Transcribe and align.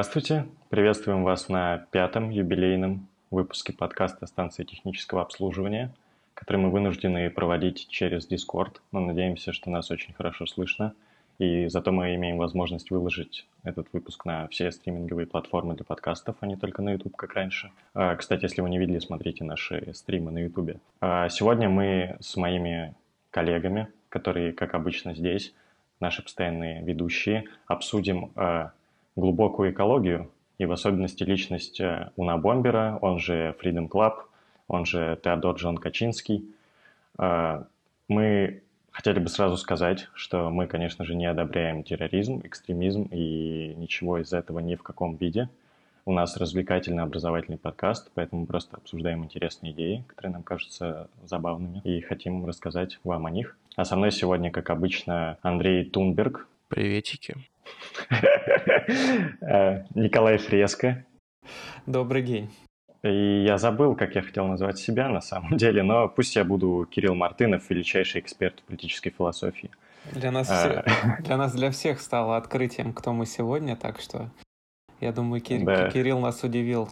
Здравствуйте! 0.00 0.46
Приветствуем 0.70 1.24
вас 1.24 1.50
на 1.50 1.86
пятом 1.90 2.30
юбилейном 2.30 3.06
выпуске 3.30 3.74
подкаста 3.74 4.24
станции 4.24 4.64
технического 4.64 5.20
обслуживания, 5.20 5.92
который 6.32 6.56
мы 6.56 6.70
вынуждены 6.70 7.28
проводить 7.28 7.86
через 7.90 8.26
Discord, 8.26 8.76
но 8.92 9.00
надеемся, 9.00 9.52
что 9.52 9.68
нас 9.68 9.90
очень 9.90 10.14
хорошо 10.14 10.46
слышно, 10.46 10.94
и 11.38 11.68
зато 11.68 11.92
мы 11.92 12.14
имеем 12.14 12.38
возможность 12.38 12.90
выложить 12.90 13.46
этот 13.62 13.88
выпуск 13.92 14.24
на 14.24 14.48
все 14.48 14.72
стриминговые 14.72 15.26
платформы 15.26 15.74
для 15.74 15.84
подкастов, 15.84 16.34
а 16.40 16.46
не 16.46 16.56
только 16.56 16.80
на 16.80 16.92
YouTube, 16.92 17.14
как 17.14 17.34
раньше. 17.34 17.70
А, 17.92 18.16
кстати, 18.16 18.44
если 18.44 18.62
вы 18.62 18.70
не 18.70 18.78
видели, 18.78 19.00
смотрите 19.00 19.44
наши 19.44 19.92
стримы 19.92 20.30
на 20.30 20.38
YouTube. 20.38 20.78
А 21.02 21.28
сегодня 21.28 21.68
мы 21.68 22.16
с 22.20 22.38
моими 22.38 22.94
коллегами, 23.30 23.88
которые, 24.08 24.54
как 24.54 24.74
обычно, 24.74 25.14
здесь, 25.14 25.52
наши 26.00 26.22
постоянные 26.22 26.82
ведущие, 26.82 27.44
обсудим 27.66 28.32
а, 28.34 28.72
глубокую 29.16 29.72
экологию 29.72 30.30
и 30.58 30.66
в 30.66 30.72
особенности 30.72 31.24
личность 31.24 31.80
э, 31.80 32.10
Уна 32.16 32.36
Бомбера, 32.36 32.98
он 33.00 33.18
же 33.18 33.56
Freedom 33.62 33.88
Club, 33.88 34.14
он 34.68 34.84
же 34.84 35.18
Теодор 35.22 35.56
Джон 35.56 35.78
Качинский. 35.78 36.44
Э, 37.18 37.64
мы 38.08 38.62
хотели 38.90 39.18
бы 39.18 39.28
сразу 39.28 39.56
сказать, 39.56 40.08
что 40.14 40.50
мы, 40.50 40.66
конечно 40.66 41.04
же, 41.04 41.14
не 41.14 41.26
одобряем 41.26 41.82
терроризм, 41.82 42.40
экстремизм 42.44 43.08
и 43.10 43.74
ничего 43.76 44.18
из 44.18 44.32
этого 44.32 44.58
ни 44.58 44.74
в 44.74 44.82
каком 44.82 45.16
виде. 45.16 45.48
У 46.04 46.12
нас 46.12 46.36
развлекательный 46.36 47.02
образовательный 47.02 47.58
подкаст, 47.58 48.10
поэтому 48.14 48.46
просто 48.46 48.76
обсуждаем 48.76 49.24
интересные 49.24 49.72
идеи, 49.72 50.04
которые 50.08 50.32
нам 50.32 50.42
кажутся 50.42 51.08
забавными, 51.24 51.80
и 51.84 52.00
хотим 52.00 52.44
рассказать 52.46 52.98
вам 53.04 53.26
о 53.26 53.30
них. 53.30 53.56
А 53.76 53.84
со 53.84 53.96
мной 53.96 54.10
сегодня, 54.10 54.50
как 54.50 54.70
обычно, 54.70 55.38
Андрей 55.42 55.84
Тунберг. 55.84 56.48
Приветики. 56.68 57.36
Э, 59.40 59.84
Николай 59.94 60.38
Фреско. 60.38 61.04
Добрый 61.86 62.22
день. 62.22 62.50
И 63.02 63.44
я 63.44 63.56
забыл, 63.56 63.94
как 63.94 64.14
я 64.14 64.22
хотел 64.22 64.46
назвать 64.46 64.78
себя 64.78 65.08
на 65.08 65.20
самом 65.20 65.56
деле, 65.56 65.82
но 65.82 66.08
пусть 66.08 66.36
я 66.36 66.44
буду 66.44 66.86
Кирилл 66.90 67.14
Мартынов, 67.14 67.68
величайший 67.70 68.20
эксперт 68.20 68.62
политической 68.62 69.10
философии. 69.10 69.70
Для 70.12 70.30
нас, 70.30 70.50
а... 70.50 70.84
для 71.20 71.36
нас 71.36 71.54
для 71.54 71.70
всех 71.70 72.00
стало 72.00 72.36
открытием, 72.36 72.92
кто 72.92 73.12
мы 73.12 73.26
сегодня, 73.26 73.76
так 73.76 74.00
что 74.00 74.30
я 75.00 75.12
думаю, 75.12 75.40
Кир... 75.40 75.64
да. 75.64 75.90
Кирилл 75.90 76.20
нас 76.20 76.42
удивил 76.44 76.90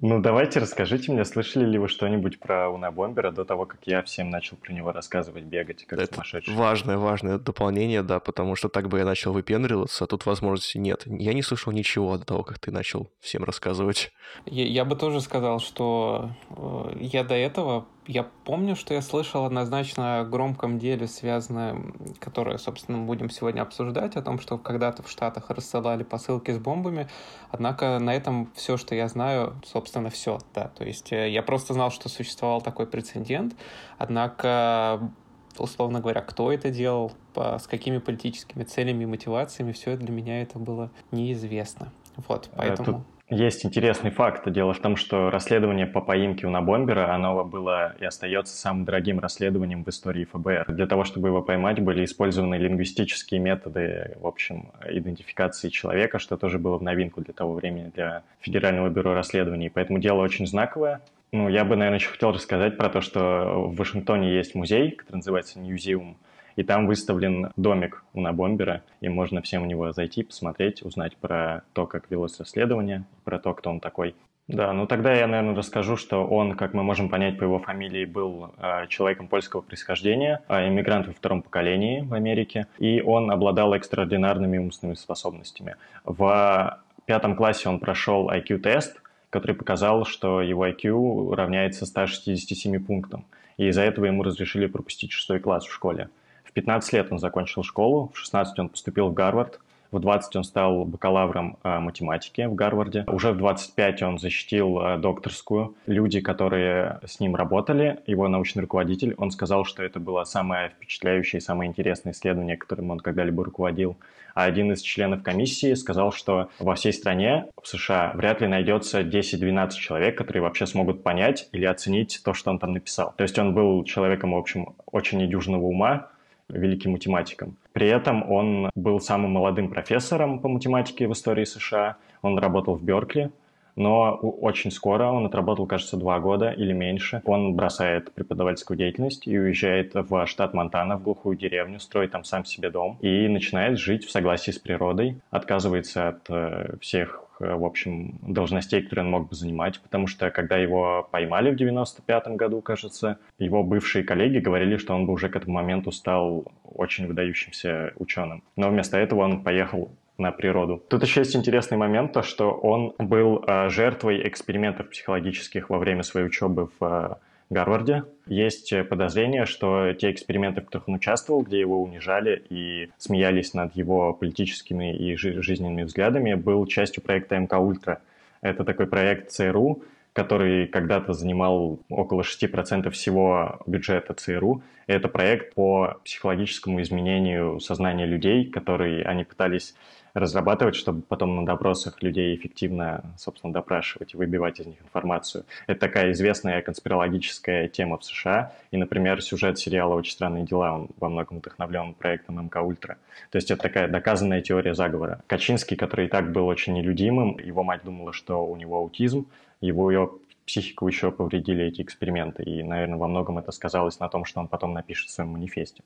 ну, 0.00 0.20
давайте 0.20 0.60
расскажите 0.60 1.10
мне, 1.10 1.24
слышали 1.24 1.64
ли 1.64 1.78
вы 1.78 1.88
что-нибудь 1.88 2.38
про 2.38 2.68
Унабомбера 2.68 3.30
до 3.30 3.46
того, 3.46 3.64
как 3.64 3.80
я 3.86 4.02
всем 4.02 4.28
начал 4.28 4.58
про 4.58 4.72
него 4.72 4.92
рассказывать, 4.92 5.44
бегать, 5.44 5.86
как 5.86 5.98
Это 5.98 6.14
сумасшедший? 6.14 6.54
важное, 6.54 6.98
важное 6.98 7.38
дополнение, 7.38 8.02
да, 8.02 8.20
потому 8.20 8.56
что 8.56 8.68
так 8.68 8.88
бы 8.88 8.98
я 8.98 9.06
начал 9.06 9.32
выпендриваться, 9.32 10.04
а 10.04 10.06
тут 10.06 10.26
возможности 10.26 10.76
нет. 10.76 11.04
Я 11.06 11.32
не 11.32 11.42
слышал 11.42 11.72
ничего 11.72 12.18
до 12.18 12.26
того, 12.26 12.42
как 12.42 12.58
ты 12.58 12.70
начал 12.70 13.10
всем 13.20 13.42
рассказывать. 13.44 14.12
Я, 14.44 14.66
я 14.66 14.84
бы 14.84 14.96
тоже 14.96 15.22
сказал, 15.22 15.60
что 15.60 16.30
э, 16.50 16.96
я 17.00 17.24
до 17.24 17.34
этого 17.34 17.86
я 18.06 18.26
помню, 18.44 18.76
что 18.76 18.94
я 18.94 19.02
слышал 19.02 19.44
однозначно 19.44 20.20
о 20.20 20.24
громком 20.24 20.78
деле, 20.78 21.06
связанное, 21.06 21.76
которое, 22.18 22.58
собственно, 22.58 22.98
мы 22.98 23.06
будем 23.06 23.30
сегодня 23.30 23.62
обсуждать, 23.62 24.16
о 24.16 24.22
том, 24.22 24.40
что 24.40 24.58
когда-то 24.58 25.02
в 25.02 25.10
Штатах 25.10 25.50
рассылали 25.50 26.02
посылки 26.02 26.50
с 26.50 26.58
бомбами. 26.58 27.08
Однако 27.50 27.98
на 27.98 28.14
этом 28.14 28.50
все, 28.54 28.76
что 28.76 28.94
я 28.94 29.08
знаю, 29.08 29.60
собственно, 29.64 30.10
все. 30.10 30.38
Да. 30.54 30.68
То 30.68 30.84
есть 30.84 31.12
э, 31.12 31.30
я 31.30 31.42
просто 31.42 31.74
знал, 31.74 31.90
что 31.90 32.08
существовал 32.08 32.60
такой 32.60 32.86
прецедент. 32.86 33.54
Однако 33.98 35.10
условно 35.58 36.00
говоря, 36.00 36.22
кто 36.22 36.52
это 36.52 36.70
делал, 36.70 37.12
по, 37.34 37.58
с 37.58 37.66
какими 37.66 37.98
политическими 37.98 38.64
целями 38.64 39.02
и 39.02 39.06
мотивациями, 39.06 39.72
все 39.72 39.96
для 39.96 40.10
меня 40.10 40.42
это 40.42 40.58
было 40.58 40.90
неизвестно. 41.10 41.92
Вот, 42.28 42.48
а 42.52 42.58
поэтому... 42.58 42.98
Тут 42.98 43.19
есть 43.30 43.64
интересный 43.64 44.10
факт. 44.10 44.50
Дело 44.50 44.72
в 44.72 44.80
том, 44.80 44.96
что 44.96 45.30
расследование 45.30 45.86
по 45.86 46.00
поимке 46.00 46.46
Унабомбера, 46.46 47.14
оно 47.14 47.44
было 47.44 47.94
и 47.98 48.04
остается 48.04 48.56
самым 48.56 48.84
дорогим 48.84 49.20
расследованием 49.20 49.84
в 49.84 49.88
истории 49.88 50.24
ФБР. 50.24 50.66
Для 50.68 50.86
того, 50.86 51.04
чтобы 51.04 51.28
его 51.28 51.40
поймать, 51.40 51.80
были 51.80 52.04
использованы 52.04 52.56
лингвистические 52.56 53.40
методы, 53.40 54.16
в 54.20 54.26
общем, 54.26 54.72
идентификации 54.88 55.68
человека, 55.68 56.18
что 56.18 56.36
тоже 56.36 56.58
было 56.58 56.76
в 56.78 56.82
новинку 56.82 57.20
для 57.20 57.32
того 57.32 57.54
времени 57.54 57.90
для 57.94 58.22
Федерального 58.40 58.88
бюро 58.88 59.14
расследований. 59.14 59.70
Поэтому 59.70 59.98
дело 59.98 60.20
очень 60.22 60.46
знаковое. 60.46 61.00
Ну, 61.32 61.48
я 61.48 61.64
бы, 61.64 61.76
наверное, 61.76 62.00
еще 62.00 62.10
хотел 62.10 62.32
рассказать 62.32 62.76
про 62.76 62.88
то, 62.88 63.00
что 63.00 63.68
в 63.68 63.76
Вашингтоне 63.76 64.34
есть 64.34 64.56
музей, 64.56 64.90
который 64.90 65.16
называется 65.16 65.60
Ньюзиум 65.60 66.16
и 66.60 66.62
там 66.62 66.86
выставлен 66.86 67.48
домик 67.56 68.04
у 68.12 68.20
Набомбера, 68.20 68.82
и 69.00 69.08
можно 69.08 69.40
всем 69.40 69.62
в 69.62 69.66
него 69.66 69.92
зайти, 69.92 70.22
посмотреть, 70.22 70.82
узнать 70.82 71.16
про 71.16 71.62
то, 71.72 71.86
как 71.86 72.10
велось 72.10 72.38
расследование, 72.38 73.04
про 73.24 73.38
то, 73.38 73.54
кто 73.54 73.70
он 73.70 73.80
такой. 73.80 74.14
Да, 74.46 74.70
ну 74.74 74.86
тогда 74.86 75.14
я, 75.14 75.26
наверное, 75.26 75.54
расскажу, 75.54 75.96
что 75.96 76.26
он, 76.26 76.56
как 76.56 76.74
мы 76.74 76.82
можем 76.82 77.08
понять 77.08 77.38
по 77.38 77.44
его 77.44 77.60
фамилии, 77.60 78.04
был 78.04 78.50
э, 78.58 78.88
человеком 78.88 79.28
польского 79.28 79.62
происхождения, 79.62 80.42
э, 80.48 80.68
иммигрант 80.68 81.06
во 81.06 81.14
втором 81.14 81.40
поколении 81.40 82.02
в 82.02 82.12
Америке, 82.12 82.66
и 82.78 83.00
он 83.00 83.30
обладал 83.30 83.72
экстраординарными 83.72 84.58
умственными 84.58 84.96
способностями. 84.96 85.76
В 86.04 86.78
пятом 87.06 87.36
классе 87.36 87.70
он 87.70 87.78
прошел 87.78 88.28
IQ-тест, 88.28 89.00
который 89.30 89.56
показал, 89.56 90.04
что 90.04 90.42
его 90.42 90.66
IQ 90.68 91.34
равняется 91.34 91.86
167 91.86 92.84
пунктам, 92.84 93.24
и 93.56 93.68
из-за 93.68 93.80
этого 93.80 94.04
ему 94.04 94.24
разрешили 94.24 94.66
пропустить 94.66 95.12
шестой 95.12 95.40
класс 95.40 95.64
в 95.64 95.72
школе. 95.72 96.10
В 96.50 96.52
15 96.52 96.92
лет 96.94 97.12
он 97.12 97.20
закончил 97.20 97.62
школу, 97.62 98.10
в 98.12 98.18
16 98.18 98.58
он 98.58 98.68
поступил 98.70 99.08
в 99.08 99.14
Гарвард, 99.14 99.60
в 99.92 100.00
20 100.00 100.34
он 100.34 100.44
стал 100.44 100.84
бакалавром 100.84 101.58
э, 101.62 101.78
математики 101.78 102.42
в 102.42 102.56
Гарварде. 102.56 103.04
Уже 103.06 103.30
в 103.30 103.38
25 103.38 104.02
он 104.02 104.18
защитил 104.18 104.80
э, 104.80 104.98
докторскую. 104.98 105.76
Люди, 105.86 106.20
которые 106.20 106.98
с 107.06 107.20
ним 107.20 107.36
работали, 107.36 108.00
его 108.06 108.26
научный 108.26 108.62
руководитель, 108.62 109.14
он 109.16 109.30
сказал, 109.30 109.64
что 109.64 109.84
это 109.84 110.00
было 110.00 110.24
самое 110.24 110.70
впечатляющее 110.70 111.38
и 111.38 111.42
самое 111.42 111.68
интересное 111.68 112.12
исследование, 112.12 112.56
которым 112.56 112.90
он 112.90 112.98
когда-либо 112.98 113.44
руководил. 113.44 113.96
А 114.34 114.44
один 114.44 114.72
из 114.72 114.80
членов 114.80 115.22
комиссии 115.22 115.74
сказал, 115.74 116.10
что 116.10 116.50
во 116.58 116.74
всей 116.74 116.92
стране, 116.92 117.46
в 117.62 117.68
США, 117.68 118.10
вряд 118.14 118.40
ли 118.40 118.48
найдется 118.48 119.02
10-12 119.02 119.70
человек, 119.70 120.18
которые 120.18 120.42
вообще 120.42 120.66
смогут 120.66 121.04
понять 121.04 121.48
или 121.52 121.64
оценить 121.64 122.20
то, 122.24 122.34
что 122.34 122.50
он 122.50 122.58
там 122.58 122.72
написал. 122.72 123.14
То 123.16 123.22
есть 123.22 123.38
он 123.38 123.54
был 123.54 123.84
человеком, 123.84 124.32
в 124.32 124.36
общем, 124.36 124.74
очень 124.86 125.18
недюжного 125.18 125.62
ума, 125.62 126.10
великим 126.52 126.92
математиком. 126.92 127.56
При 127.72 127.88
этом 127.88 128.30
он 128.30 128.70
был 128.74 129.00
самым 129.00 129.32
молодым 129.32 129.70
профессором 129.70 130.38
по 130.40 130.48
математике 130.48 131.08
в 131.08 131.12
истории 131.12 131.44
США. 131.44 131.96
Он 132.22 132.38
работал 132.38 132.74
в 132.74 132.82
Беркли, 132.82 133.30
но 133.76 134.14
очень 134.14 134.70
скоро, 134.70 135.06
он 135.06 135.26
отработал, 135.26 135.66
кажется, 135.66 135.96
два 135.96 136.18
года 136.20 136.50
или 136.50 136.72
меньше, 136.72 137.22
он 137.24 137.54
бросает 137.54 138.12
преподавательскую 138.12 138.76
деятельность 138.76 139.26
и 139.26 139.38
уезжает 139.38 139.92
в 139.94 140.26
штат 140.26 140.54
Монтана, 140.54 140.96
в 140.98 141.02
глухую 141.02 141.36
деревню, 141.36 141.80
строит 141.80 142.10
там 142.10 142.24
сам 142.24 142.44
себе 142.44 142.70
дом 142.70 142.98
и 143.00 143.28
начинает 143.28 143.78
жить 143.78 144.04
в 144.04 144.10
согласии 144.10 144.50
с 144.50 144.58
природой, 144.58 145.20
отказывается 145.30 146.08
от 146.08 146.28
э, 146.28 146.76
всех 146.80 147.24
в 147.40 147.64
общем, 147.64 148.18
должностей, 148.22 148.82
которые 148.82 149.06
он 149.06 149.10
мог 149.10 149.28
бы 149.28 149.34
занимать, 149.34 149.80
потому 149.80 150.06
что 150.06 150.30
когда 150.30 150.56
его 150.56 151.08
поймали 151.10 151.50
в 151.50 151.56
95 151.56 152.28
году, 152.36 152.60
кажется, 152.60 153.18
его 153.38 153.62
бывшие 153.62 154.04
коллеги 154.04 154.38
говорили, 154.38 154.76
что 154.76 154.94
он 154.94 155.06
бы 155.06 155.12
уже 155.12 155.28
к 155.28 155.36
этому 155.36 155.54
моменту 155.54 155.90
стал 155.90 156.44
очень 156.64 157.06
выдающимся 157.06 157.92
ученым. 157.96 158.42
Но 158.56 158.70
вместо 158.70 158.98
этого 158.98 159.20
он 159.20 159.42
поехал 159.42 159.90
на 160.20 160.32
природу. 160.32 160.82
Тут 160.88 161.02
еще 161.02 161.20
есть 161.20 161.34
интересный 161.34 161.78
момент, 161.78 162.12
то 162.12 162.22
что 162.22 162.50
он 162.52 162.94
был 162.98 163.42
э, 163.46 163.70
жертвой 163.70 164.28
экспериментов 164.28 164.90
психологических 164.90 165.70
во 165.70 165.78
время 165.78 166.02
своей 166.02 166.26
учебы 166.26 166.68
в 166.78 166.84
э, 166.84 167.14
Гарварде. 167.50 168.04
Есть 168.26 168.72
подозрение, 168.88 169.44
что 169.44 169.92
те 169.92 170.12
эксперименты, 170.12 170.60
в 170.60 170.66
которых 170.66 170.88
он 170.88 170.94
участвовал, 170.94 171.42
где 171.42 171.58
его 171.58 171.82
унижали 171.82 172.42
и 172.48 172.90
смеялись 172.96 173.54
над 173.54 173.74
его 173.74 174.14
политическими 174.14 174.96
и 174.96 175.16
жизненными 175.16 175.82
взглядами, 175.82 176.34
был 176.34 176.64
частью 176.66 177.02
проекта 177.02 177.36
МК 177.38 177.58
Ультра. 177.58 178.00
Это 178.40 178.64
такой 178.64 178.86
проект 178.86 179.30
ЦРУ, 179.32 179.82
который 180.12 180.66
когда-то 180.68 181.12
занимал 181.12 181.80
около 181.88 182.22
6% 182.22 182.90
всего 182.90 183.60
бюджета 183.66 184.14
ЦРУ. 184.14 184.62
Это 184.86 185.08
проект 185.08 185.54
по 185.54 186.00
психологическому 186.04 186.80
изменению 186.82 187.60
сознания 187.60 188.06
людей, 188.06 188.46
который 188.46 189.02
они 189.02 189.24
пытались 189.24 189.74
разрабатывать, 190.14 190.76
чтобы 190.76 191.02
потом 191.02 191.36
на 191.36 191.46
допросах 191.46 192.02
людей 192.02 192.34
эффективно, 192.34 193.02
собственно, 193.16 193.52
допрашивать 193.52 194.14
и 194.14 194.16
выбивать 194.16 194.60
из 194.60 194.66
них 194.66 194.80
информацию. 194.82 195.44
Это 195.66 195.80
такая 195.80 196.12
известная 196.12 196.62
конспирологическая 196.62 197.68
тема 197.68 197.98
в 197.98 198.04
США. 198.04 198.52
И, 198.70 198.76
например, 198.76 199.22
сюжет 199.22 199.58
сериала 199.58 199.94
«Очень 199.94 200.12
странные 200.12 200.44
дела», 200.44 200.74
он 200.74 200.88
во 200.98 201.08
многом 201.08 201.38
вдохновлен 201.38 201.94
проектом 201.94 202.44
МК 202.44 202.62
Ультра. 202.62 202.98
То 203.30 203.36
есть 203.36 203.50
это 203.50 203.62
такая 203.62 203.88
доказанная 203.88 204.42
теория 204.42 204.74
заговора. 204.74 205.22
Качинский, 205.26 205.76
который 205.76 206.06
и 206.06 206.08
так 206.08 206.32
был 206.32 206.46
очень 206.46 206.74
нелюдимым, 206.74 207.38
его 207.38 207.62
мать 207.62 207.82
думала, 207.84 208.12
что 208.12 208.44
у 208.46 208.56
него 208.56 208.76
аутизм, 208.78 209.26
его 209.60 209.90
ее 209.90 210.10
психику 210.46 210.88
еще 210.88 211.12
повредили 211.12 211.64
эти 211.64 211.82
эксперименты. 211.82 212.42
И, 212.42 212.62
наверное, 212.62 212.98
во 212.98 213.06
многом 213.06 213.38
это 213.38 213.52
сказалось 213.52 214.00
на 214.00 214.08
том, 214.08 214.24
что 214.24 214.40
он 214.40 214.48
потом 214.48 214.72
напишет 214.72 215.08
в 215.08 215.12
своем 215.12 215.30
манифесте. 215.30 215.82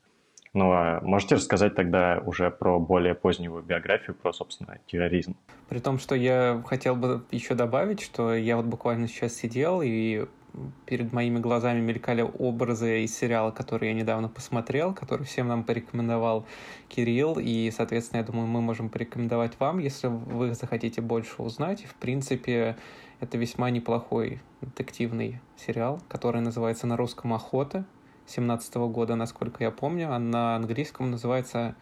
Ну, 0.54 0.70
а 0.70 1.00
можете 1.02 1.34
рассказать 1.34 1.74
тогда 1.74 2.22
уже 2.24 2.50
про 2.50 2.78
более 2.78 3.16
позднюю 3.16 3.60
биографию, 3.60 4.14
про, 4.14 4.32
собственно, 4.32 4.78
терроризм? 4.86 5.36
При 5.68 5.80
том, 5.80 5.98
что 5.98 6.14
я 6.14 6.62
хотел 6.66 6.94
бы 6.94 7.24
еще 7.32 7.54
добавить, 7.54 8.00
что 8.00 8.32
я 8.34 8.56
вот 8.56 8.66
буквально 8.66 9.08
сейчас 9.08 9.34
сидел 9.34 9.82
и 9.82 10.26
перед 10.86 11.12
моими 11.12 11.40
глазами 11.40 11.80
мелькали 11.80 12.22
образы 12.22 13.02
из 13.02 13.16
сериала, 13.16 13.50
который 13.50 13.88
я 13.88 13.94
недавно 13.94 14.28
посмотрел, 14.28 14.94
который 14.94 15.26
всем 15.26 15.48
нам 15.48 15.64
порекомендовал 15.64 16.46
Кирилл, 16.88 17.38
и, 17.40 17.72
соответственно, 17.72 18.20
я 18.20 18.24
думаю, 18.24 18.46
мы 18.46 18.60
можем 18.60 18.88
порекомендовать 18.88 19.58
вам, 19.58 19.78
если 19.78 20.06
вы 20.06 20.54
захотите 20.54 21.00
больше 21.00 21.42
узнать. 21.42 21.82
И, 21.82 21.86
в 21.86 21.94
принципе, 21.94 22.76
это 23.18 23.36
весьма 23.36 23.70
неплохой 23.70 24.40
детективный 24.60 25.40
сериал, 25.56 26.00
который 26.08 26.40
называется 26.40 26.86
на 26.86 26.96
русском 26.96 27.32
«Охота» 27.32 27.84
17 28.26 28.74
года, 28.74 29.14
насколько 29.14 29.62
я 29.64 29.70
помню, 29.70 30.12
а 30.12 30.18
на 30.18 30.56
английском 30.56 31.10
называется 31.10 31.74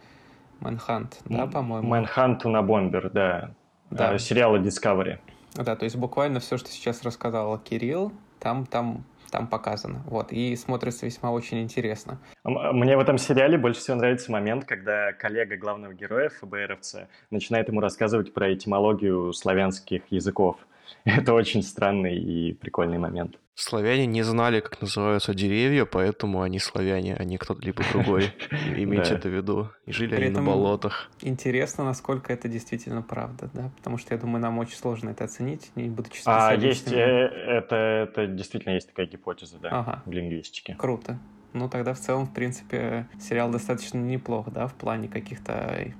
«Мэнхант», 0.59 1.21
да, 1.25 1.47
по-моему? 1.47 1.87
«Мэнхант 1.87 2.45
на 2.45 2.61
бомбер», 2.61 3.09
да. 3.09 3.51
да. 3.89 4.13
Э, 4.13 4.19
сериала 4.19 4.57
Discovery. 4.57 5.19
Да, 5.55 5.75
то 5.75 5.83
есть 5.83 5.95
буквально 5.95 6.39
все, 6.39 6.57
что 6.57 6.69
сейчас 6.69 7.03
рассказал 7.03 7.57
Кирилл, 7.59 8.11
там, 8.39 8.65
там, 8.65 9.03
там 9.31 9.47
показано. 9.47 10.03
Вот, 10.07 10.31
и 10.31 10.55
смотрится 10.55 11.05
весьма 11.05 11.31
очень 11.31 11.61
интересно. 11.61 12.19
Мне 12.43 12.97
в 12.97 12.99
этом 12.99 13.17
сериале 13.17 13.57
больше 13.57 13.81
всего 13.81 13.97
нравится 13.97 14.31
момент, 14.31 14.65
когда 14.65 15.13
коллега 15.13 15.57
главного 15.57 15.93
героя, 15.93 16.29
ФБРовца, 16.29 17.07
начинает 17.29 17.67
ему 17.67 17.81
рассказывать 17.81 18.33
про 18.33 18.53
этимологию 18.53 19.31
славянских 19.33 20.03
языков. 20.09 20.57
Это 21.05 21.33
очень 21.33 21.63
странный 21.63 22.17
и 22.17 22.53
прикольный 22.53 22.97
момент. 22.97 23.37
Славяне 23.55 24.07
не 24.07 24.23
знали, 24.23 24.61
как 24.61 24.81
называются 24.81 25.35
деревья, 25.35 25.85
поэтому 25.85 26.41
они 26.41 26.57
славяне, 26.57 27.15
а 27.15 27.23
не 27.23 27.37
кто-то 27.37 27.61
либо 27.61 27.83
другой. 27.91 28.33
Имейте 28.75 29.13
это 29.13 29.29
в 29.29 29.31
виду. 29.31 29.69
И 29.85 29.91
жили 29.91 30.15
они 30.15 30.29
на 30.29 30.41
болотах. 30.41 31.11
Интересно, 31.21 31.83
насколько 31.83 32.33
это 32.33 32.47
действительно 32.47 33.03
правда, 33.03 33.51
да? 33.53 33.71
Потому 33.77 33.99
что 33.99 34.15
я 34.15 34.19
думаю, 34.19 34.41
нам 34.41 34.57
очень 34.57 34.75
сложно 34.75 35.11
это 35.11 35.25
оценить, 35.25 35.71
не 35.75 35.87
будучи 35.89 36.21
А 36.25 36.55
есть, 36.55 36.91
э, 36.91 36.97
это, 36.97 37.75
это 37.75 38.25
действительно 38.25 38.73
есть 38.73 38.87
такая 38.87 39.05
гипотеза, 39.05 39.59
да, 39.59 40.01
в 40.05 40.11
лингвистике. 40.11 40.75
Круто. 40.75 41.19
Ну, 41.53 41.69
тогда 41.69 41.93
в 41.93 41.99
целом, 41.99 42.25
в 42.25 42.33
принципе, 42.33 43.07
сериал 43.19 43.51
достаточно 43.51 43.99
неплох, 43.99 44.51
да, 44.51 44.67
в 44.67 44.73
плане 44.73 45.07
каких-то 45.07 45.53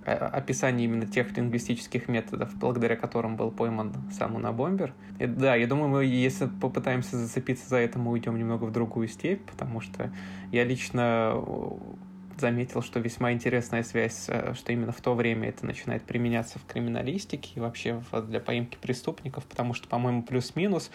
э, 0.06 0.14
описаний 0.14 0.86
именно 0.86 1.06
тех 1.06 1.36
лингвистических 1.38 2.08
методов, 2.08 2.56
благодаря 2.56 2.96
которым 2.96 3.36
был 3.36 3.52
пойман 3.52 3.94
сам 4.12 4.36
Унабомбер. 4.36 4.94
И, 5.20 5.28
да, 5.28 5.56
я 5.56 5.68
думаю, 5.68 5.90
мы, 5.90 6.06
если 6.06 6.48
попытаемся 6.48 7.18
зацепиться 7.18 7.70
за 7.70 7.78
это, 7.78 8.00
мы 8.00 8.12
уйдем 8.12 8.38
немного 8.38 8.66
в 8.66 8.72
другую 8.72 9.08
степь, 9.08 9.46
потому 9.46 9.80
что 9.80 10.12
я 10.52 10.64
лично 10.64 11.34
э, 11.36 11.72
заметил, 12.40 12.82
что 12.82 13.00
весьма 13.00 13.32
интересная 13.32 13.84
связь, 13.84 14.26
э, 14.28 14.54
что 14.56 14.74
именно 14.74 14.92
в 14.92 15.02
то 15.02 15.14
время 15.14 15.50
это 15.50 15.66
начинает 15.66 16.04
применяться 16.04 16.58
в 16.58 16.66
криминалистике 16.66 17.52
и 17.56 17.60
вообще 17.60 18.02
для 18.28 18.40
поимки 18.40 18.78
преступников, 18.82 19.46
потому 19.46 19.74
что, 19.74 19.88
по-моему, 19.88 20.24
плюс-минус 20.24 20.90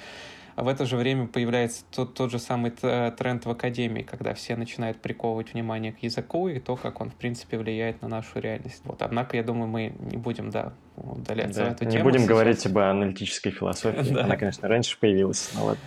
а 0.59 0.65
в 0.65 0.67
это 0.67 0.87
же 0.87 0.97
время 0.97 1.29
появляется 1.29 1.85
тот, 1.93 2.15
тот 2.15 2.33
же 2.33 2.41
самый 2.41 2.73
тренд 2.73 3.47
в 3.47 3.49
академии, 3.49 4.03
когда 4.03 4.35
все 4.35 4.57
начинают 4.57 5.01
приковывать 5.01 5.55
внимание 5.55 5.93
к 5.93 6.03
языку 6.03 6.49
и 6.49 6.59
то, 6.59 6.75
как 6.75 7.01
он, 7.01 7.11
в 7.11 7.15
принципе, 7.15 7.59
влияет 7.59 8.03
на 8.03 8.09
нашу 8.09 8.41
реальность. 8.41 8.81
Вот. 8.83 9.01
Однако, 9.03 9.37
я 9.37 9.45
думаю, 9.45 9.69
мы 9.69 9.95
не 10.01 10.17
будем, 10.17 10.51
да, 10.51 10.73
удаляться 10.97 11.61
да, 11.61 11.69
в 11.69 11.73
эту 11.75 11.85
не 11.85 11.91
тему. 11.93 12.03
Не 12.03 12.11
будем 12.11 12.21
сейчас. 12.23 12.29
говорить 12.29 12.67
об 12.67 12.79
аналитической 12.79 13.51
философии. 13.51 14.13
Да. 14.13 14.25
Она, 14.25 14.37
конечно, 14.37 14.67
раньше 14.67 14.99
появилась, 14.99 15.49
но 15.55 15.67
ладно. 15.67 15.83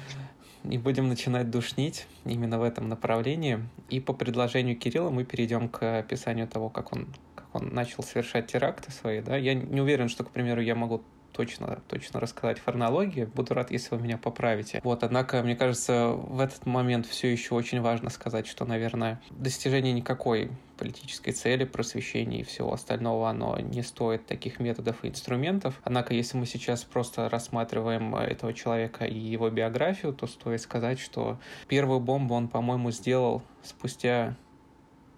Не 0.64 0.78
будем 0.78 1.10
начинать 1.10 1.50
душнить 1.50 2.08
именно 2.24 2.58
в 2.58 2.64
этом 2.64 2.88
направлении. 2.88 3.60
И 3.90 4.00
по 4.00 4.14
предложению 4.14 4.78
Кирилла 4.78 5.10
мы 5.10 5.26
перейдем 5.26 5.68
к 5.68 6.00
описанию 6.00 6.48
того, 6.48 6.70
как 6.70 6.94
он, 6.94 7.08
как 7.36 7.54
он 7.54 7.74
начал 7.74 8.04
совершать 8.04 8.48
теракты 8.48 8.90
свои. 8.94 9.20
Да? 9.20 9.36
Я 9.36 9.54
не 9.54 9.82
уверен, 9.82 10.08
что, 10.08 10.24
к 10.24 10.32
примеру, 10.32 10.62
я 10.62 10.76
могу 10.76 11.02
точно, 11.31 11.81
точно 11.88 12.19
рассказать 12.19 12.60
форнологии. 12.60 13.25
Буду 13.25 13.54
рад, 13.54 13.72
если 13.72 13.95
вы 13.95 14.01
меня 14.01 14.18
поправите. 14.18 14.81
Вот, 14.83 15.04
однако, 15.04 15.42
мне 15.44 15.56
кажется, 15.56 16.10
в 16.10 16.39
этот 16.39 16.66
момент 16.66 17.06
все 17.06 17.31
еще 17.31 17.56
очень 17.56 17.81
важно 17.81 18.10
сказать, 18.10 18.48
что, 18.48 18.66
наверное, 18.66 19.22
достижение 19.31 19.94
никакой 19.94 20.51
политической 20.78 21.31
цели, 21.31 21.63
просвещения 21.63 22.39
и 22.39 22.44
всего 22.44 22.74
остального, 22.74 23.30
оно 23.30 23.57
не 23.60 23.83
стоит 23.83 24.25
таких 24.25 24.60
методов 24.60 25.04
и 25.04 25.10
инструментов. 25.10 25.80
Однако, 25.83 26.13
если 26.13 26.38
мы 26.38 26.45
сейчас 26.45 26.83
просто 26.83 27.30
рассматриваем 27.30 28.16
этого 28.16 28.54
человека 28.54 29.06
и 29.06 29.18
его 29.18 29.50
биографию, 29.50 30.13
то 30.13 30.25
стоит 30.25 30.62
сказать, 30.62 31.00
что 31.00 31.39
первую 31.68 32.00
бомбу 32.00 32.34
он, 32.34 32.48
по-моему, 32.48 32.92
сделал 32.92 33.44
спустя 33.63 34.36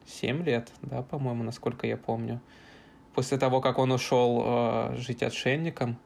7 0.06 0.44
лет, 0.44 0.70
да, 0.82 1.02
по-моему, 1.02 1.44
насколько 1.44 1.88
я 1.88 1.96
помню 1.96 2.42
после 3.14 3.38
того, 3.38 3.62
как 3.62 3.78
он 3.78 3.92
ушел 3.92 4.44
э, 4.46 4.96
жить 4.98 5.24
отшельником. 5.24 5.98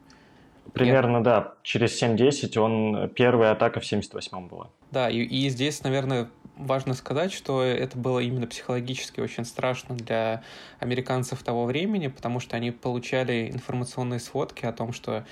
Примерно, 0.72 1.18
я... 1.18 1.22
да. 1.22 1.54
Через 1.62 2.02
7-10 2.02 2.58
он... 2.58 3.08
Первая 3.10 3.52
атака 3.52 3.80
в 3.80 3.84
78-м 3.84 4.48
была. 4.48 4.68
Да, 4.90 5.08
и, 5.08 5.18
и 5.18 5.48
здесь, 5.48 5.82
наверное, 5.82 6.28
важно 6.56 6.94
сказать, 6.94 7.32
что 7.32 7.62
это 7.62 7.96
было 7.96 8.18
именно 8.18 8.46
психологически 8.46 9.20
очень 9.20 9.44
страшно 9.44 9.94
для 9.94 10.42
американцев 10.80 11.42
того 11.42 11.64
времени, 11.64 12.08
потому 12.08 12.40
что 12.40 12.56
они 12.56 12.70
получали 12.70 13.50
информационные 13.50 14.20
сводки 14.20 14.66
о 14.66 14.72
том, 14.72 14.92
что 14.92 15.24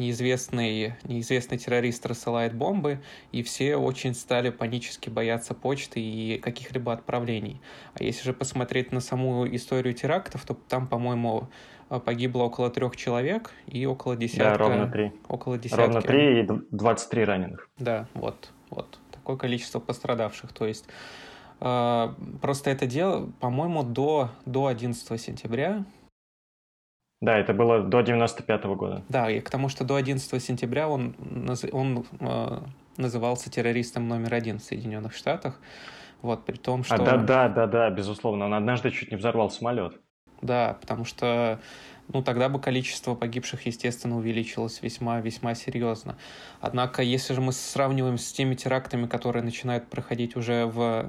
неизвестный, 0.00 0.94
неизвестный 1.04 1.58
террорист 1.58 2.04
рассылает 2.06 2.54
бомбы, 2.54 3.00
и 3.30 3.42
все 3.42 3.76
очень 3.76 4.14
стали 4.14 4.50
панически 4.50 5.10
бояться 5.10 5.54
почты 5.54 6.00
и 6.00 6.38
каких-либо 6.38 6.92
отправлений. 6.92 7.60
А 7.94 8.02
если 8.02 8.24
же 8.24 8.32
посмотреть 8.32 8.90
на 8.90 9.00
саму 9.00 9.46
историю 9.54 9.94
терактов, 9.94 10.44
то 10.44 10.54
там, 10.54 10.88
по-моему, 10.88 11.48
погибло 12.04 12.44
около 12.44 12.70
трех 12.70 12.96
человек 12.96 13.52
и 13.66 13.84
около 13.86 14.16
десятка... 14.16 14.58
Да, 14.58 14.58
ровно 14.58 14.86
три. 14.90 15.12
Около 15.28 15.58
десятки. 15.58 15.80
Ровно 15.80 16.02
три 16.02 16.40
и 16.40 16.48
23 16.70 17.24
раненых. 17.24 17.68
Да, 17.78 18.08
вот, 18.14 18.50
вот. 18.70 18.98
Такое 19.12 19.36
количество 19.36 19.80
пострадавших. 19.80 20.52
То 20.52 20.66
есть 20.66 20.86
э, 21.60 22.08
просто 22.40 22.70
это 22.70 22.86
дело, 22.86 23.30
по-моему, 23.40 23.82
до, 23.82 24.30
до 24.46 24.66
11 24.66 25.20
сентября 25.20 25.84
да, 27.20 27.38
это 27.38 27.52
было 27.52 27.80
до 27.82 28.00
95 28.00 28.64
-го 28.64 28.76
года. 28.76 29.02
Да, 29.08 29.30
и 29.30 29.40
к 29.40 29.50
тому, 29.50 29.68
что 29.68 29.84
до 29.84 29.96
11 29.96 30.42
сентября 30.42 30.88
он, 30.88 31.14
он 31.72 32.06
э, 32.20 32.58
назывался 32.96 33.50
террористом 33.50 34.08
номер 34.08 34.34
один 34.34 34.58
в 34.58 34.62
Соединенных 34.62 35.14
Штатах. 35.14 35.60
Вот, 36.22 36.44
при 36.44 36.56
том, 36.56 36.80
а, 36.80 36.84
что... 36.84 36.94
А, 36.94 36.98
да, 36.98 37.16
да, 37.16 37.48
да, 37.48 37.66
да, 37.66 37.90
безусловно. 37.90 38.46
Он 38.46 38.54
однажды 38.54 38.90
чуть 38.90 39.10
не 39.10 39.16
взорвал 39.16 39.50
самолет. 39.50 40.00
Да, 40.42 40.78
потому 40.80 41.04
что 41.04 41.60
ну, 42.12 42.22
тогда 42.22 42.48
бы 42.48 42.60
количество 42.60 43.14
погибших, 43.14 43.66
естественно, 43.66 44.16
увеличилось 44.16 44.82
весьма-весьма 44.82 45.54
серьезно. 45.54 46.16
Однако, 46.60 47.02
если 47.02 47.34
же 47.34 47.40
мы 47.40 47.52
сравниваем 47.52 48.18
с 48.18 48.32
теми 48.32 48.54
терактами, 48.54 49.06
которые 49.06 49.42
начинают 49.42 49.88
проходить 49.88 50.36
уже 50.36 50.66
в 50.66 51.08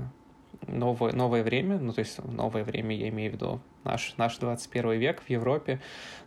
новое, 0.67 1.13
новое 1.13 1.43
время, 1.43 1.77
ну, 1.77 1.93
то 1.93 1.99
есть 1.99 2.23
новое 2.23 2.63
время 2.63 2.95
я 2.95 3.09
имею 3.09 3.31
в 3.31 3.35
виду 3.35 3.61
наш, 3.83 4.15
наш 4.17 4.37
21 4.37 4.91
век 4.99 5.21
в 5.21 5.29
Европе, 5.29 5.81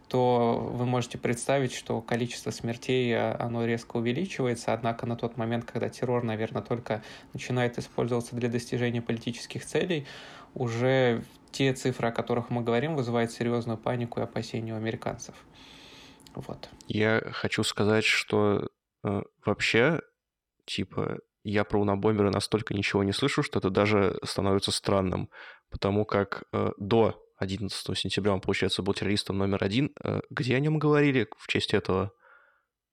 то 0.08 0.70
вы 0.72 0.86
можете 0.86 1.18
представить, 1.18 1.72
что 1.72 2.00
количество 2.00 2.50
смертей, 2.50 3.12
э, 3.12 3.32
оно 3.36 3.64
резко 3.64 3.96
увеличивается, 3.96 4.72
однако 4.72 5.06
на 5.06 5.16
тот 5.16 5.36
момент, 5.36 5.64
когда 5.64 5.88
террор, 5.88 6.24
наверное, 6.24 6.62
только 6.62 7.02
начинает 7.32 7.78
использоваться 7.78 8.36
для 8.36 8.48
достижения 8.48 9.00
политических 9.00 9.64
целей, 9.64 10.06
уже 10.54 11.24
те 11.50 11.72
цифры, 11.72 12.08
о 12.08 12.12
которых 12.12 12.50
мы 12.50 12.62
говорим, 12.62 12.96
вызывают 12.96 13.30
серьезную 13.32 13.78
панику 13.78 14.20
и 14.20 14.24
опасения 14.24 14.74
у 14.74 14.76
американцев. 14.76 15.34
Вот. 16.34 16.68
Я 16.88 17.22
хочу 17.32 17.62
сказать, 17.62 18.04
что 18.04 18.68
э, 19.04 19.22
вообще, 19.44 20.00
типа, 20.64 21.18
я 21.44 21.64
про 21.64 21.80
унабомбера 21.80 22.30
настолько 22.30 22.74
ничего 22.74 23.04
не 23.04 23.12
слышу, 23.12 23.42
что 23.42 23.58
это 23.58 23.70
даже 23.70 24.18
становится 24.24 24.72
странным, 24.72 25.28
потому 25.70 26.04
как 26.04 26.44
э, 26.52 26.70
до 26.78 27.22
11 27.36 27.98
сентября 27.98 28.32
он, 28.32 28.40
получается, 28.40 28.82
был 28.82 28.94
террористом 28.94 29.38
номер 29.38 29.62
один. 29.62 29.92
Э, 30.02 30.20
где 30.30 30.56
о 30.56 30.60
нем 30.60 30.78
говорили 30.78 31.28
в 31.38 31.46
честь 31.46 31.74
этого? 31.74 32.12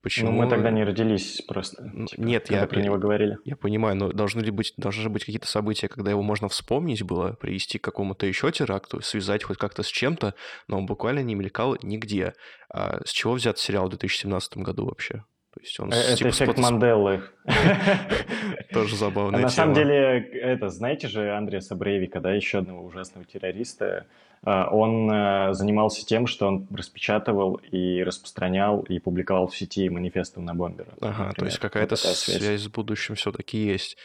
Почему? 0.03 0.31
Ну, 0.31 0.37
мы 0.37 0.49
тогда 0.49 0.71
не 0.71 0.83
родились 0.83 1.41
просто. 1.47 1.83
Типа, 2.09 2.21
Нет, 2.21 2.49
я 2.49 2.65
про 2.65 2.81
него 2.81 2.97
говорили. 2.97 3.37
Я 3.45 3.55
понимаю, 3.55 3.95
но 3.95 4.11
должны 4.11 4.41
ли 4.41 4.49
быть, 4.49 4.73
должны 4.75 5.03
же 5.03 5.09
быть 5.09 5.23
какие-то 5.23 5.47
события, 5.47 5.87
когда 5.87 6.09
его 6.09 6.23
можно 6.23 6.49
вспомнить 6.49 7.03
было, 7.03 7.33
привести 7.33 7.77
к 7.77 7.83
какому-то 7.83 8.25
еще 8.25 8.51
теракту, 8.51 9.01
связать 9.01 9.43
хоть 9.43 9.59
как-то 9.59 9.83
с 9.83 9.87
чем-то, 9.87 10.33
но 10.67 10.79
он 10.79 10.87
буквально 10.87 11.19
не 11.19 11.35
мелькал 11.35 11.77
нигде. 11.83 12.33
А 12.73 12.99
с 13.05 13.11
чего 13.11 13.33
взят 13.33 13.59
сериал 13.59 13.85
в 13.85 13.89
2017 13.89 14.57
году 14.57 14.85
вообще? 14.85 15.23
То 15.53 15.59
есть 15.59 15.79
он, 15.79 15.91
э, 15.91 15.95
это 15.95 16.15
типа, 16.17 16.29
эффект 16.29 16.53
спот... 16.53 16.57
Манделы. 16.57 17.23
Тоже 18.71 18.95
забавно. 18.95 19.37
На 19.37 19.49
самом 19.49 19.73
деле, 19.73 20.19
это, 20.19 20.69
знаете 20.69 21.07
же 21.07 21.35
Андреаса 21.35 21.75
Брейвика, 21.75 22.21
да, 22.21 22.31
еще 22.31 22.59
одного 22.59 22.85
ужасного 22.85 23.25
террориста, 23.25 24.05
а, 24.43 24.69
он 24.71 25.11
э, 25.11 25.53
занимался 25.53 26.05
тем, 26.05 26.25
что 26.25 26.47
он 26.47 26.67
распечатывал 26.71 27.55
и 27.55 28.01
распространял 28.01 28.81
и 28.81 28.97
публиковал 28.99 29.47
в 29.47 29.55
сети 29.55 29.87
манифесты 29.89 30.39
на 30.39 30.55
бомбера. 30.55 30.93
Ага, 30.99 31.33
то 31.35 31.45
есть 31.45 31.59
какая-то 31.59 31.95
связь. 31.95 32.39
связь 32.39 32.61
с 32.61 32.67
будущим 32.67 33.15
все-таки 33.15 33.57
есть. 33.57 33.97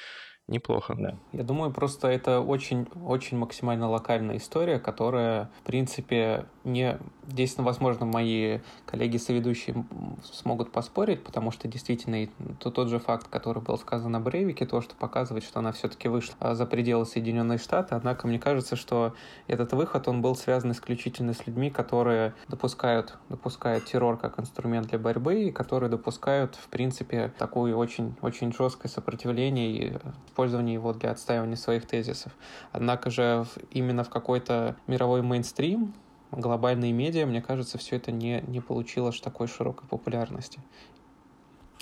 Неплохо. 0.49 0.95
Да. 0.97 1.17
Я 1.33 1.43
думаю, 1.43 1.73
просто 1.73 2.07
это 2.07 2.41
очень, 2.41 2.87
очень 3.05 3.37
максимально 3.37 3.88
локальная 3.91 4.37
история, 4.37 4.79
которая, 4.79 5.50
в 5.61 5.67
принципе, 5.67 6.47
не... 6.62 6.99
Здесь, 7.26 7.57
возможно, 7.59 8.07
мои 8.07 8.61
коллеги-соведущие 8.87 9.85
смогут 10.23 10.71
поспорить, 10.71 11.25
потому 11.25 11.50
что 11.50 11.67
действительно 11.67 12.29
то, 12.61 12.71
тот 12.71 12.88
же 12.88 13.00
факт, 13.00 13.26
который 13.26 13.61
был 13.61 13.76
сказан 13.79 14.15
о 14.15 14.21
Брейвике, 14.21 14.65
то, 14.65 14.81
что 14.81 14.95
показывает, 14.95 15.43
что 15.43 15.59
она 15.59 15.73
все-таки 15.73 16.07
вышла 16.07 16.55
за 16.55 16.67
пределы 16.67 17.05
Соединенных 17.05 17.61
Штатов, 17.61 17.99
однако 17.99 18.29
мне 18.29 18.38
кажется, 18.38 18.76
что 18.76 19.12
этот 19.49 19.73
выход, 19.73 20.07
он 20.07 20.23
был 20.23 20.37
связан 20.37 20.71
исключительно 20.71 21.35
с 21.35 21.45
людьми, 21.49 21.69
которые 21.69 22.35
допускают, 22.47 23.19
допускают 23.29 23.87
террор 23.87 24.17
как 24.17 24.38
инструмент 24.38 24.87
для 24.87 25.00
борьбы 25.00 25.47
и 25.47 25.50
которые 25.50 25.91
допускают, 25.91 26.55
в 26.55 26.69
принципе, 26.69 27.33
такое 27.38 27.75
очень, 27.75 28.15
очень 28.23 28.53
жесткое 28.53 28.88
сопротивление 28.88 29.73
и 29.73 29.97
использование 30.37 30.75
его 30.75 30.93
для 30.93 31.12
отстаивания 31.12 31.57
своих 31.57 31.87
тезисов. 31.87 32.33
Однако 32.71 33.09
же 33.09 33.47
именно 33.71 34.05
в 34.05 34.11
какой-то 34.11 34.76
мировой 34.87 35.23
мейнстрим, 35.23 35.95
глобальные 36.31 36.93
медиа, 36.93 37.25
мне 37.25 37.40
кажется, 37.40 37.78
все 37.78 37.97
это 37.97 38.12
не, 38.12 38.43
не 38.47 38.61
получило 38.61 39.12
такой 39.12 39.47
широкой 39.49 39.88
популярности. 39.88 40.61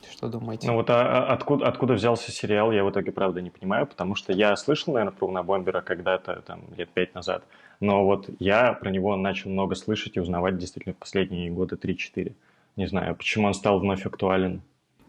Что 0.08 0.28
думаете? 0.28 0.68
Ну 0.68 0.74
вот 0.74 0.88
а, 0.90 1.00
а, 1.00 1.32
откуда, 1.32 1.66
откуда 1.66 1.94
взялся 1.94 2.30
сериал, 2.30 2.70
я 2.70 2.84
в 2.84 2.90
итоге 2.90 3.10
правда 3.10 3.40
не 3.40 3.50
понимаю, 3.50 3.88
потому 3.88 4.14
что 4.14 4.32
я 4.32 4.54
слышал, 4.54 4.92
наверное, 4.92 5.16
про 5.16 5.42
Бомбера 5.42 5.80
когда-то, 5.80 6.42
там, 6.46 6.60
лет 6.76 6.88
пять 6.90 7.12
назад, 7.14 7.42
но 7.80 8.04
вот 8.04 8.30
я 8.38 8.74
про 8.74 8.90
него 8.90 9.16
начал 9.16 9.50
много 9.50 9.74
слышать 9.74 10.16
и 10.16 10.20
узнавать 10.20 10.58
действительно 10.58 10.94
в 10.94 10.98
последние 10.98 11.50
года 11.50 11.74
3-4. 11.74 12.32
Не 12.76 12.86
знаю, 12.86 13.16
почему 13.16 13.48
он 13.48 13.54
стал 13.54 13.80
вновь 13.80 14.06
актуален. 14.06 14.62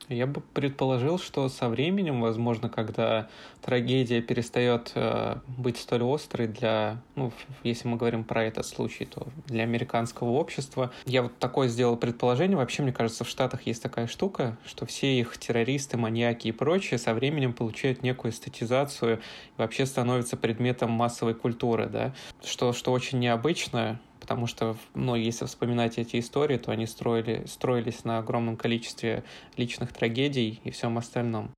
Я 0.09 0.27
бы 0.27 0.41
предположил, 0.53 1.17
что 1.17 1.49
со 1.49 1.67
временем, 1.67 2.21
возможно, 2.21 2.69
когда 2.69 3.27
трагедия 3.61 4.21
перестает 4.21 4.91
э, 4.93 5.37
быть 5.57 5.77
столь 5.77 6.03
острой 6.03 6.47
для, 6.47 7.01
ну, 7.15 7.31
если 7.63 7.87
мы 7.87 7.97
говорим 7.97 8.23
про 8.23 8.43
этот 8.43 8.65
случай, 8.65 9.05
то 9.05 9.27
для 9.47 9.63
американского 9.63 10.29
общества. 10.29 10.91
Я 11.05 11.23
вот 11.23 11.37
такое 11.39 11.67
сделал 11.67 11.97
предположение. 11.97 12.57
Вообще, 12.57 12.83
мне 12.83 12.93
кажется, 12.93 13.23
в 13.23 13.29
Штатах 13.29 13.63
есть 13.63 13.81
такая 13.81 14.05
штука, 14.05 14.57
что 14.65 14.85
все 14.85 15.19
их 15.19 15.37
террористы, 15.37 15.97
маньяки 15.97 16.49
и 16.49 16.51
прочее 16.51 16.99
со 16.99 17.13
временем 17.13 17.53
получают 17.53 18.03
некую 18.03 18.31
эстетизацию 18.31 19.17
и 19.17 19.19
вообще 19.57 19.85
становятся 19.85 20.37
предметом 20.37 20.91
массовой 20.91 21.33
культуры, 21.33 21.87
да, 21.87 22.13
что, 22.43 22.73
что 22.73 22.91
очень 22.91 23.19
необычно, 23.19 23.99
потому 24.25 24.47
что, 24.47 24.75
ну, 24.95 25.13
если 25.13 25.45
вспоминать 25.45 25.99
эти 25.99 26.19
истории, 26.19 26.57
то 26.57 26.71
они 26.71 26.87
строили, 26.87 27.43
строились 27.45 28.03
на 28.05 28.17
огромном 28.17 28.57
количестве 28.57 29.23
личных 29.55 29.93
трагедий 29.93 30.59
и 30.63 30.71
всем 30.71 30.97
остальном. 30.97 31.51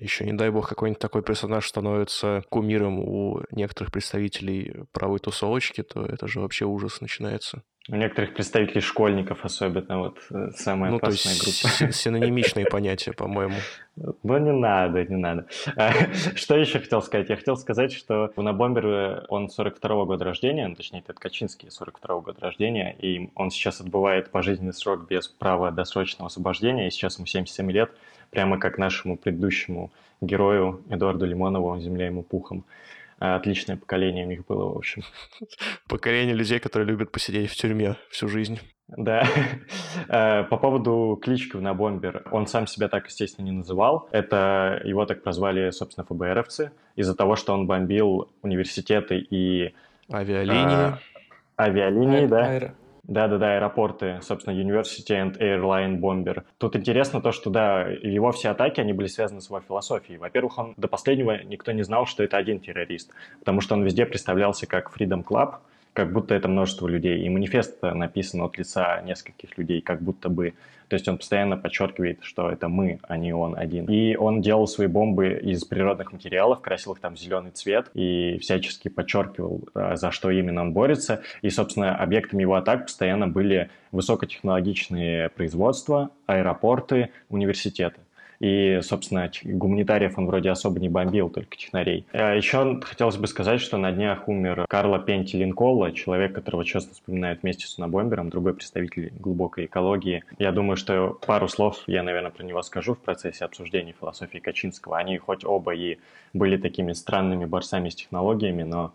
Еще, 0.00 0.24
не 0.24 0.32
дай 0.32 0.50
бог, 0.50 0.68
какой-нибудь 0.68 1.00
такой 1.00 1.22
персонаж 1.22 1.68
становится 1.68 2.42
кумиром 2.50 2.98
у 2.98 3.40
некоторых 3.52 3.92
представителей 3.92 4.84
правой 4.90 5.20
тусовочки, 5.20 5.84
то 5.84 6.04
это 6.04 6.26
же 6.26 6.40
вообще 6.40 6.64
ужас 6.64 7.00
начинается. 7.00 7.62
У 7.90 7.96
некоторых 7.96 8.34
представителей 8.34 8.82
школьников 8.82 9.44
особенно, 9.44 9.98
вот 9.98 10.18
э, 10.30 10.50
самая 10.54 10.90
ну, 10.90 10.96
опасная 10.98 11.34
то 11.38 11.46
есть 11.46 11.78
группа. 11.78 11.92
синонимичные 11.92 12.66
понятия, 12.70 13.12
по-моему. 13.12 13.54
Ну, 13.96 14.38
не 14.38 14.52
надо, 14.52 15.04
не 15.04 15.16
надо. 15.16 15.46
А, 15.74 15.92
что 16.34 16.56
еще 16.56 16.80
хотел 16.80 17.00
сказать? 17.00 17.30
Я 17.30 17.36
хотел 17.36 17.56
сказать, 17.56 17.92
что 17.92 18.30
Унабомбер, 18.36 18.86
э, 18.86 19.24
он 19.28 19.46
42-го 19.46 20.04
года 20.04 20.26
рождения, 20.26 20.68
ну, 20.68 20.74
точнее, 20.74 21.00
это 21.00 21.14
Ткачинский 21.14 21.68
42-го 21.68 22.20
года 22.20 22.40
рождения, 22.40 22.94
и 22.98 23.30
он 23.34 23.50
сейчас 23.50 23.80
отбывает 23.80 24.30
пожизненный 24.30 24.74
срок 24.74 25.08
без 25.08 25.26
права 25.26 25.70
досрочного 25.70 26.26
освобождения, 26.26 26.88
и 26.88 26.90
сейчас 26.90 27.16
ему 27.16 27.26
77 27.26 27.70
лет, 27.72 27.90
прямо 28.30 28.58
как 28.58 28.76
нашему 28.76 29.16
предыдущему 29.16 29.90
герою 30.20 30.82
Эдуарду 30.90 31.24
Лимонову 31.24 31.78
«Земля 31.80 32.06
ему 32.06 32.22
пухом». 32.22 32.64
А, 33.20 33.36
отличное 33.36 33.76
поколение 33.76 34.24
у 34.26 34.28
них 34.28 34.46
было, 34.46 34.72
в 34.72 34.76
общем. 34.76 35.02
Поколение 35.88 36.34
людей, 36.34 36.60
которые 36.60 36.88
любят 36.88 37.10
посидеть 37.10 37.50
в 37.50 37.56
тюрьме 37.56 37.96
всю 38.10 38.28
жизнь. 38.28 38.60
Да. 38.88 39.26
А, 40.10 40.44
по 40.44 40.56
поводу 40.56 41.18
клички 41.20 41.56
на 41.56 41.74
бомбер. 41.74 42.24
Он 42.30 42.46
сам 42.46 42.66
себя 42.66 42.88
так, 42.88 43.06
естественно, 43.06 43.44
не 43.44 43.52
называл. 43.52 44.08
Это 44.12 44.80
его 44.84 45.04
так 45.04 45.22
прозвали, 45.22 45.70
собственно, 45.70 46.06
ФБРовцы 46.06 46.70
из-за 46.96 47.14
того, 47.14 47.36
что 47.36 47.52
он 47.52 47.66
бомбил 47.66 48.30
университеты 48.42 49.18
и... 49.18 49.74
Авиалинии. 50.10 50.64
А, 50.64 50.98
авиалинии, 51.58 52.26
да. 52.26 52.72
Да-да-да, 53.08 53.54
аэропорты, 53.56 54.20
собственно, 54.20 54.54
University 54.54 55.16
and 55.16 55.38
Airline 55.38 55.98
Bomber. 55.98 56.42
Тут 56.58 56.76
интересно 56.76 57.22
то, 57.22 57.32
что, 57.32 57.48
да, 57.48 57.88
его 57.88 58.30
все 58.32 58.50
атаки, 58.50 58.80
они 58.80 58.92
были 58.92 59.06
связаны 59.06 59.40
с 59.40 59.46
его 59.46 59.60
философией. 59.60 60.18
Во-первых, 60.18 60.58
он 60.58 60.74
до 60.76 60.88
последнего 60.88 61.42
никто 61.42 61.72
не 61.72 61.82
знал, 61.82 62.04
что 62.04 62.22
это 62.22 62.36
один 62.36 62.60
террорист, 62.60 63.10
потому 63.38 63.62
что 63.62 63.74
он 63.74 63.82
везде 63.82 64.04
представлялся 64.04 64.66
как 64.66 64.94
Freedom 64.94 65.24
Club, 65.24 65.54
как 65.92 66.12
будто 66.12 66.34
это 66.34 66.48
множество 66.48 66.86
людей. 66.86 67.22
И 67.22 67.28
манифест 67.28 67.82
написан 67.82 68.42
от 68.42 68.58
лица 68.58 69.00
нескольких 69.02 69.56
людей, 69.58 69.80
как 69.80 70.02
будто 70.02 70.28
бы. 70.28 70.54
То 70.88 70.94
есть 70.94 71.06
он 71.06 71.18
постоянно 71.18 71.56
подчеркивает, 71.56 72.20
что 72.22 72.50
это 72.50 72.68
мы, 72.68 72.98
а 73.02 73.18
не 73.18 73.34
он 73.34 73.56
один. 73.58 73.84
И 73.86 74.16
он 74.16 74.40
делал 74.40 74.66
свои 74.66 74.86
бомбы 74.86 75.38
из 75.42 75.64
природных 75.64 76.12
материалов, 76.12 76.62
красил 76.62 76.92
их 76.94 77.00
там 77.00 77.14
в 77.14 77.18
зеленый 77.18 77.50
цвет 77.50 77.90
и 77.92 78.38
всячески 78.40 78.88
подчеркивал, 78.88 79.68
а, 79.74 79.96
за 79.96 80.10
что 80.10 80.30
именно 80.30 80.62
он 80.62 80.72
борется. 80.72 81.20
И, 81.42 81.50
собственно, 81.50 81.94
объектами 81.94 82.42
его 82.42 82.54
атак 82.54 82.86
постоянно 82.86 83.28
были 83.28 83.70
высокотехнологичные 83.92 85.28
производства, 85.30 86.10
аэропорты, 86.26 87.10
университеты. 87.28 88.00
И, 88.40 88.78
собственно, 88.82 89.30
гуманитариев 89.42 90.16
он 90.16 90.26
вроде 90.26 90.50
особо 90.50 90.78
не 90.78 90.88
бомбил, 90.88 91.28
только 91.28 91.56
технарей. 91.56 92.06
А 92.12 92.34
еще 92.34 92.80
хотелось 92.82 93.16
бы 93.16 93.26
сказать, 93.26 93.60
что 93.60 93.76
на 93.78 93.90
днях 93.90 94.28
умер 94.28 94.66
Карло 94.68 95.00
Пенти 95.00 95.36
Линкола, 95.36 95.92
человек, 95.92 96.34
которого 96.34 96.64
часто 96.64 96.94
вспоминают 96.94 97.42
вместе 97.42 97.66
с 97.66 97.78
Унабомбером, 97.78 98.30
другой 98.30 98.54
представитель 98.54 99.12
глубокой 99.18 99.64
экологии. 99.64 100.22
Я 100.38 100.52
думаю, 100.52 100.76
что 100.76 101.18
пару 101.26 101.48
слов 101.48 101.82
я, 101.86 102.02
наверное, 102.02 102.30
про 102.30 102.44
него 102.44 102.62
скажу 102.62 102.94
в 102.94 102.98
процессе 102.98 103.44
обсуждения 103.44 103.94
философии 103.98 104.38
Качинского. 104.38 104.98
Они 104.98 105.18
хоть 105.18 105.44
оба 105.44 105.74
и 105.74 105.98
были 106.32 106.56
такими 106.56 106.92
странными 106.92 107.44
борцами 107.44 107.88
с 107.88 107.96
технологиями, 107.96 108.62
но 108.62 108.92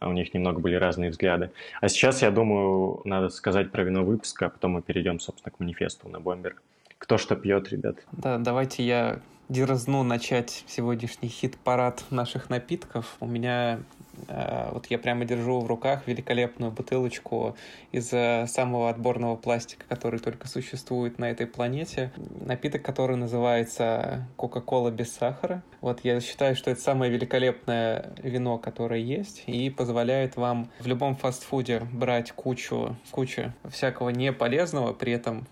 у 0.00 0.12
них 0.12 0.32
немного 0.34 0.60
были 0.60 0.74
разные 0.74 1.10
взгляды. 1.10 1.50
А 1.80 1.88
сейчас, 1.88 2.22
я 2.22 2.30
думаю, 2.30 3.00
надо 3.04 3.28
сказать 3.28 3.70
про 3.70 3.82
вино 3.82 4.04
выпуска, 4.04 4.46
а 4.46 4.48
потом 4.50 4.72
мы 4.72 4.82
перейдем, 4.82 5.20
собственно, 5.20 5.52
к 5.54 5.60
манифесту 5.60 6.08
на 6.08 6.20
Бомбер. 6.20 6.56
Кто 6.98 7.18
что 7.18 7.36
пьет, 7.36 7.68
ребят? 7.68 7.98
Да, 8.12 8.38
давайте 8.38 8.84
я 8.84 9.20
дерзну 9.48 10.02
начать 10.02 10.64
сегодняшний 10.66 11.28
хит-парад 11.28 12.04
наших 12.10 12.50
напитков. 12.50 13.16
У 13.20 13.26
меня 13.26 13.80
э, 14.28 14.70
вот 14.72 14.86
я 14.86 14.98
прямо 14.98 15.24
держу 15.24 15.60
в 15.60 15.66
руках 15.66 16.06
великолепную 16.06 16.72
бутылочку 16.72 17.56
из 17.92 18.12
э, 18.12 18.46
самого 18.48 18.90
отборного 18.90 19.36
пластика, 19.36 19.84
который 19.88 20.18
только 20.18 20.48
существует 20.48 21.18
на 21.18 21.30
этой 21.30 21.46
планете. 21.46 22.12
Напиток, 22.16 22.82
который 22.82 23.16
называется 23.16 24.26
Кока-Кола 24.36 24.90
без 24.90 25.12
сахара. 25.12 25.62
Вот 25.80 26.00
я 26.02 26.20
считаю, 26.20 26.56
что 26.56 26.70
это 26.70 26.80
самое 26.80 27.12
великолепное 27.12 28.14
вино, 28.22 28.58
которое 28.58 29.00
есть, 29.00 29.44
и 29.46 29.70
позволяет 29.70 30.36
вам 30.36 30.70
в 30.80 30.86
любом 30.86 31.14
фастфуде 31.14 31.80
брать 31.92 32.32
кучу, 32.32 32.96
кучу 33.12 33.52
всякого 33.70 34.08
неполезного, 34.08 34.92
при 34.92 35.12
этом 35.12 35.46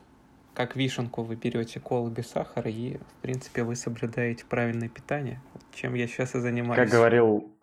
как 0.54 0.76
вишенку 0.76 1.22
вы 1.22 1.36
берете 1.36 1.80
колу 1.80 2.08
без 2.08 2.28
сахара, 2.28 2.70
и, 2.70 2.96
в 2.96 3.22
принципе, 3.22 3.64
вы 3.64 3.76
соблюдаете 3.76 4.44
правильное 4.44 4.88
питание, 4.88 5.40
чем 5.74 5.94
я 5.94 6.06
сейчас 6.06 6.34
и 6.34 6.40
занимаюсь. 6.40 6.76
Как 6.76 6.88
говорил, 6.88 7.54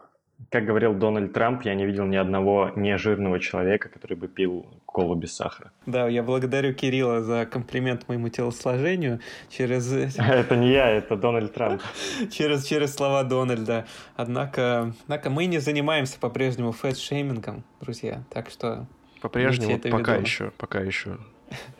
как 0.49 0.65
говорил 0.65 0.93
Дональд 0.93 1.33
Трамп, 1.33 1.63
я 1.63 1.75
не 1.75 1.85
видел 1.85 2.05
ни 2.05 2.15
одного 2.15 2.71
нежирного 2.75 3.39
человека, 3.39 3.89
который 3.89 4.17
бы 4.17 4.27
пил 4.27 4.65
колу 4.85 5.15
без 5.15 5.33
сахара. 5.33 5.71
Да, 5.85 6.07
я 6.07 6.23
благодарю 6.23 6.73
Кирилла 6.73 7.21
за 7.21 7.45
комплимент 7.45 8.07
моему 8.07 8.29
телосложению 8.29 9.19
через... 9.49 9.91
Это 10.17 10.55
не 10.55 10.71
я, 10.71 10.89
это 10.89 11.15
Дональд 11.15 11.53
Трамп. 11.53 11.81
через, 12.31 12.65
через 12.65 12.93
слова 12.93 13.23
Дональда. 13.23 13.85
Однако, 14.15 14.93
однако 15.03 15.29
мы 15.29 15.45
не 15.45 15.59
занимаемся 15.59 16.19
по-прежнему 16.19 16.71
фэт-шеймингом, 16.71 17.63
друзья, 17.79 18.23
так 18.29 18.49
что... 18.49 18.87
По-прежнему, 19.21 19.77
пока 19.77 20.15
еще, 20.15 20.51
пока 20.57 20.79
еще 20.79 21.19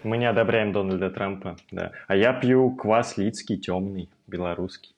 мы 0.04 0.18
не 0.18 0.26
одобряем 0.26 0.72
Дональда 0.72 1.10
Трампа, 1.10 1.58
да. 1.72 1.92
А 2.08 2.16
я 2.16 2.34
пью 2.34 2.76
квас 2.76 3.18
лицкий, 3.18 3.58
темный, 3.58 4.10
белорусский. 4.28 4.96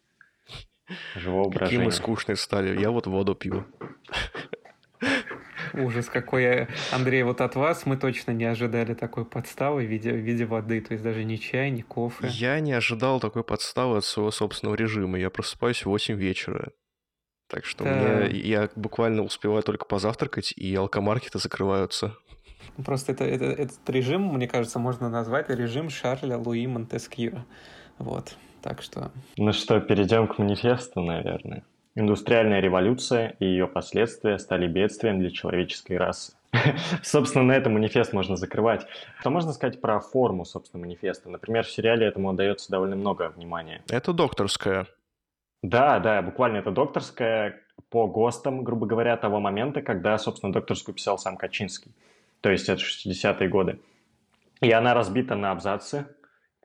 Живого 1.15 1.51
Какие 1.51 1.79
мы 1.79 1.91
скучные 1.91 2.35
стали. 2.35 2.79
Я 2.79 2.91
вот 2.91 3.07
воду 3.07 3.35
пью. 3.35 3.65
Ужас 5.73 6.07
какой. 6.07 6.67
Андрей, 6.91 7.23
вот 7.23 7.41
от 7.41 7.55
вас 7.55 7.85
мы 7.85 7.97
точно 7.97 8.31
не 8.31 8.45
ожидали 8.45 8.93
такой 8.93 9.25
подставы 9.25 9.83
в 9.85 9.89
виде, 9.89 10.11
в 10.11 10.17
виде 10.17 10.45
воды. 10.45 10.81
То 10.81 10.93
есть 10.93 11.03
даже 11.03 11.23
ни 11.23 11.37
чай, 11.37 11.71
ни 11.71 11.81
кофе. 11.81 12.27
Я 12.27 12.59
не 12.59 12.73
ожидал 12.73 13.19
такой 13.19 13.43
подставы 13.43 13.97
от 13.97 14.05
своего 14.05 14.31
собственного 14.31 14.75
режима. 14.75 15.17
Я 15.17 15.29
просыпаюсь 15.29 15.83
в 15.83 15.87
8 15.87 16.15
вечера. 16.15 16.71
Так 17.47 17.65
что 17.65 17.83
да. 17.83 17.95
мне, 17.95 18.39
я 18.39 18.69
буквально 18.75 19.23
успеваю 19.23 19.63
только 19.63 19.85
позавтракать, 19.85 20.53
и 20.53 20.73
алкомаркеты 20.75 21.39
закрываются. 21.39 22.15
Просто 22.85 23.11
это, 23.11 23.23
это, 23.23 23.45
этот 23.45 23.89
режим, 23.89 24.33
мне 24.33 24.47
кажется, 24.47 24.79
можно 24.79 25.09
назвать 25.09 25.49
режим 25.49 25.89
Шарля 25.89 26.37
Луи 26.37 26.67
Монтескьё. 26.67 27.43
Вот, 27.97 28.35
так 28.61 28.81
что... 28.81 29.11
Ну 29.37 29.53
что, 29.53 29.79
перейдем 29.79 30.27
к 30.27 30.37
манифесту, 30.37 31.01
наверное. 31.01 31.63
Индустриальная 31.95 32.59
революция 32.59 33.35
и 33.39 33.45
ее 33.45 33.67
последствия 33.67 34.39
стали 34.39 34.67
бедствием 34.67 35.19
для 35.19 35.29
человеческой 35.29 35.97
расы. 35.97 36.33
Собственно, 37.03 37.45
на 37.45 37.51
этом 37.53 37.73
манифест 37.73 38.13
можно 38.13 38.35
закрывать. 38.35 38.85
Что 39.19 39.29
можно 39.29 39.53
сказать 39.53 39.79
про 39.79 39.99
форму, 39.99 40.45
собственно, 40.45 40.81
манифеста? 40.81 41.29
Например, 41.29 41.63
в 41.63 41.71
сериале 41.71 42.07
этому 42.07 42.29
отдается 42.29 42.71
довольно 42.71 42.95
много 42.95 43.29
внимания. 43.35 43.83
Это 43.89 44.13
докторская. 44.13 44.87
Да, 45.61 45.99
да, 45.99 46.21
буквально 46.21 46.57
это 46.57 46.71
докторская 46.71 47.61
по 47.89 48.07
ГОСТам, 48.07 48.63
грубо 48.63 48.85
говоря, 48.85 49.15
того 49.17 49.39
момента, 49.39 49.81
когда, 49.81 50.17
собственно, 50.17 50.51
докторскую 50.51 50.95
писал 50.95 51.17
сам 51.17 51.37
Качинский. 51.37 51.91
То 52.43 52.51
есть 52.51 52.67
это 52.67 52.81
60-е 52.81 53.47
годы. 53.47 53.79
И 54.59 54.69
она 54.69 54.93
разбита 54.93 55.35
на 55.35 55.51
абзацы, 55.51 56.05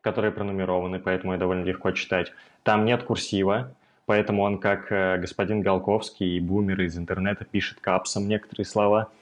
которые 0.01 0.33
пронумерованы, 0.33 0.99
поэтому 0.99 1.35
ее 1.35 1.39
довольно 1.39 1.63
легко 1.63 1.93
читать. 1.93 2.33
Там 2.65 2.85
нет 2.85 3.05
курсива, 3.05 3.77
поэтому 4.05 4.43
он, 4.43 4.59
как 4.59 4.91
э, 4.91 5.19
господин 5.19 5.61
Голковский 5.61 6.37
и 6.37 6.41
бумер 6.41 6.81
из 6.81 6.99
интернета, 6.99 7.45
пишет 7.45 7.79
капсом 7.79 8.27
некоторые 8.27 8.67
слова. 8.67 9.13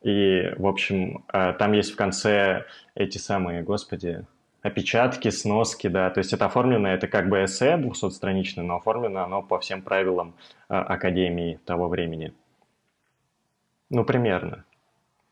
И, 0.00 0.50
в 0.56 0.66
общем, 0.66 1.24
э, 1.30 1.52
там 1.58 1.72
есть 1.72 1.92
в 1.92 1.96
конце 1.96 2.64
эти 2.94 3.18
самые, 3.18 3.62
господи, 3.62 4.24
опечатки, 4.62 5.28
сноски, 5.28 5.88
да, 5.88 6.08
то 6.08 6.20
есть 6.20 6.32
это 6.32 6.46
оформлено, 6.46 6.88
это 6.88 7.06
как 7.06 7.28
бы 7.28 7.44
эссе 7.44 7.74
200-страничное, 7.76 8.64
но 8.64 8.76
оформлено 8.76 9.24
оно 9.24 9.42
по 9.42 9.58
всем 9.58 9.82
правилам 9.82 10.32
э, 10.70 10.74
Академии 10.74 11.60
того 11.66 11.88
времени. 11.88 12.32
Ну, 13.90 14.06
примерно, 14.06 14.64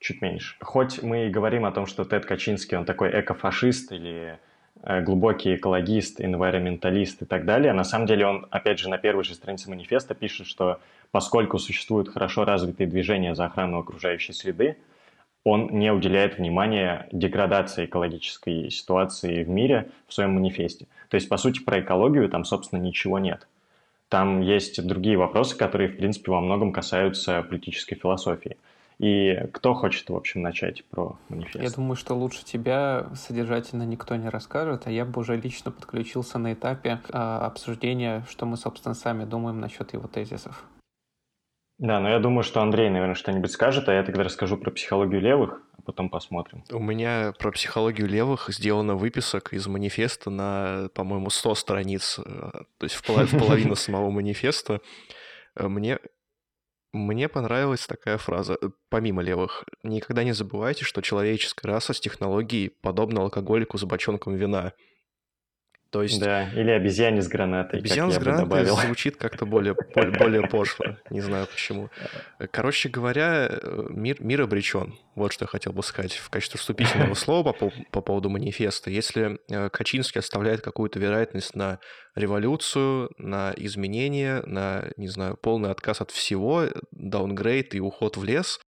чуть 0.01 0.23
меньше. 0.23 0.57
Хоть 0.61 1.03
мы 1.03 1.27
и 1.27 1.31
говорим 1.31 1.65
о 1.65 1.73
том, 1.73 1.87
что 1.87 2.05
Тед 2.05 2.27
Качинский, 2.27 2.77
он 2.77 2.85
такой 2.85 3.11
экофашист 3.21 3.93
или 3.93 4.39
Э, 4.83 5.01
глубокий 5.01 5.55
экологист, 5.55 6.21
энвайроменталист 6.21 7.23
и 7.23 7.25
так 7.25 7.45
далее. 7.45 7.73
На 7.73 7.85
самом 7.85 8.07
деле 8.07 8.27
он, 8.27 8.47
опять 8.51 8.79
же, 8.79 8.89
на 8.89 8.99
первой 8.99 9.25
же 9.25 9.35
странице 9.35 9.71
манифеста 9.71 10.15
пишет, 10.15 10.47
что 10.47 10.81
поскольку 11.11 11.59
существуют 11.59 12.09
хорошо 12.09 12.45
развитые 12.45 12.87
движения 12.87 13.35
за 13.35 13.47
охрану 13.47 13.79
окружающей 13.79 14.33
среды, 14.33 14.77
он 15.45 15.79
не 15.79 15.93
уделяет 15.93 16.39
внимания 16.39 17.09
деградации 17.13 17.87
экологической 17.87 18.71
ситуации 18.71 19.45
в 19.45 19.49
мире 19.49 19.91
в 20.09 20.15
своем 20.15 20.35
манифесте. 20.35 20.87
То 21.09 21.15
есть, 21.15 21.29
по 21.29 21.37
сути, 21.37 21.61
про 21.61 21.81
экологию 21.81 22.29
там, 22.29 22.45
собственно, 22.45 22.81
ничего 22.81 23.19
нет. 23.19 23.47
Там 24.09 24.41
есть 24.41 24.85
другие 24.87 25.17
вопросы, 25.17 25.57
которые, 25.57 25.89
в 25.89 25.97
принципе, 25.97 26.33
во 26.33 26.41
многом 26.41 26.73
касаются 26.73 27.43
политической 27.43 27.97
философии. 27.97 28.57
И 28.99 29.35
кто 29.53 29.75
хочет, 29.75 30.09
в 30.09 30.17
общем, 30.17 30.41
начать 30.41 30.85
про 30.87 31.19
манифест? 31.29 31.63
Я 31.63 31.71
думаю, 31.71 31.97
что 31.97 32.15
лучше 32.15 32.45
тебя 32.45 33.09
содержательно 33.15 33.83
никто 33.83 34.17
не 34.17 34.31
расскажет, 34.31 34.87
а 34.87 34.91
я 34.91 35.05
бы 35.05 35.21
уже 35.21 35.37
лично 35.37 35.71
подключился 35.71 36.39
на 36.39 36.55
этапе 36.55 37.01
э, 37.09 37.13
обсуждения, 37.13 38.25
что 38.29 38.47
мы, 38.47 38.57
собственно, 38.57 38.95
сами 38.95 39.25
думаем 39.25 39.61
насчет 39.61 39.93
его 39.93 40.09
тезисов. 40.09 40.65
Да, 41.79 42.01
но 42.01 42.09
я 42.09 42.19
думаю, 42.21 42.43
что 42.43 42.63
Андрей, 42.63 42.89
наверное, 42.89 43.15
что-нибудь 43.15 43.51
скажет, 43.51 43.87
а 43.91 43.93
я 43.93 44.03
тогда 44.03 44.23
расскажу 44.23 44.57
про 44.57 44.71
психологию 44.71 45.21
левых, 45.21 45.61
а 45.77 45.83
потом 45.83 46.09
посмотрим. 46.09 46.65
У 46.73 46.79
меня 46.79 47.35
про 47.39 47.53
психологию 47.53 48.09
левых 48.09 48.49
сделано 48.49 48.95
выписок 48.95 49.53
из 49.53 49.67
манифеста 49.67 50.31
на, 50.31 50.89
по-моему, 50.95 51.29
100 51.29 51.55
страниц, 51.55 52.19
э, 52.19 52.23
то 52.23 52.85
есть 52.85 52.95
в 52.95 53.03
половину 53.05 53.75
самого 53.75 54.09
манифеста. 54.09 54.81
Э, 55.55 55.69
мне 55.69 55.99
мне 56.93 57.29
понравилась 57.29 57.87
такая 57.87 58.19
фраза, 58.19 58.57
э, 58.61 58.71
помимо 58.89 59.23
левых. 59.23 59.65
Никогда 59.83 60.25
не 60.25 60.33
забывайте, 60.33 60.85
что 60.85 61.03
человеческая 61.03 61.69
раса 61.69 61.93
с 61.93 62.01
технологией 62.01 62.71
подобна 62.71 63.23
алкоголику 63.23 63.79
с 63.79 63.85
бочонком 63.85 64.35
вина. 64.35 64.73
То 65.91 66.03
есть... 66.03 66.21
Да, 66.21 66.49
или 66.51 66.71
обезьяне 66.71 67.23
с 67.23 67.29
гранатой. 67.29 67.81
Обезьян 67.81 68.11
с 68.11 68.19
гранатой 68.19 68.65
звучит 68.65 69.17
как-то 69.17 69.47
более, 69.47 69.75
более 69.95 70.43
пошло. 70.43 70.97
Не 71.11 71.21
знаю 71.21 71.47
почему. 71.47 71.91
Короче 72.51 72.89
говоря, 72.89 73.49
э, 73.49 73.87
мир, 73.91 74.17
мир 74.21 74.43
обречен. 74.43 74.99
Вот 75.15 75.33
что 75.33 75.45
я 75.45 75.49
хотел 75.49 75.73
бы 75.73 75.83
сказать 75.83 76.15
в 76.15 76.29
качестве 76.29 76.59
вступительного 76.59 77.15
слова 77.15 77.53
по, 77.53 77.73
по 77.93 78.01
поводу 78.01 78.29
манифеста. 78.29 78.91
Если 78.91 79.39
э, 79.49 79.71
Качинский 79.71 80.19
оставляет 80.19 80.61
какую-то 80.61 80.99
вероятность 80.99 81.55
на 81.55 81.79
революцию, 82.15 83.11
на 83.19 83.55
изменения, 83.57 84.43
на, 84.45 84.91
не 84.97 85.09
знаю, 85.09 85.37
полный 85.37 85.71
отказ 85.71 86.01
от 86.01 86.11
всего, 86.11 86.65
даунгрейд 86.91 87.75
и 87.75 87.81
уход 87.81 88.17
в 88.17 88.25
лес, 88.25 88.61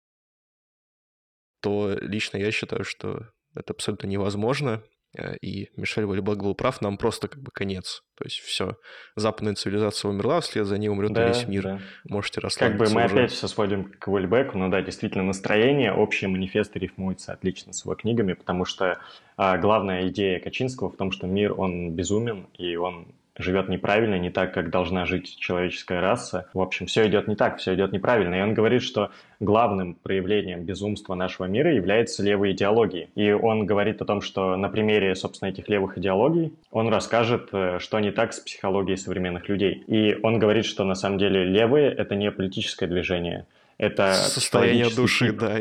то 1.62 1.96
лично 2.00 2.36
я 2.36 2.52
считаю, 2.52 2.84
что 2.84 3.26
это 3.54 3.72
абсолютно 3.72 4.06
невозможно. 4.06 4.82
Э, 5.16 5.36
и 5.36 5.70
Мишель 5.76 6.04
Вальбек 6.04 6.38
был 6.38 6.54
прав, 6.54 6.80
нам 6.80 6.98
просто 6.98 7.28
как 7.28 7.42
бы 7.42 7.50
конец. 7.50 8.02
То 8.16 8.24
есть 8.24 8.38
все, 8.38 8.76
западная 9.14 9.54
цивилизация 9.54 10.10
умерла, 10.10 10.40
вслед 10.40 10.66
за 10.66 10.78
ней 10.78 10.88
умрет 10.88 11.12
да, 11.12 11.28
весь 11.28 11.46
мир. 11.46 11.62
Да. 11.62 11.80
Можете 12.08 12.40
расслабиться 12.40 12.84
Как 12.84 12.94
бы 12.94 12.94
мы 12.94 13.04
уже. 13.04 13.14
опять 13.14 13.32
все 13.32 13.48
сводим 13.48 13.84
к 13.84 14.08
Вальбеку, 14.08 14.58
но 14.58 14.68
да, 14.68 14.82
действительно, 14.82 15.24
настроение, 15.24 15.92
общие 15.92 16.28
манифесты 16.28 16.78
рифмуются 16.78 17.32
отлично 17.32 17.72
с 17.72 17.84
его 17.84 17.94
книгами, 17.94 18.34
потому 18.34 18.64
что 18.64 18.98
а, 19.36 19.58
главная 19.58 20.08
идея 20.08 20.40
Качинского 20.40 20.90
в 20.90 20.96
том, 20.96 21.10
что 21.12 21.26
мир, 21.26 21.58
он 21.58 21.92
безумен, 21.92 22.48
и 22.58 22.76
он 22.76 23.14
живет 23.38 23.68
неправильно, 23.68 24.18
не 24.18 24.30
так, 24.30 24.54
как 24.54 24.70
должна 24.70 25.04
жить 25.04 25.38
человеческая 25.38 26.00
раса. 26.00 26.48
В 26.54 26.60
общем, 26.60 26.86
все 26.86 27.06
идет 27.06 27.28
не 27.28 27.36
так, 27.36 27.58
все 27.58 27.74
идет 27.74 27.92
неправильно. 27.92 28.34
И 28.34 28.40
он 28.40 28.54
говорит, 28.54 28.82
что 28.82 29.10
главным 29.40 29.94
проявлением 29.94 30.64
безумства 30.64 31.14
нашего 31.14 31.46
мира 31.46 31.72
является 31.72 32.22
левые 32.22 32.54
идеологии. 32.54 33.10
И 33.14 33.30
он 33.32 33.66
говорит 33.66 34.00
о 34.02 34.04
том, 34.04 34.20
что 34.20 34.56
на 34.56 34.68
примере, 34.68 35.14
собственно, 35.14 35.50
этих 35.50 35.68
левых 35.68 35.98
идеологий 35.98 36.54
он 36.70 36.88
расскажет, 36.88 37.48
э, 37.52 37.78
что 37.80 38.00
не 38.00 38.10
так 38.10 38.32
с 38.32 38.40
психологией 38.40 38.96
современных 38.96 39.48
людей. 39.48 39.84
И 39.86 40.18
он 40.22 40.38
говорит, 40.38 40.64
что 40.64 40.84
на 40.84 40.94
самом 40.94 41.18
деле 41.18 41.44
левые— 41.44 41.92
это 41.96 42.14
не 42.14 42.30
политическое 42.30 42.86
движение, 42.86 43.46
это 43.78 44.14
состояние 44.14 44.88
души, 44.94 45.28
тип. 45.28 45.38
да. 45.38 45.58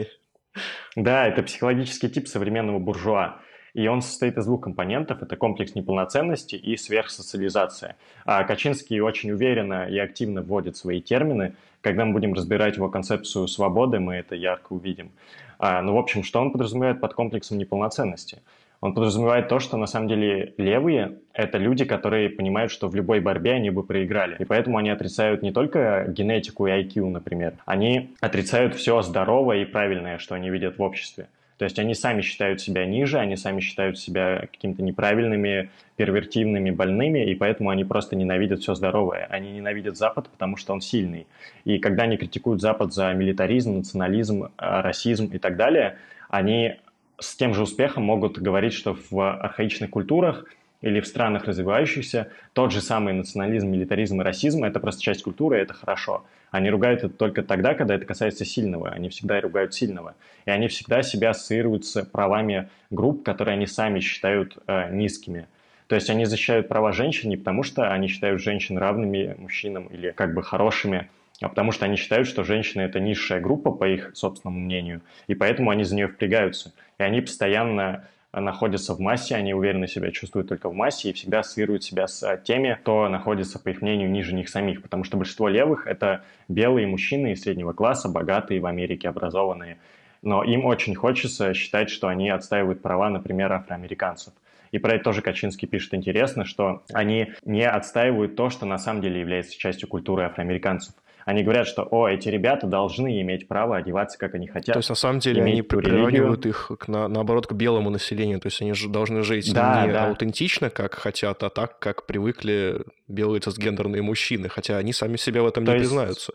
Да, 0.96 1.28
это 1.28 1.44
психологический 1.44 2.10
тип 2.10 2.28
современного 2.30 2.80
буржуа 2.80 3.40
и 3.76 3.88
он 3.88 4.02
состоит 4.02 4.38
из 4.38 4.46
двух 4.46 4.62
компонентов. 4.62 5.22
Это 5.22 5.36
комплекс 5.36 5.76
неполноценности 5.76 6.56
и 6.56 6.78
сверхсоциализация. 6.78 7.98
А 8.26 8.44
Качинский 8.46 9.02
очень 9.02 9.32
уверенно 9.32 9.88
и 9.88 10.00
активно 10.00 10.42
вводит 10.42 10.78
свои 10.78 11.02
термины. 11.02 11.56
Когда 11.82 12.06
мы 12.06 12.14
будем 12.14 12.34
разбирать 12.34 12.78
его 12.78 12.90
концепцию 12.90 13.50
свободы, 13.50 14.00
мы 14.00 14.16
это 14.16 14.34
ярко 14.34 14.72
увидим. 14.74 15.12
А, 15.60 15.82
ну, 15.82 15.94
в 15.94 15.98
общем, 15.98 16.24
что 16.24 16.40
он 16.40 16.52
подразумевает 16.52 17.02
под 17.02 17.14
комплексом 17.14 17.58
неполноценности? 17.58 18.42
Он 18.80 18.94
подразумевает 18.94 19.50
то, 19.50 19.60
что 19.60 19.76
на 19.76 19.88
самом 19.88 20.08
деле 20.08 20.54
левые— 20.58 21.18
это 21.34 21.58
люди, 21.58 21.84
которые 21.84 22.30
понимают, 22.30 22.72
что 22.72 22.88
в 22.88 22.96
любой 22.96 23.20
борьбе 23.20 23.54
они 23.54 23.72
бы 23.72 23.84
проиграли. 23.84 24.38
И 24.40 24.46
поэтому 24.46 24.78
они 24.78 24.90
отрицают 24.90 25.42
не 25.42 25.52
только 25.52 26.06
генетику 26.08 26.68
и 26.68 26.72
IQ, 26.72 27.10
например. 27.10 27.56
Они 27.66 28.16
отрицают 28.22 28.76
все 28.76 29.02
здоровое 29.02 29.64
и 29.64 29.66
правильное, 29.66 30.18
что 30.18 30.36
они 30.36 30.50
видят 30.50 30.78
в 30.78 30.82
обществе. 30.82 31.28
То 31.58 31.64
есть 31.64 31.80
они 31.80 31.94
сами 31.94 32.22
считают 32.22 32.60
себя 32.60 32.86
ниже, 32.86 33.18
они 33.18 33.38
сами 33.38 33.62
считают 33.62 33.98
себя 33.98 34.48
какими-то 34.52 34.84
неправильными, 34.84 35.70
первертивными, 35.96 36.72
больными, 36.72 37.26
и 37.26 37.36
поэтому 37.36 37.70
они 37.70 37.86
просто 37.86 38.16
ненавидят 38.16 38.60
все 38.60 38.76
здоровое. 38.76 39.26
Они 39.30 39.52
ненавидят 39.52 39.96
Запад, 39.96 40.30
потому 40.30 40.58
что 40.58 40.74
он 40.74 40.82
сильный. 40.82 41.28
И 41.64 41.78
когда 41.80 42.04
они 42.04 42.18
критикуют 42.18 42.62
Запад 42.62 42.94
за 42.94 43.14
милитаризм, 43.14 43.78
национализм, 43.78 44.44
э, 44.44 44.50
расизм 44.58 45.26
и 45.32 45.38
так 45.38 45.56
далее, 45.56 45.98
они 46.30 46.76
с 47.20 47.36
тем 47.36 47.54
же 47.54 47.64
успехом 47.64 48.04
могут 48.04 48.38
говорить, 48.38 48.74
что 48.74 48.98
в 49.10 49.40
архаичных 49.40 49.90
культурах 49.90 50.46
или 50.86 51.00
в 51.00 51.08
странах 51.08 51.46
развивающихся 51.46 52.28
тот 52.54 52.72
же 52.72 52.80
самый 52.80 53.14
национализм, 53.14 53.70
милитаризм 53.70 54.22
и 54.22 54.24
расизм– 54.24 54.64
это 54.66 54.80
просто 54.80 55.02
часть 55.02 55.24
культуры, 55.24 55.58
это 55.58 55.74
хорошо. 55.74 56.26
Они 56.52 56.70
ругают 56.70 57.04
это 57.04 57.10
только 57.10 57.42
тогда, 57.42 57.74
когда 57.74 57.96
это 57.96 58.06
касается 58.06 58.46
сильного. 58.46 58.92
Они 58.92 59.10
всегда 59.10 59.42
ругают 59.42 59.74
сильного. 59.74 60.14
И 60.46 60.52
они 60.52 60.68
всегда 60.68 61.02
себя 61.02 61.32
ассоциируют 61.32 61.86
с 61.86 62.04
правами 62.04 62.70
групп, 62.92 63.24
которые 63.24 63.54
они 63.54 63.66
сами 63.66 64.00
считают 64.00 64.60
э, 64.68 64.92
низкими. 64.92 65.48
То 65.88 65.96
есть 65.96 66.12
они 66.12 66.26
защищают 66.26 66.68
права 66.68 66.92
женщин 66.92 67.30
не 67.30 67.38
потому, 67.38 67.64
что 67.64 67.92
они 67.92 68.08
считают 68.08 68.40
женщин 68.40 68.78
равными 68.78 69.36
мужчинам 69.40 69.88
или 69.88 70.12
как 70.12 70.36
бы 70.36 70.44
хорошими, 70.44 71.10
а 71.42 71.50
потому 71.50 71.72
что 71.72 71.86
они 71.86 71.96
считают, 71.96 72.28
что 72.28 72.44
женщины– 72.44 72.82
это 72.84 73.00
низшая 73.00 73.42
группа, 73.42 73.72
по 73.72 73.90
их 73.90 74.12
собственному 74.14 74.60
мнению, 74.60 75.02
и 75.26 75.34
поэтому 75.34 75.72
они 75.72 75.84
за 75.84 75.96
нее 75.96 76.08
впрягаются. 76.08 76.74
И 77.00 77.04
они 77.04 77.22
постоянно 77.22 78.08
находятся 78.42 78.94
в 78.94 79.00
массе, 79.00 79.36
они 79.36 79.54
уверенно 79.54 79.88
себя 79.88 80.12
чувствуют 80.12 80.50
только 80.50 80.70
в 80.70 80.74
массе 80.74 81.10
и 81.10 81.14
всегда 81.14 81.40
ассоциируют 81.40 81.84
себя 81.84 82.08
с 82.08 82.38
теми, 82.44 82.78
кто 82.82 83.08
находится, 83.08 83.60
по 83.60 83.70
их 83.70 83.82
мнению, 83.82 84.12
ниже 84.12 84.34
них 84.34 84.50
самих, 84.50 84.82
потому 84.82 85.04
что 85.04 85.18
большинство 85.18 85.48
левых— 85.48 85.88
это 85.88 86.24
белые 86.48 86.88
мужчины 86.88 87.32
из 87.32 87.42
среднего 87.42 87.74
класса, 87.74 88.10
богатые 88.10 88.60
в 88.60 88.66
Америке, 88.66 89.10
образованные, 89.10 89.78
но 90.22 90.44
им 90.44 90.66
очень 90.66 90.96
хочется 90.96 91.54
считать, 91.54 91.90
что 91.90 92.08
они 92.08 92.30
отстаивают 92.30 92.82
права, 92.82 93.10
например, 93.10 93.54
афроамериканцев. 93.54 94.34
И 94.72 94.80
про 94.80 94.96
это 94.96 95.06
тоже 95.06 95.22
Качинский 95.22 95.68
пишет 95.68 95.94
интересно, 95.94 96.44
что 96.44 96.84
они 96.92 97.32
не 97.46 97.66
отстаивают 97.66 98.36
то, 98.36 98.50
что 98.50 98.66
на 98.66 98.78
самом 98.78 99.02
деле 99.02 99.22
является 99.22 99.58
частью 99.58 99.88
культуры 99.88 100.24
афроамериканцев. 100.24 100.94
Они 101.26 101.42
говорят, 101.42 101.68
что, 101.68 101.88
о, 101.90 102.08
эти 102.08 102.30
ребята 102.30 102.68
должны 102.68 103.20
иметь 103.22 103.48
право 103.48 103.78
одеваться, 103.78 104.20
как 104.20 104.36
они 104.36 104.48
хотят. 104.48 104.74
То 104.74 104.80
есть, 104.80 104.90
на 104.90 104.96
самом 104.96 105.20
деле, 105.20 105.44
они 105.44 105.64
приравнивают 105.64 106.46
их, 106.46 106.72
к, 106.80 106.88
на, 106.88 107.08
наоборот, 107.08 107.48
к 107.48 107.54
белому 107.54 107.90
населению. 107.90 108.40
То 108.40 108.48
есть, 108.48 108.62
они 108.62 108.74
же 108.74 108.90
должны 108.90 109.24
жить 109.24 109.52
да, 109.52 109.86
не 109.86 109.92
да. 109.92 110.08
аутентично, 110.08 110.70
как 110.70 110.94
хотят, 110.94 111.42
а 111.42 111.50
так, 111.50 111.80
как 111.80 112.06
привыкли 112.06 112.84
белые 113.08 113.42
цисгендерные 113.42 114.04
мужчины. 114.04 114.50
Хотя 114.50 114.78
они 114.78 114.94
сами 114.94 115.18
себя 115.18 115.42
в 115.42 115.48
этом 115.48 115.66
То 115.66 115.72
не 115.72 115.80
есть... 115.80 115.90
признаются. 115.90 116.34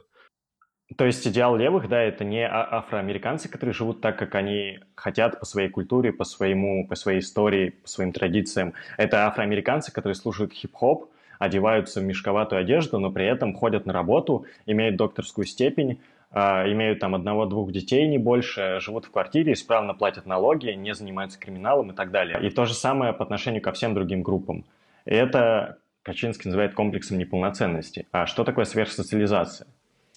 То 0.96 1.04
есть 1.04 1.24
идеал 1.24 1.54
левых, 1.54 1.88
да, 1.88 2.02
это 2.02 2.24
не 2.24 2.44
а, 2.44 2.78
афроамериканцы, 2.78 3.48
которые 3.48 3.72
живут 3.72 4.00
так, 4.00 4.18
как 4.18 4.34
они 4.34 4.80
хотят 4.96 5.38
по 5.38 5.46
своей 5.46 5.68
культуре, 5.68 6.12
по 6.12 6.24
своему, 6.24 6.88
по 6.88 6.96
своей 6.96 7.20
истории, 7.20 7.70
по 7.70 7.88
своим 7.88 8.12
традициям. 8.12 8.74
Это 8.96 9.28
афроамериканцы, 9.28 9.92
которые 9.92 10.16
слушают 10.16 10.52
хип-хоп, 10.52 11.12
одеваются 11.40 12.00
в 12.00 12.04
мешковатую 12.04 12.60
одежду, 12.60 13.00
но 13.00 13.10
при 13.10 13.26
этом 13.26 13.54
ходят 13.54 13.86
на 13.86 13.92
работу, 13.92 14.44
имеют 14.66 14.96
докторскую 14.96 15.46
степень, 15.46 15.98
э, 16.30 16.38
имеют 16.72 17.00
там 17.00 17.14
одного-двух 17.14 17.72
детей, 17.72 18.06
не 18.06 18.18
больше, 18.18 18.78
живут 18.80 19.06
в 19.06 19.10
квартире, 19.10 19.54
исправно 19.54 19.94
платят 19.94 20.26
налоги, 20.26 20.68
не 20.72 20.94
занимаются 20.94 21.40
криминалом 21.40 21.90
и 21.90 21.94
так 21.94 22.10
далее. 22.10 22.38
И 22.46 22.50
то 22.50 22.66
же 22.66 22.74
самое 22.74 23.14
по 23.14 23.24
отношению 23.24 23.62
ко 23.62 23.72
всем 23.72 23.94
другим 23.94 24.22
группам. 24.22 24.66
И 25.06 25.14
это 25.14 25.78
Качинский 26.02 26.50
называет 26.50 26.74
комплексом 26.74 27.16
неполноценности. 27.16 28.06
А 28.12 28.26
что 28.26 28.44
такое 28.44 28.66
сверхсоциализация? 28.66 29.66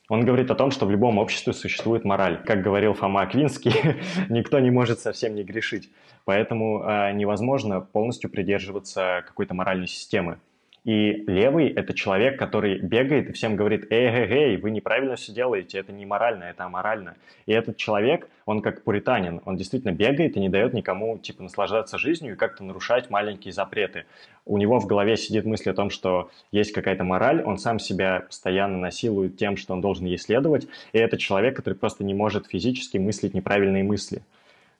Он 0.09 0.25
говорит 0.25 0.51
о 0.51 0.55
том, 0.55 0.71
что 0.71 0.85
в 0.85 0.91
любом 0.91 1.17
обществе 1.17 1.53
существует 1.53 2.03
мораль. 2.03 2.43
Как 2.43 2.61
говорил 2.61 2.93
Фома 2.93 3.21
Аквинский, 3.21 3.73
никто 4.29 4.59
не 4.59 4.71
может 4.71 4.99
совсем 4.99 5.35
не 5.35 5.43
грешить. 5.43 5.89
Поэтому 6.25 6.83
э, 6.83 7.13
невозможно 7.13 7.79
полностью 7.79 8.29
придерживаться 8.29 9.23
какой-то 9.25 9.53
моральной 9.53 9.87
системы. 9.87 10.39
И 10.83 11.23
левый— 11.27 11.69
это 11.75 11.93
человек, 11.93 12.37
который 12.37 12.77
бегает 12.77 13.29
и 13.29 13.31
всем 13.31 13.55
говорит, 13.55 13.87
эй, 13.89 14.07
эй, 14.07 14.27
эй, 14.29 14.57
вы 14.57 14.69
неправильно 14.69 15.15
все 15.15 15.31
делаете, 15.31 15.77
это 15.77 15.93
не 15.93 16.05
морально, 16.05 16.43
это 16.43 16.65
аморально. 16.65 17.15
И 17.45 17.53
этот 17.53 17.77
человек, 17.77 18.27
он 18.45 18.61
как 18.61 18.83
пуританин, 18.83 19.41
он 19.45 19.55
действительно 19.55 19.93
бегает 19.93 20.35
и 20.35 20.41
не 20.41 20.49
дает 20.49 20.73
никому, 20.73 21.17
типа, 21.17 21.43
наслаждаться 21.43 21.97
жизнью 21.97 22.33
и 22.33 22.35
как-то 22.35 22.65
нарушать 22.65 23.09
маленькие 23.09 23.53
запреты. 23.53 24.05
У 24.45 24.57
него 24.57 24.79
в 24.79 24.85
голове 24.85 25.15
сидит 25.15 25.45
мысль 25.45 25.69
о 25.69 25.73
том, 25.73 25.89
что 25.89 26.29
есть 26.51 26.73
какая-то 26.73 27.05
мораль, 27.05 27.41
он 27.43 27.59
сам 27.59 27.79
себя 27.79 28.19
постоянно 28.27 28.77
насилует 28.77 29.37
тем, 29.37 29.55
что 29.55 29.73
он 29.73 29.79
должен 29.79 30.05
ей 30.05 30.17
следовать, 30.17 30.67
и 30.91 30.97
это 30.97 31.17
человек, 31.17 31.55
который 31.55 31.75
просто 31.75 32.03
не 32.03 32.13
может 32.13 32.47
физически 32.47 32.97
мыслить 32.97 33.33
неправильные 33.33 33.85
мысли. 33.85 34.21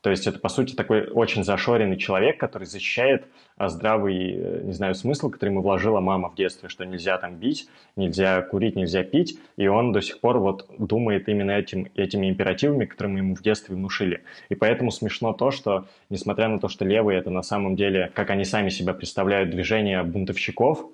То 0.04 0.10
есть 0.10 0.28
это, 0.28 0.38
по 0.38 0.50
сути, 0.50 0.76
такой 0.76 1.08
очень 1.08 1.46
зашоренный 1.46 1.96
человек, 1.96 2.38
который 2.38 2.66
защищает 2.66 3.26
а, 3.56 3.70
здравый, 3.70 4.34
э, 4.36 4.62
не 4.66 4.74
знаю, 4.74 4.96
смысл, 4.96 5.30
который 5.30 5.52
ему 5.52 5.62
вложила 5.62 6.02
мама 6.02 6.30
в 6.30 6.36
детстве, 6.36 6.68
что 6.68 6.86
нельзя 6.86 7.18
там 7.18 7.38
бить, 7.38 7.70
нельзя 7.96 8.42
курить, 8.42 8.76
нельзя 8.76 9.04
пить, 9.04 9.39
и 9.56 9.68
он 9.68 9.94
до 9.94 10.02
сих 10.02 10.20
пор 10.20 10.39
вот 10.39 10.70
думает 10.78 11.30
именно 11.30 11.52
этим, 11.52 11.88
этими 11.96 12.30
императивами, 12.30 12.84
которые 12.84 13.13
мы 13.13 13.20
ему 13.20 13.36
в 13.36 13.42
детстве 13.42 13.78
внушили. 13.78 14.24
И 14.50 14.56
поэтому 14.56 14.92
смешно 14.92 15.32
то, 15.32 15.52
что, 15.52 15.86
несмотря 16.10 16.50
на 16.50 16.60
то, 16.60 16.68
что 16.68 16.84
левые 16.84 17.18
это 17.18 17.30
на 17.30 17.42
самом 17.42 17.78
деле, 17.78 18.12
как 18.13 18.30
они 18.30 18.44
сами 18.44 18.68
себя 18.68 18.94
представляют, 18.94 19.52
движение 19.52 20.04
бунтовщиков, 20.04 20.86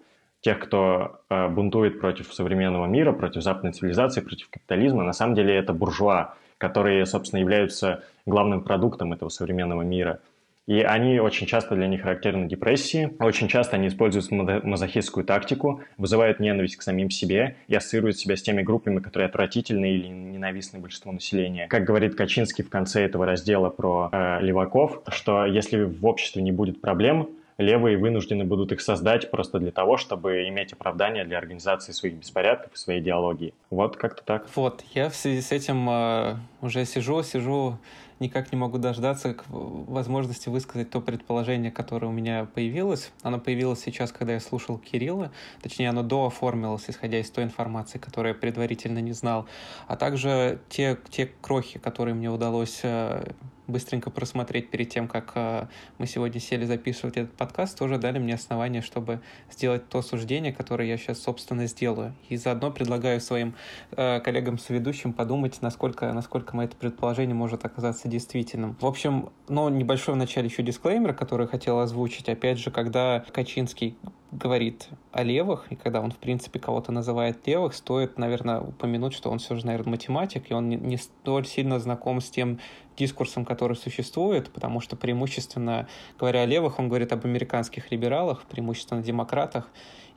тех, 0.41 0.59
кто 0.59 1.19
э, 1.31 1.47
бунтует 1.47 1.99
против 1.99 2.31
современного 2.31 2.85
мира, 2.85 3.11
против 3.11 3.41
западной 3.41 3.73
цивилизации, 3.73 4.21
против 4.21 4.51
капитализма, 4.51 5.03
на 5.03 5.13
самом 5.13 5.33
деле 5.33 5.55
это 5.55 5.73
буржуа, 5.73 6.35
которые, 6.59 7.07
собственно, 7.07 7.39
являются 7.39 8.03
главным 8.27 8.61
продуктом 8.63 9.11
этого 9.13 9.29
современного 9.29 9.81
мира. 9.81 10.19
И 10.67 10.81
они 10.81 11.19
очень 11.19 11.47
часто 11.47 11.73
для 11.73 11.87
них 11.87 12.03
характерны 12.03 12.47
депрессии, 12.47 13.11
очень 13.19 13.47
часто 13.47 13.75
они 13.75 13.87
используют 13.87 14.29
мазохистскую 14.29 15.25
тактику, 15.25 15.81
вызывают 15.97 16.39
ненависть 16.39 16.75
к 16.75 16.83
самим 16.83 17.09
себе 17.09 17.55
и 17.67 17.73
ассоциируют 17.73 18.19
себя 18.19 18.35
с 18.35 18.43
теми 18.43 18.61
группами, 18.61 18.99
которые 18.99 19.29
отвратительны 19.29 19.91
или 19.91 20.07
ненавистны 20.07 20.77
большинству 20.77 21.11
населения. 21.11 21.67
Как 21.67 21.85
говорит 21.85 22.13
Качинский 22.13 22.63
в 22.63 22.69
конце 22.69 23.03
этого 23.03 23.25
раздела 23.25 23.71
про 23.71 24.09
э, 24.11 24.41
леваков, 24.41 25.01
что 25.07 25.43
если 25.47 25.81
в 25.81 26.05
обществе 26.05 26.43
не 26.43 26.51
будет 26.51 26.81
проблем, 26.81 27.29
левые 27.59 27.97
вынуждены 27.97 28.45
будут 28.45 28.71
их 28.71 28.81
создать 28.81 29.29
просто 29.29 29.59
для 29.59 29.71
того, 29.71 29.97
чтобы 29.97 30.47
иметь 30.47 30.73
оправдание 30.73 31.25
для 31.25 31.37
организации 31.37 31.91
своих 31.91 32.15
беспорядков 32.15 32.73
и 32.73 32.77
своей 32.77 33.01
идеологии. 33.01 33.53
Вот 33.69 33.97
как-то 33.97 34.23
так. 34.23 34.47
Вот, 34.55 34.83
я 34.95 35.09
в 35.09 35.15
связи 35.15 35.41
с 35.41 35.51
этим 35.51 35.87
э, 35.89 36.35
уже 36.61 36.85
сижу, 36.85 37.21
сижу, 37.21 37.77
никак 38.19 38.53
не 38.53 38.57
могу 38.57 38.77
дождаться 38.77 39.35
возможности 39.49 40.47
высказать 40.47 40.89
то 40.89 41.01
предположение, 41.01 41.69
которое 41.69 42.07
у 42.07 42.11
меня 42.11 42.47
появилось. 42.53 43.11
Оно 43.23 43.39
появилось 43.39 43.81
сейчас, 43.81 44.13
когда 44.13 44.33
я 44.33 44.39
слушал 44.39 44.77
Кирилла, 44.77 45.29
точнее, 45.61 45.89
оно 45.89 46.01
дооформилось, 46.01 46.85
исходя 46.87 47.19
из 47.19 47.29
той 47.29 47.43
информации, 47.43 47.97
которую 47.97 48.33
я 48.33 48.39
предварительно 48.39 48.99
не 48.99 49.11
знал, 49.11 49.47
а 49.87 49.97
также 49.97 50.59
те, 50.69 50.97
те 51.09 51.29
крохи, 51.41 51.77
которые 51.77 52.15
мне 52.15 52.29
удалось 52.29 52.79
э, 52.83 53.33
быстренько 53.69 54.09
просмотреть 54.09 54.69
перед 54.69 54.89
тем, 54.89 55.07
как 55.07 55.31
э, 55.35 55.67
мы 55.97 56.07
сегодня 56.07 56.39
сели 56.39 56.65
записывать 56.65 57.17
этот 57.17 57.33
подкаст, 57.33 57.77
тоже 57.77 57.97
дали 57.97 58.19
мне 58.19 58.35
основания, 58.35 58.81
чтобы 58.81 59.21
сделать 59.51 59.87
то 59.89 60.01
суждение, 60.01 60.51
которое 60.51 60.87
я 60.87 60.97
сейчас, 60.97 61.19
собственно, 61.19 61.67
сделаю. 61.67 62.13
И 62.29 62.37
заодно 62.37 62.71
предлагаю 62.71 63.21
своим 63.21 63.55
э, 63.91 64.19
коллегам-соведущим 64.19 65.13
подумать, 65.13 65.61
насколько, 65.61 66.11
насколько 66.13 66.55
мое 66.55 66.67
это 66.67 66.75
предположение 66.75 67.35
может 67.35 67.65
оказаться 67.65 68.07
действительным. 68.07 68.77
В 68.79 68.85
общем, 68.85 69.29
ну, 69.47 69.69
небольшой 69.69 70.13
в 70.15 70.17
начале 70.17 70.47
еще 70.47 70.63
дисклеймер, 70.63 71.13
который 71.13 71.47
хотел 71.47 71.79
озвучить. 71.79 72.29
Опять 72.29 72.59
же, 72.59 72.71
когда 72.71 73.23
Качинский 73.31 73.97
говорит 74.31 74.87
о 75.11 75.23
левых, 75.23 75.71
и 75.71 75.75
когда 75.75 76.01
он, 76.01 76.11
в 76.11 76.17
принципе, 76.17 76.59
кого-то 76.59 76.91
называет 76.91 77.45
левых, 77.47 77.73
стоит, 77.73 78.17
наверное, 78.17 78.61
упомянуть, 78.61 79.13
что 79.13 79.29
он 79.29 79.39
все 79.39 79.55
же, 79.55 79.65
наверное, 79.65 79.91
математик, 79.91 80.51
и 80.51 80.53
он 80.53 80.69
не, 80.69 80.75
не 80.75 80.97
столь 80.97 81.45
сильно 81.45 81.79
знаком 81.79 82.21
с 82.21 82.29
тем 82.29 82.59
дискурсом, 82.97 83.45
который 83.45 83.75
существует, 83.75 84.51
потому 84.51 84.81
что 84.81 84.95
преимущественно, 84.95 85.87
говоря 86.19 86.41
о 86.41 86.45
левых, 86.45 86.79
он 86.79 86.89
говорит 86.89 87.11
об 87.11 87.25
американских 87.25 87.91
либералах, 87.91 88.43
преимущественно 88.43 89.01
демократах, 89.01 89.69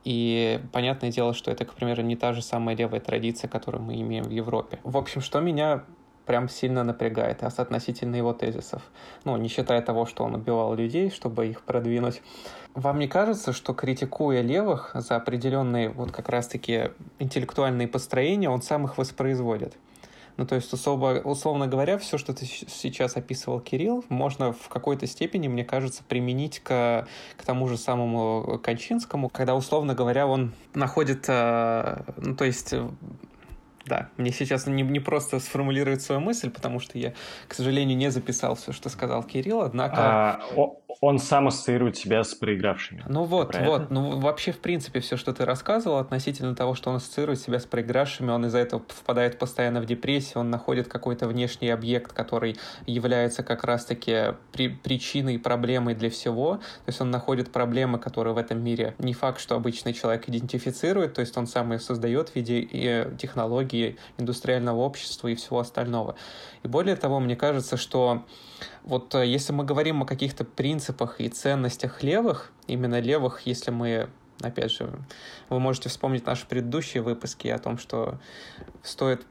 и 0.05 0.61
понятное 0.73 1.11
дело, 1.11 1.33
что 1.33 1.51
это, 1.51 1.65
к 1.65 1.75
примеру, 1.75 2.03
не 2.03 2.17
та 2.17 2.33
же 2.33 2.43
самая 2.43 2.77
левая 2.77 3.01
традиция, 3.01 3.49
которую 3.49 3.83
мы 3.83 4.01
имеем 4.01 4.25
в 4.25 4.31
Европе. 4.31 4.81
В 4.83 4.97
общем, 4.97 5.21
что 5.21 5.41
меня 5.41 5.85
прям 6.27 6.49
сильно 6.49 6.85
напрягает 6.85 7.43
относительно 7.43 8.17
его 8.17 8.33
тезисов. 8.33 8.83
Ну, 9.25 9.37
не 9.37 9.49
считая 9.49 9.83
того, 9.83 10.07
что 10.07 10.25
он 10.25 10.35
убивал 10.35 10.75
людей, 10.75 11.11
чтобы 11.11 11.47
их 11.49 11.63
продвинуть. 11.63 12.23
Вам 12.75 12.99
не 12.99 13.09
кажется, 13.09 13.53
что 13.53 13.75
критикуя 13.75 14.41
левых 14.41 14.93
за 14.95 15.17
определенные 15.17 15.91
вот 15.91 16.11
как 16.11 16.29
раз-таки 16.29 16.91
интеллектуальные 17.19 17.89
построения, 17.89 18.49
он 18.49 18.63
сам 18.63 18.87
их 18.87 18.97
воспроизводит? 18.97 19.75
Ну, 20.39 20.47
то 20.47 20.55
есть, 20.55 20.73
особо, 20.73 21.21
условно 21.25 21.67
говоря, 21.67 21.99
все, 21.99 22.17
что 22.17 22.33
ты 22.33 22.47
сейчас 22.47 23.17
описывал, 23.17 23.61
Кирилл, 23.61 24.05
можно 24.09 24.53
в 24.53 24.69
какой-то 24.69 25.07
степени, 25.07 25.49
мне 25.49 25.65
кажется, 25.65 26.03
применить 26.09 26.61
к, 26.61 27.07
к 27.37 27.45
тому 27.45 27.69
же 27.69 27.77
самому 27.77 28.59
Кончинскому, 28.63 29.29
когда, 29.29 29.55
условно 29.55 29.95
говоря, 29.95 30.27
он 30.27 30.55
находит, 30.73 31.27
э, 31.29 32.03
ну, 32.17 32.35
то 32.35 32.45
есть 32.47 32.75
да, 33.87 34.09
мне 34.17 34.33
сейчас 34.33 34.67
не, 34.67 34.83
не 34.83 35.01
просто 35.01 35.41
сформулировать 35.41 36.03
свою 36.03 36.21
мысль, 36.21 36.51
потому 36.51 36.81
что 36.81 36.99
я, 36.99 37.15
к 37.49 37.55
сожалению, 37.55 37.97
не 37.97 38.11
записал 38.11 38.55
все, 38.55 38.73
что 38.73 38.89
сказал 38.89 39.23
Кирилл, 39.23 39.63
однако... 39.63 39.97
А, 39.99 40.41
он 41.01 41.19
сам 41.19 41.49
ассоциирует 41.49 41.97
себя 41.97 42.23
с 42.25 42.35
проигравшими. 42.35 43.05
Ну 43.09 43.25
вот, 43.25 43.57
вот. 43.57 43.91
Ну 43.91 44.21
вообще, 44.21 44.53
в 44.53 44.59
принципе, 44.59 45.01
все, 45.01 45.17
что 45.17 45.33
ты 45.33 45.45
рассказывал 45.45 45.99
относительно 45.99 46.55
того, 46.55 46.75
что 46.75 46.91
он 46.91 46.97
ассоциирует 46.97 47.41
себя 47.41 47.59
с 47.59 47.65
проигравшими, 47.65 48.31
он 48.31 48.47
из-за 48.47 48.59
этого 48.59 48.83
впадает 48.89 49.39
постоянно 49.39 49.81
в 49.81 49.87
депрессию, 49.87 50.41
он 50.41 50.51
находит 50.51 50.89
какой-то 50.89 51.27
внешний 51.27 51.71
объект, 51.71 52.13
который 52.13 52.57
является 52.87 53.43
как 53.43 53.65
раз-таки 53.65 54.35
при, 54.53 54.69
причиной, 54.69 55.39
проблемой 55.39 55.95
для 55.95 56.11
всего. 56.11 56.57
То 56.57 56.89
есть 56.89 57.01
он 57.01 57.11
находит 57.11 57.53
проблемы, 57.53 57.99
которые 57.99 58.35
в 58.35 58.39
этом 58.39 58.63
мире 58.63 58.95
не 58.99 59.15
факт, 59.15 59.41
что 59.41 59.57
обычный 59.57 59.93
человек 59.93 60.29
идентифицирует, 60.29 61.15
то 61.15 61.21
есть 61.21 61.37
он 61.37 61.47
сам 61.47 61.73
их 61.73 61.83
создает 61.83 62.31
в 62.31 62.37
виде 62.37 62.63
технологии 63.19 63.97
индустриального 64.19 64.79
общества 64.81 65.29
и 65.29 65.35
всего 65.35 65.61
остального. 65.61 66.17
И 66.63 66.69
более 66.69 66.97
того, 66.97 67.21
мне 67.21 67.37
кажется, 67.37 67.77
что 67.77 68.25
вот 68.85 69.15
э, 69.15 69.27
если 69.27 69.53
мы 69.53 69.65
говорим 69.65 70.03
о 70.03 70.07
каких-то 70.07 70.45
принципах 70.45 71.21
и 71.21 71.29
ценностях 71.29 72.03
левых, 72.03 72.53
именно 72.67 73.01
левых, 73.01 73.43
если 73.47 73.71
мы 73.71 74.09
опять 74.41 74.73
же, 74.73 74.91
вы 75.49 75.61
можете 75.61 75.89
вспомнить 75.89 76.27
наши 76.27 76.47
предыдущие 76.47 77.03
выпуски 77.03 77.49
о 77.49 77.59
том, 77.59 77.79
что 77.79 78.19
стоит 78.83 79.25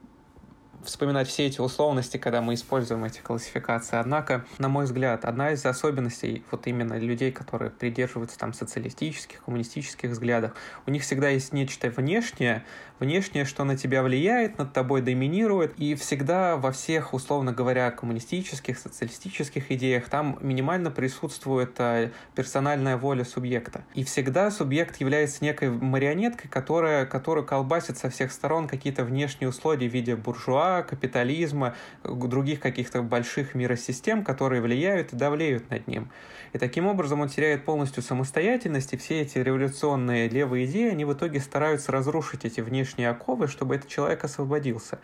вспоминать 0.86 1.28
все 1.28 1.48
эти 1.48 1.62
условности, 1.62 2.18
когда 2.18 2.42
мы 2.42 2.54
используем 2.54 3.04
эти 3.04 3.20
классификации. 3.20 3.98
Однако, 3.98 4.46
на 4.58 4.70
мой 4.70 4.86
взгляд, 4.86 5.26
одна 5.26 5.52
из 5.52 5.66
особенностей 5.66 6.44
вот 6.52 6.68
именно 6.68 6.98
людей, 6.98 7.32
которые 7.32 7.72
придерживаются 7.72 8.38
там 8.38 8.54
социалистических, 8.54 9.44
коммунистических 9.44 10.10
взглядов, 10.10 10.54
у 10.86 10.92
них 10.92 11.04
всегда 11.04 11.30
есть 11.30 11.54
нечто 11.54 11.90
внешнее, 11.90 12.64
внешнее, 13.02 13.46
что 13.46 13.64
на 13.64 13.76
тебя 13.76 14.04
влияет, 14.04 14.60
над 14.60 14.74
тобой 14.74 15.02
доминирует, 15.02 15.74
и 15.78 15.96
всегда 15.96 16.56
во 16.56 16.72
всех, 16.72 17.14
условно 17.14 17.52
говоря, 17.52 17.90
коммунистических, 17.92 18.78
социалистических 18.78 19.72
идеях 19.72 20.06
там 20.10 20.38
минимально 20.42 20.92
присутствует 20.92 21.74
э, 21.80 22.12
персональная 22.36 22.98
воля 22.98 23.26
субъекта. 23.26 23.84
И 23.96 24.04
всегда 24.04 24.52
субъект 24.52 24.98
является 24.98 25.44
некой 25.44 25.72
марионеткой, 25.72 26.50
которая, 26.50 27.06
которую 27.06 27.46
колбасит 27.46 27.98
со 27.98 28.10
всех 28.10 28.32
сторон 28.32 28.68
какие-то 28.68 29.04
внешние 29.04 29.50
условия 29.50 29.90
в 29.90 29.94
виде 29.94 30.16
буржуа, 30.16 30.71
капитализма, 30.82 31.76
других 32.04 32.60
каких-то 32.60 33.02
больших 33.02 33.56
миросистем, 33.56 34.24
которые 34.24 34.62
влияют 34.62 35.14
и 35.14 35.16
давлеют 35.16 35.70
над 35.70 35.88
ним. 35.88 36.10
И 36.54 36.58
таким 36.58 36.88
образом 36.88 37.22
он 37.22 37.30
теряет 37.30 37.64
полностью 37.64 38.04
самостоятельность, 38.04 38.94
и 38.94 38.98
все 38.98 39.22
эти 39.22 39.38
революционные 39.38 40.28
левые 40.28 40.66
идеи, 40.66 40.92
они 40.92 41.06
в 41.06 41.14
итоге 41.14 41.40
стараются 41.40 41.92
разрушить 41.92 42.46
эти 42.46 42.62
внешние 42.62 43.10
оковы, 43.10 43.48
чтобы 43.48 43.76
этот 43.76 43.90
человек 43.90 44.24
освободился. 44.24 45.00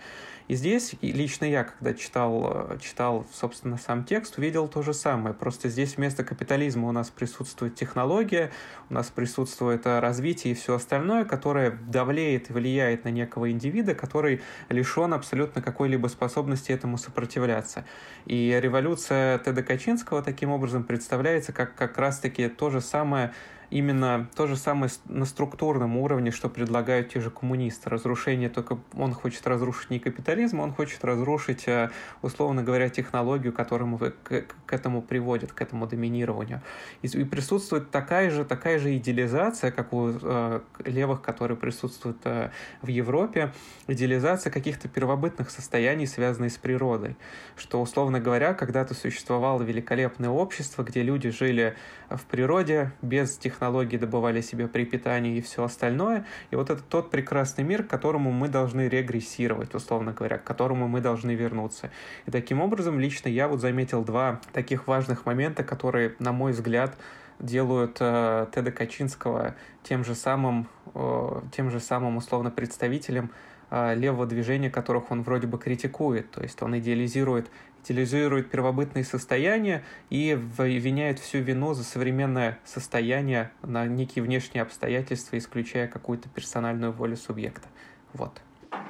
И 0.47 0.55
здесь 0.55 0.93
лично 1.01 1.43
я, 1.43 1.65
когда 1.65 1.93
читал, 1.93 2.69
э, 2.71 2.77
читал, 2.79 3.25
собственно, 3.33 3.77
сам 3.77 4.05
текст, 4.05 4.37
увидел 4.37 4.69
то 4.69 4.81
же 4.81 4.93
самое. 4.93 5.35
Просто 5.35 5.67
здесь 5.67 5.97
вместо 5.97 6.23
капитализма 6.23 6.87
у 6.87 6.91
нас 6.93 7.09
присутствует 7.09 7.75
технология, 7.75 8.51
у 8.89 8.93
нас 8.93 9.07
присутствует 9.07 9.85
э, 9.85 9.99
развитие 9.99 10.53
и 10.53 10.55
все 10.55 10.75
остальное, 10.75 11.25
которое 11.25 11.71
давлеет 11.71 12.49
и 12.49 12.53
влияет 12.53 13.03
на 13.03 13.09
некого 13.09 13.51
индивида, 13.51 13.93
который 13.93 14.41
лишен 14.69 15.13
абсолютно 15.13 15.56
какой-либо 15.61 16.07
способности 16.07 16.71
этому 16.71 16.97
сопротивляться. 16.97 17.85
И 18.25 18.57
революция 18.61 19.39
Теда 19.39 19.63
Качинского 19.63 20.21
таким 20.21 20.51
образом 20.51 20.83
представляется 20.83 21.53
как 21.53 21.75
как 21.75 21.97
раз-таки 21.97 22.47
то 22.47 22.69
же 22.69 22.81
самое 22.81 23.33
именно 23.69 24.29
то 24.35 24.47
же 24.47 24.55
самое 24.55 24.91
на 25.05 25.25
структурном 25.25 25.97
уровне, 25.97 26.31
что 26.31 26.49
предлагают 26.49 27.09
те 27.09 27.19
же 27.19 27.29
коммунисты. 27.29 27.89
Разрушение 27.89 28.49
только 28.49 28.79
он 28.93 29.13
хочет 29.13 29.45
разрушить 29.45 29.89
не 29.89 29.99
капитализм, 29.99 30.59
он 30.59 30.73
хочет 30.73 31.03
разрушить, 31.03 31.67
э, 31.67 31.89
условно 32.21 32.63
говоря, 32.63 32.89
технологию, 32.89 33.51
которому 33.51 33.97
к, 33.97 34.11
к 34.23 34.73
этому 34.73 35.01
приводит, 35.01 35.51
к 35.51 35.61
этому 35.61 35.87
доминированию. 35.87 36.61
И, 37.01 37.07
и 37.07 37.23
присутствует 37.25 37.91
такая 37.91 38.29
же, 38.29 38.45
такая 38.45 38.79
же 38.79 38.95
идеализация, 38.97 39.71
как 39.71 39.91
у 39.93 40.09
э, 40.09 40.61
левых, 40.85 41.21
которые 41.21 41.57
присутствуют 41.57 42.19
э, 42.23 42.51
в 42.81 42.87
Европе, 42.87 43.53
идеализация 43.87 44.51
каких-то 44.51 44.87
первобытных 44.87 45.49
состояний, 45.49 46.07
связанных 46.07 46.53
с 46.53 46.57
природой. 46.57 47.17
Что, 47.57 47.81
условно 47.81 48.19
говоря, 48.19 48.53
когда-то 48.53 48.93
существовало 48.93 49.61
великолепное 49.63 50.29
общество, 50.29 50.83
где 50.83 51.01
люди 51.03 51.29
жили 51.29 51.75
в 52.09 52.23
природе 52.25 52.91
без 53.01 53.37
технологий, 53.37 53.56
технологии 53.57 53.97
добывали 53.97 54.41
себе 54.41 54.67
препитание 54.67 55.37
и 55.37 55.41
все 55.41 55.63
остальное. 55.63 56.25
И 56.51 56.55
вот 56.55 56.69
это 56.69 56.81
тот 56.83 57.09
прекрасный 57.09 57.63
мир, 57.63 57.83
к 57.83 57.87
которому 57.87 58.31
мы 58.31 58.49
должны 58.49 58.87
регрессировать, 58.87 59.73
условно 59.73 60.13
говоря, 60.13 60.37
к 60.37 60.43
которому 60.43 60.87
мы 60.87 61.01
должны 61.01 61.31
вернуться. 61.31 61.89
И 62.27 62.31
таким 62.31 62.61
образом, 62.61 62.99
лично 62.99 63.29
я 63.29 63.47
вот 63.47 63.59
заметил 63.59 64.03
два 64.03 64.39
таких 64.53 64.87
важных 64.87 65.25
момента, 65.25 65.63
которые, 65.63 66.13
на 66.19 66.31
мой 66.31 66.51
взгляд, 66.51 66.95
делают 67.39 67.97
э, 67.99 68.47
Теда 68.53 68.71
Качинского 68.71 69.55
тем 69.83 70.03
же 70.05 70.13
самым, 70.13 70.67
э, 70.93 71.41
тем 71.55 71.71
же 71.71 71.79
самым 71.79 72.17
условно 72.17 72.51
представителем 72.51 73.31
э, 73.71 73.95
левого 73.95 74.27
движения, 74.27 74.69
которых 74.69 75.09
он 75.11 75.23
вроде 75.23 75.47
бы 75.47 75.57
критикует. 75.57 76.29
То 76.29 76.43
есть 76.43 76.61
он 76.61 76.77
идеализирует 76.77 77.49
стилизирует 77.83 78.49
первобытные 78.49 79.03
состояния 79.03 79.83
и 80.09 80.37
виняет 80.57 81.19
всю 81.19 81.39
вину 81.39 81.73
за 81.73 81.83
современное 81.83 82.59
состояние 82.65 83.51
на 83.61 83.85
некие 83.85 84.23
внешние 84.23 84.61
обстоятельства, 84.61 85.37
исключая 85.37 85.87
какую-то 85.87 86.29
персональную 86.29 86.91
волю 86.91 87.15
субъекта. 87.15 87.67
Вот. 88.13 88.41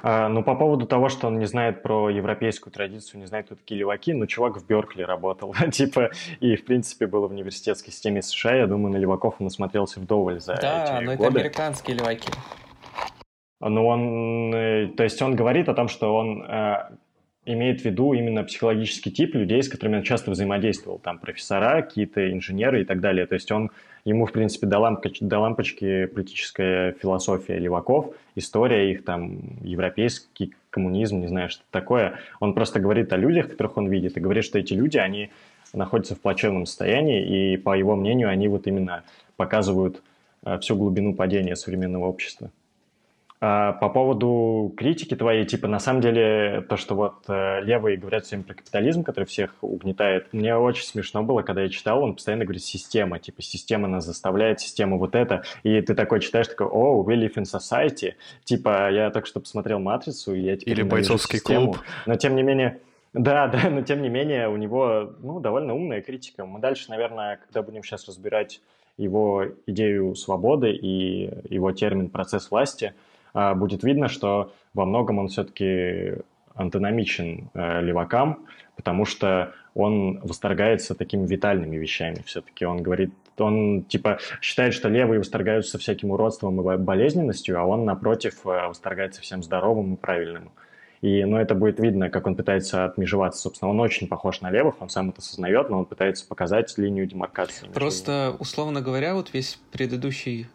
А, 0.02 0.28
ну, 0.28 0.42
по 0.42 0.54
поводу 0.54 0.86
того, 0.86 1.08
что 1.08 1.26
он 1.26 1.38
не 1.38 1.46
знает 1.46 1.82
про 1.82 2.10
европейскую 2.10 2.72
традицию, 2.72 3.20
не 3.20 3.26
знает, 3.26 3.46
кто 3.46 3.54
такие 3.56 3.80
леваки, 3.80 4.12
ну, 4.12 4.26
чувак 4.26 4.56
в 4.56 4.66
Беркли 4.66 5.02
работал, 5.02 5.54
типа, 5.72 6.10
и, 6.40 6.56
в 6.56 6.64
принципе, 6.64 7.06
был 7.06 7.26
в 7.26 7.30
университетской 7.30 7.92
системе 7.92 8.22
США, 8.22 8.56
я 8.56 8.66
думаю, 8.66 8.92
на 8.92 8.96
леваков 8.96 9.36
он 9.38 9.44
насмотрелся 9.44 10.00
вдоволь 10.00 10.40
за 10.40 10.56
да, 10.56 10.84
эти 10.84 11.04
но 11.04 11.16
годы. 11.16 11.28
это 11.28 11.38
американские 11.38 11.96
леваки. 11.96 12.30
Ну, 13.60 13.86
он, 13.86 14.54
э, 14.54 14.88
то 14.96 15.02
есть 15.02 15.20
он 15.20 15.34
говорит 15.34 15.68
о 15.68 15.74
том, 15.74 15.88
что 15.88 16.14
он 16.14 16.42
э, 16.42 16.90
имеет 17.48 17.80
в 17.80 17.84
виду 17.84 18.12
именно 18.12 18.44
психологический 18.44 19.10
тип 19.10 19.34
людей, 19.34 19.62
с 19.62 19.68
которыми 19.68 19.96
он 19.96 20.02
часто 20.02 20.30
взаимодействовал, 20.30 20.98
там 20.98 21.18
профессора, 21.18 21.82
какие-то 21.82 22.30
инженеры 22.30 22.82
и 22.82 22.84
так 22.84 23.00
далее. 23.00 23.26
То 23.26 23.34
есть 23.34 23.50
он, 23.50 23.70
ему, 24.04 24.26
в 24.26 24.32
принципе, 24.32 24.66
до, 24.66 24.78
лампочки, 24.78 25.24
до 25.24 25.38
лампочки 25.38 26.06
политическая 26.06 26.92
философия 26.92 27.58
леваков, 27.58 28.14
история 28.34 28.92
их, 28.92 29.04
там, 29.04 29.38
европейский 29.62 30.54
коммунизм, 30.70 31.20
не 31.20 31.28
знаю, 31.28 31.48
что 31.48 31.62
такое. 31.70 32.18
Он 32.40 32.54
просто 32.54 32.80
говорит 32.80 33.12
о 33.12 33.16
людях, 33.16 33.48
которых 33.50 33.76
он 33.76 33.88
видит, 33.88 34.16
и 34.16 34.20
говорит, 34.20 34.44
что 34.44 34.58
эти 34.58 34.74
люди, 34.74 34.98
они 34.98 35.30
находятся 35.72 36.14
в 36.14 36.20
плачевном 36.20 36.66
состоянии, 36.66 37.52
и, 37.52 37.56
по 37.56 37.76
его 37.76 37.96
мнению, 37.96 38.28
они 38.28 38.48
вот 38.48 38.66
именно 38.66 39.04
показывают 39.36 40.02
э, 40.44 40.58
всю 40.58 40.76
глубину 40.76 41.14
падения 41.14 41.56
современного 41.56 42.06
общества. 42.06 42.50
А, 43.40 43.72
по 43.72 43.88
поводу 43.88 44.74
критики 44.76 45.14
твоей, 45.14 45.44
типа, 45.44 45.68
на 45.68 45.78
самом 45.78 46.00
деле, 46.00 46.64
то, 46.68 46.76
что 46.76 46.96
вот 46.96 47.14
э, 47.28 47.60
левые 47.62 47.96
говорят 47.96 48.24
всем 48.24 48.42
про 48.42 48.54
капитализм, 48.54 49.04
который 49.04 49.26
всех 49.26 49.54
угнетает, 49.60 50.32
мне 50.32 50.56
очень 50.56 50.82
смешно 50.82 51.22
было, 51.22 51.42
когда 51.42 51.62
я 51.62 51.68
читал, 51.68 52.02
он 52.02 52.14
постоянно 52.14 52.44
говорит 52.44 52.64
«система», 52.64 53.20
типа, 53.20 53.40
система 53.42 53.86
нас 53.86 54.06
заставляет, 54.06 54.60
система 54.60 54.96
вот 54.96 55.14
это, 55.14 55.44
и 55.62 55.80
ты 55.82 55.94
такой 55.94 56.18
читаешь, 56.18 56.48
такой 56.48 56.66
«О, 56.66 57.04
we 57.04 57.14
live 57.14 57.34
in 57.34 57.44
society», 57.44 58.14
типа, 58.42 58.90
я 58.90 59.10
только 59.10 59.28
что 59.28 59.38
посмотрел 59.38 59.78
«Матрицу», 59.78 60.34
и 60.34 60.40
я 60.40 60.56
теперь 60.56 60.74
Или 60.74 60.82
«Бойцовский 60.82 61.38
систему. 61.38 61.74
клуб». 61.74 61.84
Но, 62.06 62.16
тем 62.16 62.34
не 62.34 62.42
менее, 62.42 62.80
да, 63.12 63.46
да, 63.48 63.70
но 63.70 63.82
тем 63.82 64.02
не 64.02 64.08
менее 64.08 64.48
у 64.48 64.56
него, 64.56 65.12
ну, 65.20 65.38
довольно 65.38 65.76
умная 65.76 66.02
критика. 66.02 66.44
Мы 66.44 66.58
дальше, 66.58 66.90
наверное, 66.90 67.36
когда 67.36 67.62
будем 67.62 67.84
сейчас 67.84 68.08
разбирать 68.08 68.60
его 68.96 69.44
идею 69.66 70.16
свободы 70.16 70.72
и 70.72 71.30
его 71.54 71.70
термин 71.70 72.10
«процесс 72.10 72.50
власти», 72.50 72.94
будет 73.34 73.84
видно, 73.84 74.08
что 74.08 74.52
во 74.74 74.84
многом 74.84 75.18
он 75.18 75.28
все-таки 75.28 76.16
антономичен 76.58 77.50
э, 77.54 77.80
левакам, 77.82 78.46
потому 78.76 79.04
что 79.04 79.54
он 79.74 80.18
восторгается 80.20 80.94
такими 80.94 81.26
витальными 81.26 81.76
вещами 81.76 82.22
все-таки. 82.26 82.64
Он 82.64 82.82
говорит, 82.82 83.12
он 83.38 83.84
типа 83.84 84.18
считает, 84.40 84.74
что 84.74 84.88
левые 84.88 85.20
восторгаются 85.20 85.78
всяким 85.78 86.10
уродством 86.10 86.60
и 86.60 86.76
болезненностью, 86.76 87.58
а 87.58 87.64
он, 87.64 87.84
напротив, 87.84 88.40
э, 88.44 88.68
восторгается 88.68 89.22
всем 89.22 89.42
здоровым 89.42 89.94
и 89.94 89.96
правильным. 89.96 90.50
И, 91.00 91.24
ну, 91.24 91.36
это 91.36 91.54
будет 91.54 91.78
видно, 91.78 92.10
как 92.10 92.26
он 92.26 92.34
пытается 92.34 92.84
отмежеваться. 92.84 93.42
Собственно, 93.42 93.70
он 93.70 93.78
очень 93.78 94.08
похож 94.08 94.40
на 94.40 94.50
левых, 94.50 94.82
он 94.82 94.88
сам 94.88 95.10
это 95.10 95.20
осознает, 95.20 95.70
но 95.70 95.78
он 95.78 95.84
пытается 95.84 96.26
показать 96.26 96.76
линию 96.76 97.06
демаркации. 97.06 97.68
Просто, 97.72 98.34
условно 98.40 98.80
говоря, 98.80 99.14
вот 99.14 99.32
весь 99.32 99.60
предыдущий 99.70 100.48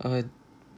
э, 0.00 0.24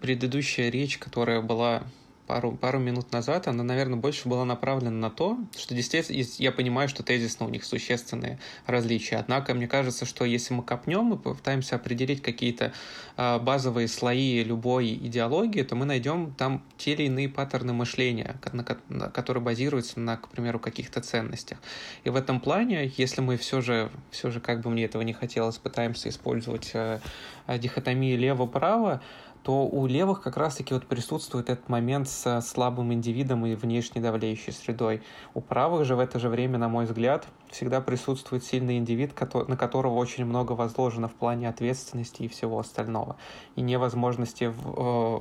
предыдущая 0.02 0.68
речь, 0.68 0.98
которая 0.98 1.40
была 1.40 1.84
пару, 2.26 2.52
пару 2.52 2.78
минут 2.78 3.12
назад, 3.12 3.48
она, 3.48 3.62
наверное, 3.62 3.98
больше 3.98 4.28
была 4.28 4.44
направлена 4.44 4.90
на 4.90 5.10
то, 5.10 5.38
что 5.56 5.74
действительно, 5.74 6.24
я 6.38 6.52
понимаю, 6.52 6.88
что 6.88 7.02
тезисно 7.02 7.46
у 7.46 7.48
них 7.48 7.64
существенные 7.64 8.38
различия. 8.66 9.16
Однако, 9.16 9.54
мне 9.54 9.68
кажется, 9.68 10.06
что 10.06 10.24
если 10.24 10.54
мы 10.54 10.62
копнем 10.62 11.14
и 11.14 11.16
попытаемся 11.16 11.76
определить 11.76 12.22
какие-то 12.22 12.72
э, 13.16 13.38
базовые 13.38 13.88
слои 13.88 14.42
любой 14.42 14.94
идеологии, 14.94 15.62
то 15.62 15.74
мы 15.74 15.84
найдем 15.84 16.32
там 16.32 16.64
те 16.78 16.92
или 16.92 17.04
иные 17.04 17.28
паттерны 17.28 17.72
мышления, 17.72 18.36
на, 18.52 18.64
на, 18.88 19.10
которые 19.10 19.42
базируются 19.42 20.00
на, 20.00 20.16
к 20.16 20.28
примеру, 20.28 20.58
каких-то 20.58 21.00
ценностях. 21.00 21.58
И 22.04 22.10
в 22.10 22.16
этом 22.16 22.40
плане, 22.40 22.90
если 22.96 23.20
мы 23.20 23.36
все 23.36 23.60
же, 23.60 23.90
все 24.10 24.30
же, 24.30 24.40
как 24.40 24.62
бы 24.62 24.70
мне 24.70 24.84
этого 24.84 25.02
не 25.02 25.12
хотелось, 25.12 25.58
пытаемся 25.58 26.08
использовать 26.08 26.70
э, 26.74 27.00
дихотомию 27.46 28.18
лево-право, 28.18 29.02
то 29.42 29.66
у 29.66 29.86
левых 29.86 30.22
как 30.22 30.36
раз-таки 30.36 30.72
вот 30.72 30.86
присутствует 30.86 31.50
этот 31.50 31.68
момент 31.68 32.08
с 32.08 32.40
слабым 32.42 32.92
индивидом 32.92 33.44
и 33.44 33.54
внешне 33.54 34.00
давлеющей 34.00 34.52
средой. 34.52 35.02
У 35.34 35.40
правых 35.40 35.84
же 35.84 35.96
в 35.96 35.98
это 35.98 36.18
же 36.18 36.28
время, 36.28 36.58
на 36.58 36.68
мой 36.68 36.84
взгляд, 36.84 37.26
всегда 37.50 37.80
присутствует 37.80 38.44
сильный 38.44 38.78
индивид, 38.78 39.18
на 39.48 39.56
которого 39.56 39.94
очень 39.94 40.24
много 40.24 40.52
возложено 40.52 41.08
в 41.08 41.14
плане 41.14 41.48
ответственности 41.48 42.22
и 42.22 42.28
всего 42.28 42.58
остального. 42.58 43.16
И 43.56 43.62
невозможности 43.62 44.52
э, 44.54 45.20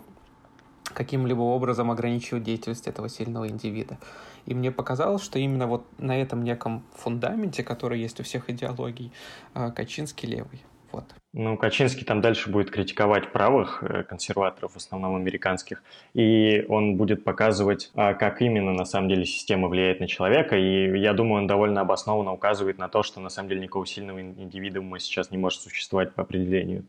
каким-либо 0.83 1.41
образом 1.41 1.89
ограничивать 1.89 2.43
деятельность 2.43 2.87
этого 2.87 3.09
сильного 3.09 3.47
индивида. 3.47 3.97
И 4.45 4.53
мне 4.53 4.71
показалось, 4.71 5.23
что 5.23 5.39
именно 5.39 5.65
вот 5.65 5.85
на 5.97 6.19
этом 6.19 6.43
неком 6.43 6.83
фундаменте, 6.93 7.63
который 7.63 7.99
есть 7.99 8.19
у 8.19 8.23
всех 8.23 8.49
идеологий, 8.51 9.11
э, 9.55 9.71
Качинский 9.71 10.29
левый. 10.29 10.61
Вот. 10.91 11.05
Ну, 11.33 11.57
Качинский 11.57 12.05
там 12.05 12.19
дальше 12.19 12.49
будет 12.49 12.71
критиковать 12.71 13.31
правых 13.31 13.81
э, 13.83 14.03
консерваторов, 14.03 14.73
в 14.73 14.77
основном 14.77 15.15
американских, 15.15 15.81
и 16.13 16.65
он 16.67 16.97
будет 16.97 17.23
показывать, 17.23 17.89
а, 17.95 18.13
как 18.13 18.41
именно 18.41 18.73
на 18.73 18.83
самом 18.83 19.07
деле 19.07 19.25
система 19.25 19.69
влияет 19.69 20.01
на 20.01 20.07
человека, 20.07 20.57
и 20.57 20.99
я 20.99 21.13
думаю, 21.13 21.43
он 21.43 21.47
довольно 21.47 21.81
обоснованно 21.81 22.33
указывает 22.33 22.77
на 22.77 22.89
то, 22.89 23.01
что 23.03 23.21
на 23.21 23.29
самом 23.29 23.47
деле 23.47 23.61
никакого 23.61 23.85
сильного 23.85 24.19
индивидуума 24.21 24.99
сейчас 24.99 25.31
не 25.31 25.37
может 25.37 25.61
существовать 25.61 26.13
по 26.13 26.23
определению 26.23 26.83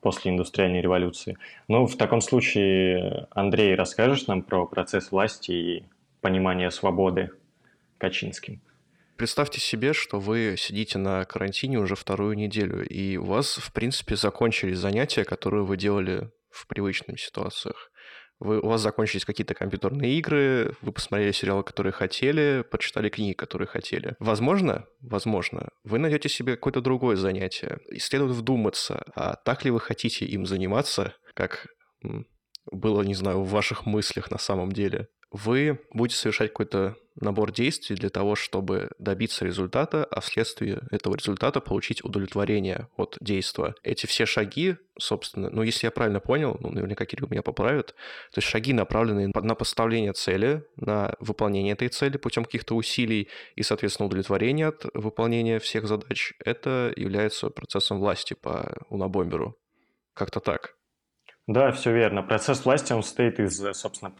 после 0.00 0.32
индустриальной 0.32 0.80
революции. 0.80 1.38
Ну, 1.68 1.86
в 1.86 1.96
таком 1.96 2.20
случае, 2.20 3.28
Андрей, 3.30 3.76
расскажешь 3.76 4.26
нам 4.26 4.42
про 4.42 4.66
процесс 4.66 5.12
власти 5.12 5.52
и 5.52 5.84
понимание 6.20 6.72
свободы 6.72 7.30
Качинским? 7.98 8.60
Представьте 9.16 9.60
себе, 9.60 9.94
что 9.94 10.20
вы 10.20 10.56
сидите 10.58 10.98
на 10.98 11.24
карантине 11.24 11.78
уже 11.78 11.94
вторую 11.94 12.36
неделю, 12.36 12.86
и 12.86 13.16
у 13.16 13.24
вас, 13.24 13.56
в 13.56 13.72
принципе, 13.72 14.14
закончились 14.14 14.78
занятия, 14.78 15.24
которые 15.24 15.64
вы 15.64 15.78
делали 15.78 16.30
в 16.50 16.66
привычных 16.66 17.18
ситуациях. 17.18 17.90
Вы, 18.38 18.60
у 18.60 18.68
вас 18.68 18.82
закончились 18.82 19.24
какие-то 19.24 19.54
компьютерные 19.54 20.18
игры, 20.18 20.76
вы 20.82 20.92
посмотрели 20.92 21.32
сериалы, 21.32 21.62
которые 21.62 21.92
хотели, 21.92 22.62
прочитали 22.70 23.08
книги, 23.08 23.32
которые 23.32 23.66
хотели. 23.66 24.14
Возможно, 24.18 24.84
возможно, 25.00 25.70
вы 25.84 25.98
найдете 25.98 26.28
себе 26.28 26.56
какое-то 26.56 26.82
другое 26.82 27.16
занятие. 27.16 27.78
И 27.90 27.98
следует 27.98 28.32
вдуматься, 28.32 29.02
а 29.14 29.36
так 29.36 29.64
ли 29.64 29.70
вы 29.70 29.80
хотите 29.80 30.26
им 30.26 30.44
заниматься, 30.44 31.14
как 31.34 31.68
было, 32.70 33.00
не 33.02 33.14
знаю, 33.14 33.40
в 33.40 33.48
ваших 33.48 33.86
мыслях 33.86 34.30
на 34.30 34.38
самом 34.38 34.72
деле 34.72 35.08
вы 35.30 35.80
будете 35.92 36.18
совершать 36.18 36.50
какой-то 36.50 36.96
набор 37.20 37.50
действий 37.50 37.96
для 37.96 38.10
того, 38.10 38.34
чтобы 38.34 38.90
добиться 38.98 39.44
результата, 39.44 40.04
а 40.04 40.20
вследствие 40.20 40.82
этого 40.90 41.16
результата 41.16 41.60
получить 41.60 42.04
удовлетворение 42.04 42.88
от 42.96 43.16
действия. 43.20 43.74
Эти 43.82 44.06
все 44.06 44.26
шаги, 44.26 44.76
собственно, 44.98 45.50
ну, 45.50 45.62
если 45.62 45.86
я 45.86 45.90
правильно 45.90 46.20
понял, 46.20 46.56
ну, 46.60 46.70
наверняка 46.70 47.06
Кирилл 47.06 47.28
меня 47.28 47.42
поправит, 47.42 47.88
то 48.32 48.38
есть 48.38 48.48
шаги 48.48 48.72
направлены 48.72 49.32
на 49.34 49.54
поставление 49.54 50.12
цели, 50.12 50.64
на 50.76 51.14
выполнение 51.18 51.72
этой 51.72 51.88
цели 51.88 52.18
путем 52.18 52.44
каких-то 52.44 52.74
усилий 52.74 53.28
и, 53.54 53.62
соответственно, 53.62 54.06
удовлетворение 54.06 54.68
от 54.68 54.84
выполнения 54.94 55.58
всех 55.58 55.86
задач, 55.86 56.34
это 56.44 56.92
является 56.96 57.48
процессом 57.48 57.98
власти 57.98 58.34
по 58.34 58.76
унабомберу. 58.90 59.56
Как-то 60.14 60.40
так. 60.40 60.74
Да, 61.46 61.70
все 61.72 61.92
верно. 61.92 62.22
Процесс 62.22 62.64
власти, 62.64 62.92
он 62.92 63.02
состоит 63.02 63.38
из, 63.38 63.56
собственно, 63.74 64.14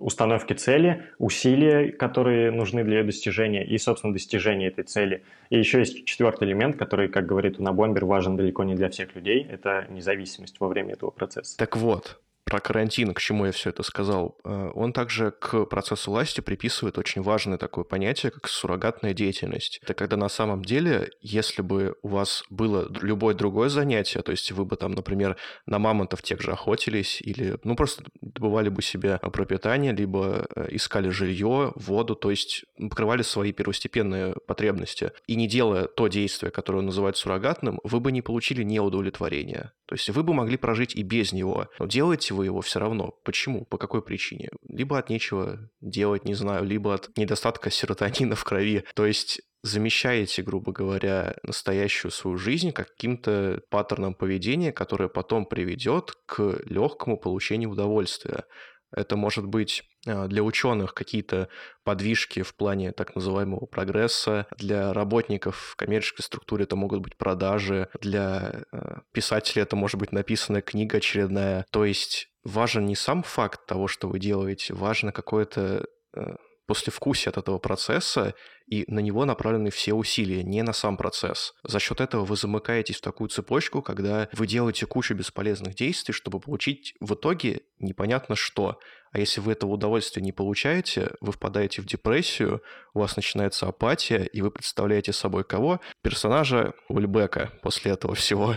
установки 0.00 0.54
цели, 0.54 1.04
усилия, 1.18 1.92
которые 1.92 2.50
нужны 2.50 2.82
для 2.82 2.98
ее 2.98 3.04
достижения, 3.04 3.64
и, 3.64 3.78
собственно, 3.78 4.12
достижения 4.12 4.68
этой 4.68 4.84
цели. 4.84 5.22
И 5.50 5.58
еще 5.58 5.78
есть 5.78 6.04
четвертый 6.04 6.48
элемент, 6.48 6.76
который, 6.76 7.08
как 7.08 7.26
говорит 7.26 7.58
Унабомбер, 7.58 8.04
важен 8.06 8.36
далеко 8.36 8.64
не 8.64 8.74
для 8.74 8.88
всех 8.88 9.14
людей. 9.14 9.46
Это 9.48 9.86
независимость 9.90 10.58
во 10.58 10.68
время 10.68 10.94
этого 10.94 11.10
процесса. 11.10 11.56
Так 11.56 11.76
вот, 11.76 12.20
про 12.50 12.60
карантин, 12.60 13.14
к 13.14 13.20
чему 13.20 13.46
я 13.46 13.52
все 13.52 13.70
это 13.70 13.84
сказал, 13.84 14.36
э, 14.44 14.70
он 14.74 14.92
также 14.92 15.30
к 15.30 15.64
процессу 15.66 16.10
власти 16.10 16.40
приписывает 16.40 16.98
очень 16.98 17.22
важное 17.22 17.58
такое 17.58 17.84
понятие, 17.84 18.32
как 18.32 18.48
суррогатная 18.48 19.14
деятельность. 19.14 19.78
Это 19.82 19.94
когда 19.94 20.16
на 20.16 20.28
самом 20.28 20.64
деле, 20.64 21.10
если 21.22 21.62
бы 21.62 21.94
у 22.02 22.08
вас 22.08 22.42
было 22.50 22.90
любое 23.00 23.34
другое 23.34 23.68
занятие, 23.68 24.22
то 24.22 24.32
есть 24.32 24.50
вы 24.50 24.64
бы 24.64 24.76
там, 24.76 24.92
например, 24.92 25.36
на 25.66 25.78
мамонтов 25.78 26.22
тех 26.22 26.42
же 26.42 26.50
охотились 26.50 27.22
или, 27.22 27.56
ну, 27.62 27.76
просто 27.76 28.02
добывали 28.20 28.68
бы 28.68 28.82
себе 28.82 29.18
пропитание, 29.18 29.92
либо 29.92 30.48
э, 30.56 30.68
искали 30.72 31.08
жилье, 31.08 31.72
воду, 31.76 32.16
то 32.16 32.30
есть 32.30 32.64
покрывали 32.76 33.22
свои 33.22 33.52
первостепенные 33.52 34.34
потребности. 34.48 35.12
И 35.28 35.36
не 35.36 35.46
делая 35.46 35.84
то 35.86 36.08
действие, 36.08 36.50
которое 36.50 36.82
называют 36.82 37.16
суррогатным, 37.16 37.78
вы 37.84 38.00
бы 38.00 38.10
не 38.10 38.22
получили 38.22 38.64
неудовлетворения. 38.64 39.72
То 39.90 39.96
есть 39.96 40.08
вы 40.08 40.22
бы 40.22 40.32
могли 40.32 40.56
прожить 40.56 40.94
и 40.94 41.02
без 41.02 41.32
него. 41.32 41.66
Но 41.80 41.86
делаете 41.86 42.32
вы 42.32 42.44
его 42.44 42.60
все 42.60 42.78
равно. 42.78 43.10
Почему? 43.24 43.64
По 43.64 43.76
какой 43.76 44.02
причине? 44.02 44.48
Либо 44.68 44.96
от 44.96 45.10
нечего 45.10 45.68
делать, 45.80 46.24
не 46.24 46.34
знаю, 46.34 46.64
либо 46.64 46.94
от 46.94 47.10
недостатка 47.16 47.70
серотонина 47.70 48.36
в 48.36 48.44
крови. 48.44 48.84
То 48.94 49.04
есть 49.04 49.40
замещаете, 49.64 50.44
грубо 50.44 50.70
говоря, 50.70 51.34
настоящую 51.42 52.12
свою 52.12 52.36
жизнь 52.36 52.70
каким-то 52.70 53.62
паттерном 53.68 54.14
поведения, 54.14 54.70
которое 54.70 55.08
потом 55.08 55.44
приведет 55.44 56.12
к 56.24 56.60
легкому 56.66 57.18
получению 57.18 57.70
удовольствия. 57.70 58.44
Это 58.92 59.16
может 59.16 59.46
быть 59.46 59.84
а, 60.06 60.26
для 60.26 60.42
ученых 60.42 60.94
какие-то 60.94 61.48
подвижки 61.84 62.42
в 62.42 62.54
плане 62.54 62.92
так 62.92 63.14
называемого 63.14 63.66
прогресса, 63.66 64.46
для 64.56 64.92
работников 64.92 65.56
в 65.56 65.76
коммерческой 65.76 66.22
структуре 66.22 66.64
это 66.64 66.76
могут 66.76 67.00
быть 67.00 67.16
продажи, 67.16 67.88
для 68.00 68.64
а, 68.72 69.00
писателей 69.12 69.62
это 69.62 69.76
может 69.76 69.98
быть 69.98 70.12
написанная 70.12 70.62
книга 70.62 70.98
очередная. 70.98 71.64
То 71.70 71.84
есть 71.84 72.28
важен 72.44 72.86
не 72.86 72.96
сам 72.96 73.22
факт 73.22 73.66
того, 73.66 73.88
что 73.88 74.08
вы 74.08 74.18
делаете, 74.18 74.74
важно 74.74 75.12
какое-то 75.12 75.86
а, 76.14 76.36
послевкусие 76.70 77.30
от 77.30 77.36
этого 77.36 77.58
процесса, 77.58 78.32
и 78.68 78.84
на 78.86 79.00
него 79.00 79.24
направлены 79.24 79.70
все 79.70 79.92
усилия, 79.92 80.44
не 80.44 80.62
на 80.62 80.72
сам 80.72 80.96
процесс. 80.96 81.52
За 81.64 81.80
счет 81.80 82.00
этого 82.00 82.24
вы 82.24 82.36
замыкаетесь 82.36 82.98
в 82.98 83.00
такую 83.00 83.28
цепочку, 83.28 83.82
когда 83.82 84.28
вы 84.34 84.46
делаете 84.46 84.86
кучу 84.86 85.14
бесполезных 85.14 85.74
действий, 85.74 86.14
чтобы 86.14 86.38
получить 86.38 86.94
в 87.00 87.14
итоге 87.14 87.62
непонятно 87.80 88.36
что. 88.36 88.78
А 89.10 89.18
если 89.18 89.40
вы 89.40 89.50
этого 89.50 89.72
удовольствия 89.72 90.22
не 90.22 90.30
получаете, 90.30 91.10
вы 91.20 91.32
впадаете 91.32 91.82
в 91.82 91.86
депрессию, 91.86 92.62
у 92.94 93.00
вас 93.00 93.16
начинается 93.16 93.66
апатия, 93.66 94.22
и 94.22 94.40
вы 94.40 94.52
представляете 94.52 95.12
собой 95.12 95.42
кого? 95.42 95.80
Персонажа 96.02 96.74
Ульбека 96.88 97.50
после 97.62 97.90
этого 97.90 98.14
всего. 98.14 98.54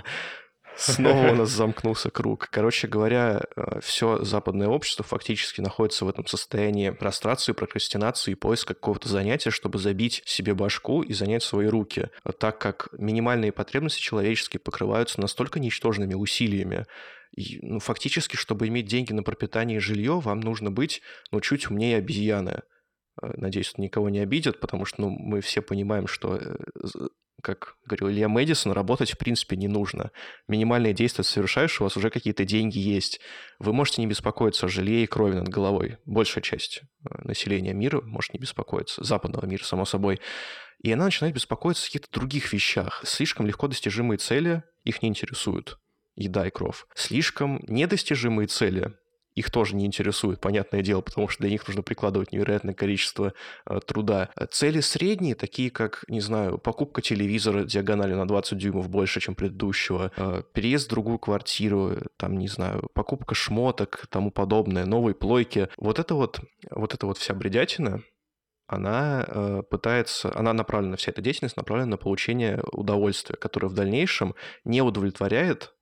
Снова 0.76 1.32
у 1.32 1.36
нас 1.36 1.50
замкнулся 1.50 2.10
круг. 2.10 2.48
Короче 2.52 2.88
говоря, 2.88 3.42
э, 3.56 3.80
все 3.82 4.24
западное 4.24 4.68
общество 4.68 5.06
фактически 5.06 5.62
находится 5.62 6.06
в 6.06 6.10
этом 6.10 6.26
состоянии 6.26 6.90
прострации, 6.90 7.54
прокрастинации 7.54 8.32
и 8.32 8.36
поиска 8.36 8.74
какого-то 8.74 9.10
занятия, 9.10 9.52
чтобы 9.52 9.80
забить 9.80 10.24
себе 10.26 10.54
башку 10.54 11.02
и 11.02 11.14
занять 11.14 11.44
свои 11.44 11.68
руки, 11.68 12.10
так 12.40 12.60
как 12.60 12.90
минимальные 12.98 13.52
потребности 13.52 14.02
человеческие 14.02 14.60
покрываются 14.60 15.22
настолько 15.22 15.60
ничтожными 15.60 16.14
усилиями, 16.14 16.86
и, 17.36 17.60
ну, 17.62 17.80
фактически, 17.80 18.36
чтобы 18.36 18.68
иметь 18.68 18.86
деньги 18.86 19.12
на 19.12 19.24
пропитание 19.24 19.78
и 19.78 19.82
жилье, 19.82 20.20
вам 20.20 20.40
нужно 20.40 20.70
быть, 20.72 21.02
ну, 21.32 21.42
чуть 21.42 21.70
умнее 21.70 21.98
обезьяны. 21.98 22.62
Э, 23.22 23.34
надеюсь, 23.38 23.72
это 23.74 23.82
никого 23.82 24.10
не 24.10 24.20
обидит, 24.20 24.60
потому 24.60 24.86
что 24.86 25.02
ну, 25.02 25.10
мы 25.10 25.42
все 25.42 25.62
понимаем, 25.62 26.08
что, 26.08 26.36
э, 26.36 26.56
как 27.42 27.76
говорил 27.86 28.10
Илья 28.10 28.30
Мэдисон, 28.30 28.72
работать 28.72 29.12
в 29.12 29.18
принципе 29.18 29.56
не 29.56 29.68
нужно. 29.68 30.12
Минимальные 30.48 30.94
действия 30.94 31.24
совершаешь, 31.24 31.80
у 31.80 31.84
вас 31.84 31.98
уже 31.98 32.10
какие-то 32.10 32.46
деньги 32.46 32.80
есть. 32.80 33.20
Вы 33.60 33.74
можете 33.74 34.02
не 34.02 34.08
беспокоиться 34.08 34.66
о 34.66 34.70
жилье 34.70 35.04
и 35.04 35.08
крови 35.08 35.36
над 35.36 35.50
головой. 35.50 35.98
Большая 36.06 36.42
часть 36.42 36.82
э, 36.82 37.28
населения 37.28 37.74
мира 37.74 38.02
может 38.02 38.34
не 38.34 38.40
беспокоиться, 38.40 39.04
западного 39.04 39.46
мира, 39.46 39.64
само 39.64 39.86
собой. 39.86 40.22
И 40.82 40.92
она 40.92 41.06
начинает 41.06 41.36
беспокоиться 41.36 41.84
о 41.84 41.88
каких-то 41.88 42.12
других 42.12 42.54
вещах. 42.54 43.02
Слишком 43.06 43.46
легко 43.46 43.68
достижимые 43.68 44.18
цели 44.18 44.64
их 44.84 45.02
не 45.02 45.10
интересуют. 45.10 45.80
Еда 46.16 46.48
и 46.48 46.52
кровь. 46.52 46.86
Слишком 46.96 47.64
недостижимые 47.68 48.48
цели 48.48 48.94
их 49.36 49.52
тоже 49.52 49.76
не 49.76 49.86
интересует, 49.86 50.40
понятное 50.40 50.82
дело, 50.82 51.02
потому 51.02 51.28
что 51.28 51.44
для 51.44 51.52
них 51.52 51.68
нужно 51.68 51.84
прикладывать 51.84 52.32
невероятное 52.32 52.74
количество 52.74 53.34
э, 53.66 53.80
труда. 53.86 54.30
Цели 54.52 54.80
средние, 54.80 55.36
такие 55.36 55.72
как, 55.72 56.04
не 56.08 56.22
знаю, 56.22 56.58
покупка 56.58 57.02
телевизора 57.02 57.64
диагональю 57.64 58.18
на 58.18 58.28
20 58.28 58.58
дюймов 58.58 58.90
больше, 58.90 59.20
чем 59.20 59.36
предыдущего, 59.36 60.12
э, 60.16 60.44
переезд 60.54 60.88
в 60.88 60.90
другую 60.90 61.20
квартиру, 61.20 61.98
там, 62.18 62.38
не 62.38 62.48
знаю, 62.48 62.90
покупка 62.94 63.36
шмоток, 63.36 64.08
тому 64.10 64.32
подобное, 64.32 64.86
новые 64.86 65.16
плойки. 65.16 65.70
Вот 65.78 66.00
это 66.00 66.16
вот, 66.16 66.40
вот 66.72 66.94
это 66.94 67.08
вот 67.08 67.18
вся 67.18 67.34
бредятина, 67.34 68.02
она 68.68 69.26
э, 69.28 69.64
пытается, 69.70 70.36
она 70.36 70.54
направлена, 70.54 70.96
вся 70.96 71.12
эта 71.12 71.22
деятельность 71.22 71.58
направлена 71.58 71.92
на 71.92 71.98
получение 71.98 72.62
удовольствия, 72.72 73.36
которое 73.36 73.68
в 73.68 73.74
дальнейшем 73.74 74.36
не 74.64 74.82
удовлетворяет 74.82 75.74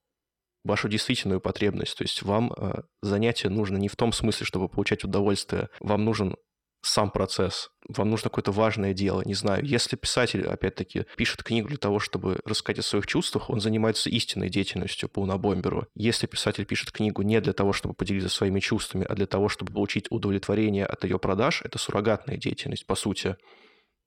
вашу 0.63 0.89
действительную 0.89 1.41
потребность. 1.41 1.97
То 1.97 2.04
есть 2.04 2.21
вам 2.24 2.54
э, 2.54 2.84
занятие 3.02 3.50
нужно 3.50 3.78
не 3.78 3.88
в 3.88 3.95
том 3.95 4.13
смысле, 4.13 4.45
чтобы 4.45 4.69
получать 4.69 5.04
удовольствие. 5.04 5.69
Вам 5.80 6.06
нужен 6.06 6.36
сам 6.84 7.12
процесс. 7.12 7.69
Вам 7.88 8.10
нужно 8.10 8.30
какое-то 8.30 8.52
важное 8.52 8.93
дело, 8.93 9.21
не 9.24 9.34
знаю. 9.34 9.63
Если 9.63 9.95
писатель, 9.95 10.45
опять-таки, 10.47 11.06
пишет 11.15 11.43
книгу 11.43 11.69
для 11.69 11.78
того, 11.78 12.00
чтобы 12.00 12.39
рассказать 12.45 12.80
о 12.80 12.88
своих 12.88 13.08
чувствах, 13.08 13.50
он 13.50 13.60
занимается 13.60 14.10
истинной 14.10 14.50
деятельностью 14.50 15.08
по 15.08 15.19
унабомберу. 15.19 15.88
Если 15.95 16.26
писатель 16.26 16.65
пишет 16.65 16.91
книгу 16.91 17.21
не 17.21 17.39
для 17.39 17.54
того, 17.54 17.74
чтобы 17.74 17.93
поделиться 17.93 18.30
своими 18.30 18.60
чувствами, 18.60 19.06
а 19.08 19.13
для 19.13 19.28
того, 19.28 19.47
чтобы 19.47 19.74
получить 19.74 20.08
удовлетворение 20.10 20.86
от 20.86 21.04
ее 21.04 21.19
продаж, 21.19 21.62
это 21.63 21.78
суррогатная 21.78 22.38
деятельность, 22.38 22.88
по 22.88 22.95
сути. 22.95 23.36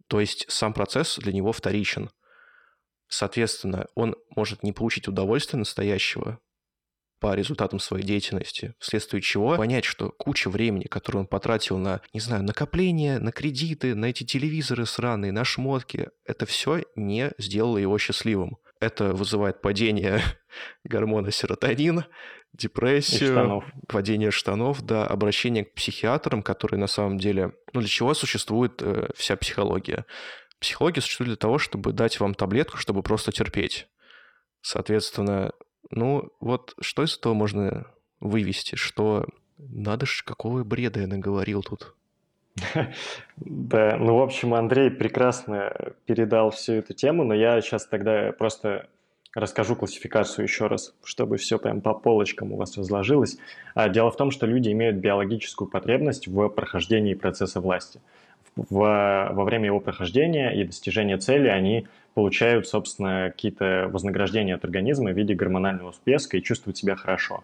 То 0.09 0.21
есть 0.21 0.47
сам 0.49 0.73
процесс 0.73 1.17
для 1.19 1.33
него 1.33 1.53
вторичен. 1.53 2.11
Соответственно, 3.09 3.87
он 3.95 4.17
может 4.35 4.63
не 4.63 4.73
получить 4.73 5.07
удовольствия 5.07 5.59
настоящего 5.59 6.41
по 7.21 7.35
результатам 7.35 7.79
своей 7.79 8.05
деятельности, 8.05 8.75
вследствие 8.79 9.23
чего 9.23 9.57
понять, 9.57 9.85
что 9.85 10.11
куча 10.11 10.51
времени, 10.51 10.85
которую 10.85 11.23
он 11.23 11.27
потратил 11.27 11.79
на, 11.79 12.01
не 12.13 12.21
знаю, 12.21 12.43
накопление, 12.43 13.19
на 13.19 13.33
кредиты, 13.33 13.95
на 13.95 14.07
эти 14.07 14.25
телевизоры 14.25 14.87
сраные, 14.87 15.33
на 15.33 15.45
шмотки, 15.45 16.11
это 16.25 16.47
все 16.47 16.85
не 16.97 17.33
сделало 17.39 17.79
его 17.79 17.99
счастливым. 17.99 18.59
это 18.81 19.15
вызывает 19.15 19.63
падение 19.63 20.21
гормона 20.85 21.31
серотонин, 21.31 22.05
депрессию, 22.53 23.33
штанов. 23.33 23.65
падение 23.89 24.31
штанов, 24.31 24.83
да, 24.83 25.07
обращение 25.07 25.65
к 25.65 25.75
психиатрам, 25.75 26.43
которые 26.43 26.79
на 26.79 26.87
самом 26.87 27.19
деле... 27.19 27.53
Ну, 27.73 27.81
для 27.81 27.89
чего 27.89 28.15
существует 28.15 28.81
э, 28.81 29.09
вся 29.17 29.37
психология? 29.37 30.07
Психология 30.61 31.01
существует 31.01 31.31
для 31.31 31.37
того, 31.37 31.59
чтобы 31.59 31.93
дать 31.93 32.21
вам 32.21 32.35
таблетку, 32.35 32.77
чтобы 32.77 33.03
просто 33.03 33.33
терпеть. 33.33 33.89
Соответственно, 34.61 35.53
ну, 35.91 36.31
вот 36.41 36.75
что 36.81 37.05
из 37.05 37.17
этого 37.17 37.35
можно 37.35 37.87
вывести? 38.21 38.77
Что 38.77 39.27
надо 39.59 40.07
ж, 40.07 40.23
какого 40.25 40.65
бреда 40.65 41.01
я 41.01 41.07
наговорил 41.07 41.63
тут? 41.63 41.95
Да, 43.37 43.97
ну, 43.99 44.19
в 44.19 44.23
общем, 44.23 44.55
Андрей 44.55 44.91
прекрасно 44.91 45.73
передал 46.07 46.51
всю 46.51 46.75
эту 46.75 46.95
тему, 46.95 47.25
но 47.25 47.35
я 47.35 47.61
сейчас 47.61 47.87
тогда 47.87 48.33
просто 48.33 48.89
расскажу 49.35 49.75
классификацию 49.75 50.45
еще 50.45 50.69
раз, 50.69 50.95
чтобы 51.03 51.37
все 51.37 51.59
прям 51.59 51.81
по 51.81 51.95
полочкам 51.95 52.53
у 52.53 52.57
вас 52.57 52.77
разложилось. 52.77 53.39
А, 53.75 53.89
дело 53.89 54.11
в 54.11 54.17
том, 54.17 54.31
что 54.31 54.47
люди 54.47 54.71
имеют 54.71 54.97
биологическую 54.97 55.69
потребность 55.69 56.29
в 56.29 56.49
прохождении 56.49 57.15
процесса 57.15 57.61
власти. 57.61 58.01
В, 58.57 59.31
во 59.33 59.45
время 59.45 59.67
его 59.67 59.81
прохождения 59.81 60.51
и 60.51 60.65
достижения 60.65 61.19
цели 61.19 61.49
они 61.49 61.87
получают, 62.15 62.69
собственно, 62.69 63.31
какие-то 63.31 63.89
вознаграждения 63.93 64.55
от 64.55 64.65
организма 64.65 65.11
в 65.11 65.17
виде 65.17 65.35
гормонального 65.35 65.93
всплеска 65.93 66.37
и 66.37 66.43
чувствуют 66.43 66.79
себя 66.79 66.95
хорошо. 66.95 67.43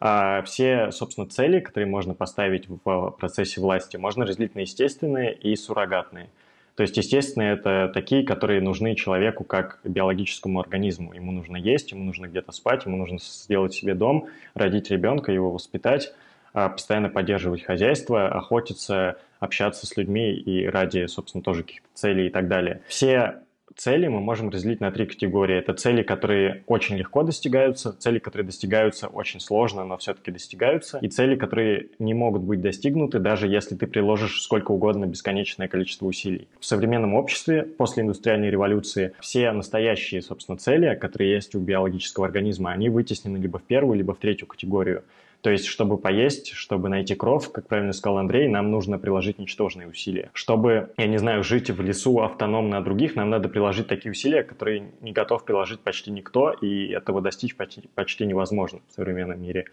А 0.00 0.42
все, 0.42 0.90
собственно, 0.90 1.26
цели, 1.26 1.60
которые 1.60 1.88
можно 1.88 2.12
поставить 2.12 2.68
в 2.68 3.10
процессе 3.18 3.60
власти, 3.60 3.96
можно 3.96 4.26
разделить 4.26 4.54
на 4.54 4.60
естественные 4.60 5.32
и 5.32 5.56
суррогатные. 5.56 6.28
То 6.76 6.82
есть, 6.82 6.96
естественно, 6.96 7.44
это 7.44 7.90
такие, 7.94 8.24
которые 8.24 8.60
нужны 8.60 8.96
человеку 8.96 9.44
как 9.44 9.78
биологическому 9.84 10.60
организму. 10.60 11.14
Ему 11.14 11.30
нужно 11.30 11.56
есть, 11.56 11.92
ему 11.92 12.04
нужно 12.04 12.26
где-то 12.26 12.52
спать, 12.52 12.84
ему 12.84 12.96
нужно 12.96 13.18
сделать 13.18 13.72
себе 13.72 13.94
дом, 13.94 14.26
родить 14.54 14.90
ребенка, 14.90 15.30
его 15.30 15.52
воспитать, 15.52 16.12
а, 16.52 16.68
постоянно 16.68 17.08
поддерживать 17.08 17.62
хозяйство, 17.62 18.28
охотиться, 18.28 19.18
общаться 19.44 19.86
с 19.86 19.96
людьми 19.96 20.32
и 20.32 20.66
ради, 20.66 21.06
собственно, 21.06 21.42
тоже 21.42 21.62
каких-то 21.62 21.88
целей 21.94 22.26
и 22.26 22.30
так 22.30 22.48
далее. 22.48 22.80
Все 22.88 23.40
цели 23.76 24.06
мы 24.06 24.20
можем 24.20 24.50
разделить 24.50 24.80
на 24.80 24.90
три 24.90 25.06
категории. 25.06 25.56
Это 25.56 25.74
цели, 25.74 26.02
которые 26.02 26.62
очень 26.66 26.96
легко 26.96 27.22
достигаются, 27.22 27.92
цели, 27.92 28.18
которые 28.18 28.46
достигаются 28.46 29.08
очень 29.08 29.40
сложно, 29.40 29.84
но 29.84 29.96
все-таки 29.96 30.30
достигаются, 30.30 30.98
и 30.98 31.08
цели, 31.08 31.36
которые 31.36 31.88
не 31.98 32.14
могут 32.14 32.42
быть 32.42 32.60
достигнуты, 32.60 33.18
даже 33.18 33.48
если 33.48 33.74
ты 33.74 33.86
приложишь 33.86 34.42
сколько 34.42 34.72
угодно 34.72 35.06
бесконечное 35.06 35.68
количество 35.68 36.06
усилий. 36.06 36.48
В 36.60 36.66
современном 36.66 37.14
обществе 37.14 37.62
после 37.62 38.02
индустриальной 38.02 38.50
революции 38.50 39.12
все 39.20 39.50
настоящие, 39.52 40.22
собственно, 40.22 40.58
цели, 40.58 40.94
которые 40.94 41.34
есть 41.34 41.54
у 41.54 41.60
биологического 41.60 42.26
организма, 42.26 42.70
они 42.70 42.88
вытеснены 42.88 43.38
либо 43.38 43.58
в 43.58 43.64
первую, 43.64 43.98
либо 43.98 44.14
в 44.14 44.18
третью 44.18 44.46
категорию. 44.46 45.04
То 45.44 45.50
есть, 45.50 45.66
чтобы 45.66 45.98
поесть, 45.98 46.52
чтобы 46.54 46.88
найти 46.88 47.14
кров, 47.14 47.52
как 47.52 47.68
правильно 47.68 47.92
сказал 47.92 48.16
Андрей, 48.16 48.48
нам 48.48 48.70
нужно 48.70 48.98
приложить 48.98 49.38
ничтожные 49.38 49.86
усилия. 49.86 50.30
Чтобы, 50.32 50.94
я 50.96 51.06
не 51.06 51.18
знаю, 51.18 51.44
жить 51.44 51.70
в 51.70 51.82
лесу 51.82 52.20
автономно 52.20 52.78
от 52.78 52.84
других, 52.84 53.14
нам 53.14 53.28
надо 53.28 53.50
приложить 53.50 53.86
такие 53.86 54.10
усилия, 54.10 54.42
которые 54.42 54.84
не 55.02 55.12
готов 55.12 55.44
приложить 55.44 55.80
почти 55.80 56.10
никто, 56.10 56.50
и 56.50 56.86
этого 56.86 57.20
достичь 57.20 57.56
почти, 57.56 57.82
почти 57.94 58.24
невозможно 58.24 58.80
в 58.88 58.94
современном 58.94 59.42
мире. 59.42 59.66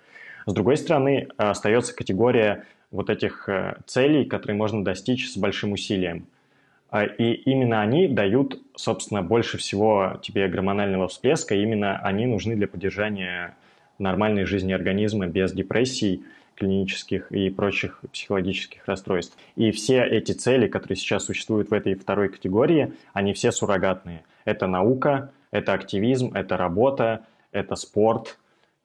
С 0.46 0.52
другой 0.52 0.76
стороны, 0.76 1.30
остается 1.38 1.96
категория 1.96 2.66
вот 2.92 3.10
этих 3.10 3.48
э, 3.48 3.78
целей, 3.86 4.26
которые 4.26 4.58
можно 4.58 4.84
достичь 4.84 5.30
с 5.30 5.38
большим 5.38 5.72
усилием. 5.72 6.26
А, 6.90 7.06
и 7.06 7.32
именно 7.32 7.80
они 7.82 8.10
дают, 8.10 8.62
собственно, 8.76 9.22
больше 9.22 9.58
всего 9.58 10.20
тебе 10.22 10.50
гормонального 10.50 11.08
всплеска, 11.08 11.56
именно 11.56 11.98
они 12.00 12.26
нужны 12.26 12.58
для 12.58 12.68
поддержания 12.68 13.56
нормальной 14.02 14.46
жизни 14.46 14.74
организма 14.74 15.28
без 15.28 15.54
депрессий 15.54 16.24
клинических 16.56 17.32
и 17.32 17.50
прочих 17.50 18.02
психологических 18.12 18.86
расстройств. 18.86 19.36
И 19.56 19.72
все 19.72 20.04
эти 20.04 20.34
цели, 20.34 20.68
которые 20.68 20.96
сейчас 20.96 21.26
существуют 21.26 21.72
в 21.72 21.74
этой 21.74 21.96
второй 21.96 22.30
категории, 22.30 22.94
они 23.14 23.34
все 23.34 23.52
суррогатные. 23.52 24.24
Это 24.46 24.68
наука, 24.68 25.32
это 25.50 25.74
активизм, 25.74 26.34
это 26.34 26.58
работа, 26.58 27.26
это 27.52 27.76
спорт 27.76 28.38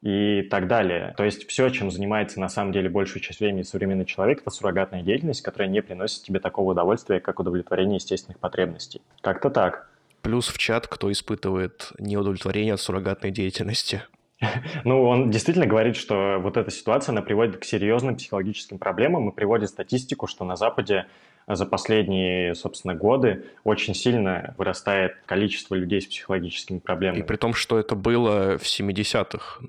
и 0.02 0.42
так 0.42 0.68
далее. 0.68 1.14
То 1.16 1.24
есть 1.24 1.48
все, 1.48 1.68
чем 1.68 1.90
занимается 1.90 2.40
на 2.40 2.48
самом 2.48 2.72
деле 2.72 2.88
большую 2.88 3.22
часть 3.22 3.40
времени 3.40 3.62
современный 3.62 4.04
человек, 4.04 4.40
это 4.40 4.50
суррогатная 4.50 5.02
деятельность, 5.02 5.42
которая 5.42 5.68
не 5.68 5.82
приносит 5.82 6.22
тебе 6.22 6.40
такого 6.40 6.72
удовольствия, 6.72 7.20
как 7.20 7.40
удовлетворение 7.40 7.96
естественных 7.96 8.38
потребностей. 8.38 9.02
Как-то 9.20 9.50
так. 9.50 9.90
Плюс 10.22 10.48
в 10.48 10.58
чат, 10.58 10.86
кто 10.86 11.10
испытывает 11.12 11.92
неудовлетворение 11.98 12.74
от 12.74 12.80
суррогатной 12.80 13.30
деятельности. 13.30 14.02
Ну, 14.84 15.02
он 15.04 15.30
действительно 15.30 15.66
говорит, 15.66 15.96
что 15.96 16.38
вот 16.38 16.56
эта 16.56 16.70
ситуация, 16.70 17.12
она 17.12 17.22
приводит 17.22 17.58
к 17.58 17.64
серьезным 17.64 18.16
психологическим 18.16 18.78
проблемам 18.78 19.30
и 19.30 19.34
приводит 19.34 19.68
статистику, 19.68 20.26
что 20.26 20.44
на 20.44 20.56
Западе 20.56 21.06
за 21.48 21.64
последние, 21.64 22.54
собственно, 22.54 22.94
годы 22.94 23.44
очень 23.62 23.94
сильно 23.94 24.54
вырастает 24.58 25.16
количество 25.26 25.74
людей 25.74 26.00
с 26.00 26.06
психологическими 26.06 26.78
проблемами. 26.78 27.20
И 27.20 27.24
при 27.24 27.36
том, 27.36 27.54
что 27.54 27.78
это 27.78 27.94
было 27.94 28.58
в 28.58 28.62
70-х. 28.62 29.62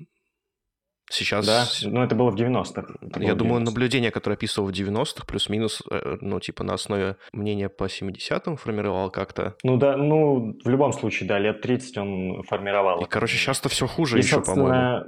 Сейчас... 1.10 1.46
Да, 1.46 1.66
ну 1.82 2.02
это 2.02 2.14
было 2.14 2.30
в 2.30 2.36
90-х. 2.36 2.94
Я 3.20 3.34
думаю, 3.34 3.60
90 3.60 3.64
наблюдение, 3.64 4.10
которое 4.10 4.34
описывал 4.34 4.68
в 4.68 4.72
90-х, 4.72 5.24
плюс-минус, 5.26 5.82
э, 5.90 6.18
ну, 6.20 6.40
типа 6.40 6.64
на 6.64 6.74
основе 6.74 7.16
мнения 7.32 7.68
по 7.68 7.84
70-м 7.84 8.56
формировал 8.56 9.10
как-то. 9.10 9.54
Ну 9.62 9.76
да, 9.76 9.96
ну, 9.96 10.56
в 10.62 10.68
любом 10.68 10.92
случае, 10.92 11.28
да, 11.28 11.38
лет 11.38 11.60
30 11.60 11.98
он 11.98 12.42
формировал. 12.44 13.02
И, 13.02 13.08
короче, 13.08 13.36
сейчас-то 13.36 13.68
все 13.68 13.86
хуже 13.86 14.18
И, 14.18 14.22
еще, 14.22 14.40
по-моему. 14.42 15.06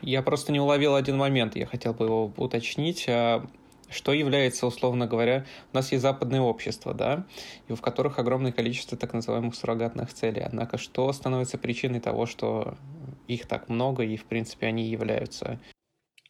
Я 0.00 0.22
просто 0.22 0.50
не 0.50 0.58
уловил 0.58 0.96
один 0.96 1.16
момент, 1.16 1.54
я 1.54 1.66
хотел 1.66 1.94
бы 1.94 2.06
его 2.06 2.32
уточнить. 2.36 3.06
А 3.08 3.46
что 3.92 4.12
является, 4.12 4.66
условно 4.66 5.06
говоря, 5.06 5.44
у 5.72 5.76
нас 5.76 5.92
есть 5.92 6.02
западное 6.02 6.40
общество, 6.40 6.94
да, 6.94 7.24
и 7.68 7.74
в 7.74 7.80
которых 7.80 8.18
огромное 8.18 8.50
количество 8.50 8.96
так 8.96 9.12
называемых 9.12 9.54
суррогатных 9.54 10.12
целей. 10.12 10.40
Однако 10.40 10.78
что 10.78 11.12
становится 11.12 11.58
причиной 11.58 12.00
того, 12.00 12.26
что 12.26 12.74
их 13.28 13.46
так 13.46 13.68
много, 13.68 14.02
и, 14.02 14.16
в 14.16 14.24
принципе, 14.24 14.66
они 14.66 14.84
являются. 14.84 15.58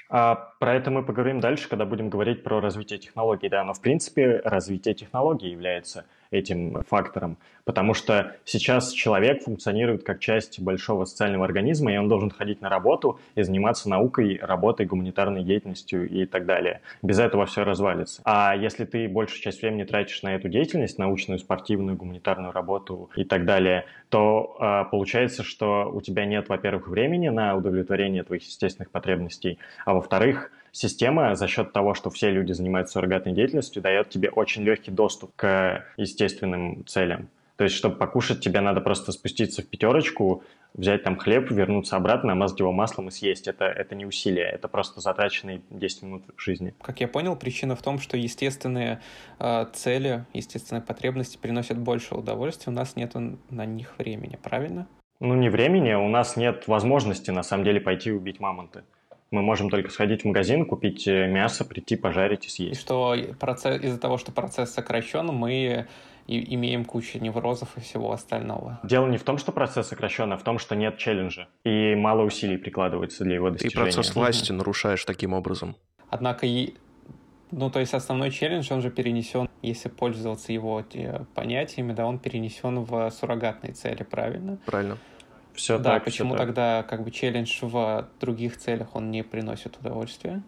А 0.08 0.34
про 0.60 0.74
это 0.74 0.90
мы 0.90 1.04
поговорим 1.04 1.40
дальше, 1.40 1.68
когда 1.68 1.86
будем 1.86 2.10
говорить 2.10 2.44
про 2.44 2.60
развитие 2.60 2.98
технологий, 2.98 3.48
да, 3.48 3.64
но 3.64 3.72
в 3.72 3.80
принципе 3.80 4.40
развитие 4.44 4.94
технологий 4.94 5.50
является 5.50 6.04
этим 6.32 6.82
фактором, 6.88 7.36
потому 7.64 7.94
что 7.94 8.34
сейчас 8.44 8.90
человек 8.92 9.42
функционирует 9.42 10.02
как 10.02 10.18
часть 10.18 10.60
большого 10.60 11.04
социального 11.04 11.44
организма, 11.44 11.92
и 11.92 11.96
он 11.96 12.08
должен 12.08 12.30
ходить 12.30 12.60
на 12.60 12.68
работу 12.68 13.20
и 13.34 13.42
заниматься 13.42 13.88
наукой, 13.88 14.38
работой, 14.42 14.86
гуманитарной 14.86 15.44
деятельностью 15.44 16.08
и 16.08 16.26
так 16.26 16.46
далее. 16.46 16.80
Без 17.02 17.18
этого 17.18 17.46
все 17.46 17.64
развалится. 17.64 18.22
А 18.24 18.56
если 18.56 18.84
ты 18.84 19.08
большую 19.08 19.40
часть 19.40 19.60
времени 19.62 19.84
тратишь 19.84 20.22
на 20.22 20.34
эту 20.34 20.48
деятельность, 20.48 20.98
научную, 20.98 21.38
спортивную, 21.38 21.96
гуманитарную 21.96 22.52
работу 22.52 23.10
и 23.14 23.24
так 23.24 23.44
далее, 23.44 23.84
то 24.08 24.56
э, 24.58 24.90
получается, 24.90 25.42
что 25.42 25.90
у 25.92 26.00
тебя 26.00 26.24
нет, 26.24 26.48
во-первых, 26.48 26.88
времени 26.88 27.28
на 27.28 27.54
удовлетворение 27.56 28.22
твоих 28.22 28.42
естественных 28.44 28.90
потребностей, 28.90 29.58
а 29.84 29.94
во-вторых, 29.94 30.50
система 30.72 31.36
за 31.36 31.46
счет 31.46 31.72
того, 31.72 31.94
что 31.94 32.10
все 32.10 32.30
люди 32.30 32.52
занимаются 32.52 32.94
суррогатной 32.94 33.32
деятельностью, 33.32 33.82
дает 33.82 34.10
тебе 34.10 34.30
очень 34.30 34.62
легкий 34.62 34.90
доступ 34.90 35.36
к 35.36 35.84
естественным 35.96 36.84
целям. 36.86 37.28
То 37.56 37.64
есть, 37.64 37.76
чтобы 37.76 37.96
покушать, 37.96 38.40
тебе 38.40 38.60
надо 38.60 38.80
просто 38.80 39.12
спуститься 39.12 39.62
в 39.62 39.68
пятерочку, 39.68 40.42
взять 40.74 41.04
там 41.04 41.16
хлеб, 41.16 41.50
вернуться 41.50 41.96
обратно, 41.96 42.30
намазать 42.30 42.58
его 42.58 42.72
маслом 42.72 43.08
и 43.08 43.10
съесть. 43.10 43.46
Это, 43.46 43.66
это 43.66 43.94
не 43.94 44.06
усилие, 44.06 44.46
это 44.46 44.68
просто 44.68 45.00
затраченные 45.00 45.60
10 45.70 46.02
минут 46.02 46.24
жизни. 46.36 46.74
Как 46.80 47.00
я 47.00 47.08
понял, 47.08 47.36
причина 47.36 47.76
в 47.76 47.82
том, 47.82 48.00
что 48.00 48.16
естественные 48.16 49.00
э, 49.38 49.66
цели, 49.74 50.24
естественные 50.32 50.82
потребности 50.82 51.36
приносят 51.36 51.78
больше 51.78 52.14
удовольствия, 52.14 52.72
у 52.72 52.74
нас 52.74 52.96
нет 52.96 53.12
на 53.50 53.66
них 53.66 53.94
времени, 53.98 54.38
правильно? 54.42 54.88
Ну, 55.20 55.34
не 55.34 55.50
времени, 55.50 55.92
у 55.92 56.08
нас 56.08 56.36
нет 56.36 56.66
возможности, 56.66 57.30
на 57.30 57.42
самом 57.44 57.64
деле, 57.64 57.80
пойти 57.80 58.10
убить 58.10 58.40
мамонты 58.40 58.82
мы 59.32 59.42
можем 59.42 59.70
только 59.70 59.90
сходить 59.90 60.22
в 60.22 60.24
магазин, 60.26 60.66
купить 60.66 61.08
э, 61.08 61.26
мясо, 61.26 61.64
прийти, 61.64 61.96
пожарить 61.96 62.46
и 62.46 62.48
съесть. 62.48 62.80
И 62.80 62.80
что 62.80 63.16
процесс, 63.40 63.82
из-за 63.82 63.98
того, 63.98 64.18
что 64.18 64.30
процесс 64.32 64.72
сокращен, 64.72 65.26
мы 65.26 65.86
и 66.28 66.54
имеем 66.54 66.84
кучу 66.84 67.18
неврозов 67.18 67.76
и 67.76 67.80
всего 67.80 68.12
остального. 68.12 68.78
Дело 68.84 69.08
не 69.08 69.18
в 69.18 69.24
том, 69.24 69.38
что 69.38 69.50
процесс 69.50 69.88
сокращен, 69.88 70.32
а 70.32 70.36
в 70.36 70.44
том, 70.44 70.58
что 70.58 70.76
нет 70.76 70.98
челленджа, 70.98 71.48
и 71.64 71.94
мало 71.96 72.22
усилий 72.22 72.56
прикладывается 72.56 73.24
для 73.24 73.34
его 73.34 73.50
достижения. 73.50 73.88
И 73.88 73.92
процесс 73.92 74.14
власти 74.14 74.52
нарушаешь 74.52 75.04
таким 75.04 75.32
образом. 75.32 75.76
Однако 76.10 76.46
и 76.46 76.74
ну, 77.52 77.70
то 77.70 77.80
есть 77.80 77.92
основной 77.92 78.30
челлендж, 78.30 78.72
он 78.72 78.80
же 78.80 78.90
перенесен, 78.90 79.48
если 79.60 79.90
пользоваться 79.90 80.52
его 80.52 80.82
э, 80.94 81.24
понятиями, 81.34 81.92
да, 81.92 82.06
он 82.06 82.18
перенесен 82.18 82.82
в 82.82 83.10
суррогатные 83.10 83.74
цели, 83.74 84.02
правильно? 84.04 84.58
Правильно. 84.64 84.96
Все 85.54 85.78
да, 85.78 85.94
так, 85.94 86.04
почему 86.04 86.36
тогда 86.36 86.82
как 86.82 87.04
бы 87.04 87.10
челлендж 87.10 87.58
в 87.62 88.08
других 88.20 88.56
целях 88.56 88.94
он 88.94 89.10
не 89.10 89.22
приносит 89.22 89.76
удовольствия? 89.78 90.42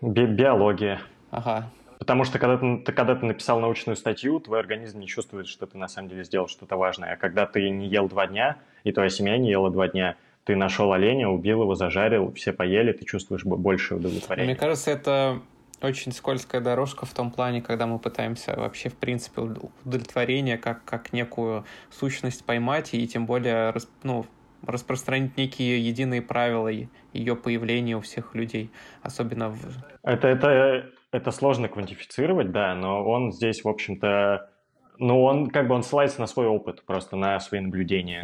Би 0.00 0.26
биология. 0.26 1.00
Ага. 1.30 1.70
Потому 1.98 2.24
что 2.24 2.38
когда 2.38 2.56
ты, 2.56 2.92
когда 2.92 3.14
ты 3.14 3.26
написал 3.26 3.60
научную 3.60 3.94
статью, 3.94 4.40
твой 4.40 4.58
организм 4.58 5.00
не 5.00 5.06
чувствует, 5.06 5.46
что 5.46 5.66
ты 5.66 5.76
на 5.76 5.86
самом 5.86 6.08
деле 6.08 6.24
сделал 6.24 6.48
что-то 6.48 6.76
важное. 6.76 7.12
А 7.12 7.16
когда 7.16 7.46
ты 7.46 7.68
не 7.68 7.88
ел 7.88 8.08
два 8.08 8.26
дня, 8.26 8.56
и 8.84 8.92
твоя 8.92 9.10
семья 9.10 9.36
не 9.36 9.50
ела 9.50 9.70
два 9.70 9.88
дня, 9.88 10.16
ты 10.44 10.56
нашел 10.56 10.92
оленя, 10.92 11.28
убил 11.28 11.62
его, 11.62 11.74
зажарил, 11.74 12.32
все 12.32 12.54
поели, 12.54 12.92
ты 12.92 13.04
чувствуешь 13.04 13.44
больше 13.44 13.96
удовлетворения. 13.96 14.46
Мне 14.46 14.56
кажется, 14.56 14.90
это 14.90 15.42
очень 15.82 16.12
скользкая 16.12 16.60
дорожка 16.60 17.06
в 17.06 17.12
том 17.14 17.30
плане, 17.30 17.62
когда 17.62 17.86
мы 17.86 17.98
пытаемся 17.98 18.54
вообще, 18.56 18.88
в 18.88 18.96
принципе, 18.96 19.40
удовлетворение 19.40 20.58
как, 20.58 20.84
как 20.84 21.12
некую 21.12 21.64
сущность 21.90 22.44
поймать, 22.44 22.94
и 22.94 23.06
тем 23.06 23.26
более 23.26 23.74
ну, 24.02 24.26
распространить 24.66 25.36
некие 25.36 25.86
единые 25.86 26.22
правила 26.22 26.68
ее 27.12 27.36
появления 27.36 27.96
у 27.96 28.00
всех 28.00 28.34
людей, 28.34 28.70
особенно 29.02 29.50
в... 29.50 29.58
Это, 30.02 30.28
это, 30.28 30.90
это 31.12 31.30
сложно 31.30 31.68
квантифицировать, 31.68 32.52
да, 32.52 32.74
но 32.74 33.04
он 33.04 33.32
здесь, 33.32 33.64
в 33.64 33.68
общем-то, 33.68 34.49
ну, 35.00 35.24
он 35.24 35.48
как 35.48 35.66
бы 35.66 35.74
он 35.74 35.82
ссылается 35.82 36.20
на 36.20 36.26
свой 36.26 36.46
опыт, 36.46 36.82
просто 36.84 37.16
на 37.16 37.40
свои 37.40 37.60
наблюдения. 37.60 38.22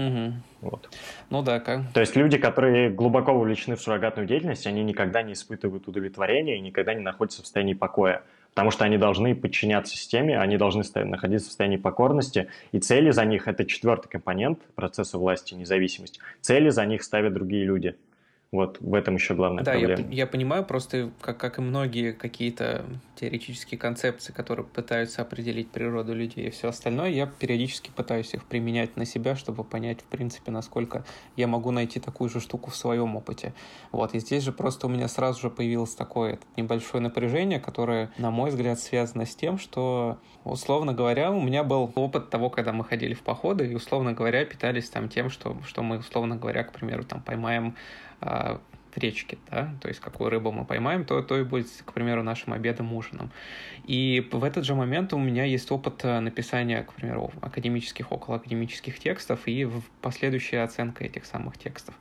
Угу. 0.60 0.70
Вот. 0.70 0.90
Ну 1.30 1.42
да, 1.42 1.58
как. 1.58 1.90
То 1.92 2.00
есть 2.00 2.14
люди, 2.16 2.36
которые 2.36 2.90
глубоко 2.90 3.32
увлечены 3.32 3.76
в 3.76 3.80
суррогатную 3.80 4.28
деятельность, 4.28 4.66
они 4.66 4.84
никогда 4.84 5.22
не 5.22 5.32
испытывают 5.32 5.88
удовлетворения 5.88 6.58
и 6.58 6.60
никогда 6.60 6.92
не 6.92 7.00
находятся 7.00 7.42
в 7.42 7.46
состоянии 7.46 7.74
покоя. 7.74 8.22
Потому 8.50 8.70
что 8.70 8.84
они 8.84 8.98
должны 8.98 9.34
подчиняться 9.34 9.96
системе, 9.96 10.38
они 10.38 10.56
должны 10.56 10.82
находиться 11.04 11.46
в 11.46 11.50
состоянии 11.50 11.76
покорности, 11.76 12.48
и 12.72 12.78
цели 12.78 13.10
за 13.10 13.24
них– 13.24 13.48
это 13.48 13.64
четвертый 13.64 14.08
компонент 14.08 14.60
процесса 14.74 15.18
власти, 15.18 15.54
независимость. 15.54 16.20
Цели 16.40 16.70
за 16.70 16.86
них 16.86 17.02
ставят 17.02 17.34
другие 17.34 17.64
люди. 17.64 17.96
Вот 18.52 18.78
в 18.80 18.94
этом 18.94 19.16
еще 19.16 19.34
главная 19.34 19.64
да, 19.64 19.72
проблема. 19.72 20.02
Я, 20.08 20.18
я 20.18 20.26
понимаю, 20.26 20.64
просто 20.64 21.10
как, 21.20 21.36
как 21.36 21.58
и 21.58 21.60
многие 21.60 22.12
какие-то 22.12 22.84
теоретические 23.16 23.78
концепции, 23.78 24.32
которые 24.32 24.64
пытаются 24.64 25.22
определить 25.22 25.70
природу 25.70 26.14
людей 26.14 26.46
и 26.46 26.50
все 26.50 26.68
остальное, 26.68 27.08
я 27.10 27.26
периодически 27.26 27.90
пытаюсь 27.94 28.34
их 28.34 28.44
применять 28.44 28.96
на 28.96 29.04
себя, 29.04 29.34
чтобы 29.34 29.64
понять, 29.64 30.00
в 30.00 30.04
принципе, 30.04 30.52
насколько 30.52 31.04
я 31.34 31.48
могу 31.48 31.72
найти 31.72 31.98
такую 31.98 32.30
же 32.30 32.40
штуку 32.40 32.70
в 32.70 32.76
своем 32.76 33.16
опыте. 33.16 33.52
Вот, 33.90 34.14
и 34.14 34.20
здесь 34.20 34.44
же 34.44 34.52
просто 34.52 34.86
у 34.86 34.90
меня 34.90 35.08
сразу 35.08 35.40
же 35.40 35.50
появилось 35.50 35.94
такое 35.94 36.38
небольшое 36.56 37.02
напряжение, 37.02 37.58
которое, 37.58 38.12
на 38.16 38.30
мой 38.30 38.50
взгляд, 38.50 38.78
связано 38.78 39.26
с 39.26 39.34
тем, 39.34 39.58
что, 39.58 40.18
условно 40.44 40.92
говоря, 40.92 41.32
у 41.32 41.40
меня 41.40 41.64
был 41.64 41.90
опыт 41.96 42.30
того, 42.30 42.48
когда 42.50 42.72
мы 42.72 42.84
ходили 42.84 43.14
в 43.14 43.22
походы, 43.22 43.66
и, 43.66 43.74
условно 43.74 44.12
говоря, 44.12 44.44
питались 44.44 44.88
там 44.88 45.08
тем, 45.08 45.30
что, 45.30 45.56
что 45.66 45.82
мы, 45.82 45.98
условно 45.98 46.36
говоря, 46.36 46.62
к 46.62 46.72
примеру, 46.72 47.02
там 47.02 47.20
поймаем 47.20 47.74
речке, 48.96 49.38
да, 49.50 49.74
то 49.80 49.88
есть 49.88 50.00
какую 50.00 50.30
рыбу 50.30 50.50
мы 50.52 50.64
поймаем, 50.64 51.04
то, 51.04 51.20
то 51.22 51.38
и 51.38 51.44
будет, 51.44 51.68
к 51.84 51.92
примеру, 51.92 52.22
нашим 52.22 52.52
обедом, 52.52 52.92
ужином. 52.92 53.30
И 53.86 54.26
в 54.32 54.42
этот 54.42 54.64
же 54.64 54.74
момент 54.74 55.12
у 55.12 55.18
меня 55.18 55.44
есть 55.44 55.70
опыт 55.70 56.04
э, 56.04 56.20
написания, 56.20 56.82
к 56.82 56.92
примеру, 56.94 57.30
академических, 57.40 58.10
околоакадемических 58.10 58.98
текстов 58.98 59.40
и 59.46 59.68
последующая 60.00 60.62
оценка 60.62 61.04
этих 61.04 61.26
самых 61.26 61.58
текстов. 61.58 61.94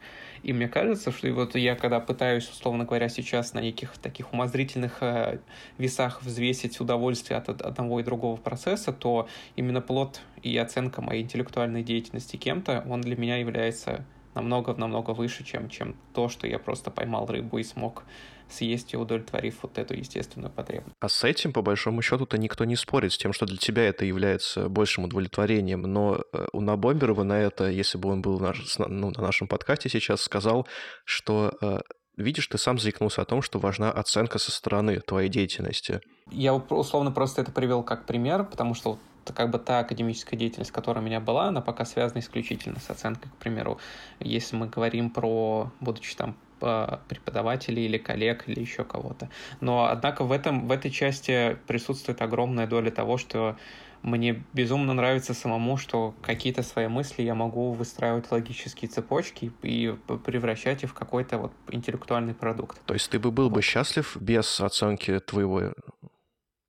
И 0.43 0.53
мне 0.53 0.67
кажется, 0.67 1.11
что 1.11 1.31
вот 1.33 1.55
я 1.55 1.75
когда 1.75 1.99
пытаюсь, 1.99 2.49
условно 2.49 2.85
говоря, 2.85 3.09
сейчас 3.09 3.53
на 3.53 3.59
неких 3.59 3.97
таких 3.97 4.31
умозрительных 4.33 4.97
э, 5.01 5.39
весах 5.77 6.23
взвесить 6.23 6.79
удовольствие 6.79 7.37
от 7.37 7.49
одного 7.49 7.99
и 7.99 8.03
другого 8.03 8.37
процесса, 8.37 8.93
то 8.93 9.27
именно 9.55 9.81
плод 9.81 10.21
и 10.41 10.55
оценка 10.57 11.01
моей 11.01 11.23
интеллектуальной 11.23 11.83
деятельности 11.83 12.37
кем-то, 12.37 12.85
он 12.87 13.01
для 13.01 13.15
меня 13.15 13.37
является 13.37 14.05
намного-намного 14.35 15.11
выше, 15.11 15.43
чем, 15.43 15.69
чем 15.69 15.95
то, 16.13 16.29
что 16.29 16.47
я 16.47 16.59
просто 16.59 16.91
поймал 16.91 17.25
рыбу 17.25 17.57
и 17.57 17.63
смог 17.63 18.03
съесть 18.49 18.93
ее, 18.93 18.99
удовлетворив 18.99 19.63
вот 19.63 19.77
эту 19.77 19.95
естественную 19.95 20.51
потребность. 20.51 20.95
А 20.99 21.09
с 21.09 21.23
этим, 21.23 21.51
по 21.51 21.61
большому 21.61 22.01
счету-то, 22.01 22.37
никто 22.37 22.65
не 22.65 22.75
спорит, 22.75 23.13
с 23.13 23.17
тем, 23.17 23.33
что 23.33 23.45
для 23.45 23.57
тебя 23.57 23.83
это 23.87 24.05
является 24.05 24.69
большим 24.69 25.05
удовлетворением. 25.05 25.81
Но 25.81 26.21
э, 26.31 26.45
у 26.53 26.61
Набомберова 26.61 27.23
на 27.23 27.39
это, 27.39 27.69
если 27.69 27.97
бы 27.97 28.09
он 28.09 28.21
был 28.21 28.39
наш, 28.39 28.77
ну, 28.77 29.09
на 29.09 29.21
нашем 29.21 29.47
подкасте 29.47 29.89
сейчас, 29.89 30.21
сказал, 30.21 30.67
что 31.05 31.53
э, 31.61 31.79
видишь, 32.17 32.47
ты 32.47 32.57
сам 32.57 32.77
заикнулся 32.77 33.21
о 33.21 33.25
том, 33.25 33.41
что 33.41 33.59
важна 33.59 33.91
оценка 33.91 34.37
со 34.37 34.51
стороны 34.51 34.99
твоей 34.99 35.29
деятельности. 35.29 36.01
Я 36.31 36.53
условно 36.53 37.11
просто 37.11 37.41
это 37.41 37.51
привел 37.51 37.83
как 37.83 38.05
пример, 38.05 38.43
потому 38.45 38.73
что 38.73 38.99
как 39.33 39.49
бы 39.49 39.59
та 39.59 39.79
академическая 39.79 40.39
деятельность, 40.39 40.71
которая 40.71 41.03
у 41.03 41.05
меня 41.05 41.19
была, 41.19 41.47
она 41.47 41.61
пока 41.61 41.85
связана 41.85 42.19
исключительно 42.19 42.79
с 42.79 42.89
оценкой, 42.89 43.31
к 43.31 43.35
примеру. 43.35 43.79
Если 44.19 44.55
мы 44.55 44.67
говорим 44.67 45.09
про, 45.09 45.71
будучи 45.79 46.15
там 46.15 46.35
преподавателей 46.59 47.85
или 47.85 47.97
коллег 47.97 48.47
или 48.47 48.61
еще 48.61 48.85
кого-то. 48.85 49.29
Но, 49.59 49.85
однако, 49.85 50.23
в, 50.23 50.31
этом, 50.31 50.67
в 50.67 50.71
этой 50.71 50.89
части 50.89 51.57
присутствует 51.67 52.21
огромная 52.21 52.65
доля 52.65 52.91
того, 52.91 53.17
что 53.17 53.57
мне 54.01 54.43
безумно 54.53 54.93
нравится 54.93 55.33
самому, 55.33 55.77
что 55.77 56.13
какие-то 56.21 56.63
свои 56.63 56.87
мысли 56.87 57.23
я 57.23 57.35
могу 57.35 57.73
выстраивать 57.73 58.31
логические 58.31 58.87
цепочки 58.87 59.51
и 59.63 59.95
превращать 60.25 60.83
их 60.83 60.91
в 60.91 60.93
какой-то 60.93 61.39
вот 61.39 61.51
интеллектуальный 61.71 62.33
продукт. 62.35 62.79
То 62.85 62.93
есть 62.93 63.09
ты 63.09 63.19
бы 63.19 63.31
был 63.31 63.49
бы 63.49 63.61
счастлив 63.61 64.15
без 64.19 64.61
оценки 64.61 65.19
твоего 65.19 65.73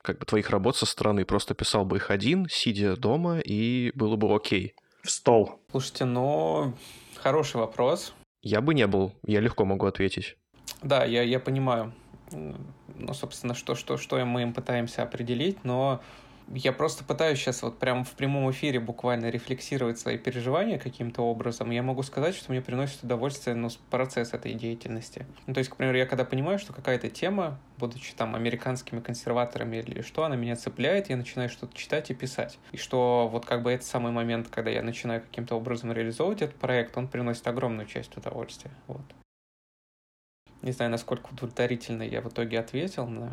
как 0.07 0.20
бы 0.20 0.24
твоих 0.24 0.50
работ 0.50 0.76
со 0.76 0.86
стороны, 0.86 1.24
просто 1.24 1.54
писал 1.54 1.84
бы 1.84 1.96
их 1.96 2.11
один, 2.11 2.46
сидя 2.48 2.96
дома, 2.96 3.40
и 3.40 3.90
было 3.96 4.14
бы 4.14 4.32
окей. 4.32 4.76
В 5.02 5.11
стол. 5.11 5.61
Слушайте, 5.72 6.04
ну, 6.04 6.74
хороший 7.16 7.57
вопрос. 7.57 8.14
Я 8.40 8.61
бы 8.61 8.72
не 8.72 8.86
был, 8.86 9.12
я 9.26 9.40
легко 9.40 9.64
могу 9.64 9.86
ответить. 9.86 10.36
Да, 10.82 11.04
я, 11.04 11.22
я 11.22 11.40
понимаю, 11.40 11.92
ну, 12.30 13.14
собственно, 13.14 13.54
что, 13.54 13.74
что, 13.74 13.96
что 13.96 14.24
мы 14.24 14.42
им 14.42 14.54
пытаемся 14.54 15.02
определить, 15.02 15.64
но 15.64 16.00
я 16.49 16.72
просто 16.72 17.05
пытаюсь 17.05 17.38
сейчас 17.38 17.62
вот 17.62 17.78
прям 17.78 18.05
в 18.05 18.12
прямом 18.12 18.51
эфире 18.51 18.78
буквально 18.78 19.30
рефлексировать 19.30 19.99
свои 19.99 20.16
переживания 20.16 20.78
каким-то 20.78 21.22
образом. 21.22 21.70
Я 21.70 21.82
могу 21.82 22.03
сказать, 22.03 22.34
что 22.34 22.53
мне 22.53 22.61
приносит 22.61 23.03
удовольствие 23.03 23.57
ну, 23.57 23.68
процесс 23.90 24.32
этой 24.32 24.55
деятельности. 24.55 25.26
Ну, 25.47 25.55
то 25.55 25.59
есть, 25.59 25.70
к 25.70 25.76
примеру, 25.76 25.99
я 25.99 26.07
когда 26.07 26.24
понимаю, 26.24 26.59
что 26.59 26.72
какая-то 26.72 27.11
тема, 27.11 27.59
будучи 27.78 28.14
там 28.14 28.34
американскими 28.34 29.01
консерваторами 29.01 29.78
или 29.78 30.03
что, 30.03 30.24
она 30.24 30.36
меня 30.36 30.57
цепляет, 30.57 31.11
я 31.11 31.16
начинаю 31.16 31.49
что-то 31.49 31.76
читать 31.76 32.11
и 32.11 32.14
писать. 32.14 32.59
И 32.72 32.76
что 32.76 33.28
вот 33.30 33.44
как 33.44 33.62
бы 33.62 33.72
это 33.72 33.84
самый 33.84 34.12
момент, 34.12 34.49
когда 34.49 34.70
я 34.70 34.82
начинаю 34.82 35.22
каким-то 35.22 35.57
образом 35.57 35.92
реализовывать 35.92 36.42
этот 36.42 36.57
проект, 36.57 36.97
он 36.97 37.09
приносит 37.09 37.47
огромную 37.49 37.86
часть 37.86 38.16
удовольствия. 38.16 38.70
Вот. 38.86 39.05
Не 40.62 40.72
знаю, 40.72 40.90
насколько 40.90 41.28
удовлетворительно 41.32 42.03
я 42.03 42.20
в 42.20 42.28
итоге 42.28 42.59
ответил, 42.61 43.07
но... 43.07 43.30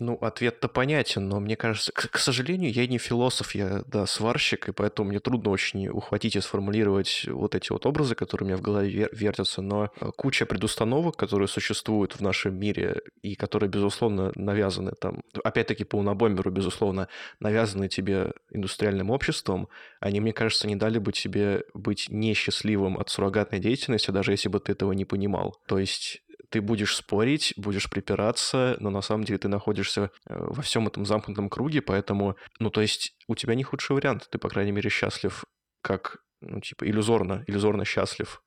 Ну, 0.00 0.14
ответ-то 0.20 0.68
понятен, 0.68 1.28
но 1.28 1.40
мне 1.40 1.56
кажется, 1.56 1.90
к, 1.92 2.10
к 2.10 2.18
сожалению, 2.18 2.72
я 2.72 2.86
не 2.86 2.98
философ, 2.98 3.54
я, 3.56 3.82
да, 3.86 4.06
сварщик, 4.06 4.68
и 4.68 4.72
поэтому 4.72 5.08
мне 5.08 5.18
трудно 5.18 5.50
очень 5.50 5.88
ухватить 5.88 6.36
и 6.36 6.40
сформулировать 6.40 7.24
вот 7.26 7.56
эти 7.56 7.72
вот 7.72 7.84
образы, 7.84 8.14
которые 8.14 8.46
у 8.46 8.48
меня 8.48 8.56
в 8.56 8.62
голове 8.62 8.90
вер- 8.90 9.08
вертятся, 9.12 9.60
но 9.60 9.90
э, 10.00 10.10
куча 10.16 10.46
предустановок, 10.46 11.16
которые 11.16 11.48
существуют 11.48 12.12
в 12.12 12.20
нашем 12.20 12.56
мире 12.56 13.02
и 13.22 13.34
которые, 13.34 13.68
безусловно, 13.68 14.30
навязаны 14.36 14.92
там, 14.92 15.22
опять-таки 15.42 15.82
по 15.82 15.96
унабомберу, 15.96 16.52
безусловно, 16.52 17.08
навязаны 17.40 17.88
тебе 17.88 18.34
индустриальным 18.52 19.10
обществом, 19.10 19.68
они, 19.98 20.20
мне 20.20 20.32
кажется, 20.32 20.68
не 20.68 20.76
дали 20.76 20.98
бы 20.98 21.12
тебе 21.12 21.64
быть 21.74 22.06
несчастливым 22.08 22.98
от 22.98 23.10
суррогатной 23.10 23.58
деятельности, 23.58 24.12
даже 24.12 24.30
если 24.30 24.48
бы 24.48 24.60
ты 24.60 24.72
этого 24.72 24.92
не 24.92 25.04
понимал. 25.04 25.56
То 25.66 25.80
есть 25.80 26.22
ты 26.50 26.60
будешь 26.60 26.96
спорить, 26.96 27.52
будешь 27.56 27.90
припираться, 27.90 28.76
но 28.80 28.90
на 28.90 29.02
самом 29.02 29.24
деле 29.24 29.38
ты 29.38 29.48
находишься 29.48 30.10
э, 30.26 30.36
во 30.38 30.62
всем 30.62 30.86
этом 30.86 31.04
замкнутом 31.04 31.48
круге, 31.48 31.82
поэтому, 31.82 32.36
ну, 32.58 32.70
то 32.70 32.80
есть 32.80 33.14
у 33.26 33.34
тебя 33.34 33.54
не 33.54 33.64
худший 33.64 33.94
вариант, 33.94 34.28
ты, 34.30 34.38
по 34.38 34.48
крайней 34.48 34.72
мере, 34.72 34.90
счастлив, 34.90 35.44
как, 35.82 36.18
ну, 36.40 36.60
типа, 36.60 36.88
иллюзорно, 36.88 37.44
иллюзорно 37.46 37.84
счастлив. 37.84 38.42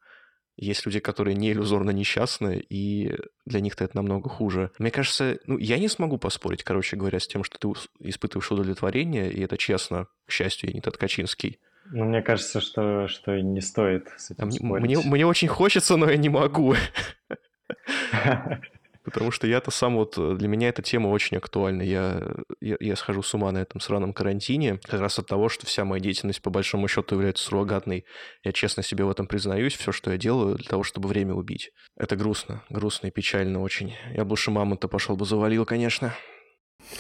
Есть 0.57 0.85
люди, 0.85 0.99
которые 0.99 1.35
не 1.35 1.51
иллюзорно 1.51 1.91
несчастны, 1.91 2.63
и 2.69 3.17
для 3.45 3.61
них-то 3.61 3.83
это 3.83 3.95
намного 3.95 4.29
хуже. 4.29 4.71
Мне 4.79 4.91
кажется, 4.91 5.39
ну, 5.45 5.57
я 5.57 5.79
не 5.79 5.87
смогу 5.87 6.17
поспорить, 6.17 6.63
короче 6.63 6.97
говоря, 6.97 7.19
с 7.19 7.27
тем, 7.27 7.43
что 7.43 7.57
ты 7.57 7.67
испытываешь 7.99 8.51
удовлетворение, 8.51 9.31
и 9.31 9.41
это 9.41 9.57
честно. 9.57 10.07
К 10.25 10.31
счастью, 10.31 10.69
я 10.69 10.75
не 10.75 10.81
Таткачинский. 10.81 11.59
Ну, 11.85 12.05
мне 12.05 12.21
кажется, 12.21 12.61
что, 12.61 13.07
что 13.07 13.39
не 13.39 13.61
стоит 13.61 14.09
с 14.17 14.31
этим 14.31 14.49
а 14.49 14.51
спорить. 14.51 14.85
Мне, 14.85 14.97
мне 14.99 15.25
очень 15.25 15.47
хочется, 15.47 15.97
но 15.97 16.09
я 16.09 16.17
не 16.17 16.29
могу. 16.29 16.75
Потому 19.03 19.31
что 19.31 19.47
я-то 19.47 19.71
сам 19.71 19.95
вот, 19.95 20.15
э, 20.17 20.35
для 20.35 20.47
меня 20.47 20.69
эта 20.69 20.83
тема 20.83 21.07
очень 21.07 21.37
актуальна. 21.37 21.81
Я, 21.81 22.21
я, 22.59 22.77
я 22.79 22.95
схожу 22.95 23.23
с 23.23 23.33
ума 23.33 23.51
на 23.51 23.57
этом 23.57 23.81
сраном 23.81 24.13
карантине, 24.13 24.79
как 24.83 24.99
раз 24.99 25.17
от 25.17 25.25
того, 25.25 25.49
что 25.49 25.65
вся 25.65 25.85
моя 25.85 25.99
деятельность 25.99 26.41
по 26.41 26.51
большому 26.51 26.87
счету 26.87 27.15
является 27.15 27.43
суррогатной. 27.43 28.05
Я 28.43 28.51
честно 28.51 28.83
себе 28.83 29.03
в 29.03 29.09
этом 29.09 29.25
признаюсь, 29.25 29.75
все, 29.75 29.91
что 29.91 30.11
я 30.11 30.17
делаю, 30.17 30.55
для 30.55 30.67
того, 30.67 30.83
чтобы 30.83 31.09
время 31.09 31.33
убить. 31.33 31.71
Это 31.97 32.15
грустно, 32.15 32.63
грустно 32.69 33.07
и 33.07 33.11
печально 33.11 33.61
очень. 33.61 33.95
Я 34.13 34.23
бы 34.23 34.31
лучше 34.31 34.51
маму-то 34.51 34.87
пошел 34.87 35.15
бы 35.15 35.25
завалил, 35.25 35.65
конечно. 35.65 36.13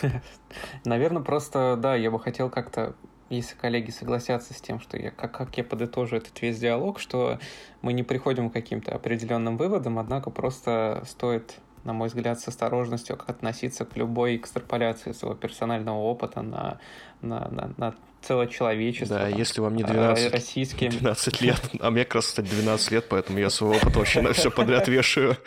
Наверное, 0.85 1.21
просто, 1.21 1.77
да, 1.77 1.95
я 1.95 2.09
бы 2.09 2.19
хотел 2.19 2.49
как-то 2.49 2.95
если 3.35 3.55
коллеги 3.55 3.91
согласятся 3.91 4.53
с 4.53 4.61
тем, 4.61 4.79
что 4.79 4.97
я, 4.97 5.11
как, 5.11 5.31
как 5.31 5.57
я 5.57 5.63
подытожу 5.63 6.17
этот 6.17 6.41
весь 6.41 6.59
диалог, 6.59 6.99
что 6.99 7.39
мы 7.81 7.93
не 7.93 8.03
приходим 8.03 8.49
к 8.49 8.53
каким-то 8.53 8.93
определенным 8.93 9.57
выводам, 9.57 9.99
однако 9.99 10.29
просто 10.29 11.03
стоит 11.05 11.59
на 11.83 11.93
мой 11.93 12.09
взгляд, 12.09 12.39
с 12.39 12.47
осторожностью 12.47 13.17
относиться 13.25 13.85
к 13.85 13.97
любой 13.97 14.35
экстраполяции 14.35 15.13
своего 15.13 15.35
персонального 15.35 15.97
опыта 15.97 16.41
на, 16.41 16.79
на, 17.21 17.47
на, 17.49 17.73
на 17.77 17.95
целое 18.21 18.47
человечество. 18.47 19.17
Да, 19.17 19.29
там, 19.29 19.37
если 19.37 19.61
вам 19.61 19.75
не 19.75 19.83
12, 19.83 20.31
российские... 20.31 20.91
12 20.91 21.41
лет, 21.41 21.59
а 21.79 21.89
мне 21.89 22.05
как 22.05 22.15
раз, 22.15 22.27
кстати, 22.27 22.49
12 22.49 22.91
лет, 22.91 23.05
поэтому 23.09 23.39
я 23.39 23.49
свой 23.49 23.77
опыт 23.77 23.95
вообще 23.95 24.21
на 24.21 24.33
все 24.33 24.51
подряд 24.51 24.87
вешаю. 24.87 25.37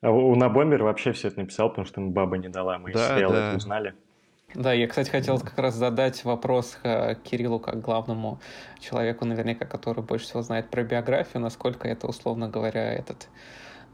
А 0.00 0.10
у 0.10 0.34
Набомбер 0.34 0.82
вообще 0.82 1.12
все 1.12 1.28
это 1.28 1.38
написал, 1.38 1.68
потому 1.68 1.86
что 1.86 2.00
ему 2.00 2.10
баба 2.10 2.36
не 2.36 2.48
дала, 2.48 2.78
мы 2.78 2.92
да, 2.92 3.20
из 3.20 3.30
да. 3.30 3.48
это 3.50 3.56
узнали. 3.56 3.94
Да, 4.54 4.72
я, 4.72 4.86
кстати, 4.86 5.10
хотел 5.10 5.38
как 5.38 5.58
раз 5.58 5.74
задать 5.74 6.24
вопрос 6.24 6.78
э, 6.82 7.14
Кириллу 7.24 7.58
как 7.58 7.80
главному 7.80 8.40
человеку, 8.80 9.24
наверняка, 9.24 9.64
который 9.64 10.02
больше 10.02 10.26
всего 10.26 10.42
знает 10.42 10.68
про 10.70 10.82
биографию, 10.82 11.42
насколько 11.42 11.88
это, 11.88 12.06
условно 12.06 12.48
говоря, 12.48 12.92
этот 12.92 13.28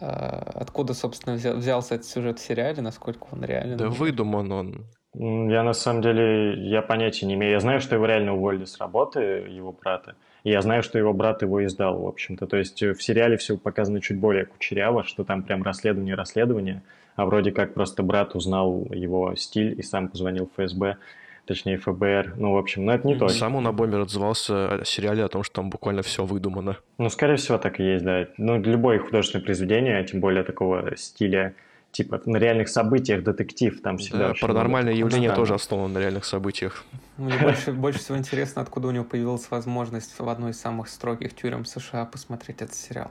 э, 0.01 0.07
откуда, 0.07 0.95
собственно, 0.95 1.37
взялся 1.37 1.95
этот 1.95 2.07
сюжет 2.07 2.39
в 2.39 2.43
сериале, 2.43 2.83
насколько 2.83 3.29
он 3.31 3.45
реален. 3.45 3.77
Да 3.77 3.89
выдуман 3.89 4.53
он. 4.53 4.85
Я 5.15 5.63
на 5.63 5.73
самом 5.73 6.03
деле, 6.03 6.55
я 6.69 6.83
понятия 6.83 7.27
не 7.27 7.35
имею. 7.35 7.53
Я 7.53 7.61
знаю, 7.61 7.81
что 7.81 7.95
его 7.95 8.07
реально 8.07 8.35
уволили 8.35 8.65
с 8.65 8.79
работы, 8.79 9.21
его 9.21 9.73
брата. 9.73 10.15
И 10.45 10.51
я 10.51 10.61
знаю, 10.61 10.83
что 10.83 10.99
его 10.99 11.13
брат 11.13 11.43
его 11.43 11.65
издал, 11.65 12.01
в 12.01 12.07
общем-то. 12.07 12.47
То 12.47 12.57
есть 12.57 12.81
в 12.83 13.03
сериале 13.03 13.37
все 13.37 13.57
показано 13.57 14.01
чуть 14.01 14.19
более 14.19 14.47
кучеряво, 14.47 15.05
что 15.05 15.25
там 15.25 15.43
прям 15.43 15.63
расследование-расследование 15.63 16.83
а 17.19 17.27
вроде 17.27 17.51
как 17.51 17.75
просто 17.75 18.05
брат 18.05 18.37
узнал 18.37 18.87
его 18.93 19.35
стиль 19.35 19.75
и 19.77 19.83
сам 19.83 20.09
позвонил 20.09 20.47
в 20.47 20.63
ФСБ, 20.63 20.99
точнее 21.47 21.77
ФБР. 21.77 22.35
Ну, 22.37 22.53
в 22.53 22.57
общем, 22.57 22.85
ну 22.85 22.93
это 22.93 23.09
не 23.09 23.17
то. 23.17 23.29
Сам 23.29 23.57
он 23.57 23.65
на 23.65 23.73
Бомбер 23.73 24.03
отзывался 24.03 24.75
о 24.75 24.85
сериале 24.85 25.25
о 25.25 25.29
том, 25.29 25.43
что 25.43 25.57
там 25.57 25.69
буквально 25.69 26.03
все 26.03 26.25
выдумано. 26.25 26.77
Ну, 26.97 27.11
скорее 27.11 27.35
всего, 27.35 27.59
так 27.59 27.81
и 27.81 27.83
есть, 27.83 28.05
да. 28.05 28.29
Ну, 28.37 28.63
любое 28.63 29.01
художественное 29.01 29.45
произведение, 29.45 30.05
тем 30.05 30.21
более 30.21 30.45
такого 30.45 30.97
стиля, 30.97 31.57
типа 31.91 32.23
на 32.25 32.37
реальных 32.37 32.69
событиях 32.69 33.25
детектив 33.25 33.83
там 33.83 33.99
всегда. 33.99 34.29
Да, 34.29 34.35
паранормальное 34.41 34.95
явление 34.95 35.33
тоже 35.33 35.55
основано 35.55 35.95
на 35.95 35.99
реальных 35.99 36.25
событиях. 36.25 36.85
Мне 37.17 37.37
больше, 37.43 37.73
больше 37.73 37.99
всего 37.99 38.17
интересно, 38.17 38.63
откуда 38.63 38.87
у 38.87 38.91
него 38.93 39.05
появилась 39.05 39.51
возможность 39.51 40.17
в 40.17 40.29
одной 40.29 40.53
из 40.53 40.61
самых 40.61 40.89
строгих 40.89 41.35
тюрем 41.35 41.65
США 41.65 42.05
посмотреть 42.05 42.63
этот 42.63 42.77
сериал. 42.77 43.11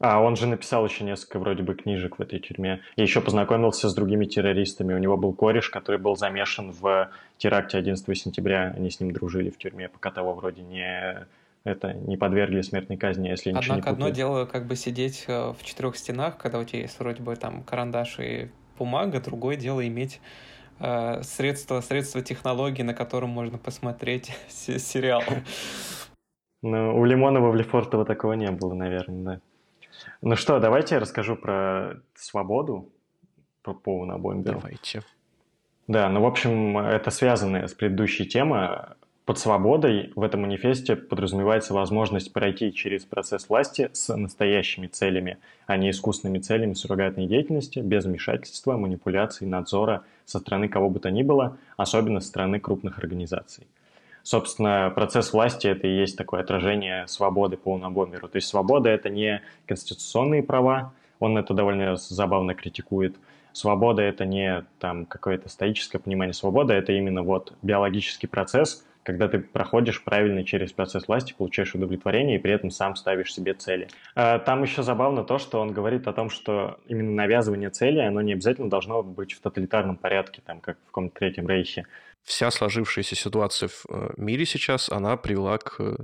А, 0.00 0.20
он 0.20 0.36
же 0.36 0.46
написал 0.46 0.86
еще 0.86 1.04
несколько 1.04 1.38
вроде 1.38 1.62
бы 1.62 1.74
книжек 1.74 2.18
в 2.18 2.22
этой 2.22 2.38
тюрьме. 2.38 2.80
И 2.96 3.02
еще 3.02 3.20
познакомился 3.20 3.88
с 3.88 3.94
другими 3.94 4.26
террористами. 4.26 4.94
У 4.94 4.98
него 4.98 5.16
был 5.16 5.32
кореш, 5.32 5.70
который 5.70 5.98
был 5.98 6.16
замешан 6.16 6.70
в 6.70 7.10
теракте 7.36 7.78
11 7.78 8.16
сентября. 8.16 8.74
Они 8.76 8.90
с 8.90 9.00
ним 9.00 9.12
дружили 9.12 9.50
в 9.50 9.58
тюрьме, 9.58 9.88
пока 9.88 10.10
того 10.10 10.34
вроде 10.34 10.62
не 10.62 11.26
это 11.64 11.92
не 11.92 12.16
подвергли 12.16 12.62
смертной 12.62 12.96
казни, 12.96 13.28
если 13.28 13.50
Однако 13.50 13.64
ничего 13.64 13.76
не 13.76 13.82
одно 13.82 14.08
дело 14.10 14.44
как 14.46 14.66
бы 14.66 14.76
сидеть 14.76 15.24
э, 15.26 15.52
в 15.52 15.62
четырех 15.64 15.96
стенах, 15.96 16.38
когда 16.38 16.60
у 16.60 16.64
тебя 16.64 16.82
есть 16.82 16.98
вроде 16.98 17.22
бы 17.22 17.34
там 17.36 17.62
карандаш 17.62 18.20
и 18.20 18.48
бумага, 18.78 19.20
другое 19.20 19.56
дело 19.56 19.86
иметь 19.86 20.20
э, 20.78 21.22
средства, 21.22 21.80
средства 21.80 22.22
технологии, 22.22 22.82
на 22.82 22.94
котором 22.94 23.30
можно 23.30 23.58
посмотреть 23.58 24.32
сериал. 24.48 25.22
Ну, 26.62 26.98
у 26.98 27.04
Лимонова 27.04 27.50
в 27.50 27.56
Лефортово 27.56 28.04
такого 28.04 28.32
не 28.32 28.50
было, 28.50 28.74
наверное, 28.74 29.24
да. 29.24 29.40
Ну 30.20 30.36
что, 30.36 30.58
давайте 30.58 30.96
я 30.96 31.00
расскажу 31.00 31.36
про 31.36 32.00
свободу, 32.14 32.90
про 33.62 33.74
Поуна 33.74 34.18
Бомбера. 34.18 34.54
Давайте. 34.54 35.02
Да, 35.86 36.08
ну, 36.08 36.20
в 36.20 36.26
общем, 36.26 36.76
это 36.76 37.10
связанная 37.10 37.66
с 37.66 37.74
предыдущей 37.74 38.26
темой. 38.26 38.68
Под 39.24 39.38
свободой 39.38 40.10
в 40.16 40.22
этом 40.22 40.40
манифесте 40.40 40.96
подразумевается 40.96 41.74
возможность 41.74 42.32
пройти 42.32 42.72
через 42.72 43.04
процесс 43.04 43.48
власти 43.50 43.90
с 43.92 44.14
настоящими 44.16 44.86
целями, 44.86 45.36
а 45.66 45.76
не 45.76 45.90
искусственными 45.90 46.38
целями 46.38 46.72
суррогатной 46.72 47.26
деятельности, 47.26 47.80
без 47.80 48.06
вмешательства, 48.06 48.78
манипуляций, 48.78 49.46
надзора 49.46 50.02
со 50.24 50.38
стороны 50.38 50.68
кого 50.68 50.88
бы 50.88 50.98
то 50.98 51.10
ни 51.10 51.22
было, 51.22 51.58
особенно 51.76 52.20
со 52.20 52.28
стороны 52.28 52.58
крупных 52.58 52.98
организаций. 52.98 53.66
Собственно, 54.28 54.92
процесс 54.94 55.32
власти– 55.32 55.66
это 55.68 55.86
и 55.86 55.96
есть 55.96 56.18
такое 56.18 56.42
отражение 56.42 57.08
свободы 57.08 57.56
по 57.56 57.72
Унабомеру. 57.72 58.28
То 58.28 58.36
есть 58.36 58.48
свобода– 58.48 58.90
это 58.90 59.08
не 59.08 59.40
конституционные 59.64 60.42
права, 60.42 60.92
он 61.18 61.38
это 61.38 61.54
довольно 61.54 61.96
забавно 61.96 62.54
критикует. 62.54 63.16
Свобода– 63.52 64.02
это 64.12 64.26
не 64.26 64.66
там 64.80 65.06
какое-то 65.06 65.48
стоическое 65.48 65.98
понимание 65.98 66.34
свободы, 66.34 66.74
это 66.74 66.92
именно 66.92 67.22
вот 67.22 67.54
биологический 67.62 68.26
процесс, 68.26 68.84
когда 69.02 69.28
ты 69.28 69.38
проходишь 69.38 70.04
правильно 70.04 70.44
через 70.44 70.72
процесс 70.72 71.08
власти, 71.08 71.32
получаешь 71.32 71.74
удовлетворение 71.74 72.36
и 72.36 72.38
при 72.38 72.52
этом 72.52 72.68
сам 72.70 72.96
ставишь 72.96 73.32
себе 73.32 73.54
цели. 73.54 73.88
А, 74.14 74.38
там 74.40 74.62
еще 74.62 74.82
забавно 74.82 75.24
то, 75.24 75.38
что 75.38 75.58
он 75.58 75.72
говорит 75.72 76.06
о 76.06 76.12
том, 76.12 76.28
что 76.28 76.78
именно 76.86 77.12
навязывание 77.12 77.70
цели, 77.70 78.00
оно 78.00 78.20
не 78.20 78.34
обязательно 78.34 78.68
должно 78.68 79.02
быть 79.02 79.32
в 79.32 79.40
тоталитарном 79.40 79.96
порядке, 79.96 80.42
там, 80.44 80.60
как 80.60 80.76
в 80.82 80.86
каком-то 80.88 81.18
третьем 81.18 81.48
рейхе 81.48 81.86
вся 82.22 82.50
сложившаяся 82.50 83.16
ситуация 83.16 83.68
в 83.68 83.84
э, 83.88 84.10
мире 84.16 84.46
сейчас, 84.46 84.90
она 84.90 85.16
привела 85.16 85.58
к 85.58 85.76
э, 85.80 85.96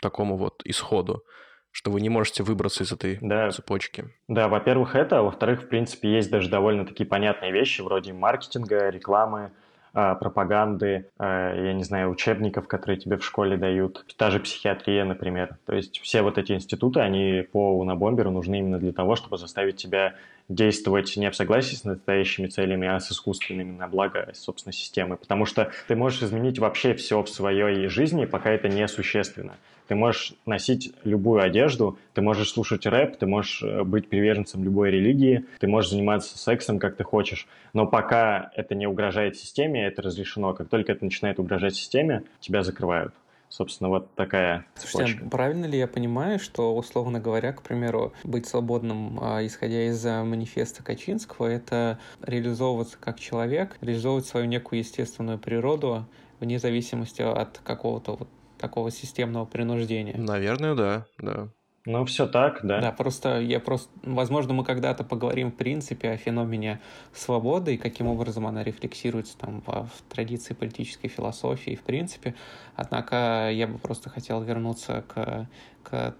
такому 0.00 0.36
вот 0.36 0.62
исходу, 0.64 1.24
что 1.70 1.90
вы 1.90 2.00
не 2.00 2.08
можете 2.08 2.42
выбраться 2.42 2.84
из 2.84 2.92
этой 2.92 3.18
да. 3.20 3.50
цепочки. 3.50 4.08
Да, 4.28 4.48
во-первых, 4.48 4.94
это, 4.94 5.18
а 5.18 5.22
во-вторых, 5.22 5.64
в 5.64 5.68
принципе, 5.68 6.10
есть 6.12 6.30
даже 6.30 6.48
довольно 6.48 6.86
такие 6.86 7.06
понятные 7.06 7.52
вещи, 7.52 7.80
вроде 7.80 8.12
маркетинга, 8.12 8.88
рекламы, 8.88 9.52
а, 9.98 10.14
пропаганды, 10.14 11.08
а, 11.18 11.54
я 11.54 11.72
не 11.72 11.82
знаю, 11.82 12.10
учебников, 12.10 12.68
которые 12.68 12.98
тебе 12.98 13.16
в 13.16 13.24
школе 13.24 13.56
дают, 13.56 14.04
та 14.18 14.30
же 14.30 14.40
психиатрия, 14.40 15.06
например. 15.06 15.56
То 15.64 15.74
есть 15.74 16.00
все 16.00 16.20
вот 16.20 16.36
эти 16.36 16.52
институты, 16.52 17.00
они 17.00 17.46
по 17.50 17.78
Унабомберу 17.78 18.30
нужны 18.30 18.58
именно 18.58 18.78
для 18.78 18.92
того, 18.92 19.16
чтобы 19.16 19.38
заставить 19.38 19.76
тебя 19.76 20.14
действовать 20.48 21.16
не 21.16 21.30
в 21.30 21.36
согласии 21.36 21.74
с 21.74 21.84
настоящими 21.84 22.46
целями, 22.46 22.86
а 22.88 23.00
с 23.00 23.10
искусственными 23.10 23.76
на 23.76 23.88
благо, 23.88 24.30
собственно, 24.34 24.72
системы. 24.72 25.16
Потому 25.16 25.44
что 25.44 25.70
ты 25.88 25.96
можешь 25.96 26.22
изменить 26.22 26.58
вообще 26.58 26.94
все 26.94 27.22
в 27.22 27.28
своей 27.28 27.88
жизни, 27.88 28.24
пока 28.24 28.50
это 28.50 28.68
не 28.68 28.86
существенно. 28.88 29.56
Ты 29.88 29.94
можешь 29.94 30.34
носить 30.46 30.92
любую 31.04 31.42
одежду, 31.42 31.98
ты 32.12 32.20
можешь 32.20 32.50
слушать 32.50 32.86
рэп, 32.86 33.18
ты 33.18 33.26
можешь 33.26 33.62
э, 33.62 33.84
быть 33.84 34.08
приверженцем 34.08 34.64
любой 34.64 34.90
религии, 34.90 35.44
ты 35.60 35.68
можешь 35.68 35.90
заниматься 35.90 36.36
сексом, 36.36 36.80
как 36.80 36.96
ты 36.96 37.04
хочешь. 37.04 37.46
Но 37.72 37.86
пока 37.86 38.50
это 38.56 38.74
не 38.74 38.88
угрожает 38.88 39.36
системе, 39.36 39.86
это 39.86 40.02
разрешено. 40.02 40.54
Как 40.54 40.68
только 40.68 40.92
это 40.92 41.04
начинает 41.04 41.38
угрожать 41.38 41.76
системе, 41.76 42.24
тебя 42.40 42.62
закрывают. 42.62 43.14
Собственно, 43.48 43.88
вот 43.90 44.14
такая 44.14 44.66
Слушайте, 44.74 45.20
цепочка. 45.20 45.30
правильно 45.30 45.66
ли 45.66 45.78
я 45.78 45.86
понимаю, 45.86 46.38
что, 46.38 46.74
условно 46.76 47.20
говоря, 47.20 47.52
к 47.52 47.62
примеру, 47.62 48.12
быть 48.24 48.46
свободным, 48.46 49.18
а, 49.20 49.44
исходя 49.46 49.84
из 49.86 50.04
а, 50.04 50.24
манифеста 50.24 50.82
Качинского, 50.82 51.46
это 51.46 51.98
реализовываться 52.20 52.98
как 52.98 53.20
человек, 53.20 53.76
реализовывать 53.80 54.26
свою 54.26 54.46
некую 54.46 54.80
естественную 54.80 55.38
природу, 55.38 56.06
вне 56.40 56.58
зависимости 56.58 57.22
от 57.22 57.58
какого-то 57.58 58.16
вот 58.16 58.28
такого 58.58 58.90
системного 58.90 59.44
принуждения? 59.46 60.16
Наверное, 60.16 60.74
да, 60.74 61.06
да. 61.18 61.52
Ну, 61.86 62.04
все 62.04 62.26
так, 62.26 62.60
да. 62.64 62.80
Да, 62.80 62.90
просто 62.90 63.40
я 63.40 63.60
просто... 63.60 63.88
Возможно, 64.02 64.52
мы 64.52 64.64
когда-то 64.64 65.04
поговорим, 65.04 65.52
в 65.52 65.54
принципе, 65.54 66.10
о 66.10 66.16
феномене 66.16 66.80
свободы 67.14 67.74
и 67.74 67.76
каким 67.76 68.08
образом 68.08 68.44
она 68.44 68.64
рефлексируется 68.64 69.38
там 69.38 69.62
в, 69.64 69.68
в 69.68 70.02
традиции 70.08 70.52
политической 70.52 71.06
философии, 71.06 71.76
в 71.76 71.82
принципе. 71.82 72.34
Однако 72.74 73.50
я 73.52 73.68
бы 73.68 73.78
просто 73.78 74.10
хотел 74.10 74.42
вернуться 74.42 75.04
к, 75.06 75.48
к 75.84 76.14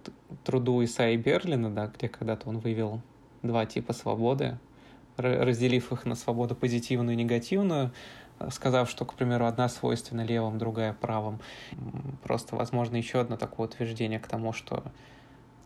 труду 0.44 0.84
Исаи 0.84 1.16
Берлина, 1.16 1.68
да, 1.68 1.88
где 1.88 2.08
когда-то 2.08 2.48
он 2.48 2.58
вывел 2.58 3.02
два 3.42 3.66
типа 3.66 3.92
свободы, 3.92 4.58
разделив 5.16 5.90
их 5.90 6.04
на 6.04 6.14
свободу 6.14 6.54
позитивную 6.54 7.14
и 7.14 7.22
негативную, 7.22 7.90
сказав, 8.50 8.88
что, 8.88 9.04
к 9.04 9.14
примеру, 9.14 9.46
одна 9.46 9.68
свойственна 9.68 10.24
левым, 10.24 10.58
другая 10.58 10.92
правым. 10.92 11.40
Просто, 12.22 12.54
возможно, 12.54 12.94
еще 12.94 13.20
одно 13.20 13.36
такое 13.36 13.66
утверждение 13.66 14.20
к 14.20 14.28
тому, 14.28 14.52
что 14.52 14.84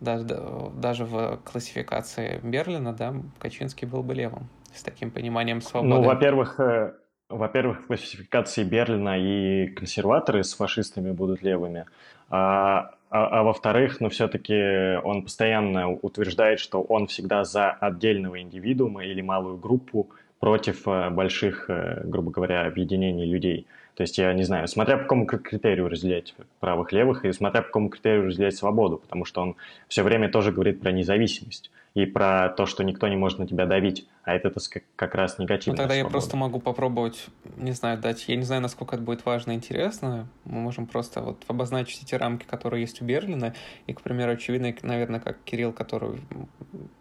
даже, 0.01 0.27
даже 0.75 1.05
в 1.05 1.39
классификации 1.45 2.41
Берлина, 2.43 2.93
да, 2.93 3.15
Качинский 3.39 3.87
был 3.87 4.03
бы 4.03 4.15
левым 4.15 4.49
с 4.73 4.83
таким 4.83 5.11
пониманием 5.11 5.61
свободы. 5.61 5.95
Ну, 5.95 6.03
во-первых, 6.03 6.61
э, 6.61 6.95
во-первых, 7.29 7.83
в 7.83 7.87
классификации 7.87 8.65
Берлина 8.65 9.19
и 9.19 9.69
консерваторы 9.69 10.43
с 10.43 10.55
фашистами 10.55 11.13
будут 11.13 11.43
левыми, 11.43 11.87
а, 12.29 12.91
а, 13.11 13.41
а 13.41 13.43
во-вторых, 13.43 14.01
ну, 14.01 14.09
все-таки 14.09 14.97
он 15.05 15.23
постоянно 15.23 15.91
утверждает, 15.91 16.61
что 16.61 16.81
он 16.81 17.07
всегда 17.07 17.45
за 17.45 17.71
отдельного 17.71 18.41
индивидуума 18.41 19.05
или 19.05 19.21
малую 19.21 19.59
группу 19.59 20.11
против 20.39 20.87
э, 20.89 21.11
больших, 21.11 21.69
э, 21.69 22.03
грубо 22.05 22.31
говоря, 22.31 22.67
объединений 22.67 23.27
людей. 23.27 23.67
То 24.01 24.05
есть 24.05 24.17
я 24.17 24.33
не 24.33 24.45
знаю, 24.45 24.67
смотря 24.67 24.97
по 24.97 25.03
какому 25.03 25.27
критерию 25.27 25.87
разделять 25.87 26.35
правых-левых 26.61 27.27
и 27.27 27.33
смотря 27.33 27.61
по 27.61 27.67
какому 27.67 27.91
критерию 27.91 28.29
разделять 28.29 28.57
свободу, 28.57 28.97
потому 28.97 29.27
что 29.27 29.43
он 29.43 29.57
все 29.89 30.03
время 30.03 30.31
тоже 30.31 30.53
говорит 30.53 30.81
про 30.81 30.91
независимость. 30.91 31.71
и 31.93 32.07
про 32.07 32.49
то, 32.49 32.65
что 32.65 32.83
никто 32.83 33.09
не 33.09 33.17
может 33.17 33.39
на 33.39 33.47
тебя 33.47 33.67
давить, 33.67 34.09
а 34.23 34.33
это, 34.33 34.51
как 34.97 35.15
раз 35.15 35.39
негативно. 35.39 35.73
Ну, 35.73 35.83
тогда 35.83 35.95
свобода. 35.97 36.09
я 36.09 36.11
просто 36.11 36.37
могу 36.39 36.61
попробовать, 36.61 37.27
не 37.59 37.73
знаю, 37.73 37.99
дать, 37.99 38.27
я 38.27 38.37
не 38.37 38.45
знаю, 38.45 38.63
насколько 38.63 38.97
это 38.97 39.05
будет 39.05 39.27
важно 39.27 39.53
и 39.53 39.57
интересно, 39.57 40.29
мы 40.47 40.61
можем 40.61 40.87
просто 40.87 41.21
вот 41.21 41.45
обозначить 41.49 42.03
эти 42.03 42.15
рамки, 42.15 42.47
которые 42.47 42.81
есть 42.81 43.03
у 43.03 43.05
Берлина, 43.05 43.55
и, 43.87 43.93
к 43.93 44.01
примеру, 44.01 44.33
очевидно, 44.33 44.73
наверное, 44.81 45.21
как 45.21 45.43
Кирилл, 45.45 45.75
который 45.75 46.23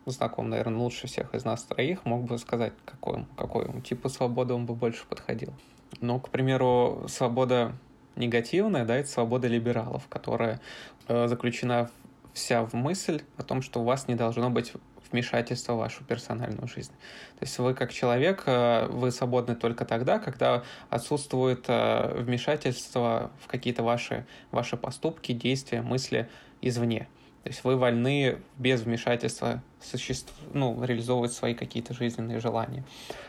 знаком, 0.06 0.50
наверное, 0.50 0.80
лучше 0.80 1.08
всех 1.08 1.34
из 1.34 1.45
нас 1.45 1.64
троих, 1.64 2.04
мог 2.04 2.26
бы 2.26 2.38
сказать, 2.39 2.74
какой, 2.84 3.26
какой 3.38 3.82
типу 3.84 4.10
свободы 4.10 4.54
он 4.54 4.66
бы 4.66 4.74
больше 4.74 5.06
подходил. 5.08 5.54
Ну, 6.02 6.20
к 6.20 6.30
примеру, 6.30 7.06
свобода 7.08 7.74
негативная, 8.16 8.86
да, 8.86 8.96
это 8.98 9.10
свобода 9.10 9.48
либералов, 9.48 10.08
которая 10.08 10.60
э, 11.08 11.28
заключена 11.28 11.90
вся 12.34 12.66
в 12.66 12.74
мысль 12.74 13.22
о 13.38 13.44
том, 13.44 13.62
что 13.62 13.82
у 13.82 13.84
вас 13.84 14.08
не 14.08 14.16
должно 14.16 14.50
быть 14.50 14.74
вмешательства 15.12 15.74
в 15.74 15.78
вашу 15.78 16.04
персональную 16.04 16.68
жизнь. 16.68 16.92
То 17.40 17.44
есть 17.44 17.58
вы 17.58 17.74
как 17.74 17.92
человек, 17.92 18.44
э, 18.46 18.88
вы 18.88 19.12
свободны 19.12 19.56
только 19.56 19.86
тогда, 19.86 20.20
когда 20.20 20.64
отсутствует 20.90 21.66
э, 21.68 22.22
вмешательство 22.22 23.32
в 23.42 23.48
какие-то 23.48 23.84
ваши, 23.84 24.26
ваши 24.52 24.78
поступки, 24.78 25.32
действия, 25.32 25.82
мысли 25.82 26.30
извне. 26.62 27.08
То 27.50 27.52
есть 27.52 27.64
вы 27.64 27.78
вольны 27.78 28.38
без 28.60 28.82
вмешательства 28.82 29.64
существ, 29.82 30.32
ну, 30.54 30.86
реализовывать 30.86 31.34
свои 31.34 31.56
какие-то 31.56 31.95
жизненные 31.95 32.39
желания. 32.39 32.84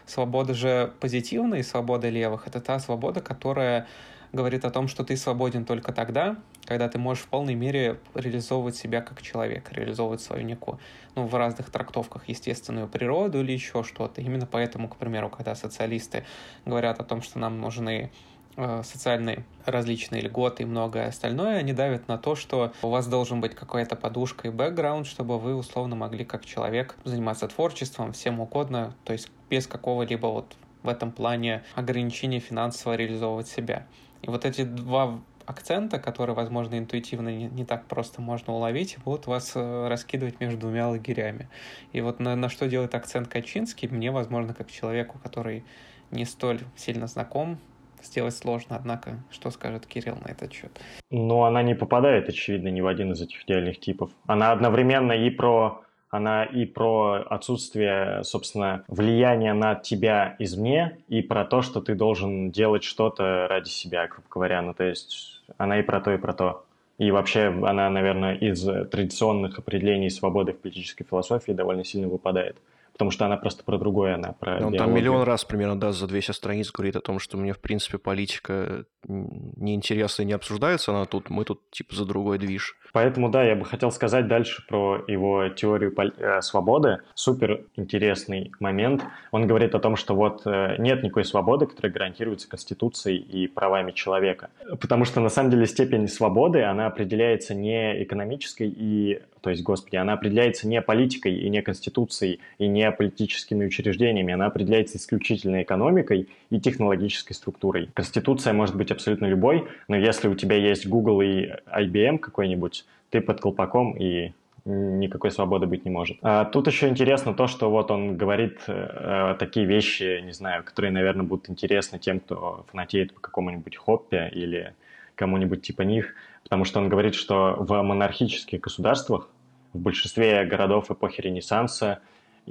Свобода 0.05 0.53
же 0.53 0.93
позитивная 1.01 1.61
и 1.61 1.63
свобода 1.63 2.11
левых— 2.11 2.43
это 2.47 2.61
та 2.61 2.79
свобода, 2.81 3.23
которая 3.23 3.87
говорит 4.35 4.67
о 4.67 4.71
том, 4.71 4.89
что 4.89 5.05
ты 5.05 5.17
свободен 5.17 5.65
только 5.65 5.95
тогда, 5.95 6.37
когда 6.67 6.91
ты 6.91 6.99
можешь 6.99 7.25
в 7.25 7.29
полной 7.29 7.55
мере 7.55 7.99
реализовывать 8.15 8.77
себя 8.77 9.01
как 9.01 9.23
человек, 9.23 9.73
реализовывать 9.73 10.21
свою 10.21 10.45
некую, 10.45 10.79
ну, 11.15 11.27
в 11.27 11.35
разных 11.35 11.71
трактовках, 11.71 12.29
естественную 12.29 12.89
природу 12.89 13.41
или 13.41 13.53
еще 13.53 13.83
что-то. 13.85 14.21
Именно 14.21 14.45
поэтому, 14.45 14.91
к 14.91 14.97
примеру, 14.97 15.31
когда 15.31 15.55
социалисты 15.55 16.27
говорят 16.67 17.01
о 17.01 17.05
том, 17.05 17.23
что 17.23 17.39
нам 17.39 17.59
нужны 17.59 18.13
социальные 18.57 19.45
различные 19.65 20.23
льготы 20.23 20.65
и 20.65 20.67
многое 20.67 21.09
остальное, 21.09 21.59
они 21.59 21.73
давят 21.73 22.09
на 22.09 22.19
то, 22.19 22.35
что 22.35 22.73
у 22.83 22.89
вас 22.89 23.07
должен 23.07 23.41
быть 23.41 23.55
какая-то 23.55 23.97
подушка 23.97 24.49
и 24.49 24.51
бэкграунд, 24.51 25.07
чтобы 25.07 25.39
вы 25.39 25.55
условно 25.55 25.97
могли 25.97 26.25
как 26.25 26.45
человек 26.45 26.97
заниматься 27.05 27.49
творчеством, 27.49 28.13
всем 28.13 28.41
угодно, 28.41 28.95
то 29.05 29.13
есть 29.13 29.31
без 29.49 29.67
какого-либо 29.67 30.27
вот 30.27 30.57
в 30.83 30.89
этом 30.89 31.13
плане 31.13 31.63
ограничения 31.75 32.41
финансово 32.41 32.95
реализовывать 32.95 33.49
себя. 33.49 33.87
И 34.23 34.29
вот 34.29 34.45
эти 34.45 34.65
два 34.65 35.21
акцента, 35.47 35.99
которые, 35.99 36.35
возможно, 36.35 36.79
интуитивно 36.79 37.29
не, 37.29 37.49
не 37.49 37.65
так 37.65 37.87
просто 37.87 38.23
можно 38.23 38.53
уловить, 38.53 38.99
будут 39.05 39.27
вас 39.27 39.53
э, 39.55 39.89
раскидывать 39.89 40.41
между 40.41 40.61
двумя 40.61 40.89
лагерями. 40.89 41.49
И 41.93 42.01
вот 42.01 42.21
на, 42.21 42.37
на 42.37 42.49
что 42.49 42.69
делает 42.69 42.95
акцент 42.95 43.29
Качинский, 43.29 43.89
мне, 43.89 44.11
возможно, 44.11 44.55
как 44.55 44.71
человеку, 44.71 45.19
который 45.23 45.65
не 46.11 46.25
столь 46.25 46.61
сильно 46.77 47.07
знаком, 47.07 47.59
сделать 48.03 48.35
сложно. 48.37 48.77
Однако, 48.77 49.23
что 49.31 49.51
скажет 49.51 49.87
Кирилл 49.87 50.17
на 50.25 50.31
этот 50.31 50.53
счет? 50.53 50.71
Ну, 51.11 51.45
она 51.45 51.63
не 51.63 51.75
попадает, 51.75 52.29
очевидно, 52.29 52.69
ни 52.69 52.81
в 52.81 52.87
один 52.87 53.13
из 53.13 53.21
этих 53.21 53.45
идеальных 53.45 53.81
типов. 53.81 54.11
Она 54.27 54.53
одновременно 54.53 55.13
и 55.13 55.31
про 55.31 55.83
она 56.11 56.45
и 56.45 56.65
про 56.65 57.23
отсутствие, 57.31 58.25
собственно, 58.25 58.85
влияния 58.89 59.55
на 59.55 59.77
тебя 59.77 60.35
извне, 60.41 60.99
и 61.07 61.23
про 61.23 61.45
то, 61.45 61.63
что 61.63 61.81
ты 61.81 61.95
должен 61.95 62.51
делать 62.51 62.83
что-то 62.83 63.47
ради 63.49 63.69
себя, 63.69 64.09
грубо 64.09 64.27
говоря. 64.29 64.61
Ну, 64.61 64.75
то 64.75 64.85
есть 64.85 65.41
она 65.57 65.79
и 65.79 65.83
про 65.83 66.01
то, 66.01 66.13
и 66.13 66.19
про 66.19 66.33
то. 66.33 66.65
И 66.99 67.13
вообще 67.13 67.47
она, 67.47 67.89
наверное, 67.89 68.35
из 68.35 68.63
традиционных 68.91 69.59
определений 69.59 70.11
свободы 70.11 70.53
в 70.53 70.59
политической 70.59 71.05
философии 71.05 71.53
довольно 71.53 71.85
сильно 71.85 72.09
выпадает 72.09 72.57
потому 73.01 73.13
что 73.13 73.25
она 73.25 73.39
просто 73.39 73.65
про 73.65 73.79
другое, 73.79 74.17
она 74.17 74.33
про 74.33 74.63
Он 74.63 74.75
там 74.75 74.95
миллион 74.95 75.23
раз 75.23 75.47
примерно, 75.47 75.81
да, 75.81 75.91
за 75.91 76.07
200 76.07 76.33
страниц 76.33 76.71
говорит 76.71 76.97
о 76.97 77.01
том, 77.01 77.19
что 77.19 77.39
мне, 77.39 77.55
в 77.55 77.59
принципе, 77.59 77.97
политика 77.97 78.85
неинтересна 79.09 80.23
и 80.23 80.27
не 80.27 80.35
обсуждается, 80.35 80.93
она 80.93 81.07
тут, 81.07 81.31
мы 81.31 81.47
тут, 81.47 81.71
типа, 81.71 81.95
за 81.97 82.05
другой 82.05 82.37
движ. 82.37 82.77
Поэтому, 82.93 83.29
да, 83.29 83.45
я 83.45 83.55
бы 83.55 83.65
хотел 83.65 83.91
сказать 83.91 84.27
дальше 84.27 84.65
про 84.67 85.05
его 85.07 85.49
теорию 85.49 85.95
э, 85.97 86.41
свободы. 86.43 87.01
Супер 87.15 87.63
интересный 87.77 88.53
момент. 88.61 89.05
Он 89.31 89.47
говорит 89.47 89.75
о 89.75 89.79
том, 89.79 89.97
что 89.97 90.15
вот 90.15 90.43
э, 90.45 90.77
нет 90.79 91.03
никакой 91.03 91.25
свободы, 91.25 91.67
которая 91.67 91.93
гарантируется 91.93 92.49
Конституцией 92.49 93.19
и 93.19 93.47
правами 93.47 93.93
человека. 93.93 94.51
Потому 94.81 95.05
что, 95.05 95.21
на 95.21 95.29
самом 95.29 95.51
деле, 95.51 95.67
степень 95.67 96.09
свободы, 96.09 96.63
она 96.63 96.87
определяется 96.87 97.55
не 97.55 98.03
экономической 98.03 98.69
и 98.69 99.21
то 99.41 99.51
есть, 99.51 99.63
господи, 99.63 99.97
она 99.97 100.15
определяется 100.15 100.69
не 100.69 100.81
политикой 100.83 101.35
и 101.35 101.49
не 101.49 101.63
конституцией 101.63 102.41
и 102.59 102.69
не 102.69 102.91
политическими 102.93 103.67
учреждениями, 103.67 104.35
она 104.35 104.47
определяется 104.47 104.99
исключительно 104.99 105.63
экономикой 105.63 106.29
и 106.51 106.61
технологической 106.61 107.35
структурой. 107.35 107.91
Конституция 107.95 108.53
может 108.53 108.77
быть 108.77 108.91
абсолютно 108.91 109.27
любой, 109.27 109.69
но 109.89 109.97
если 109.97 110.29
у 110.29 110.35
тебя 110.35 110.57
есть 110.57 110.87
Google 110.87 111.23
и 111.23 111.51
IBM 111.67 112.19
какой-нибудь, 112.19 112.85
ты 113.11 113.21
под 113.21 113.41
колпаком 113.41 113.97
и 113.97 114.33
никакой 114.65 115.31
свободы 115.31 115.67
быть 115.67 115.85
не 115.85 115.91
может. 115.91 116.19
А 116.23 116.45
тут 116.45 116.67
еще 116.67 116.89
интересно 116.89 117.35
то, 117.35 117.47
что 117.47 117.71
вот 117.71 117.91
он 117.91 118.17
говорит 118.17 118.61
э, 118.67 119.37
такие 119.39 119.65
вещи, 119.65 120.21
не 120.23 120.33
знаю, 120.33 120.65
которые, 120.65 120.93
наверное, 120.93 121.25
будут 121.25 121.49
интересны 121.49 121.99
тем, 121.99 122.21
кто 122.21 122.67
фанатеет 122.71 123.15
по 123.15 123.21
какому-нибудь 123.21 123.77
хоппе 123.77 124.29
или 124.33 124.75
кому-нибудь 125.15 125.63
типа 125.63 125.83
них, 125.83 126.15
потому 126.43 126.65
что 126.65 126.79
он 126.79 126.89
говорит, 126.89 127.15
что 127.15 127.57
в 127.59 127.83
монархических 127.83 128.61
государствах, 128.61 129.29
в 129.73 129.79
большинстве 129.79 130.45
городов 130.45 130.91
эпохи 130.91 131.21
Ренессанса 131.21 132.01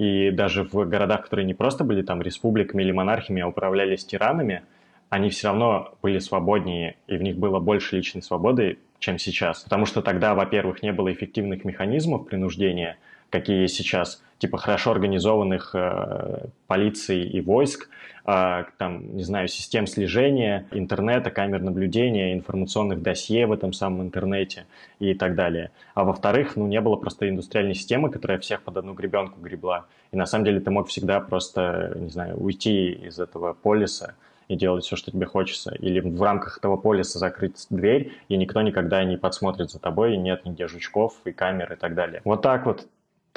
и 0.00 0.30
даже 0.30 0.64
в 0.64 0.88
городах, 0.88 1.24
которые 1.24 1.44
не 1.44 1.52
просто 1.52 1.84
были 1.84 2.00
там 2.00 2.22
республиками 2.22 2.82
или 2.82 2.90
монархиями, 2.90 3.42
а 3.42 3.48
управлялись 3.48 4.02
тиранами, 4.02 4.62
они 5.10 5.28
все 5.28 5.48
равно 5.48 5.92
были 6.00 6.18
свободнее, 6.20 6.96
и 7.06 7.18
в 7.18 7.22
них 7.22 7.36
было 7.36 7.60
больше 7.60 7.96
личной 7.96 8.22
свободы, 8.22 8.78
чем 8.98 9.18
сейчас. 9.18 9.60
Потому 9.60 9.84
что 9.84 10.00
тогда, 10.00 10.34
во-первых, 10.34 10.82
не 10.82 10.94
было 10.94 11.12
эффективных 11.12 11.66
механизмов 11.66 12.26
принуждения, 12.26 12.96
какие 13.28 13.60
есть 13.60 13.74
сейчас, 13.74 14.22
типа 14.40 14.56
хорошо 14.56 14.90
организованных 14.90 15.74
э, 15.74 16.46
полиций 16.66 17.22
и 17.22 17.40
войск, 17.42 17.90
э, 18.26 18.64
там, 18.78 19.16
не 19.16 19.22
знаю, 19.22 19.48
систем 19.48 19.86
слежения, 19.86 20.66
интернета, 20.70 21.30
камер 21.30 21.60
наблюдения, 21.60 22.32
информационных 22.32 23.02
досье 23.02 23.46
в 23.46 23.52
этом 23.52 23.74
самом 23.74 24.00
интернете 24.00 24.64
и 24.98 25.12
так 25.12 25.34
далее. 25.34 25.70
А 25.94 26.04
во-вторых, 26.04 26.56
ну, 26.56 26.66
не 26.66 26.80
было 26.80 26.96
просто 26.96 27.28
индустриальной 27.28 27.74
системы, 27.74 28.10
которая 28.10 28.38
всех 28.38 28.62
под 28.62 28.78
одну 28.78 28.94
гребенку 28.94 29.38
гребла. 29.40 29.84
И 30.10 30.16
на 30.16 30.24
самом 30.24 30.46
деле 30.46 30.60
ты 30.60 30.70
мог 30.70 30.88
всегда 30.88 31.20
просто, 31.20 31.92
не 31.96 32.08
знаю, 32.08 32.36
уйти 32.42 32.92
из 32.92 33.18
этого 33.18 33.52
полиса, 33.52 34.14
и 34.48 34.56
делать 34.56 34.84
все, 34.84 34.96
что 34.96 35.12
тебе 35.12 35.26
хочется. 35.26 35.72
Или 35.76 36.00
в 36.00 36.20
рамках 36.20 36.58
этого 36.58 36.76
полиса 36.76 37.20
закрыть 37.20 37.66
дверь, 37.70 38.12
и 38.28 38.36
никто 38.36 38.62
никогда 38.62 39.04
не 39.04 39.16
подсмотрит 39.16 39.70
за 39.70 39.78
тобой, 39.78 40.14
и 40.14 40.16
нет 40.16 40.44
нигде 40.44 40.66
жучков 40.66 41.14
и 41.24 41.30
камер 41.30 41.74
и 41.74 41.76
так 41.76 41.94
далее. 41.94 42.20
Вот 42.24 42.42
так 42.42 42.66
вот 42.66 42.88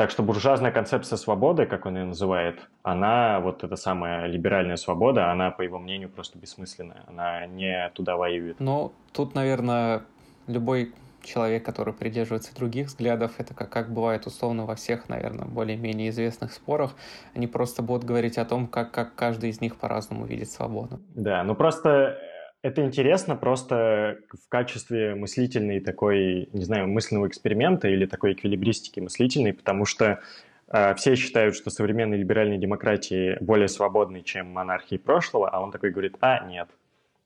так 0.03 0.11
что 0.11 0.21
буржуазная 0.21 0.73
концепция 0.73 1.15
свободы, 1.15 1.65
как 1.65 1.85
он 1.85 1.95
ее 1.95 2.03
называет, 2.03 2.59
она, 2.81 3.39
вот 3.39 3.63
эта 3.63 3.77
самая 3.77 4.27
либеральная 4.27 4.75
свобода, 4.75 5.31
она, 5.31 5.49
по 5.49 5.61
его 5.61 5.79
мнению, 5.79 6.09
просто 6.09 6.37
бессмысленная. 6.37 7.05
Она 7.07 7.45
не 7.45 7.89
туда 7.91 8.17
воюет. 8.17 8.59
Ну, 8.59 8.91
тут, 9.13 9.33
наверное, 9.33 10.01
любой 10.45 10.93
человек, 11.21 11.63
который 11.63 11.93
придерживается 11.93 12.53
других 12.53 12.87
взглядов, 12.87 13.35
это 13.37 13.53
как, 13.53 13.69
как 13.69 13.93
бывает 13.93 14.27
условно 14.27 14.65
во 14.65 14.75
всех, 14.75 15.07
наверное, 15.07 15.45
более-менее 15.45 16.09
известных 16.09 16.51
спорах, 16.51 16.95
они 17.33 17.47
просто 17.47 17.81
будут 17.81 18.03
говорить 18.03 18.37
о 18.37 18.43
том, 18.43 18.67
как, 18.67 18.91
как 18.91 19.15
каждый 19.15 19.51
из 19.51 19.61
них 19.61 19.77
по-разному 19.77 20.25
видит 20.25 20.51
свободу. 20.51 20.99
Да, 21.15 21.45
ну 21.45 21.55
просто 21.55 22.17
это 22.63 22.81
интересно 22.81 23.35
просто 23.35 24.19
в 24.31 24.49
качестве 24.49 25.15
мыслительной 25.15 25.81
такой, 25.81 26.49
не 26.53 26.63
знаю, 26.63 26.87
мысленного 26.87 27.27
эксперимента 27.27 27.89
или 27.89 28.05
такой 28.05 28.33
эквилибристики 28.33 29.01
мыслительной, 29.01 29.53
потому 29.53 29.85
что 29.85 30.21
э, 30.69 30.95
все 30.95 31.15
считают, 31.15 31.55
что 31.55 31.69
современные 31.69 32.19
либеральные 32.19 32.57
демократии 32.57 33.37
более 33.41 33.67
свободны, 33.67 34.21
чем 34.21 34.47
монархии 34.47 34.95
прошлого, 34.95 35.49
а 35.49 35.59
он 35.59 35.71
такой 35.71 35.91
говорит, 35.91 36.15
а, 36.21 36.45
нет. 36.45 36.69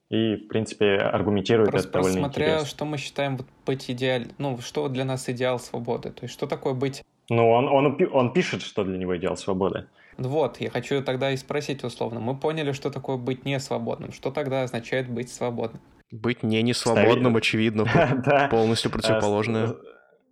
И, 0.10 0.38
в 0.38 0.48
принципе, 0.48 0.96
аргументирует 0.96 1.70
просто, 1.70 1.90
это 1.90 2.00
довольно 2.00 2.20
смотря, 2.20 2.46
интересно. 2.46 2.68
что 2.68 2.86
мы 2.86 2.98
считаем 2.98 3.38
вот 3.38 3.48
быть 3.66 3.92
идеаль... 3.92 4.30
Ну, 4.40 4.58
что 4.58 4.88
для 4.88 5.06
нас 5.06 5.30
идеал 5.30 5.60
свободы. 5.60 6.12
То 6.12 6.24
есть, 6.24 6.34
что 6.34 6.48
такое 6.48 6.74
быть... 6.74 7.04
Ну, 7.30 7.52
он, 7.52 7.68
он, 7.68 7.98
он 8.12 8.34
пишет, 8.34 8.64
что 8.64 8.84
для 8.84 8.98
него 8.98 9.16
идеал 9.18 9.38
свободы. 9.38 9.86
Вот, 10.18 10.59
я 10.59 10.70
хочу 10.72 11.03
тогда 11.03 11.32
и 11.32 11.38
спросить 11.38 11.84
условно. 11.84 12.20
Мы 12.20 12.36
поняли, 12.36 12.72
что 12.72 12.89
такое 12.89 13.18
быть 13.18 13.45
не 13.45 13.59
свободным. 13.59 14.11
Что 14.11 14.32
тогда 14.32 14.63
означает 14.63 15.09
быть 15.09 15.32
свободным? 15.32 15.82
Быть 16.11 16.41
не 16.41 16.61
несвободным, 16.63 17.34
Ставить... 17.34 17.38
очевидно, 17.38 18.47
полностью 18.51 18.89
противоположное. 18.89 19.76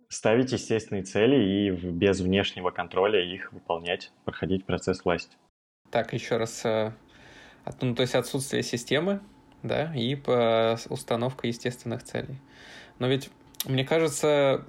Ставить 0.08 0.52
естественные 0.52 1.02
цели 1.02 1.36
и 1.36 1.70
без 1.70 2.20
внешнего 2.20 2.70
контроля 2.70 3.22
их 3.22 3.52
выполнять, 3.52 4.12
проходить 4.24 4.64
процесс 4.64 5.04
власти. 5.04 5.36
Так, 5.90 6.12
еще 6.12 6.36
раз. 6.36 6.64
Э, 6.64 6.92
ну, 7.80 7.94
то 7.94 8.02
есть 8.02 8.14
отсутствие 8.14 8.62
системы, 8.62 9.20
да, 9.62 9.92
и 9.94 10.14
установка 10.88 11.46
естественных 11.46 12.02
целей. 12.04 12.40
Но 12.98 13.08
ведь, 13.08 13.30
мне 13.66 13.84
кажется, 13.84 14.64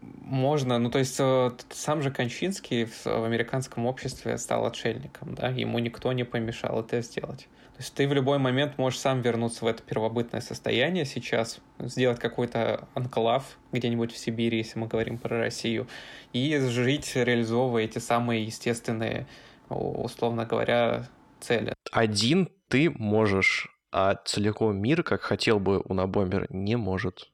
можно, 0.00 0.78
ну 0.78 0.90
то 0.90 0.98
есть 0.98 1.16
э, 1.18 1.50
сам 1.70 2.02
же 2.02 2.10
Кончинский 2.10 2.84
в, 2.84 3.04
в 3.04 3.24
американском 3.24 3.86
обществе 3.86 4.38
стал 4.38 4.66
отшельником, 4.66 5.34
да, 5.34 5.48
ему 5.48 5.78
никто 5.78 6.12
не 6.12 6.24
помешал 6.24 6.80
это 6.80 7.00
сделать. 7.02 7.48
То 7.78 7.82
есть 7.82 7.94
ты 7.94 8.08
в 8.08 8.12
любой 8.12 8.38
момент 8.38 8.76
можешь 8.76 8.98
сам 8.98 9.20
вернуться 9.20 9.64
в 9.64 9.68
это 9.68 9.84
первобытное 9.84 10.40
состояние 10.40 11.04
сейчас, 11.04 11.60
сделать 11.78 12.18
какой-то 12.18 12.88
анклав 12.94 13.56
где-нибудь 13.70 14.12
в 14.12 14.18
Сибири, 14.18 14.58
если 14.58 14.80
мы 14.80 14.88
говорим 14.88 15.16
про 15.16 15.38
Россию, 15.38 15.86
и 16.32 16.58
жить, 16.58 17.12
реализовывая 17.14 17.84
эти 17.84 17.98
самые 17.98 18.44
естественные, 18.44 19.28
условно 19.68 20.44
говоря, 20.44 21.06
цели. 21.38 21.72
Один 21.92 22.48
ты 22.68 22.90
можешь, 22.90 23.68
а 23.92 24.16
целиком 24.24 24.76
мир, 24.76 25.04
как 25.04 25.20
хотел 25.20 25.60
бы 25.60 25.80
у 25.84 25.94
Набомбер, 25.94 26.46
не 26.50 26.74
может. 26.74 27.30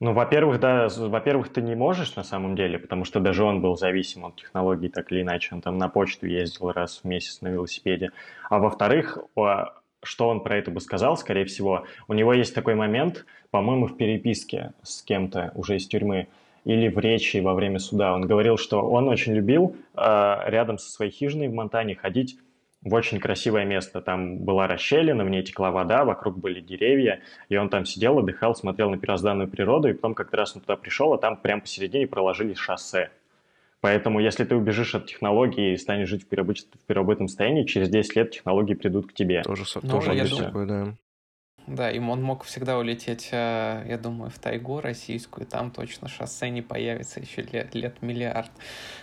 Ну, 0.00 0.12
во-первых, 0.12 0.60
да, 0.60 0.86
во-первых, 0.96 1.52
ты 1.52 1.60
не 1.60 1.74
можешь 1.74 2.14
на 2.14 2.22
самом 2.22 2.54
деле, 2.54 2.78
потому 2.78 3.04
что 3.04 3.18
даже 3.18 3.42
он 3.42 3.60
был 3.60 3.76
зависим 3.76 4.26
от 4.26 4.36
технологий 4.36 4.88
так 4.88 5.10
или 5.10 5.22
иначе. 5.22 5.56
Он 5.56 5.60
там 5.60 5.76
на 5.76 5.88
почту 5.88 6.26
ездил 6.26 6.70
раз 6.70 7.00
в 7.02 7.04
месяц 7.04 7.40
на 7.40 7.48
велосипеде. 7.48 8.12
А 8.48 8.60
во-вторых, 8.60 9.18
что 10.04 10.28
он 10.28 10.40
про 10.40 10.56
это 10.56 10.70
бы 10.70 10.80
сказал, 10.80 11.16
скорее 11.16 11.44
всего. 11.46 11.84
У 12.06 12.14
него 12.14 12.32
есть 12.32 12.54
такой 12.54 12.76
момент, 12.76 13.26
по-моему, 13.50 13.88
в 13.88 13.96
переписке 13.96 14.72
с 14.84 15.02
кем-то 15.02 15.50
уже 15.56 15.76
из 15.76 15.88
тюрьмы 15.88 16.28
или 16.64 16.88
в 16.88 16.98
речи 16.98 17.38
во 17.38 17.54
время 17.54 17.80
суда. 17.80 18.14
Он 18.14 18.22
говорил, 18.22 18.56
что 18.56 18.82
он 18.82 19.08
очень 19.08 19.34
любил 19.34 19.74
э, 19.96 20.36
рядом 20.46 20.78
со 20.78 20.90
своей 20.90 21.10
хижиной 21.10 21.48
в 21.48 21.54
Монтане 21.54 21.96
ходить 21.96 22.38
в 22.82 22.94
очень 22.94 23.18
красивое 23.20 23.64
место. 23.64 24.00
Там 24.00 24.38
была 24.38 24.66
расщелина, 24.66 25.24
в 25.24 25.30
ней 25.30 25.42
текла 25.42 25.70
вода, 25.70 26.04
вокруг 26.04 26.38
были 26.38 26.60
деревья, 26.60 27.20
и 27.48 27.56
он 27.56 27.68
там 27.68 27.84
сидел, 27.84 28.18
отдыхал, 28.18 28.54
смотрел 28.54 28.90
на 28.90 28.98
первозданную 28.98 29.48
природу, 29.48 29.88
и 29.88 29.92
потом 29.92 30.14
как-то 30.14 30.36
раз 30.36 30.54
он 30.54 30.62
туда 30.62 30.76
пришел, 30.76 31.12
а 31.12 31.18
там 31.18 31.36
прямо 31.36 31.62
посередине 31.62 32.06
проложили 32.06 32.54
шоссе. 32.54 33.10
Поэтому, 33.80 34.18
если 34.18 34.44
ты 34.44 34.56
убежишь 34.56 34.94
от 34.94 35.06
технологии 35.06 35.72
и 35.72 35.76
станешь 35.76 36.08
жить 36.08 36.24
в, 36.24 36.26
первобыт... 36.26 36.58
в 36.58 36.86
первобытном 36.86 37.28
состоянии, 37.28 37.64
через 37.64 37.88
10 37.88 38.16
лет 38.16 38.30
технологии 38.32 38.74
придут 38.74 39.08
к 39.08 39.12
тебе. 39.12 39.42
Тоже, 39.42 39.64
ну, 39.82 39.88
тоже 39.88 40.14
я 40.14 40.26
думаю, 40.26 40.46
такое, 40.46 40.66
да. 40.66 40.94
Да, 41.68 41.90
им 41.90 42.08
он 42.08 42.22
мог 42.22 42.44
всегда 42.44 42.78
улететь, 42.78 43.28
э, 43.30 43.84
я 43.86 43.98
думаю, 43.98 44.30
в 44.30 44.38
тайгу 44.38 44.80
российскую, 44.80 45.46
там 45.46 45.70
точно 45.70 46.08
шоссе 46.08 46.48
не 46.48 46.62
появится 46.62 47.20
еще 47.20 47.42
лет, 47.42 47.74
лет 47.74 48.00
миллиард, 48.00 48.50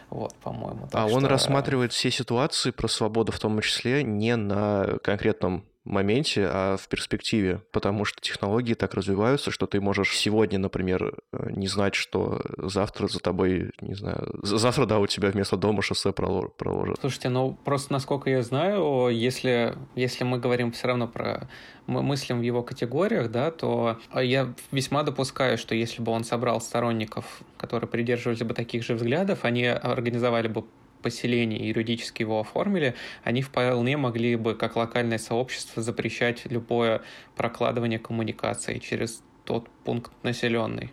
вот, 0.10 0.34
по-моему. 0.36 0.90
А 0.92 1.08
что... 1.08 1.16
он 1.16 1.26
рассматривает 1.26 1.94
все 1.94 2.10
ситуации 2.10 2.72
про 2.72 2.88
свободу 2.88 3.32
в 3.32 3.40
том 3.40 3.62
числе 3.62 4.04
не 4.04 4.36
на 4.36 4.98
конкретном 5.04 5.64
моменте, 5.86 6.48
а 6.52 6.78
в 6.78 6.88
перспективе, 6.88 7.62
потому 7.72 8.06
что 8.06 8.20
технологии 8.22 8.74
так 8.74 8.94
развиваются, 8.94 9.52
что 9.52 9.68
ты 9.68 9.80
можешь 9.80 10.18
сегодня, 10.18 10.60
например, 10.60 11.16
э, 11.32 11.50
не 11.52 11.68
знать, 11.68 11.96
что 11.96 12.42
завтра 12.58 13.08
за 13.08 13.20
тобой, 13.20 13.72
не 13.82 13.94
знаю, 13.94 14.38
завтра, 14.44 14.86
да, 14.86 15.00
у 15.00 15.08
тебя 15.08 15.30
вместо 15.30 15.58
дома 15.58 15.82
шоссе 15.82 16.12
проложат. 16.12 16.98
Слушайте, 17.00 17.30
ну 17.30 17.58
просто 17.64 17.94
насколько 17.94 18.30
я 18.30 18.42
знаю, 18.42 19.10
если, 19.10 19.76
если 19.96 20.24
мы 20.24 20.40
говорим 20.40 20.72
все 20.72 20.88
равно 20.88 21.08
про 21.08 21.48
мы 21.88 22.02
мыслим 22.02 22.40
в 22.40 22.42
его 22.42 22.64
категориях, 22.64 23.30
да, 23.30 23.52
то 23.52 24.00
я 24.16 24.54
весьма 24.72 25.04
допускаю, 25.04 25.58
что 25.58 25.76
если 25.76 26.02
бы 26.02 26.12
он 26.12 26.24
собрал 26.24 26.60
сторонников, 26.60 27.42
которые 27.58 27.88
придерживались 27.88 28.42
бы 28.42 28.54
таких 28.54 28.84
же 28.84 28.96
взглядов, 28.96 29.46
они 29.46 29.66
организовали 29.68 30.48
бы 30.48 30.66
поселение 31.06 31.70
юридически 31.70 32.24
его 32.24 32.40
оформили, 32.40 32.96
они 33.24 33.44
вполне 33.44 33.96
могли 33.96 34.36
бы, 34.36 34.56
как 34.56 34.76
локальное 34.76 35.20
сообщество, 35.20 35.84
запрещать 35.84 36.48
любое 36.50 37.02
прокладывание 37.36 38.00
коммуникации 38.00 38.80
через 38.80 39.24
тот 39.44 39.70
пункт 39.84 40.12
населенный. 40.24 40.90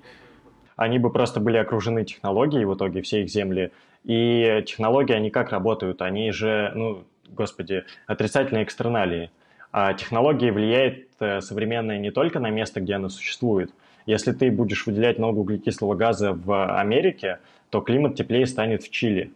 Они 0.77 0.99
бы 0.99 1.11
просто 1.11 1.41
были 1.41 1.57
окружены 1.57 2.05
технологией 2.05 2.67
в 2.67 2.75
итоге, 2.75 3.01
все 3.01 3.23
их 3.23 3.31
земли. 3.31 3.73
И 4.05 4.63
технологии, 4.67 5.15
они 5.15 5.31
как 5.31 5.51
работают? 5.51 6.03
Они 6.03 6.31
же, 6.31 6.73
ну, 6.75 7.05
господи, 7.31 7.85
отрицательные 8.07 8.65
экстерналии. 8.65 9.31
А 9.71 9.95
технологии 9.95 10.51
влияет 10.51 11.09
э, 11.21 11.41
современная 11.41 11.99
не 11.99 12.11
только 12.11 12.39
на 12.39 12.51
место, 12.51 12.83
где 12.83 12.97
она 12.97 13.09
существует. 13.09 13.73
Если 14.05 14.33
ты 14.33 14.51
будешь 14.51 14.85
выделять 14.87 15.17
много 15.17 15.39
углекислого 15.39 15.95
газа 15.95 16.35
в 16.35 16.79
Америке, 16.79 17.39
то 17.71 17.81
климат 17.81 18.15
теплее 18.15 18.45
станет 18.45 18.83
в 18.83 18.91
Чили 18.91 19.33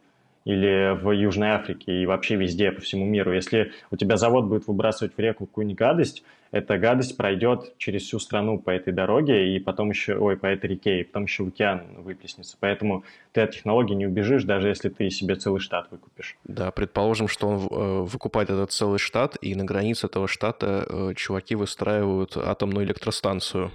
или 0.46 0.96
в 0.96 1.10
Южной 1.10 1.50
Африке 1.50 2.02
и 2.02 2.06
вообще 2.06 2.36
везде 2.36 2.70
по 2.70 2.80
всему 2.80 3.04
миру. 3.04 3.34
Если 3.34 3.72
у 3.90 3.96
тебя 3.96 4.16
завод 4.16 4.44
будет 4.46 4.68
выбрасывать 4.68 5.14
в 5.14 5.18
реку 5.18 5.46
какую-нибудь 5.46 5.76
гадость, 5.76 6.22
эта 6.52 6.78
гадость 6.78 7.16
пройдет 7.16 7.76
через 7.78 8.02
всю 8.02 8.20
страну 8.20 8.60
по 8.60 8.70
этой 8.70 8.92
дороге 8.92 9.56
и 9.56 9.58
потом 9.58 9.90
еще, 9.90 10.16
ой, 10.16 10.36
по 10.36 10.46
этой 10.46 10.70
реке, 10.70 11.00
и 11.00 11.04
потом 11.04 11.24
еще 11.24 11.42
в 11.42 11.48
океан 11.48 11.82
выплеснется. 11.98 12.56
Поэтому 12.60 13.04
ты 13.32 13.40
от 13.40 13.50
технологий 13.50 13.96
не 13.96 14.06
убежишь, 14.06 14.44
даже 14.44 14.68
если 14.68 14.88
ты 14.88 15.10
себе 15.10 15.34
целый 15.34 15.58
штат 15.58 15.88
выкупишь. 15.90 16.36
Да, 16.44 16.70
предположим, 16.70 17.26
что 17.26 17.48
он 17.48 17.66
э, 17.68 18.02
выкупает 18.04 18.48
этот 18.48 18.70
целый 18.70 19.00
штат, 19.00 19.36
и 19.40 19.56
на 19.56 19.64
границе 19.64 20.06
этого 20.06 20.28
штата 20.28 20.86
э, 20.88 21.14
чуваки 21.16 21.56
выстраивают 21.56 22.36
атомную 22.36 22.86
электростанцию. 22.86 23.72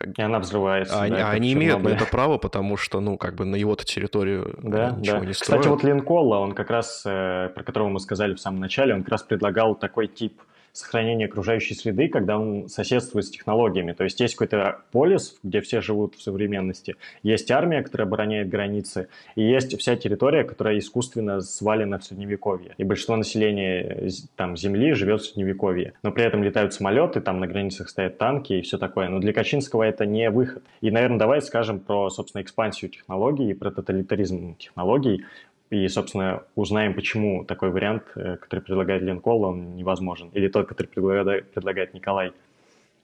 И 0.00 0.22
она 0.22 0.38
взрывается. 0.38 1.02
А, 1.02 1.08
да, 1.08 1.30
они 1.30 1.52
имеют 1.52 1.82
на 1.82 1.88
это 1.88 2.04
право, 2.04 2.38
потому 2.38 2.76
что, 2.76 3.00
ну, 3.00 3.16
как 3.16 3.34
бы 3.34 3.44
на 3.44 3.56
его-то 3.56 3.84
территорию 3.84 4.54
да, 4.62 4.90
ничего 4.90 5.20
да. 5.20 5.26
не 5.26 5.32
строят. 5.32 5.62
Кстати, 5.62 5.68
вот 5.68 5.82
Линколла, 5.82 6.36
он 6.38 6.52
как 6.52 6.70
раз, 6.70 7.02
э, 7.04 7.50
про 7.54 7.62
которого 7.64 7.88
мы 7.88 8.00
сказали 8.00 8.34
в 8.34 8.40
самом 8.40 8.60
начале, 8.60 8.94
он 8.94 9.02
как 9.02 9.12
раз 9.12 9.22
предлагал 9.22 9.74
такой 9.74 10.06
тип 10.06 10.40
сохранения 10.78 11.26
окружающей 11.26 11.74
среды, 11.74 12.08
когда 12.08 12.38
он 12.38 12.68
соседствует 12.68 13.26
с 13.26 13.30
технологиями. 13.30 13.92
То 13.92 14.04
есть 14.04 14.20
есть 14.20 14.34
какой-то 14.34 14.82
полис, 14.92 15.36
где 15.42 15.60
все 15.60 15.80
живут 15.80 16.14
в 16.14 16.22
современности, 16.22 16.96
есть 17.22 17.50
армия, 17.50 17.82
которая 17.82 18.06
обороняет 18.06 18.48
границы, 18.48 19.08
и 19.34 19.42
есть 19.42 19.76
вся 19.78 19.96
территория, 19.96 20.44
которая 20.44 20.78
искусственно 20.78 21.40
свалена 21.40 21.98
в 21.98 22.04
Средневековье. 22.04 22.74
И 22.78 22.84
большинство 22.84 23.16
населения 23.16 24.08
там, 24.36 24.56
Земли 24.56 24.92
живет 24.92 25.22
в 25.22 25.26
Средневековье. 25.26 25.94
Но 26.02 26.12
при 26.12 26.24
этом 26.24 26.44
летают 26.44 26.72
самолеты, 26.74 27.20
там 27.20 27.40
на 27.40 27.48
границах 27.48 27.88
стоят 27.88 28.18
танки 28.18 28.52
и 28.52 28.62
все 28.62 28.78
такое. 28.78 29.08
Но 29.08 29.18
для 29.18 29.32
Качинского 29.32 29.82
это 29.82 30.06
не 30.06 30.30
выход. 30.30 30.62
И, 30.80 30.90
наверное, 30.90 31.18
давай 31.18 31.42
скажем 31.42 31.80
про, 31.80 32.08
собственно, 32.10 32.42
экспансию 32.42 32.90
технологий 32.90 33.50
и 33.50 33.54
про 33.54 33.72
тоталитаризм 33.72 34.54
технологий. 34.56 35.24
И, 35.70 35.86
собственно, 35.88 36.44
узнаем, 36.54 36.94
почему 36.94 37.44
такой 37.44 37.70
вариант, 37.70 38.04
э, 38.14 38.36
который 38.36 38.60
предлагает 38.60 39.02
Ленкол, 39.02 39.44
он 39.44 39.76
невозможен. 39.76 40.30
Или 40.32 40.48
тот, 40.48 40.66
который 40.66 40.86
предлагает, 40.86 41.50
предлагает 41.52 41.94
Николай. 41.94 42.32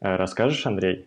Э, 0.01 0.17
расскажешь, 0.17 0.65
Андрей? 0.67 1.07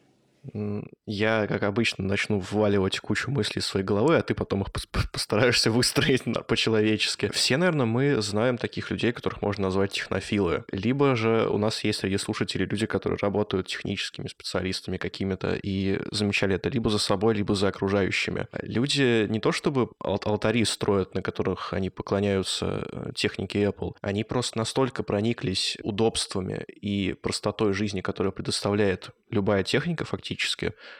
Я, 1.05 1.47
как 1.47 1.63
обычно, 1.63 2.03
начну 2.03 2.39
вваливать 2.39 2.99
кучу 2.99 3.31
мыслей 3.31 3.61
своей 3.61 3.85
головы, 3.85 4.17
а 4.17 4.21
ты 4.21 4.33
потом 4.33 4.61
их 4.61 4.67
постараешься 5.11 5.71
выстроить 5.71 6.23
по-человечески. 6.47 7.29
Все, 7.33 7.57
наверное, 7.57 7.85
мы 7.85 8.21
знаем 8.21 8.57
таких 8.57 8.91
людей, 8.91 9.11
которых 9.11 9.41
можно 9.41 9.63
назвать 9.63 9.91
технофилы. 9.91 10.65
Либо 10.71 11.15
же 11.15 11.47
у 11.49 11.57
нас 11.57 11.83
есть 11.83 11.99
среди 11.99 12.17
слушателей 12.17 12.65
люди, 12.65 12.85
которые 12.85 13.17
работают 13.21 13.67
техническими 13.67 14.27
специалистами 14.27 14.97
какими-то 14.97 15.55
и 15.55 15.99
замечали 16.11 16.55
это 16.55 16.69
либо 16.69 16.89
за 16.89 16.99
собой, 16.99 17.35
либо 17.35 17.55
за 17.55 17.69
окружающими. 17.69 18.47
Люди 18.61 19.27
не 19.27 19.39
то 19.39 19.51
чтобы 19.51 19.89
алтари 19.99 20.63
строят, 20.65 21.15
на 21.15 21.21
которых 21.21 21.73
они 21.73 21.89
поклоняются 21.89 22.87
э, 22.91 23.11
технике 23.15 23.63
Apple, 23.63 23.95
они 24.01 24.23
просто 24.23 24.57
настолько 24.57 25.03
прониклись 25.03 25.77
удобствами 25.83 26.65
и 26.81 27.13
простотой 27.13 27.73
жизни, 27.73 28.01
которую 28.01 28.33
предоставляет 28.33 29.11
любая 29.29 29.63
техника 29.63 30.05
фактически, 30.05 30.36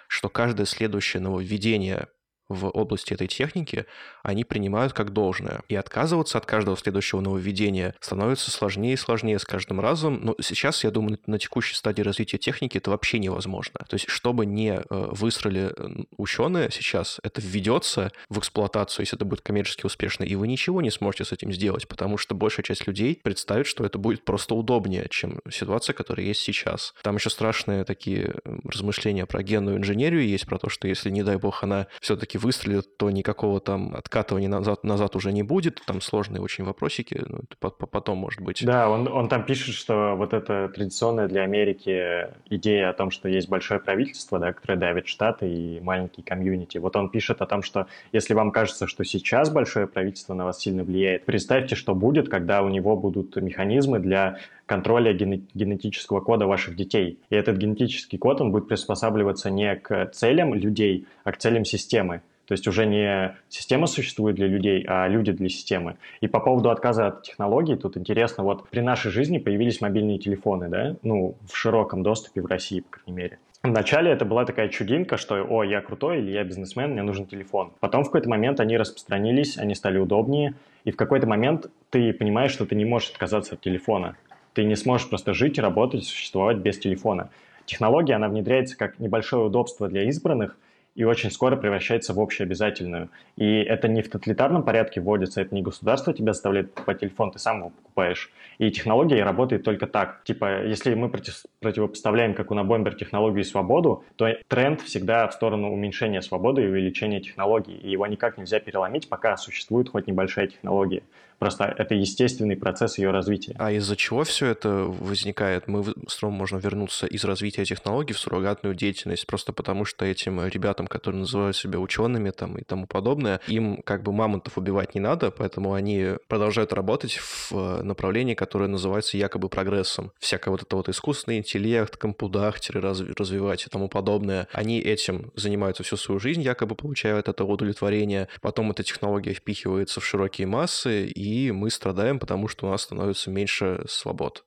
что 0.08 0.30
каждое 0.30 0.66
следующее 0.66 1.22
нововведение 1.22 2.08
в 2.50 2.68
области 2.70 3.14
этой 3.14 3.28
техники, 3.28 3.86
они 4.24 4.44
принимают 4.44 4.94
как 4.94 5.12
должное. 5.12 5.62
И 5.68 5.76
отказываться 5.76 6.38
от 6.38 6.46
каждого 6.46 6.78
следующего 6.78 7.20
нововведения 7.20 7.96
становится 8.00 8.52
сложнее 8.52 8.94
и 8.94 8.98
сложнее 8.98 9.40
с 9.40 9.46
каждым 9.46 9.80
разом. 9.80 10.20
Но 10.24 10.36
сейчас, 10.42 10.84
я 10.84 10.92
думаю, 10.92 11.20
на 11.26 11.40
текущей 11.40 11.76
стадии 11.76 12.02
развития 12.02 12.38
техники 12.38 12.78
это 12.78 12.92
вообще 12.92 13.20
невозможно. 13.20 13.80
То 13.88 13.96
есть, 13.96 14.10
чтобы 14.10 14.46
не 14.46 14.80
э, 14.80 14.84
выстроили 14.90 15.74
ученые 16.18 16.70
сейчас, 16.72 17.20
это 17.24 17.42
введется 17.42 18.12
в 18.30 18.40
эксплуатацию, 18.40 19.04
если 19.04 19.18
это 19.18 19.26
будет 19.26 19.42
коммерчески 19.42 19.86
успешно, 19.86 20.24
и 20.24 20.36
вы 20.36 20.48
ничего 20.48 20.82
не 20.82 20.92
сможете 20.92 21.26
с 21.26 21.32
этим 21.32 21.52
сделать, 21.52 21.88
потому 21.88 22.18
что 22.18 22.36
большая 22.36 22.64
часть 22.64 22.88
людей 22.88 23.20
представит, 23.22 23.68
что 23.68 23.86
это 23.86 23.98
будет 23.98 24.24
просто 24.26 24.56
удобнее, 24.56 25.08
чем 25.10 25.40
ситуация, 25.50 25.94
которая 25.94 26.26
есть 26.26 26.42
сейчас. 26.42 26.94
Там 27.02 27.16
еще 27.16 27.30
страшные 27.30 27.84
такие 27.84 28.36
размышления 28.64 29.26
про 29.26 29.44
генную 29.44 29.78
инженерию 29.78 30.26
есть, 30.26 30.46
про 30.46 30.58
то, 30.58 30.70
что 30.70 30.88
если, 30.88 31.10
не 31.10 31.24
дай 31.24 31.38
бог, 31.38 31.64
она 31.64 31.88
все-таки 32.02 32.37
все-таки 32.38 32.46
выстрелит, 32.46 32.98
то 32.98 33.10
никакого 33.10 33.60
там 33.60 33.96
откатывания 33.96 34.50
назад, 34.50 34.84
назад 34.84 35.16
уже 35.16 35.32
не 35.32 35.44
будет. 35.44 35.82
Там 35.86 36.02
сложные 36.02 36.42
очень 36.42 36.64
вопросики, 36.64 37.22
ну, 37.28 37.42
потом, 37.60 38.18
может 38.18 38.42
быть. 38.42 38.66
Да, 38.66 38.90
он, 38.90 39.08
он 39.08 39.28
там 39.28 39.46
пишет, 39.46 39.76
что 39.76 40.16
вот 40.16 40.34
эта 40.34 40.70
традиционная 40.70 41.28
для 41.28 41.44
Америки 41.44 42.28
идея 42.50 42.90
о 42.90 42.94
том, 42.94 43.12
что 43.12 43.30
есть 43.30 43.50
большое 43.50 43.80
правительство, 43.80 44.40
да, 44.40 44.54
которое 44.54 44.78
давит 44.78 45.08
штаты 45.08 45.48
и 45.48 45.80
маленькие 45.82 46.24
комьюнити. 46.24 46.78
Вот 46.80 46.96
он 46.96 47.10
пишет 47.10 47.42
о 47.42 47.46
том, 47.46 47.64
что 47.64 47.88
если 48.14 48.34
вам 48.34 48.52
кажется, 48.52 48.88
что 48.88 49.04
сейчас 49.04 49.50
большое 49.50 49.88
правительство 49.88 50.34
на 50.34 50.46
вас 50.46 50.60
сильно 50.60 50.84
влияет, 50.84 51.26
представьте, 51.26 51.76
что 51.76 51.96
будет, 51.96 52.30
когда 52.30 52.62
у 52.62 52.70
него 52.70 52.96
будут 52.96 53.36
механизмы 53.36 54.00
для 54.00 54.38
контроля 54.68 55.14
генетического 55.14 56.20
кода 56.20 56.46
ваших 56.46 56.76
детей. 56.76 57.18
И 57.32 57.36
этот 57.36 57.58
генетический 57.58 58.20
код, 58.20 58.42
он 58.42 58.52
будет 58.52 58.68
приспосабливаться 58.68 59.50
не 59.50 59.76
к 59.76 60.06
целям 60.14 60.54
людей, 60.54 61.08
а 61.24 61.32
к 61.32 61.38
целям 61.38 61.66
системы. 61.66 62.22
То 62.46 62.54
есть 62.54 62.68
уже 62.68 62.86
не 62.86 63.36
система 63.50 63.88
существует 63.88 64.36
для 64.38 64.48
людей, 64.48 64.86
а 64.88 65.08
люди 65.08 65.34
для 65.34 65.50
системы. 65.50 65.98
И 66.22 66.28
по 66.28 66.40
поводу 66.40 66.70
отказа 66.70 67.08
от 67.08 67.24
технологий, 67.24 67.76
тут 67.76 67.98
интересно, 67.98 68.44
вот 68.44 68.70
при 68.70 68.80
нашей 68.80 69.12
жизни 69.12 69.38
появились 69.38 69.82
мобильные 69.82 70.18
телефоны, 70.18 70.70
да, 70.70 70.96
ну, 71.04 71.36
в 71.52 71.58
широком 71.58 72.04
доступе 72.04 72.42
в 72.42 72.46
России, 72.46 72.80
по 72.80 73.00
крайней 73.00 73.22
мере. 73.22 73.40
Вначале 73.64 74.12
это 74.12 74.24
была 74.24 74.46
такая 74.46 74.70
чудинка, 74.70 75.18
что 75.18 75.46
«О, 75.50 75.64
я 75.64 75.82
крутой» 75.82 76.20
или 76.20 76.32
«Я 76.32 76.44
бизнесмен, 76.46 76.92
мне 76.92 77.02
нужен 77.02 77.26
телефон». 77.26 77.74
Потом 77.82 78.04
в 78.04 78.06
какой-то 78.06 78.30
момент 78.30 78.62
они 78.62 78.78
распространились, 78.78 79.58
они 79.58 79.76
стали 79.76 79.98
удобнее, 79.98 80.54
и 80.86 80.92
в 80.92 80.96
какой-то 80.96 81.28
момент 81.28 81.70
ты 81.90 82.14
понимаешь, 82.14 82.52
что 82.52 82.66
ты 82.66 82.76
не 82.76 82.86
можешь 82.86 83.10
отказаться 83.10 83.56
от 83.56 83.62
телефона. 83.62 84.16
Ты 84.58 84.64
не 84.64 84.76
сможешь 84.76 85.08
просто 85.08 85.36
жить, 85.36 85.60
работать, 85.60 86.04
существовать 86.04 86.58
без 86.58 86.80
телефона. 86.80 87.30
Технология, 87.68 88.16
она 88.16 88.28
внедряется 88.28 88.76
как 88.76 88.98
небольшое 88.98 89.46
удобство 89.46 89.88
для 89.88 90.06
избранных, 90.06 90.58
и 90.96 91.04
очень 91.04 91.30
скоро 91.30 91.56
превращается 91.56 92.16
в 92.16 92.20
общеобязательную. 92.20 93.10
И 93.36 93.46
это 93.46 93.88
не 93.88 94.02
в 94.02 94.10
тоталитарном 94.10 94.64
порядке 94.64 95.00
вводится, 95.00 95.42
это 95.42 95.54
не 95.54 95.62
государство 95.62 96.12
тебя 96.12 96.34
заставляет 96.34 96.74
покупать 96.74 97.02
телефон, 97.02 97.30
ты 97.30 97.38
сам 97.38 97.60
его 97.60 97.70
покупаешь. 97.70 98.32
И 98.58 98.72
технология 98.72 99.24
работает 99.24 99.62
только 99.62 99.86
так. 99.86 100.24
Типа, 100.24 100.66
если 100.66 100.96
мы 100.96 101.10
против, 101.10 101.44
противопоставляем, 101.60 102.34
как 102.34 102.50
у 102.50 102.56
Набомбер, 102.56 102.96
технологию 102.96 103.42
и 103.42 103.44
свободу, 103.44 104.06
то 104.16 104.28
тренд 104.48 104.82
всегда 104.82 105.28
в 105.28 105.34
сторону 105.34 105.72
уменьшения 105.72 106.24
свободы 106.24 106.64
и 106.64 106.68
увеличения 106.68 107.22
технологий. 107.22 107.76
И 107.76 107.92
его 107.92 108.08
никак 108.08 108.40
нельзя 108.40 108.60
переломить, 108.60 109.08
пока 109.08 109.38
существует 109.38 109.88
хоть 109.88 110.08
небольшая 110.08 110.48
технология. 110.48 111.04
Просто 111.40 111.66
это 111.66 111.94
естественный 111.94 112.58
процесс 112.58 112.98
ее 112.98 113.12
развития. 113.12 113.56
А 113.60 113.72
из-за 113.72 113.96
чего 113.96 114.24
все 114.24 114.48
это 114.48 114.70
возникает? 114.70 115.68
Мы 115.68 115.84
с 116.08 116.22
Ром 116.22 116.34
можно 116.34 116.58
вернуться 116.58 117.06
из 117.06 117.24
развития 117.24 117.64
технологий 117.64 118.14
в 118.14 118.20
суррогатную 118.20 118.74
деятельность, 118.74 119.28
просто 119.28 119.54
потому 119.54 119.86
что 119.86 120.06
этим 120.06 120.44
ребятам, 120.48 120.88
которые 120.88 121.20
называют 121.22 121.56
себя 121.56 121.80
учеными 121.80 122.32
там, 122.32 122.58
и 122.58 122.64
тому 122.64 122.88
подобное, 122.88 123.40
им 123.48 123.82
как 123.84 124.04
бы 124.04 124.12
мамонтов 124.12 124.58
убивать 124.58 124.96
не 124.96 125.02
надо, 125.02 125.30
поэтому 125.30 125.74
они 125.74 126.14
продолжают 126.28 126.74
работать 126.74 127.18
в 127.18 127.84
направлении, 127.84 128.34
которое 128.34 128.68
называется 128.68 129.18
якобы 129.18 129.50
прогрессом. 129.50 130.12
Всякое 130.20 130.52
вот 130.52 130.64
это 130.64 130.76
вот 130.76 130.90
искусственный 130.90 131.38
интеллект, 131.38 131.98
компудахтеры 131.98 132.82
развивать 132.82 133.66
и 133.66 133.70
тому 133.70 133.90
подобное. 133.90 134.48
Они 134.52 134.80
этим 134.80 135.32
занимаются 135.36 135.84
всю 135.84 135.98
свою 135.98 136.20
жизнь, 136.20 136.42
якобы 136.42 136.76
получают 136.76 137.28
это 137.28 137.44
удовлетворение. 137.44 138.28
Потом 138.42 138.72
эта 138.72 138.84
технология 138.84 139.34
впихивается 139.34 140.00
в 140.00 140.06
широкие 140.06 140.48
массы, 140.48 141.06
и 141.06 141.27
и 141.28 141.52
мы 141.52 141.70
страдаем, 141.70 142.20
потому 142.20 142.48
что 142.48 142.68
у 142.68 142.70
нас 142.70 142.84
становится 142.84 143.30
меньше 143.30 143.84
свобод. 143.88 144.46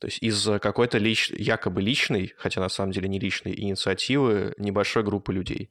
То 0.00 0.08
есть 0.08 0.22
из-за 0.22 0.58
какой-то 0.58 0.98
лич... 0.98 1.30
якобы 1.30 1.80
личной, 1.80 2.32
хотя 2.36 2.60
на 2.60 2.68
самом 2.68 2.92
деле 2.92 3.08
не 3.08 3.18
личной 3.18 3.54
инициативы 3.58 4.54
небольшой 4.58 5.02
группы 5.02 5.32
людей. 5.32 5.70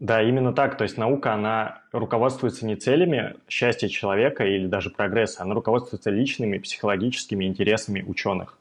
Да, 0.00 0.22
именно 0.22 0.52
так. 0.52 0.76
То 0.76 0.84
есть 0.84 0.96
наука, 0.96 1.34
она 1.34 1.82
руководствуется 1.92 2.66
не 2.66 2.76
целями 2.76 3.36
счастья 3.48 3.88
человека 3.88 4.44
или 4.44 4.66
даже 4.66 4.90
прогресса, 4.90 5.42
она 5.42 5.54
руководствуется 5.54 6.10
личными 6.10 6.58
психологическими 6.58 7.44
интересами 7.44 8.02
ученых. 8.02 8.58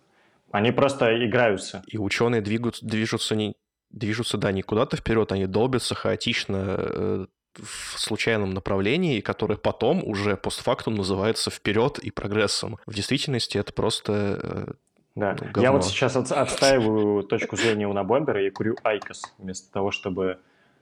Они 0.52 0.72
просто 0.72 1.26
играются. 1.26 1.84
И 1.88 1.98
ученые 1.98 2.42
двигаются, 2.42 2.86
движутся, 2.86 3.36
не, 3.36 3.56
движутся, 3.90 4.38
да, 4.38 4.52
не 4.52 4.62
куда-то 4.62 4.98
вперед, 4.98 5.32
они 5.32 5.48
долбятся 5.48 5.96
хаотично 5.96 6.76
э, 6.78 7.26
в 7.62 8.00
случайном 8.00 8.52
направлении, 8.52 9.22
которое 9.22 9.58
потом 9.58 10.04
уже 10.04 10.38
постфактум 10.38 10.96
называется 10.96 11.52
вперед 11.52 12.00
и 12.00 12.12
прогрессом. 12.12 12.78
В 12.86 12.94
действительности 12.94 13.58
это 13.58 13.74
просто 13.74 14.40
э, 14.42 14.74
да. 15.16 15.36
Ну, 15.56 15.62
Я 15.62 15.72
вот 15.72 15.86
сейчас 15.86 16.16
от, 16.16 16.32
отстаиваю 16.32 17.24
точку 17.24 17.56
зрения 17.56 17.88
Унабомбера 17.88 18.44
и 18.46 18.50
курю 18.50 18.76
IQOS 18.84 19.34
вместо 19.38 19.72
того, 19.72 19.92
чтобы 19.92 20.40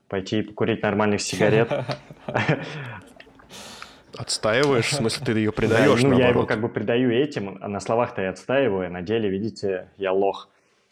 пойти 0.08 0.40
и 0.40 0.42
покурить 0.42 0.82
нормальных 0.82 1.22
сигарет. 1.22 1.70
Отстаиваешь? 4.18 4.88
В 4.88 4.96
смысле, 4.96 5.26
ты 5.26 5.32
ее 5.34 5.52
предаешь, 5.52 6.02
да, 6.02 6.08
Ну, 6.08 6.18
я 6.18 6.30
его 6.30 6.46
как 6.46 6.62
бы 6.62 6.70
предаю 6.70 7.12
этим, 7.12 7.58
а 7.62 7.68
на 7.68 7.80
словах-то 7.80 8.22
я 8.22 8.30
отстаиваю, 8.30 8.88
а 8.88 8.90
на 8.90 9.02
деле, 9.02 9.30
видите, 9.30 9.90
я 9.98 10.12
лох. 10.12 10.50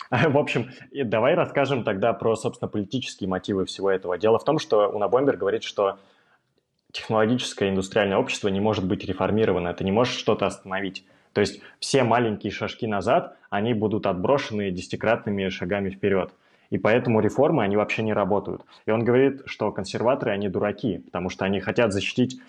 В 0.29 0.37
общем, 0.37 0.69
давай 0.91 1.35
расскажем 1.35 1.83
тогда 1.83 2.13
про, 2.13 2.35
собственно, 2.35 2.69
политические 2.69 3.29
мотивы 3.29 3.65
всего 3.65 3.91
этого. 3.91 4.17
Дело 4.17 4.39
в 4.39 4.43
том, 4.43 4.57
что 4.57 4.89
Унабомбер 4.89 5.37
говорит, 5.37 5.63
что 5.63 5.99
технологическое 6.91 7.69
индустриальное 7.69 8.17
общество 8.17 8.47
не 8.47 8.59
может 8.59 8.85
быть 8.85 9.05
реформировано, 9.05 9.69
это 9.69 9.83
не 9.83 9.91
может 9.91 10.15
что-то 10.15 10.47
остановить. 10.47 11.05
То 11.33 11.41
есть 11.41 11.61
все 11.79 12.03
маленькие 12.03 12.51
шажки 12.51 12.87
назад, 12.87 13.37
они 13.51 13.75
будут 13.75 14.07
отброшены 14.07 14.71
десятикратными 14.71 15.49
шагами 15.49 15.91
вперед. 15.91 16.33
И 16.71 16.79
поэтому 16.79 17.19
реформы, 17.19 17.63
они 17.63 17.77
вообще 17.77 18.01
не 18.01 18.13
работают. 18.13 18.63
И 18.85 18.91
он 18.91 19.03
говорит, 19.03 19.41
что 19.45 19.71
консерваторы, 19.71 20.31
они 20.31 20.49
дураки, 20.49 20.99
потому 20.99 21.29
что 21.29 21.45
они 21.45 21.59
хотят 21.59 21.93
защитить 21.93 22.39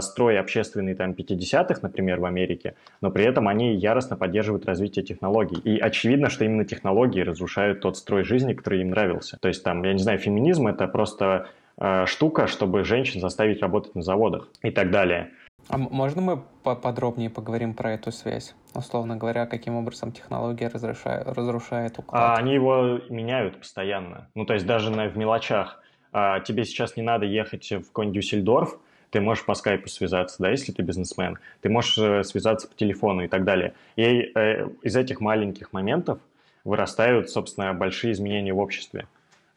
строй 0.00 0.38
общественный 0.38 0.94
там 0.94 1.12
50-х, 1.12 1.80
например, 1.82 2.20
в 2.20 2.24
Америке, 2.24 2.74
но 3.00 3.10
при 3.10 3.24
этом 3.24 3.46
они 3.46 3.74
яростно 3.76 4.16
поддерживают 4.16 4.66
развитие 4.66 5.04
технологий. 5.04 5.58
И 5.58 5.78
очевидно, 5.78 6.30
что 6.30 6.44
именно 6.44 6.64
технологии 6.64 7.20
разрушают 7.20 7.80
тот 7.80 7.96
строй 7.96 8.24
жизни, 8.24 8.54
который 8.54 8.80
им 8.80 8.90
нравился. 8.90 9.38
То 9.40 9.48
есть 9.48 9.62
там, 9.62 9.82
я 9.84 9.92
не 9.92 10.02
знаю, 10.02 10.18
феминизм— 10.18 10.66
это 10.68 10.88
просто 10.88 11.48
э, 11.76 12.06
штука, 12.06 12.46
чтобы 12.46 12.84
женщин 12.84 13.20
заставить 13.20 13.60
работать 13.60 13.94
на 13.94 14.02
заводах 14.02 14.48
и 14.62 14.70
так 14.70 14.90
далее. 14.90 15.30
А 15.68 15.76
можно 15.76 16.22
мы 16.22 16.42
поподробнее 16.62 17.28
поговорим 17.28 17.74
про 17.74 17.92
эту 17.92 18.10
связь? 18.10 18.54
Условно 18.74 19.16
говоря, 19.16 19.46
каким 19.46 19.76
образом 19.76 20.12
технология 20.12 20.68
разрушает, 20.68 21.26
разрушает 21.26 21.98
уклад? 21.98 22.22
А 22.22 22.34
они 22.36 22.54
его 22.54 23.00
меняют 23.10 23.58
постоянно. 23.58 24.28
Ну, 24.34 24.46
то 24.46 24.54
есть 24.54 24.66
даже 24.66 24.90
на, 24.90 25.08
в 25.08 25.16
мелочах. 25.18 25.82
А, 26.10 26.40
тебе 26.40 26.64
сейчас 26.64 26.96
не 26.96 27.02
надо 27.02 27.26
ехать 27.26 27.70
в 27.70 27.88
какой-нибудь 27.88 28.22
Дюссельдорф, 28.22 28.78
ты 29.10 29.20
можешь 29.20 29.44
по 29.44 29.54
скайпу 29.54 29.88
связаться, 29.88 30.36
да, 30.40 30.50
если 30.50 30.72
ты 30.72 30.82
бизнесмен. 30.82 31.38
Ты 31.60 31.68
можешь 31.68 31.98
э, 31.98 32.24
связаться 32.24 32.68
по 32.68 32.74
телефону 32.74 33.24
и 33.24 33.28
так 33.28 33.44
далее. 33.44 33.74
И 33.96 34.02
э, 34.34 34.68
из 34.82 34.96
этих 34.96 35.20
маленьких 35.20 35.72
моментов 35.72 36.18
вырастают, 36.64 37.30
собственно, 37.30 37.72
большие 37.72 38.12
изменения 38.12 38.52
в 38.52 38.58
обществе. 38.58 39.06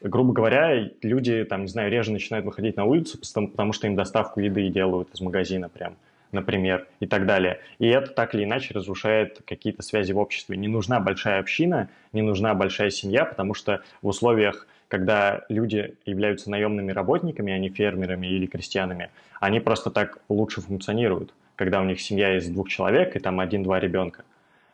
Грубо 0.01 0.33
говоря, 0.33 0.89
люди, 1.01 1.43
там, 1.43 1.61
не 1.61 1.67
знаю, 1.67 1.91
реже 1.91 2.11
начинают 2.11 2.45
выходить 2.45 2.75
на 2.75 2.85
улицу, 2.85 3.19
потому 3.19 3.71
что 3.71 3.87
им 3.87 3.95
доставку 3.95 4.39
еды 4.39 4.67
делают 4.69 5.09
из 5.13 5.21
магазина 5.21 5.69
прям 5.69 5.95
например, 6.31 6.87
и 6.99 7.07
так 7.07 7.25
далее. 7.25 7.59
И 7.79 7.87
это 7.87 8.11
так 8.11 8.33
или 8.35 8.43
иначе 8.43 8.73
разрушает 8.73 9.41
какие-то 9.45 9.81
связи 9.81 10.13
в 10.13 10.17
обществе. 10.17 10.57
Не 10.57 10.67
нужна 10.67 10.99
большая 10.99 11.39
община, 11.39 11.89
не 12.13 12.21
нужна 12.21 12.53
большая 12.53 12.89
семья, 12.89 13.25
потому 13.25 13.53
что 13.53 13.81
в 14.01 14.07
условиях, 14.07 14.67
когда 14.91 15.45
люди 15.47 15.95
являются 16.05 16.51
наемными 16.51 16.91
работниками, 16.91 17.53
а 17.53 17.57
не 17.57 17.69
фермерами 17.69 18.27
или 18.27 18.45
крестьянами, 18.45 19.09
они 19.39 19.61
просто 19.61 19.89
так 19.89 20.17
лучше 20.27 20.59
функционируют, 20.59 21.33
когда 21.55 21.79
у 21.79 21.85
них 21.85 22.01
семья 22.01 22.35
из 22.37 22.49
двух 22.49 22.67
человек 22.67 23.15
и 23.15 23.19
там 23.19 23.39
один-два 23.39 23.79
ребенка, 23.79 24.25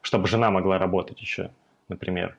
чтобы 0.01 0.27
жена 0.27 0.49
могла 0.49 0.79
работать 0.79 1.21
еще, 1.21 1.51
например. 1.87 2.35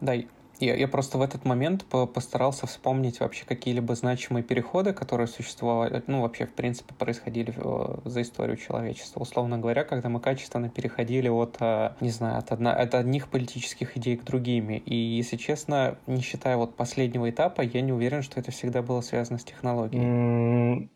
Да, 0.00 0.14
я, 0.60 0.74
я 0.74 0.88
просто 0.88 1.18
в 1.18 1.22
этот 1.22 1.44
момент 1.44 1.84
постарался 1.84 2.66
вспомнить 2.66 3.20
вообще 3.20 3.44
какие-либо 3.44 3.94
значимые 3.94 4.42
переходы, 4.42 4.92
которые 4.92 5.26
существовали, 5.26 6.02
ну, 6.06 6.22
вообще, 6.22 6.46
в 6.46 6.52
принципе, 6.52 6.94
происходили 6.94 7.54
э, 7.56 7.98
за 8.04 8.22
историю 8.22 8.56
человечества. 8.56 9.20
Условно 9.20 9.58
говоря, 9.58 9.84
когда 9.84 10.08
мы 10.08 10.20
качественно 10.20 10.68
переходили 10.68 11.28
от, 11.28 11.56
э, 11.60 11.92
не 12.00 12.10
знаю, 12.10 12.38
от, 12.38 12.52
одна, 12.52 12.72
от 12.74 12.94
одних 12.94 13.28
политических 13.28 13.96
идей 13.96 14.16
к 14.16 14.24
другим. 14.24 14.70
И, 14.70 14.94
если 14.94 15.36
честно, 15.36 15.98
не 16.06 16.22
считая 16.22 16.56
вот 16.56 16.76
последнего 16.76 17.28
этапа, 17.28 17.62
я 17.62 17.80
не 17.80 17.92
уверен, 17.92 18.22
что 18.22 18.40
это 18.40 18.50
всегда 18.50 18.82
было 18.82 19.00
связано 19.00 19.38
с 19.38 19.44
технологией. 19.44 20.88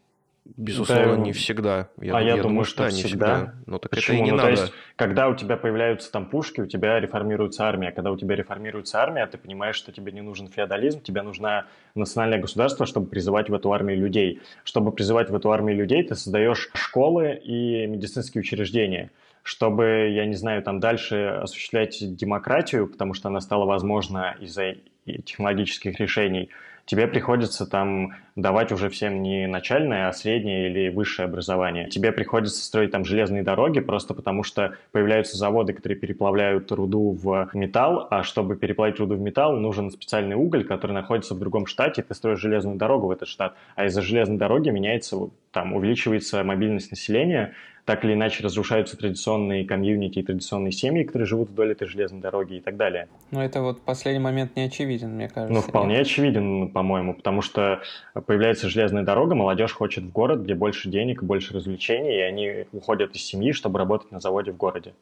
Безусловно, 0.45 1.17
да, 1.17 1.23
не 1.23 1.33
всегда. 1.33 1.89
Я, 2.01 2.17
а 2.17 2.21
я, 2.21 2.29
я 2.29 2.31
думаю, 2.31 2.43
думаю, 2.43 2.65
что 2.65 2.85
да, 2.85 2.89
всегда. 2.89 3.37
всегда. 3.37 3.55
Но 3.67 3.79
так 3.79 3.91
Почему? 3.91 4.17
это 4.17 4.23
и 4.23 4.25
не 4.25 4.31
ну, 4.31 4.37
надо. 4.37 4.55
То 4.57 4.63
есть, 4.63 4.73
когда 4.97 5.29
у 5.29 5.35
тебя 5.35 5.57
появляются 5.57 6.11
там 6.11 6.27
пушки, 6.27 6.61
у 6.61 6.67
тебя 6.67 6.99
реформируется 6.99 7.65
армия. 7.65 7.93
Когда 7.93 8.11
у 8.11 8.17
тебя 8.17 8.37
реформируется 8.37 9.01
армия, 9.01 9.27
ты 9.27 9.39
понимаешь, 9.39 9.77
что 9.77 9.93
тебе 9.93 10.13
не 10.13 10.23
нужен 10.23 10.49
феодализм, 10.49 11.03
тебе 11.03 11.23
нужно 11.23 11.67
национальное 11.95 12.41
государство, 12.41 12.87
чтобы 12.87 13.07
призывать 13.09 13.49
в 13.49 13.55
эту 13.55 13.73
армию 13.73 13.99
людей. 13.99 14.41
Чтобы 14.65 14.93
призывать 14.93 15.31
в 15.31 15.35
эту 15.35 15.53
армию 15.53 15.77
людей, 15.77 16.03
ты 16.03 16.15
создаешь 16.15 16.71
школы 16.75 17.35
и 17.35 17.87
медицинские 17.87 18.41
учреждения 18.41 19.11
чтобы, 19.43 20.11
я 20.13 20.27
не 20.27 20.35
знаю, 20.35 20.63
там 20.63 20.81
дальше 20.81 21.41
осуществлять 21.43 21.97
демократию, 22.15 22.87
потому 22.87 23.15
что 23.15 23.29
она 23.29 23.41
стала 23.41 23.65
возможна 23.65 24.37
из-за 24.39 24.75
технологических 25.07 25.99
решений, 25.99 26.51
тебе 26.91 27.07
приходится 27.07 27.67
там 27.67 28.15
давать 28.35 28.73
уже 28.73 28.89
всем 28.89 29.23
не 29.23 29.47
начальное, 29.47 30.09
а 30.09 30.13
среднее 30.13 30.69
или 30.69 30.89
высшее 30.89 31.27
образование. 31.27 31.89
Тебе 31.89 32.11
приходится 32.11 32.65
строить 32.65 32.91
там 32.91 33.05
железные 33.05 33.45
дороги 33.45 33.79
просто 33.79 34.13
потому, 34.13 34.43
что 34.43 34.75
появляются 34.91 35.37
заводы, 35.37 35.73
которые 35.73 35.97
переплавляют 35.97 36.73
руду 36.73 37.13
в 37.13 37.49
металл, 37.53 38.09
а 38.11 38.25
чтобы 38.25 38.57
переплавить 38.57 38.99
руду 38.99 39.15
в 39.15 39.21
металл, 39.21 39.57
нужен 39.57 39.93
специальный 39.93 40.35
уголь, 40.35 40.65
который 40.65 40.91
находится 40.91 41.35
в 41.35 41.39
другом 41.39 41.67
штате, 41.67 42.03
ты 42.03 42.13
строишь 42.13 42.41
железную 42.41 42.77
дорогу 42.77 43.07
в 43.07 43.13
этот 43.13 43.29
штат, 43.29 43.55
а 43.77 43.85
из-за 43.87 44.03
железной 44.03 44.39
дороги 44.39 44.71
меняется 44.71 45.17
там 45.53 45.75
увеличивается 45.75 46.43
мобильность 46.43 46.91
населения, 46.91 47.55
так 47.91 48.05
или 48.05 48.15
иначе 48.15 48.45
разрушаются 48.45 48.97
традиционные 48.97 49.65
комьюнити 49.65 50.21
и 50.21 50.23
традиционные 50.23 50.71
семьи, 50.71 51.03
которые 51.03 51.27
живут 51.27 51.51
вдоль 51.51 51.73
этой 51.73 51.89
железной 51.89 52.21
дороги 52.21 52.55
и 52.55 52.61
так 52.61 52.77
далее. 52.77 53.09
Ну, 53.33 53.41
это 53.41 53.63
вот 53.63 53.83
последний 53.83 54.21
момент 54.21 54.55
не 54.55 54.63
очевиден, 54.63 55.17
мне 55.17 55.29
кажется. 55.29 55.53
Ну, 55.53 55.61
вполне 55.61 55.95
нет? 55.95 56.07
очевиден, 56.07 56.69
по-моему, 56.69 57.15
потому 57.15 57.43
что 57.43 57.83
появляется 58.15 58.69
железная 58.69 59.03
дорога, 59.03 59.35
молодежь 59.35 59.73
хочет 59.73 60.05
в 60.05 60.13
город, 60.13 60.43
где 60.43 60.55
больше 60.55 60.89
денег, 60.89 61.25
больше 61.25 61.53
развлечений, 61.53 62.17
и 62.17 62.21
они 62.21 62.67
уходят 62.71 63.17
из 63.17 63.25
семьи, 63.25 63.51
чтобы 63.51 63.81
работать 63.81 64.13
на 64.13 64.21
заводе 64.21 64.53
в 64.53 64.57
городе. 64.57 64.95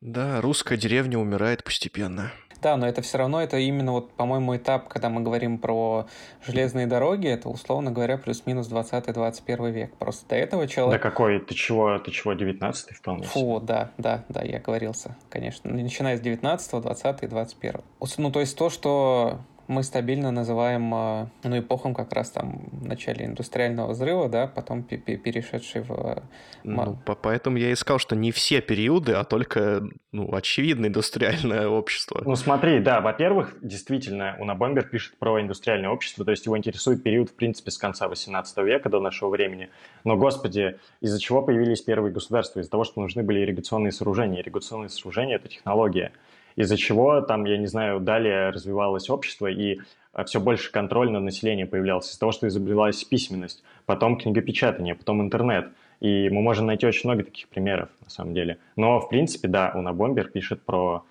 Да, 0.00 0.40
русская 0.40 0.76
деревня 0.76 1.16
умирает 1.16 1.62
постепенно. 1.62 2.32
Да, 2.62 2.76
но 2.76 2.86
это 2.86 3.02
все 3.02 3.18
равно, 3.18 3.42
это 3.42 3.58
именно 3.58 3.90
вот, 3.90 4.12
по-моему, 4.12 4.56
этап, 4.56 4.88
когда 4.88 5.08
мы 5.08 5.20
говорим 5.20 5.58
про 5.58 6.06
железные 6.46 6.86
дороги, 6.86 7.26
это, 7.26 7.48
условно 7.48 7.90
говоря, 7.90 8.18
плюс-минус 8.18 8.70
20-21 8.70 9.70
век. 9.72 9.94
Просто 9.96 10.28
до 10.28 10.36
этого 10.36 10.68
человек... 10.68 11.02
Да 11.02 11.10
какой? 11.10 11.40
Ты 11.40 11.54
чего, 11.54 11.98
ты 11.98 12.12
чего, 12.12 12.34
19 12.34 12.96
вполне 12.96 13.24
Фу, 13.24 13.60
да, 13.60 13.90
да, 13.98 14.24
да, 14.28 14.42
я 14.42 14.60
говорился, 14.60 15.16
конечно. 15.28 15.72
Начиная 15.72 16.16
с 16.16 16.20
19 16.20 16.82
20 16.82 17.22
и 17.22 17.26
21 17.26 17.80
Ну, 18.18 18.30
то 18.30 18.40
есть 18.40 18.56
то, 18.56 18.70
что 18.70 19.40
мы 19.68 19.82
стабильно 19.82 20.30
называем 20.30 20.92
а, 20.94 21.30
ну, 21.44 21.58
эпохом 21.58 21.94
как 21.94 22.12
раз 22.12 22.30
там 22.30 22.68
в 22.72 22.86
начале 22.86 23.26
индустриального 23.26 23.92
взрыва, 23.92 24.28
да, 24.28 24.46
потом 24.46 24.82
перешедший 24.82 25.82
в... 25.82 26.22
Ну, 26.64 26.98
поэтому 27.04 27.56
я 27.56 27.72
искал, 27.72 27.98
что 27.98 28.16
не 28.16 28.32
все 28.32 28.60
периоды, 28.60 29.12
а 29.12 29.24
только, 29.24 29.82
ну, 30.12 30.34
очевидно, 30.34 30.86
индустриальное 30.86 31.68
общество. 31.68 32.22
Ну, 32.24 32.36
смотри, 32.36 32.80
да, 32.80 33.00
во-первых, 33.00 33.56
действительно, 33.62 34.36
Унабомбер 34.38 34.88
пишет 34.88 35.18
про 35.18 35.40
индустриальное 35.40 35.90
общество, 35.90 36.24
то 36.24 36.30
есть 36.30 36.44
его 36.46 36.56
интересует 36.56 37.02
период, 37.02 37.30
в 37.30 37.34
принципе, 37.34 37.70
с 37.70 37.78
конца 37.78 38.08
18 38.08 38.58
века 38.58 38.88
до 38.88 39.00
нашего 39.00 39.30
времени. 39.30 39.70
Но, 40.04 40.16
господи, 40.16 40.78
из-за 41.00 41.20
чего 41.20 41.42
появились 41.42 41.82
первые 41.82 42.12
государства? 42.12 42.60
Из-за 42.60 42.70
того, 42.70 42.84
что 42.84 43.00
нужны 43.00 43.22
были 43.22 43.40
ирригационные 43.40 43.92
сооружения. 43.92 44.40
Ирригационные 44.40 44.88
сооружения— 44.88 45.36
это 45.36 45.48
технология 45.48 46.12
из-за 46.56 46.76
чего 46.76 47.20
там, 47.20 47.44
я 47.44 47.56
не 47.56 47.66
знаю, 47.66 48.00
далее 48.00 48.50
развивалось 48.50 49.10
общество, 49.10 49.46
и 49.46 49.78
э, 50.14 50.24
все 50.24 50.40
больше 50.40 50.70
контроль 50.70 51.10
над 51.10 51.22
населением 51.22 51.68
появлялся 51.68 52.10
из-за 52.10 52.20
того, 52.20 52.32
что 52.32 52.48
изобрелась 52.48 53.02
письменность, 53.04 53.62
потом 53.86 54.18
книгопечатание, 54.18 54.94
потом 54.94 55.22
интернет. 55.22 55.68
И 56.00 56.28
мы 56.30 56.42
можем 56.42 56.66
найти 56.66 56.86
очень 56.86 57.08
много 57.08 57.24
таких 57.24 57.48
примеров, 57.48 57.88
на 58.02 58.10
самом 58.10 58.34
деле. 58.34 58.58
Но, 58.76 59.00
в 59.00 59.08
принципе, 59.08 59.48
да, 59.48 59.72
Уна 59.74 59.92
Бомбер 59.92 60.28
пишет 60.28 60.62
про 60.62 61.04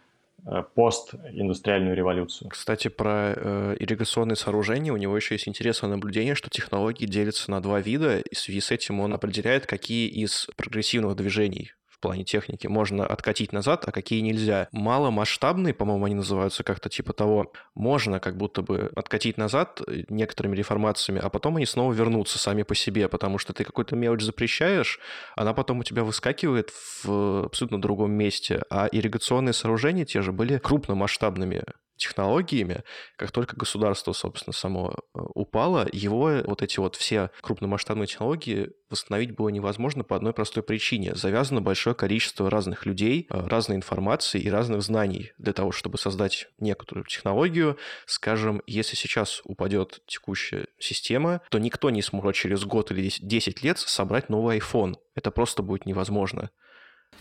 э, 0.45 0.63
постиндустриальную 0.75 1.95
революцию. 1.95 2.49
Кстати, 2.49 2.89
про 2.89 3.33
э, 3.35 3.75
ирригационные 3.79 4.35
сооружения 4.35 4.91
у 4.91 4.97
него 4.97 5.15
еще 5.15 5.35
есть 5.35 5.47
интересное 5.47 5.89
наблюдение, 5.89 6.35
что 6.35 6.49
технологии 6.49 7.05
делятся 7.05 7.51
на 7.51 7.61
два 7.61 7.79
вида, 7.79 8.19
и 8.19 8.35
в 8.35 8.37
связи 8.37 8.59
с 8.59 8.71
этим 8.71 8.99
он 8.99 9.13
определяет, 9.13 9.65
какие 9.65 10.09
из 10.09 10.49
прогрессивных 10.57 11.15
движений 11.15 11.71
плане 12.01 12.23
техники 12.23 12.67
можно 12.67 13.05
откатить 13.05 13.53
назад, 13.53 13.87
а 13.87 13.91
какие 13.91 14.21
нельзя. 14.21 14.67
Маломасштабные, 14.71 15.73
по-моему, 15.73 16.05
они 16.05 16.15
называются 16.15 16.63
как-то 16.63 16.89
типа 16.89 17.13
того, 17.13 17.53
можно 17.75 18.19
как 18.19 18.37
будто 18.37 18.61
бы 18.61 18.91
откатить 18.95 19.37
назад 19.37 19.81
э, 19.87 20.03
некоторыми 20.09 20.55
реформациями, 20.55 21.21
а 21.23 21.29
потом 21.29 21.57
они 21.57 21.65
снова 21.65 21.93
вернутся 21.93 22.39
сами 22.39 22.63
по 22.63 22.75
себе, 22.75 23.07
потому 23.07 23.37
что 23.37 23.53
ты 23.53 23.63
какую-то 23.63 23.95
мелочь 23.95 24.23
запрещаешь, 24.23 24.99
она 25.35 25.53
потом 25.53 25.79
у 25.79 25.83
тебя 25.83 26.03
выскакивает 26.03 26.71
в 27.03 27.45
абсолютно 27.45 27.81
другом 27.81 28.11
месте. 28.11 28.63
А 28.69 28.87
ирригационные 28.91 29.53
сооружения 29.53 30.05
те 30.05 30.21
же 30.21 30.31
были 30.31 30.57
крупномасштабными 30.57 31.63
технологиями, 32.01 32.83
как 33.15 33.31
только 33.31 33.55
государство, 33.55 34.13
собственно, 34.13 34.53
само 34.53 34.91
э, 34.93 35.19
упало, 35.35 35.87
его 35.91 36.41
вот 36.45 36.61
эти 36.61 36.79
вот 36.79 36.95
все 36.95 37.29
крупномасштабные 37.41 38.07
технологии 38.07 38.71
восстановить 38.89 39.35
было 39.35 39.49
невозможно 39.49 40.03
по 40.03 40.15
одной 40.15 40.33
простой 40.33 40.63
причине. 40.63 41.15
Завязано 41.15 41.61
большое 41.61 41.95
количество 41.95 42.49
разных 42.49 42.85
людей, 42.85 43.27
э, 43.29 43.47
разной 43.47 43.77
информации 43.77 44.41
и 44.41 44.49
разных 44.49 44.81
знаний 44.81 45.31
для 45.37 45.53
того, 45.53 45.71
чтобы 45.71 45.97
создать 45.97 46.47
некоторую 46.59 47.05
технологию. 47.05 47.77
Скажем, 48.05 48.61
если 48.67 48.95
сейчас 48.95 49.41
упадет 49.45 50.01
текущая 50.07 50.67
система, 50.79 51.41
то 51.49 51.59
никто 51.59 51.89
не 51.89 52.01
сможет 52.01 52.35
через 52.35 52.65
год 52.65 52.91
или 52.91 53.09
10 53.19 53.63
лет 53.63 53.79
собрать 53.79 54.29
новый 54.29 54.57
iPhone. 54.57 54.95
Это 55.15 55.31
просто 55.31 55.63
будет 55.63 55.85
невозможно. 55.85 56.49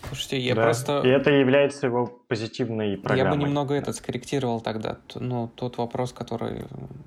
Слушайте, 0.07 0.39
я 0.39 0.55
да. 0.55 0.63
просто... 0.63 1.01
И 1.05 1.07
это 1.07 1.31
является 1.31 1.87
его 1.87 2.07
позитивной 2.27 2.97
программой. 2.97 3.33
Я 3.33 3.37
бы 3.39 3.43
немного 3.47 3.75
этот 3.75 3.95
скорректировал 3.95 4.61
тогда. 4.61 4.97
Ну, 5.15 5.49
тот 5.55 5.77
вопрос, 5.77 6.13
который 6.13 6.65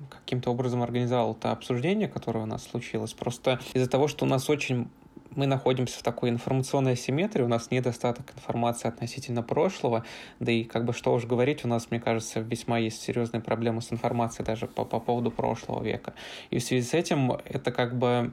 каким-то 0.09 0.51
образом 0.51 0.81
организовал 0.81 1.33
это 1.33 1.51
обсуждение, 1.51 2.07
которое 2.07 2.41
у 2.41 2.47
нас 2.47 2.63
случилось. 2.63 3.13
Просто 3.13 3.59
из-за 3.73 3.89
того, 3.89 4.07
что 4.07 4.25
у 4.25 4.27
нас 4.27 4.49
очень 4.49 4.89
мы 5.35 5.47
находимся 5.47 5.99
в 5.99 6.03
такой 6.03 6.29
информационной 6.29 6.93
асимметрии, 6.93 7.43
у 7.43 7.47
нас 7.47 7.71
недостаток 7.71 8.31
информации 8.35 8.87
относительно 8.87 9.43
прошлого, 9.43 10.05
да 10.39 10.51
и 10.51 10.63
как 10.63 10.85
бы 10.85 10.93
что 10.93 11.13
уж 11.13 11.25
говорить, 11.25 11.65
у 11.65 11.67
нас, 11.67 11.91
мне 11.91 11.99
кажется, 11.99 12.39
весьма 12.39 12.77
есть 12.77 13.01
серьезные 13.01 13.41
проблемы 13.41 13.81
с 13.81 13.91
информацией 13.91 14.45
даже 14.45 14.67
по, 14.67 14.85
по 14.85 14.99
поводу 14.99 15.31
прошлого 15.31 15.83
века. 15.83 16.13
И 16.49 16.59
в 16.59 16.63
связи 16.63 16.87
с 16.87 16.93
этим 16.93 17.33
это 17.45 17.71
как 17.71 17.97
бы 17.97 18.31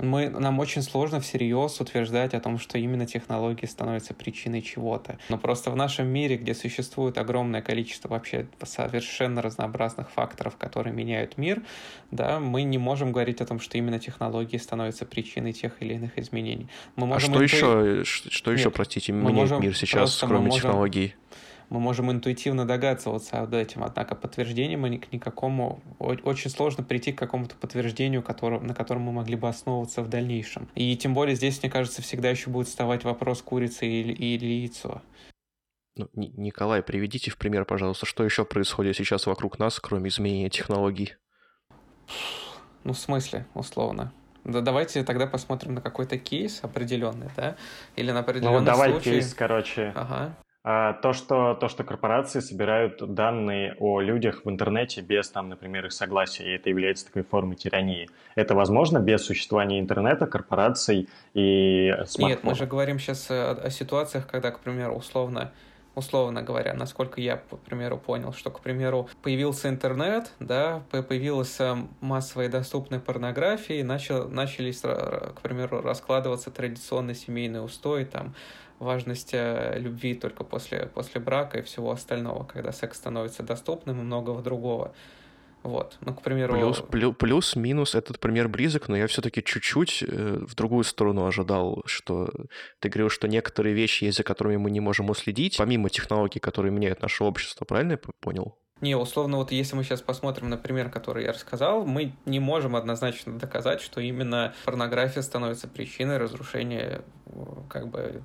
мы, 0.00 0.28
нам 0.28 0.58
очень 0.58 0.82
сложно 0.82 1.20
всерьез 1.20 1.80
утверждать 1.80 2.34
о 2.34 2.40
том, 2.40 2.58
что 2.58 2.78
именно 2.78 3.06
технологии 3.06 3.66
становятся 3.66 4.14
причиной 4.14 4.62
чего-то. 4.62 5.18
Но 5.28 5.38
просто 5.38 5.70
в 5.70 5.76
нашем 5.76 6.08
мире, 6.08 6.36
где 6.36 6.54
существует 6.54 7.18
огромное 7.18 7.62
количество 7.62 8.08
вообще 8.08 8.46
совершенно 8.64 9.42
разнообразных 9.42 10.10
факторов, 10.10 10.56
которые 10.56 10.94
меняют 10.94 11.38
мир, 11.38 11.62
да, 12.10 12.40
мы 12.40 12.62
не 12.62 12.78
можем 12.78 13.12
говорить 13.12 13.40
о 13.40 13.46
том, 13.46 13.60
что 13.60 13.78
именно 13.78 13.98
технологии 13.98 14.56
становятся 14.56 15.04
причиной 15.04 15.52
тех 15.52 15.80
или 15.80 15.94
иных 15.94 16.18
изменений. 16.18 16.68
Мы 16.96 17.04
а 17.04 17.06
можем 17.06 17.30
а 17.30 17.34
что 17.34 17.42
еще, 17.42 18.04
что 18.04 18.50
Нет, 18.50 18.60
еще, 18.60 18.70
простите, 18.70 19.12
меняет 19.12 19.60
мир 19.60 19.76
сейчас, 19.76 20.18
кроме 20.18 20.46
можем... 20.46 20.60
технологий? 20.60 21.14
Мы 21.70 21.78
можем 21.78 22.10
интуитивно 22.10 22.66
догадываться 22.66 23.40
об 23.40 23.54
этом, 23.54 23.84
однако 23.84 24.16
подтверждение 24.16 24.76
мы 24.76 24.98
к 24.98 25.12
никакому... 25.12 25.80
Очень 26.00 26.50
сложно 26.50 26.82
прийти 26.82 27.12
к 27.12 27.18
какому-то 27.18 27.54
подтверждению, 27.54 28.22
который, 28.22 28.60
на 28.60 28.74
котором 28.74 29.02
мы 29.02 29.12
могли 29.12 29.36
бы 29.36 29.48
основываться 29.48 30.02
в 30.02 30.08
дальнейшем. 30.08 30.68
И 30.74 30.96
тем 30.96 31.14
более 31.14 31.36
здесь, 31.36 31.62
мне 31.62 31.70
кажется, 31.70 32.02
всегда 32.02 32.28
еще 32.28 32.50
будет 32.50 32.66
вставать 32.66 33.04
вопрос 33.04 33.40
курицы 33.40 33.86
или, 33.86 34.12
или 34.12 34.46
яйцо. 34.46 35.00
Ну, 35.96 36.08
Николай, 36.14 36.82
приведите 36.82 37.30
в 37.30 37.36
пример, 37.36 37.64
пожалуйста, 37.64 38.04
что 38.04 38.24
еще 38.24 38.44
происходит 38.44 38.96
сейчас 38.96 39.26
вокруг 39.26 39.60
нас, 39.60 39.78
кроме 39.78 40.08
изменения 40.08 40.50
технологий? 40.50 41.14
Ну, 42.82 42.94
в 42.94 42.98
смысле, 42.98 43.46
условно? 43.54 44.12
Да 44.42 44.60
давайте 44.60 45.04
тогда 45.04 45.28
посмотрим 45.28 45.74
на 45.74 45.80
какой-то 45.80 46.18
кейс 46.18 46.60
определенный, 46.64 47.28
да? 47.36 47.56
Или 47.94 48.10
на 48.10 48.20
определенный 48.20 48.60
ну, 48.60 48.64
давай 48.64 48.90
случай. 48.90 49.10
кейс, 49.10 49.34
короче. 49.34 49.92
Ага. 49.94 50.36
А, 50.62 50.92
то, 50.92 51.14
что, 51.14 51.54
то, 51.54 51.68
что 51.68 51.84
корпорации 51.84 52.40
собирают 52.40 53.14
данные 53.14 53.74
о 53.78 54.00
людях 54.00 54.42
в 54.44 54.50
интернете 54.50 55.00
без, 55.00 55.30
там, 55.30 55.48
например, 55.48 55.86
их 55.86 55.92
согласия, 55.92 56.44
и 56.44 56.56
это 56.56 56.68
является 56.68 57.06
такой 57.06 57.22
формой 57.22 57.56
тирании. 57.56 58.10
Это 58.34 58.54
возможно 58.54 58.98
без 58.98 59.24
существования 59.24 59.80
интернета, 59.80 60.26
корпораций 60.26 61.08
и 61.32 61.90
смартфонов? 62.04 62.28
Нет, 62.28 62.44
мы 62.44 62.54
же 62.54 62.66
говорим 62.66 62.98
сейчас 62.98 63.30
о, 63.30 63.52
о 63.52 63.70
ситуациях, 63.70 64.26
когда, 64.26 64.50
к 64.50 64.60
примеру, 64.60 64.96
условно, 64.96 65.50
условно 65.94 66.42
говоря, 66.42 66.74
насколько 66.74 67.22
я, 67.22 67.38
к 67.38 67.58
примеру, 67.60 67.96
понял, 67.96 68.34
что, 68.34 68.50
к 68.50 68.60
примеру, 68.60 69.08
появился 69.22 69.70
интернет, 69.70 70.30
да, 70.40 70.82
появилась 70.90 71.58
массовая 72.02 72.50
доступная 72.50 73.00
порнография, 73.00 73.80
и 73.80 73.82
начал, 73.82 74.28
начались, 74.28 74.82
к 74.82 75.40
примеру, 75.42 75.80
раскладываться 75.80 76.50
традиционный 76.50 77.14
семейный 77.14 77.64
устой, 77.64 78.04
там, 78.04 78.34
важность 78.80 79.30
э, 79.32 79.78
любви 79.78 80.14
только 80.14 80.42
после, 80.42 80.86
после 80.86 81.20
брака 81.20 81.58
и 81.58 81.62
всего 81.62 81.92
остального, 81.92 82.44
когда 82.44 82.72
секс 82.72 82.96
становится 82.96 83.42
доступным 83.44 84.00
и 84.00 84.02
многого 84.02 84.42
другого. 84.42 84.92
Вот, 85.62 85.98
ну, 86.00 86.14
к 86.14 86.22
примеру... 86.22 86.54
Плюс, 86.54 86.82
плюс, 86.90 87.14
плюс 87.18 87.56
минус 87.56 87.94
этот 87.94 88.18
пример 88.18 88.48
близок, 88.48 88.88
но 88.88 88.96
я 88.96 89.06
все-таки 89.06 89.44
чуть-чуть 89.44 90.02
э, 90.02 90.38
в 90.40 90.54
другую 90.54 90.84
сторону 90.84 91.26
ожидал, 91.26 91.82
что 91.84 92.30
ты 92.78 92.88
говорил, 92.88 93.10
что 93.10 93.28
некоторые 93.28 93.74
вещи 93.74 94.04
есть, 94.04 94.16
за 94.16 94.24
которыми 94.24 94.56
мы 94.56 94.70
не 94.70 94.80
можем 94.80 95.10
уследить, 95.10 95.58
помимо 95.58 95.90
технологий, 95.90 96.40
которые 96.40 96.72
меняют 96.72 97.02
наше 97.02 97.24
общество, 97.24 97.66
правильно 97.66 97.92
я 97.92 97.98
понял? 98.20 98.56
Не, 98.80 98.94
условно, 98.94 99.36
вот 99.36 99.52
если 99.52 99.76
мы 99.76 99.84
сейчас 99.84 100.00
посмотрим 100.00 100.48
на 100.48 100.56
пример, 100.56 100.90
который 100.90 101.24
я 101.24 101.32
рассказал, 101.32 101.84
мы 101.84 102.14
не 102.24 102.40
можем 102.40 102.76
однозначно 102.76 103.38
доказать, 103.38 103.80
что 103.80 104.00
именно 104.00 104.54
порнография 104.64 105.22
становится 105.22 105.68
причиной 105.68 106.16
разрушения 106.16 107.02
как 107.68 107.88
бы 107.88 108.22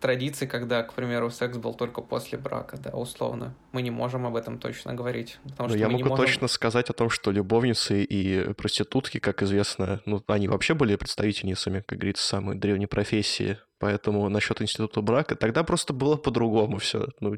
традиций, 0.00 0.46
когда, 0.46 0.82
к 0.82 0.94
примеру, 0.94 1.30
секс 1.30 1.56
был 1.58 1.74
только 1.74 2.00
после 2.00 2.38
брака, 2.38 2.76
да, 2.78 2.90
условно. 2.90 3.54
Мы 3.72 3.82
не 3.82 3.90
можем 3.90 4.26
об 4.26 4.36
этом 4.36 4.58
точно 4.58 4.94
говорить. 4.94 5.38
Потому 5.44 5.68
Но 5.68 5.74
что 5.74 5.78
я 5.78 5.88
могу 5.88 6.08
можем... 6.08 6.24
точно 6.24 6.48
сказать 6.48 6.88
о 6.90 6.92
том, 6.92 7.10
что 7.10 7.30
любовницы 7.30 8.02
и 8.02 8.52
проститутки, 8.54 9.18
как 9.18 9.42
известно, 9.42 10.00
ну, 10.06 10.22
они 10.26 10.48
вообще 10.48 10.74
были 10.74 10.96
представительницами, 10.96 11.84
как 11.86 11.98
говорится, 11.98 12.26
самой 12.26 12.56
древней 12.56 12.86
профессии. 12.86 13.58
Поэтому 13.78 14.28
насчет 14.28 14.60
института 14.62 15.02
брака 15.02 15.36
тогда 15.36 15.62
просто 15.62 15.92
было 15.92 16.16
по-другому 16.16 16.78
все. 16.78 17.08
Ну, 17.20 17.36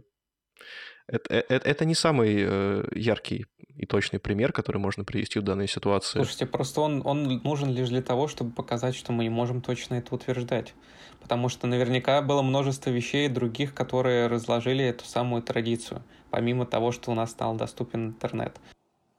Это, 1.10 1.34
это, 1.34 1.68
это 1.68 1.84
не 1.84 1.94
самый 1.94 2.36
э, 2.38 2.84
яркий 2.94 3.46
и 3.76 3.84
точный 3.86 4.20
пример, 4.20 4.52
который 4.52 4.78
можно 4.78 5.04
привести 5.04 5.40
в 5.40 5.42
данной 5.42 5.66
ситуации. 5.66 6.18
Слушайте, 6.18 6.46
просто 6.46 6.80
он, 6.82 7.02
он 7.04 7.40
нужен 7.42 7.70
лишь 7.70 7.88
для 7.88 8.02
того, 8.02 8.28
чтобы 8.28 8.52
показать, 8.52 8.94
что 8.94 9.12
мы 9.12 9.24
не 9.24 9.30
можем 9.30 9.60
точно 9.60 9.94
это 9.94 10.14
утверждать. 10.14 10.74
Потому 11.20 11.48
что 11.48 11.66
наверняка 11.66 12.22
было 12.22 12.42
множество 12.42 12.90
вещей 12.90 13.28
других, 13.28 13.74
которые 13.74 14.28
разложили 14.28 14.84
эту 14.84 15.04
самую 15.04 15.42
традицию, 15.42 16.02
помимо 16.30 16.64
того, 16.64 16.92
что 16.92 17.10
у 17.10 17.14
нас 17.14 17.30
стал 17.30 17.56
доступен 17.56 18.08
интернет. 18.08 18.60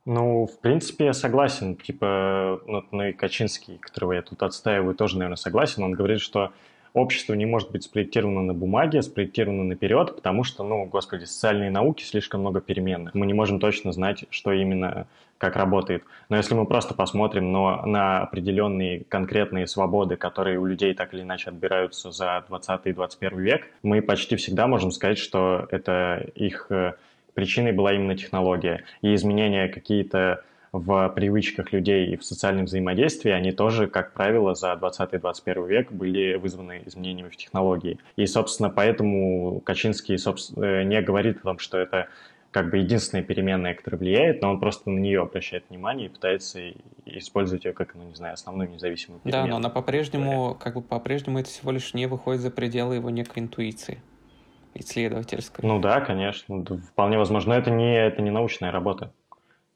Ну, 0.06 0.48
в 0.48 0.60
принципе, 0.60 1.06
я 1.06 1.14
согласен. 1.14 1.76
Типа, 1.76 2.60
ну, 2.66 2.84
ну 2.92 3.04
и 3.04 3.14
Качинский, 3.14 3.78
которого 3.78 4.14
я 4.14 4.22
тут 4.22 4.42
отстаиваю, 4.42 4.96
тоже, 4.96 5.18
наверное, 5.18 5.36
согласен. 5.36 5.84
Он 5.84 5.92
говорит, 5.92 6.22
что 6.22 6.54
общество 6.94 7.34
не 7.34 7.46
может 7.46 7.72
быть 7.72 7.84
спроектировано 7.84 8.42
на 8.42 8.54
бумаге, 8.54 9.02
спроектировано 9.02 9.64
наперед, 9.64 10.16
потому 10.16 10.44
что, 10.44 10.64
ну, 10.64 10.86
господи, 10.86 11.26
социальные 11.26 11.72
науки 11.72 12.04
слишком 12.04 12.42
много 12.42 12.62
переменных. 12.62 13.14
Мы 13.14 13.26
не 13.26 13.34
можем 13.34 13.60
точно 13.60 13.92
знать, 13.92 14.26
что 14.30 14.52
именно 14.52 15.08
как 15.38 15.56
работает. 15.56 16.04
Но 16.30 16.38
если 16.38 16.54
мы 16.54 16.68
просто 16.68 16.94
посмотрим 16.94 17.52
но 17.52 17.84
на 17.86 18.22
определенные 18.22 19.04
конкретные 19.10 19.66
свободы, 19.66 20.16
которые 20.16 20.60
у 20.60 20.66
людей 20.66 20.94
так 20.94 21.16
или 21.16 21.22
иначе 21.22 21.50
отбираются 21.50 22.12
за 22.12 22.46
20 22.48 22.82
и 22.86 22.94
21 22.94 23.40
век, 23.40 23.68
мы 23.82 24.04
почти 24.04 24.36
всегда 24.36 24.68
можем 24.68 24.92
сказать, 24.92 25.18
что 25.18 25.68
это 25.72 26.28
их 26.36 26.68
э, 26.70 26.94
причиной 27.34 27.72
была 27.72 27.94
именно 27.94 28.16
технология. 28.16 28.84
И 29.02 29.16
изменения 29.16 29.68
какие-то 29.68 30.44
в 30.72 31.10
привычках 31.10 31.74
людей 31.74 32.14
и 32.14 32.18
в 32.18 32.24
социальном 32.24 32.66
взаимодействии, 32.66 33.32
они 33.32 33.52
тоже, 33.52 33.88
как 33.88 34.14
правило, 34.14 34.56
за 34.56 34.74
20-21 34.74 35.68
век 35.68 35.92
были 35.92 36.36
вызваны 36.36 36.84
изменениями 36.86 37.30
в 37.30 37.36
технологии. 37.36 38.00
И, 38.16 38.26
собственно, 38.26 38.70
поэтому 38.70 39.62
Качинский 39.66 40.18
собственно, 40.18 40.84
не 40.84 41.02
говорит 41.02 41.40
о 41.40 41.42
том, 41.42 41.60
что 41.60 41.78
это 41.78 42.08
как 42.52 42.70
бы 42.70 42.78
единственная 42.78 43.24
переменная, 43.24 43.74
которая 43.74 44.00
влияет, 44.00 44.42
но 44.42 44.52
он 44.52 44.60
просто 44.60 44.90
на 44.90 45.00
нее 45.00 45.22
обращает 45.22 45.64
внимание 45.70 46.08
и 46.08 46.10
пытается 46.10 46.60
использовать 47.06 47.64
ее 47.64 47.74
как, 47.74 47.96
ну, 47.96 48.04
не 48.04 48.16
знаю, 48.16 48.34
основную 48.34 48.70
независимую 48.70 49.22
переменную. 49.22 49.48
Да, 49.48 49.52
но 49.52 49.58
она 49.58 49.70
по-прежнему, 49.70 50.56
как 50.56 50.76
бы 50.76 50.82
по-прежнему 50.82 51.40
это 51.40 51.50
всего 51.50 51.72
лишь 51.72 51.94
не 51.94 52.08
выходит 52.08 52.42
за 52.42 52.52
пределы 52.52 52.96
его 52.96 53.10
некой 53.10 53.44
интуиции 53.44 54.02
исследовательской. 54.74 55.68
Ну 55.68 55.80
да, 55.80 56.02
конечно, 56.02 56.64
вполне 56.92 57.18
возможно, 57.18 57.54
но 57.54 57.60
это 57.60 57.72
не, 57.72 57.98
это 57.98 58.22
не 58.22 58.32
научная 58.32 58.72
работа. 58.72 59.14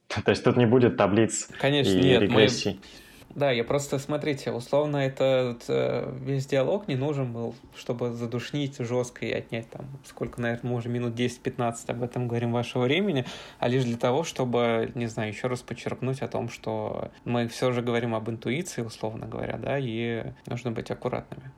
То 0.26 0.30
есть 0.30 0.44
тут 0.44 0.58
не 0.58 0.66
будет 0.66 0.98
таблиц 0.98 1.50
Конечно, 1.60 1.92
и 1.92 2.02
нет, 2.02 2.22
регрессий. 2.22 2.80
Мы... 2.82 3.06
Да, 3.36 3.52
я 3.52 3.66
просто, 3.66 4.00
смотрите, 4.00 4.52
условно, 4.52 4.96
этот 4.96 5.66
э, 5.68 6.10
весь 6.22 6.46
диалог 6.46 6.88
не 6.88 6.96
нужен 6.96 7.34
был, 7.34 7.54
чтобы 7.76 8.14
задушнить 8.14 8.78
жестко 8.80 9.26
и 9.26 9.32
отнять 9.32 9.70
там, 9.70 9.88
сколько, 10.06 10.40
наверное, 10.40 10.72
мы 10.72 10.78
уже 10.78 10.88
минут 10.88 11.16
10-15 11.16 11.92
об 11.92 12.02
этом 12.02 12.30
говорим 12.30 12.54
вашего 12.54 12.84
времени, 12.84 13.26
а 13.60 13.68
лишь 13.68 13.84
для 13.84 13.98
того, 13.98 14.24
чтобы, 14.24 14.90
не 14.96 15.08
знаю, 15.08 15.34
еще 15.34 15.48
раз 15.48 15.62
подчеркнуть 15.64 16.22
о 16.22 16.30
том, 16.30 16.48
что 16.48 17.12
мы 17.26 17.50
все 17.50 17.74
же 17.74 17.82
говорим 17.82 18.16
об 18.16 18.30
интуиции, 18.30 18.82
условно 18.82 19.28
говоря, 19.28 19.58
да, 19.58 19.78
и 19.80 20.24
нужно 20.48 20.72
быть 20.72 20.90
аккуратными. 20.90 21.52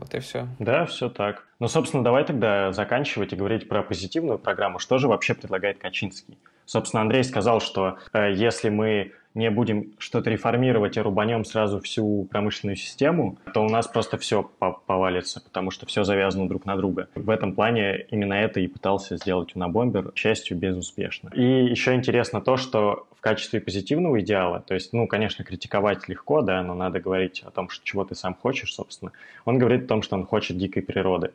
Вот 0.00 0.14
и 0.14 0.20
все. 0.20 0.48
Да, 0.58 0.86
все 0.86 1.10
так. 1.10 1.46
Ну, 1.58 1.68
собственно, 1.68 2.02
давай 2.02 2.24
тогда 2.24 2.72
заканчивать 2.72 3.34
и 3.34 3.36
говорить 3.36 3.68
про 3.68 3.82
позитивную 3.82 4.38
программу. 4.38 4.78
Что 4.78 4.96
же 4.96 5.08
вообще 5.08 5.34
предлагает 5.34 5.78
Качинский? 5.78 6.38
Собственно, 6.64 7.02
Андрей 7.02 7.22
сказал, 7.22 7.60
что 7.60 7.98
э, 8.12 8.32
если 8.32 8.70
мы 8.70 9.12
не 9.34 9.50
будем 9.50 9.92
что-то 9.98 10.30
реформировать 10.30 10.96
и 10.96 11.00
рубанем 11.00 11.44
сразу 11.44 11.80
всю 11.80 12.26
промышленную 12.30 12.76
систему, 12.76 13.38
то 13.52 13.64
у 13.64 13.68
нас 13.68 13.86
просто 13.86 14.16
все 14.18 14.42
повалится, 14.86 15.40
потому 15.40 15.70
что 15.70 15.86
все 15.86 16.02
завязано 16.02 16.48
друг 16.48 16.64
на 16.64 16.76
друга. 16.76 17.08
В 17.14 17.30
этом 17.30 17.54
плане 17.54 18.06
именно 18.10 18.34
это 18.34 18.60
и 18.60 18.66
пытался 18.66 19.16
сделать 19.16 19.54
Унабомбер, 19.54 20.12
к 20.12 20.16
счастью, 20.16 20.56
безуспешно. 20.56 21.30
И 21.34 21.42
еще 21.42 21.94
интересно 21.94 22.40
то, 22.40 22.56
что 22.56 23.06
в 23.20 23.22
качестве 23.22 23.60
позитивного 23.60 24.20
идеала, 24.20 24.60
то 24.60 24.72
есть, 24.72 24.94
ну, 24.94 25.06
конечно, 25.06 25.44
критиковать 25.44 26.08
легко, 26.08 26.40
да, 26.40 26.62
но 26.62 26.74
надо 26.74 27.00
говорить 27.00 27.42
о 27.44 27.50
том, 27.50 27.68
что, 27.68 27.84
чего 27.84 28.04
ты 28.04 28.14
сам 28.14 28.34
хочешь, 28.34 28.74
собственно. 28.74 29.12
Он 29.44 29.58
говорит 29.58 29.84
о 29.84 29.88
том, 29.88 30.00
что 30.02 30.16
он 30.16 30.24
хочет 30.24 30.56
дикой 30.56 30.82
природы. 30.82 31.32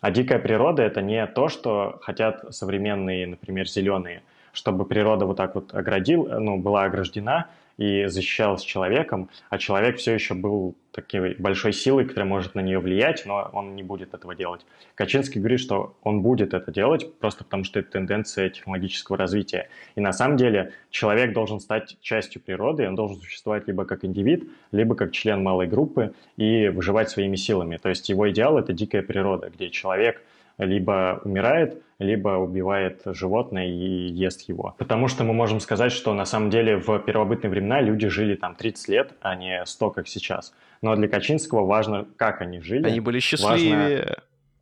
А 0.00 0.10
дикая 0.10 0.38
природа– 0.38 0.82
это 0.84 1.02
не 1.02 1.26
то, 1.26 1.48
что 1.48 1.98
хотят 2.02 2.54
современные, 2.54 3.26
например, 3.26 3.68
зеленые– 3.68 4.22
чтобы 4.56 4.86
природа 4.86 5.26
вот 5.26 5.36
так 5.36 5.54
вот 5.54 5.74
оградил, 5.74 6.26
ну, 6.40 6.56
была 6.56 6.84
ограждена 6.84 7.48
и 7.76 8.06
защищалась 8.06 8.62
человеком, 8.62 9.28
а 9.50 9.58
человек 9.58 9.98
все 9.98 10.14
еще 10.14 10.34
был 10.34 10.74
такой 10.92 11.34
большой 11.34 11.74
силой, 11.74 12.06
которая 12.06 12.28
может 12.28 12.54
на 12.54 12.60
нее 12.60 12.78
влиять, 12.78 13.24
но 13.26 13.50
он 13.52 13.76
не 13.76 13.82
будет 13.82 14.14
этого 14.14 14.34
делать. 14.34 14.64
Качинский 14.94 15.40
говорит, 15.40 15.60
что 15.60 15.94
он 16.02 16.22
будет 16.22 16.54
это 16.54 16.72
делать, 16.72 17.18
просто 17.18 17.44
потому 17.44 17.64
что 17.64 17.80
это 17.80 17.90
тенденция 17.90 18.48
технологического 18.48 19.18
развития. 19.18 19.68
И 19.94 20.00
на 20.00 20.12
самом 20.12 20.38
деле 20.38 20.72
человек 20.90 21.34
должен 21.34 21.60
стать 21.60 21.98
частью 22.00 22.40
природы, 22.40 22.88
он 22.88 22.94
должен 22.94 23.20
существовать 23.20 23.66
либо 23.66 23.84
как 23.84 24.06
индивид, 24.06 24.48
либо 24.72 24.94
как 24.94 25.12
член 25.12 25.42
малой 25.42 25.66
группы 25.66 26.14
и 26.38 26.68
выживать 26.68 27.10
своими 27.10 27.36
силами. 27.36 27.76
То 27.76 27.90
есть 27.90 28.08
его 28.08 28.30
идеал— 28.30 28.58
это 28.58 28.72
дикая 28.72 29.02
природа, 29.02 29.50
где 29.54 29.68
человек— 29.68 30.22
либо 30.58 31.20
умирает, 31.24 31.82
либо 31.98 32.30
убивает 32.30 33.02
животное 33.06 33.66
и 33.66 34.08
ест 34.08 34.48
его. 34.48 34.74
Потому 34.78 35.08
что 35.08 35.24
мы 35.24 35.32
можем 35.32 35.60
сказать, 35.60 35.92
что 35.92 36.14
на 36.14 36.24
самом 36.24 36.50
деле 36.50 36.76
в 36.76 36.98
первобытные 36.98 37.50
времена 37.50 37.80
люди 37.80 38.08
жили 38.08 38.34
там 38.34 38.54
30 38.54 38.88
лет, 38.88 39.12
а 39.20 39.34
не 39.34 39.64
100, 39.64 39.90
как 39.90 40.08
сейчас. 40.08 40.54
Но 40.82 40.94
для 40.94 41.08
Качинского 41.08 41.64
важно, 41.64 42.06
как 42.16 42.40
они 42.42 42.60
жили. 42.60 42.86
Они 42.86 43.00
были 43.00 43.20
счастливее. 43.20 43.98
Важно... 43.98 44.16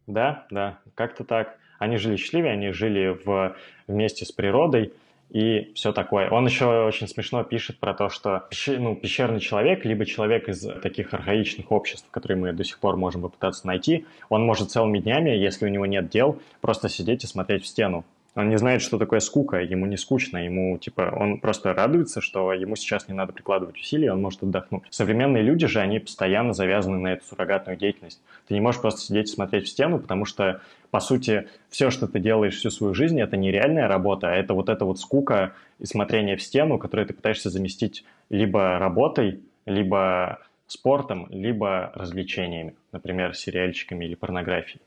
Да, 0.07 0.47
да, 0.51 0.79
как-то 0.95 1.25
так. 1.25 1.57
Они 1.79 1.97
жили 1.97 2.17
счастливее, 2.17 2.53
они 2.53 2.71
жили 2.71 3.19
в... 3.25 3.57
вместе 3.89 4.25
с 4.25 4.33
природой, 4.33 4.93
и 5.31 5.73
все 5.75 5.93
такое. 5.93 6.31
Он 6.31 6.47
еще 6.47 6.87
очень 6.87 7.09
смешно 7.09 7.43
пишет 7.43 7.79
про 7.79 7.95
то, 7.95 8.09
что 8.09 8.49
ну, 8.67 8.95
пещерный 8.95 9.41
человек, 9.41 9.85
либо 9.85 10.07
человек 10.07 10.49
из 10.49 10.61
таких 10.83 11.13
архаичных 11.13 11.73
обществ, 11.73 12.07
которые 12.11 12.39
мы 12.39 12.53
до 12.53 12.65
сих 12.65 12.79
пор 12.79 12.97
можем 12.97 13.23
попытаться 13.23 13.67
найти, 13.67 14.07
он 14.29 14.45
может 14.45 14.71
целыми 14.71 14.99
днями, 14.99 15.31
если 15.31 15.67
у 15.67 15.69
него 15.69 15.87
нет 15.87 16.09
дел, 16.09 16.41
просто 16.61 16.89
сидеть 16.89 17.25
и 17.25 17.27
смотреть 17.27 17.65
в 17.65 17.67
стену. 17.67 18.05
Он 18.35 18.49
не 18.49 18.59
знает, 18.59 18.83
что 18.83 18.99
такое 18.99 19.21
скука, 19.21 19.59
ему 19.59 19.87
не 19.87 19.97
скучно, 19.97 20.39
ему, 20.39 20.77
типа, 20.79 21.15
он 21.17 21.39
просто 21.39 21.73
радуется, 21.73 22.21
что 22.21 22.53
ему 22.53 22.75
сейчас 22.75 23.07
не 23.07 23.15
надо 23.15 23.33
прикладывать 23.33 23.77
усилий, 23.77 24.09
он 24.09 24.21
может 24.21 24.43
отдохнуть. 24.43 24.83
Современные 24.91 25.45
люди 25.45 25.69
же, 25.69 25.79
они 25.79 26.01
постоянно 26.01 26.53
завязаны 26.53 26.99
на 26.99 27.13
эту 27.13 27.25
суррогатную 27.27 27.79
деятельность. 27.79 28.21
Ты 28.49 28.55
не 28.55 28.61
можешь 28.61 28.81
просто 28.81 29.03
сидеть 29.03 29.31
и 29.31 29.35
смотреть 29.35 29.67
в 29.67 29.69
стену, 29.69 30.01
потому 30.01 30.25
что, 30.25 30.61
по 30.91 30.99
сути, 30.99 31.47
все, 31.69 31.91
что 31.91 32.09
ты 32.09 32.19
делаешь 32.19 32.57
всю 32.57 32.71
свою 32.71 32.93
жизнь, 32.93 33.21
это 33.21 33.37
не 33.37 33.53
реальная 33.53 33.87
работа, 33.87 34.33
а 34.33 34.35
это 34.35 34.53
вот 34.53 34.69
эта 34.69 34.85
вот 34.85 34.99
скука 34.99 35.53
и 35.79 35.87
смотрение 35.87 36.37
в 36.37 36.43
стену, 36.43 36.79
которую 36.79 37.07
ты 37.07 37.15
пытаешься 37.15 37.51
заместить 37.51 38.05
либо 38.31 38.79
работой, 38.79 39.41
либо 39.65 40.41
спортом, 40.67 41.29
либо 41.31 41.93
развлечениями, 41.95 42.75
например, 42.91 43.35
сериальчиками 43.37 44.07
или 44.07 44.17
порнографией. 44.17 44.83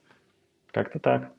Как-то 0.72 0.99
так. 0.99 1.32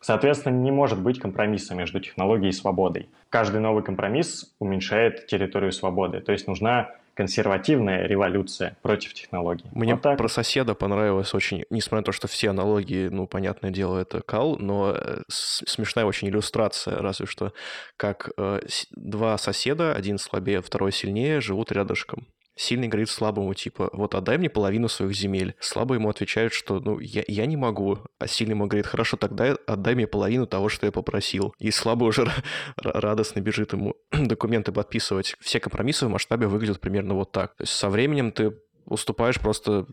Соответственно, 0.00 0.54
не 0.54 0.70
может 0.70 1.00
быть 1.00 1.18
компромисса 1.18 1.74
между 1.74 2.00
технологией 2.00 2.50
и 2.50 2.52
свободой. 2.52 3.08
Каждый 3.28 3.60
новый 3.60 3.82
компромисс 3.82 4.54
уменьшает 4.58 5.26
территорию 5.26 5.72
свободы. 5.72 6.20
То 6.20 6.32
есть 6.32 6.46
нужна 6.46 6.94
консервативная 7.14 8.06
революция 8.06 8.78
против 8.80 9.12
технологий. 9.12 9.66
Мне 9.72 9.94
вот 9.94 10.02
так. 10.02 10.16
про 10.16 10.28
соседа 10.28 10.74
понравилось 10.74 11.34
очень, 11.34 11.64
несмотря 11.68 11.98
на 11.98 12.04
то, 12.04 12.12
что 12.12 12.28
все 12.28 12.48
аналогии, 12.48 13.08
ну, 13.08 13.26
понятное 13.26 13.70
дело, 13.70 13.98
это 13.98 14.22
кал, 14.22 14.56
но 14.56 14.94
э, 14.96 15.20
смешная 15.28 16.06
очень 16.06 16.28
иллюстрация, 16.28 16.96
разве 16.96 17.26
что, 17.26 17.52
как 17.98 18.30
э, 18.38 18.60
два 18.92 19.36
соседа, 19.36 19.92
один 19.92 20.16
слабее, 20.16 20.62
второй 20.62 20.92
сильнее, 20.92 21.42
живут 21.42 21.72
рядышком. 21.72 22.26
Сильный 22.56 22.88
говорит 22.88 23.08
слабому, 23.08 23.54
типа, 23.54 23.90
вот 23.92 24.14
отдай 24.14 24.36
мне 24.36 24.50
половину 24.50 24.88
своих 24.88 25.14
земель. 25.14 25.54
Слабый 25.60 25.98
ему 25.98 26.10
отвечает, 26.10 26.52
что, 26.52 26.80
ну, 26.80 26.98
я, 26.98 27.22
я 27.26 27.46
не 27.46 27.56
могу. 27.56 27.98
А 28.18 28.26
сильный 28.26 28.52
ему 28.52 28.66
говорит, 28.66 28.86
хорошо, 28.86 29.16
тогда 29.16 29.56
отдай 29.66 29.94
мне 29.94 30.06
половину 30.06 30.46
того, 30.46 30.68
что 30.68 30.86
я 30.86 30.92
попросил. 30.92 31.54
И 31.58 31.70
слабый 31.70 32.08
уже 32.08 32.28
радостно 32.76 33.40
бежит 33.40 33.72
ему 33.72 33.94
документы 34.12 34.72
подписывать. 34.72 35.36
Все 35.40 35.60
компромиссы 35.60 36.06
в 36.06 36.10
масштабе 36.10 36.48
выглядят 36.48 36.80
примерно 36.80 37.14
вот 37.14 37.32
так. 37.32 37.54
То 37.56 37.62
есть 37.62 37.72
со 37.72 37.88
временем 37.88 38.32
ты 38.32 38.56
уступаешь 38.84 39.40
просто 39.40 39.86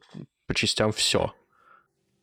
по 0.48 0.54
частям 0.54 0.92
все. 0.92 1.34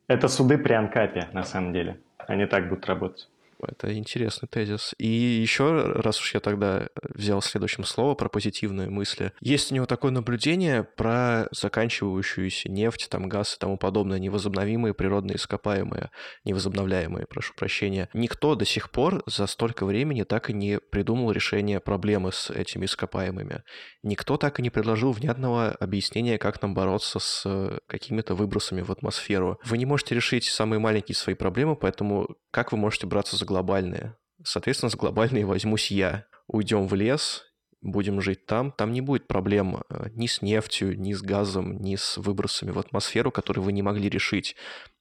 Это 0.07 0.27
суды 0.27 0.57
при 0.57 0.73
анкапе, 0.73 1.29
на 1.33 1.43
самом 1.43 1.73
деле. 1.73 1.99
Они 2.17 2.45
так 2.45 2.69
будут 2.69 2.85
работать. 2.85 3.29
Это 3.61 3.93
интересный 3.95 4.47
тезис. 4.47 4.93
И 4.97 5.07
еще, 5.07 5.83
раз 5.83 6.19
уж 6.19 6.33
я 6.33 6.39
тогда 6.39 6.87
взял 7.03 7.41
следующим 7.41 7.83
слово 7.83 8.15
про 8.15 8.29
позитивные 8.29 8.89
мысли, 8.89 9.31
есть 9.41 9.71
у 9.71 9.75
него 9.75 9.85
такое 9.85 10.11
наблюдение 10.11 10.83
про 10.83 11.47
заканчивающуюся 11.51 12.69
нефть, 12.69 13.07
там 13.09 13.29
газ 13.29 13.55
и 13.55 13.59
тому 13.59 13.77
подобное, 13.77 14.19
невозобновимые 14.19 14.93
природные 14.93 15.37
ископаемые, 15.37 16.11
невозобновляемые, 16.43 17.27
прошу 17.27 17.53
прощения. 17.53 18.09
Никто 18.13 18.55
до 18.55 18.65
сих 18.65 18.91
пор 18.91 19.23
за 19.25 19.47
столько 19.47 19.85
времени 19.85 20.23
так 20.23 20.49
и 20.49 20.53
не 20.53 20.79
придумал 20.79 21.31
решение 21.31 21.79
проблемы 21.79 22.31
с 22.31 22.49
этими 22.49 22.85
ископаемыми. 22.85 23.63
Никто 24.03 24.37
так 24.37 24.59
и 24.59 24.61
не 24.61 24.69
предложил 24.69 25.11
внятного 25.11 25.69
объяснения, 25.71 26.37
как 26.37 26.61
нам 26.61 26.73
бороться 26.73 27.19
с 27.19 27.79
какими-то 27.87 28.35
выбросами 28.35 28.81
в 28.81 28.91
атмосферу. 28.91 29.59
Вы 29.63 29.77
не 29.77 29.85
можете 29.85 30.15
решить 30.15 30.45
самые 30.45 30.79
маленькие 30.79 31.15
свои 31.15 31.35
проблемы, 31.35 31.75
поэтому 31.75 32.35
как 32.51 32.71
вы 32.71 32.77
можете 32.77 33.07
браться 33.07 33.35
за 33.35 33.44
глобальные? 33.45 34.15
соответственно, 34.43 34.89
с 34.89 34.95
глобальной 34.95 35.43
возьмусь 35.43 35.91
я. 35.91 36.25
Уйдем 36.47 36.87
в 36.87 36.93
лес, 36.93 37.43
будем 37.81 38.21
жить 38.21 38.45
там, 38.45 38.71
там 38.71 38.91
не 38.91 39.01
будет 39.01 39.27
проблем 39.27 39.83
э, 39.89 40.09
ни 40.11 40.27
с 40.27 40.41
нефтью, 40.41 40.99
ни 40.99 41.13
с 41.13 41.21
газом, 41.21 41.81
ни 41.81 41.95
с 41.95 42.17
выбросами 42.17 42.71
в 42.71 42.79
атмосферу, 42.79 43.31
которые 43.31 43.63
вы 43.63 43.71
не 43.71 43.81
могли 43.81 44.09
решить. 44.09 44.55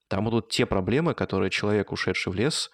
Там 0.09 0.25
будут 0.25 0.49
те 0.51 0.67
проблемы, 0.67 1.15
которые 1.15 1.51
человек, 1.51 1.93
ушедший 1.93 2.33
в 2.33 2.37
лес, 2.37 2.71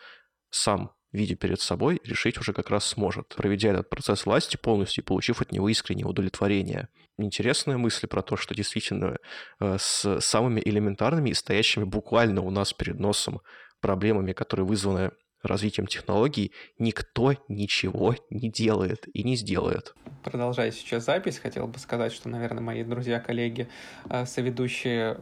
сам 0.50 0.92
видя 1.12 1.34
перед 1.34 1.60
собой, 1.60 2.00
решить 2.04 2.38
уже 2.38 2.52
как 2.52 2.70
раз 2.70 2.84
сможет, 2.86 3.34
проведя 3.34 3.70
этот 3.70 3.90
процесс 3.90 4.26
власти 4.26 4.56
полностью 4.56 5.02
и 5.02 5.06
получив 5.06 5.40
от 5.40 5.50
него 5.50 5.68
искреннее 5.68 6.06
удовлетворение. 6.06 6.88
Интересная 7.18 7.76
мысль 7.76 8.06
про 8.06 8.22
то, 8.22 8.36
что 8.36 8.54
действительно 8.54 9.18
э, 9.58 9.76
с 9.78 10.20
самыми 10.20 10.62
элементарными 10.64 11.30
и 11.30 11.34
стоящими 11.34 11.82
буквально 11.82 12.42
у 12.42 12.50
нас 12.50 12.72
перед 12.72 13.00
носом 13.00 13.40
проблемами, 13.80 14.32
которые 14.32 14.66
вызваны 14.66 15.10
развитием 15.42 15.86
технологий, 15.86 16.52
никто 16.78 17.34
ничего 17.48 18.14
не 18.30 18.50
делает 18.50 19.06
и 19.12 19.22
не 19.22 19.36
сделает. 19.36 19.94
Продолжая 20.22 20.70
сейчас 20.70 21.04
запись, 21.06 21.38
хотел 21.38 21.66
бы 21.66 21.78
сказать, 21.78 22.12
что, 22.12 22.28
наверное, 22.28 22.62
мои 22.62 22.84
друзья, 22.84 23.20
коллеги, 23.20 23.68
э, 24.08 24.26
соведущие 24.26 25.18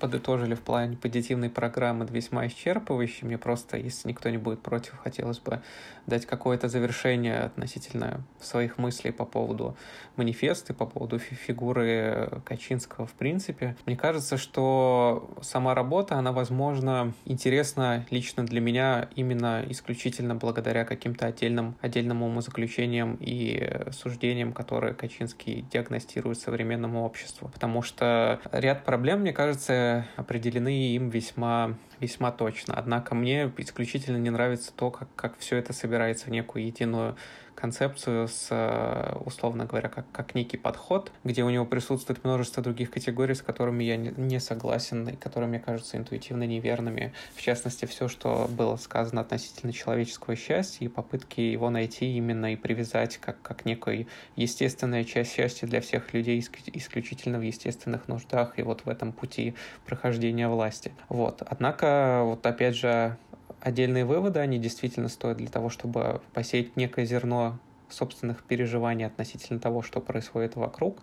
подытожили 0.00 0.54
в 0.54 0.62
плане 0.62 0.96
позитивной 0.96 1.50
программы 1.50 2.06
весьма 2.10 2.46
исчерпывающе. 2.46 3.26
Мне 3.26 3.38
просто, 3.38 3.76
если 3.76 4.08
никто 4.08 4.30
не 4.30 4.38
будет 4.38 4.62
против, 4.62 4.96
хотелось 4.98 5.38
бы 5.38 5.60
дать 6.06 6.26
какое-то 6.26 6.68
завершение 6.68 7.40
относительно 7.40 8.22
своих 8.40 8.78
мыслей 8.78 9.12
по 9.12 9.24
поводу 9.24 9.76
манифеста 10.16 10.74
по 10.74 10.86
поводу 10.86 11.18
фигуры 11.18 12.42
Качинского 12.44 13.06
в 13.06 13.12
принципе. 13.12 13.76
Мне 13.86 13.96
кажется, 13.96 14.36
что 14.36 15.30
сама 15.42 15.74
работа, 15.74 16.16
она, 16.16 16.32
возможно, 16.32 17.12
интересна 17.24 18.06
лично 18.10 18.44
для 18.44 18.60
меня 18.60 19.08
именно 19.14 19.64
исключительно 19.68 20.34
благодаря 20.34 20.84
каким-то 20.84 21.26
отдельным, 21.26 21.76
отдельным 21.80 22.22
умозаключениям 22.22 23.16
и 23.20 23.82
суждениям, 23.92 24.52
которые 24.52 24.94
Качинский 24.94 25.66
диагностирует 25.72 26.38
современному 26.38 27.04
обществу. 27.04 27.48
Потому 27.48 27.82
что 27.82 28.40
ряд 28.52 28.84
проблем, 28.84 29.20
мне 29.20 29.32
кажется, 29.32 29.89
определены 30.16 30.94
им 30.94 31.10
весьма 31.10 31.76
весьма 32.00 32.32
точно. 32.32 32.74
Однако 32.74 33.14
мне 33.14 33.52
исключительно 33.58 34.16
не 34.16 34.30
нравится 34.30 34.72
то, 34.74 34.90
как, 34.90 35.08
как 35.14 35.38
все 35.38 35.56
это 35.56 35.72
собирается 35.72 36.26
в 36.26 36.30
некую 36.30 36.64
единую 36.66 37.16
концепцию 37.60 38.28
с, 38.28 38.48
э, 38.50 39.16
условно 39.24 39.66
говоря, 39.66 39.88
как, 39.88 40.10
как 40.12 40.34
некий 40.34 40.56
подход, 40.56 41.12
где 41.24 41.44
у 41.44 41.50
него 41.50 41.66
присутствует 41.66 42.24
множество 42.24 42.62
других 42.62 42.90
категорий, 42.90 43.34
с 43.34 43.42
которыми 43.42 43.84
я 43.84 43.96
не, 43.96 44.40
согласен 44.40 45.08
и 45.08 45.16
которые 45.16 45.48
мне 45.48 45.60
кажутся 45.60 45.96
интуитивно 45.96 46.44
неверными. 46.44 47.12
В 47.34 47.42
частности, 47.42 47.84
все, 47.84 48.08
что 48.08 48.48
было 48.48 48.76
сказано 48.76 49.20
относительно 49.20 49.72
человеческого 49.72 50.36
счастья 50.36 50.84
и 50.84 50.88
попытки 50.88 51.40
его 51.40 51.70
найти 51.70 52.16
именно 52.16 52.52
и 52.52 52.56
привязать 52.56 53.18
как, 53.18 53.40
как 53.42 53.64
некую 53.64 54.06
естественная 54.36 55.04
часть 55.04 55.34
счастья 55.34 55.66
для 55.66 55.80
всех 55.80 56.14
людей 56.14 56.40
исключительно 56.40 57.38
в 57.38 57.42
естественных 57.42 58.08
нуждах 58.08 58.58
и 58.58 58.62
вот 58.62 58.84
в 58.84 58.88
этом 58.88 59.12
пути 59.12 59.54
прохождения 59.84 60.48
власти. 60.48 60.92
Вот. 61.08 61.42
Однако, 61.46 62.22
вот 62.24 62.46
опять 62.46 62.76
же, 62.76 63.16
отдельные 63.60 64.04
выводы, 64.04 64.40
они 64.40 64.58
действительно 64.58 65.08
стоят 65.08 65.38
для 65.38 65.48
того, 65.48 65.70
чтобы 65.70 66.20
посеять 66.32 66.76
некое 66.76 67.04
зерно 67.04 67.58
собственных 67.92 68.42
переживаний 68.44 69.06
относительно 69.06 69.60
того, 69.60 69.82
что 69.82 70.00
происходит 70.00 70.56
вокруг. 70.56 71.00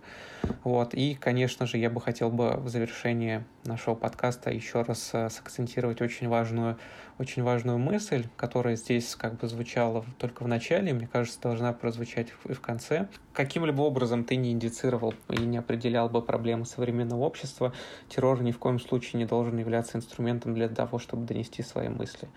Вот. 0.64 0.93
И, 0.93 1.15
конечно 1.15 1.65
же, 1.65 1.77
я 1.77 1.89
бы 1.89 2.01
хотел 2.01 2.30
бы 2.30 2.51
в 2.57 2.69
завершении 2.69 3.43
нашего 3.65 3.95
подкаста 3.95 4.49
еще 4.49 4.81
раз 4.81 5.09
э, 5.14 5.30
сакцентировать 5.30 6.01
очень 6.01 6.27
важную, 6.27 6.77
очень 7.19 7.43
важную 7.43 7.77
мысль, 7.77 8.27
которая 8.38 8.76
здесь 8.76 9.15
как 9.15 9.38
бы 9.38 9.47
звучала 9.47 10.05
только 10.18 10.43
в 10.43 10.47
начале, 10.47 10.93
мне 10.93 11.07
кажется, 11.07 11.39
должна 11.41 11.73
прозвучать 11.73 12.30
и 12.45 12.53
в 12.53 12.61
конце. 12.61 13.07
Каким-либо 13.34 13.81
образом 13.81 14.23
ты 14.23 14.35
не 14.35 14.51
индицировал 14.51 15.14
и 15.30 15.39
не 15.39 15.57
определял 15.57 16.09
бы 16.09 16.22
проблемы 16.22 16.65
современного 16.65 17.23
общества, 17.23 17.73
террор 18.09 18.41
ни 18.41 18.51
в 18.51 18.59
коем 18.59 18.80
случае 18.80 19.19
не 19.19 19.26
должен 19.26 19.57
являться 19.57 19.97
инструментом 19.97 20.53
для 20.53 20.69
того, 20.69 20.99
чтобы 20.99 21.26
донести 21.26 21.61
свои 21.64 21.89
мысли. 21.89 22.27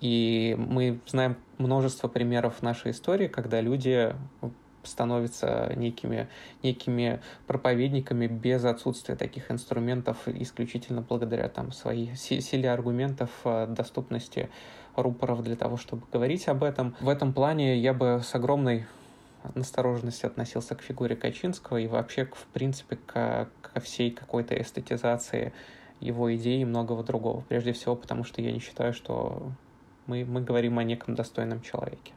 И 0.00 0.54
мы 0.58 1.00
знаем 1.06 1.36
множество 1.58 2.08
примеров 2.08 2.56
в 2.56 2.62
нашей 2.62 2.90
истории, 2.90 3.28
когда 3.28 3.60
люди 3.60 4.14
становятся 4.86 5.72
некими, 5.76 6.28
некими 6.62 7.20
проповедниками 7.46 8.26
без 8.26 8.64
отсутствия 8.64 9.16
таких 9.16 9.50
инструментов, 9.50 10.16
исключительно 10.26 11.02
благодаря 11.02 11.48
там, 11.48 11.72
своей 11.72 12.14
силе 12.16 12.70
аргументов, 12.70 13.30
э, 13.44 13.66
доступности 13.68 14.48
рупоров 14.94 15.42
для 15.42 15.56
того, 15.56 15.76
чтобы 15.76 16.04
говорить 16.10 16.48
об 16.48 16.64
этом. 16.64 16.94
В 17.00 17.08
этом 17.08 17.32
плане 17.32 17.78
я 17.78 17.92
бы 17.92 18.20
с 18.24 18.34
огромной 18.34 18.86
настороженностью 19.54 20.28
относился 20.28 20.74
к 20.74 20.82
фигуре 20.82 21.14
Качинского 21.14 21.76
и 21.78 21.86
вообще, 21.86 22.26
в 22.26 22.46
принципе, 22.52 22.96
ко, 22.96 23.48
ко 23.60 23.80
всей 23.80 24.10
какой-то 24.10 24.60
эстетизации 24.60 25.52
его 26.00 26.34
идей 26.34 26.62
и 26.62 26.64
многого 26.64 27.02
другого. 27.02 27.42
Прежде 27.48 27.72
всего, 27.72 27.96
потому 27.96 28.24
что 28.24 28.42
я 28.42 28.52
не 28.52 28.58
считаю, 28.58 28.92
что 28.92 29.52
мы, 30.06 30.24
мы 30.24 30.40
говорим 30.40 30.78
о 30.78 30.84
неком 30.84 31.14
достойном 31.14 31.62
человеке. 31.62 32.12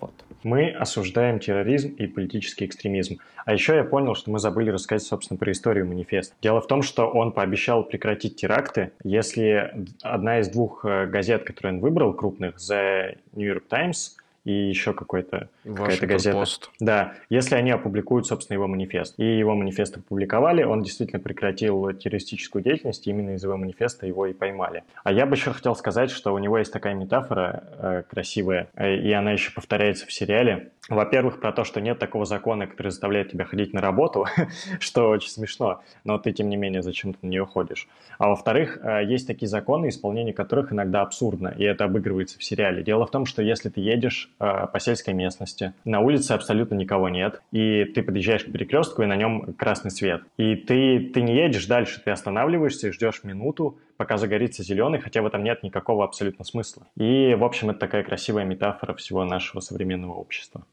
Вот. 0.00 0.12
Мы 0.42 0.70
осуждаем 0.70 1.38
терроризм 1.38 1.94
и 1.94 2.06
политический 2.06 2.66
экстремизм. 2.66 3.18
А 3.46 3.54
еще 3.54 3.76
я 3.76 3.84
понял, 3.84 4.14
что 4.14 4.30
мы 4.30 4.38
забыли 4.38 4.70
рассказать, 4.70 5.06
собственно, 5.06 5.38
про 5.38 5.50
историю 5.52 5.86
манифеста. 5.86 6.34
Дело 6.42 6.60
в 6.60 6.66
том, 6.66 6.82
что 6.82 7.06
он 7.06 7.32
пообещал 7.32 7.84
прекратить 7.84 8.36
теракты, 8.36 8.92
если 9.02 9.72
одна 10.02 10.40
из 10.40 10.48
двух 10.48 10.84
э, 10.84 11.06
газет, 11.06 11.44
которые 11.44 11.74
он 11.74 11.80
выбрал, 11.80 12.12
крупных, 12.12 12.56
The 12.56 13.16
New 13.32 13.46
York 13.46 13.66
Times, 13.68 14.16
и 14.44 14.52
еще 14.52 14.92
какой-то 14.92 15.48
какая-то 15.64 16.06
газета. 16.06 16.36
Пост. 16.36 16.70
Да, 16.80 17.14
если 17.30 17.54
они 17.54 17.70
опубликуют, 17.70 18.26
собственно, 18.26 18.54
его 18.54 18.66
манифест. 18.66 19.14
И 19.18 19.38
его 19.38 19.54
манифест 19.54 19.96
опубликовали, 19.96 20.62
он 20.62 20.82
действительно 20.82 21.20
прекратил 21.20 21.92
террористическую 21.92 22.62
деятельность, 22.62 23.06
и 23.06 23.10
именно 23.10 23.34
из 23.34 23.42
его 23.42 23.56
манифеста 23.56 24.06
его 24.06 24.26
и 24.26 24.32
поймали. 24.32 24.84
А 25.02 25.12
я 25.12 25.26
бы 25.26 25.34
еще 25.34 25.52
хотел 25.52 25.74
сказать, 25.74 26.10
что 26.10 26.34
у 26.34 26.38
него 26.38 26.58
есть 26.58 26.72
такая 26.72 26.94
метафора 26.94 27.64
э, 27.78 28.02
красивая, 28.08 28.68
э, 28.74 28.96
и 28.96 29.12
она 29.12 29.32
еще 29.32 29.52
повторяется 29.52 30.06
в 30.06 30.12
сериале. 30.12 30.70
Во-первых, 30.90 31.40
про 31.40 31.50
то, 31.52 31.64
что 31.64 31.80
нет 31.80 31.98
такого 31.98 32.26
закона, 32.26 32.66
который 32.66 32.88
заставляет 32.88 33.30
тебя 33.30 33.46
ходить 33.46 33.72
на 33.72 33.80
работу, 33.80 34.26
что 34.80 35.08
очень 35.08 35.30
смешно, 35.30 35.82
но 36.04 36.18
ты, 36.18 36.32
тем 36.32 36.50
не 36.50 36.56
менее, 36.56 36.82
зачем-то 36.82 37.18
на 37.22 37.28
нее 37.28 37.46
ходишь. 37.46 37.88
А 38.18 38.28
во-вторых, 38.28 38.78
э, 38.82 39.04
есть 39.06 39.26
такие 39.26 39.48
законы, 39.48 39.88
исполнение 39.88 40.34
которых 40.34 40.72
иногда 40.72 41.00
абсурдно, 41.00 41.54
и 41.56 41.64
это 41.64 41.84
обыгрывается 41.84 42.38
в 42.38 42.44
сериале. 42.44 42.82
Дело 42.82 43.06
в 43.06 43.10
том, 43.10 43.24
что 43.24 43.40
если 43.40 43.70
ты 43.70 43.80
едешь 43.80 44.30
по 44.38 44.78
сельской 44.78 45.14
местности, 45.14 45.72
на 45.84 46.00
улице 46.00 46.32
абсолютно 46.32 46.74
никого 46.74 47.08
нет, 47.08 47.40
и 47.52 47.84
ты 47.84 48.02
подъезжаешь 48.02 48.44
к 48.44 48.52
перекрестку, 48.52 49.02
и 49.02 49.06
на 49.06 49.16
нем 49.16 49.54
красный 49.54 49.90
свет, 49.90 50.22
и 50.36 50.56
ты, 50.56 51.10
ты 51.12 51.22
не 51.22 51.34
едешь 51.34 51.66
дальше, 51.66 52.00
ты 52.04 52.10
останавливаешься 52.10 52.88
и 52.88 52.90
ждешь 52.92 53.22
минуту, 53.24 53.78
пока 53.96 54.16
загорится 54.16 54.62
зеленый, 54.62 55.00
хотя 55.00 55.22
в 55.22 55.26
этом 55.26 55.44
нет 55.44 55.62
никакого 55.62 56.04
абсолютно 56.04 56.44
смысла. 56.44 56.86
И, 56.96 57.34
в 57.34 57.44
общем, 57.44 57.70
это 57.70 57.80
такая 57.80 58.02
красивая 58.02 58.44
метафора 58.44 58.94
всего 58.94 59.24
нашего 59.24 59.60
современного 59.60 60.14
общества. 60.14 60.64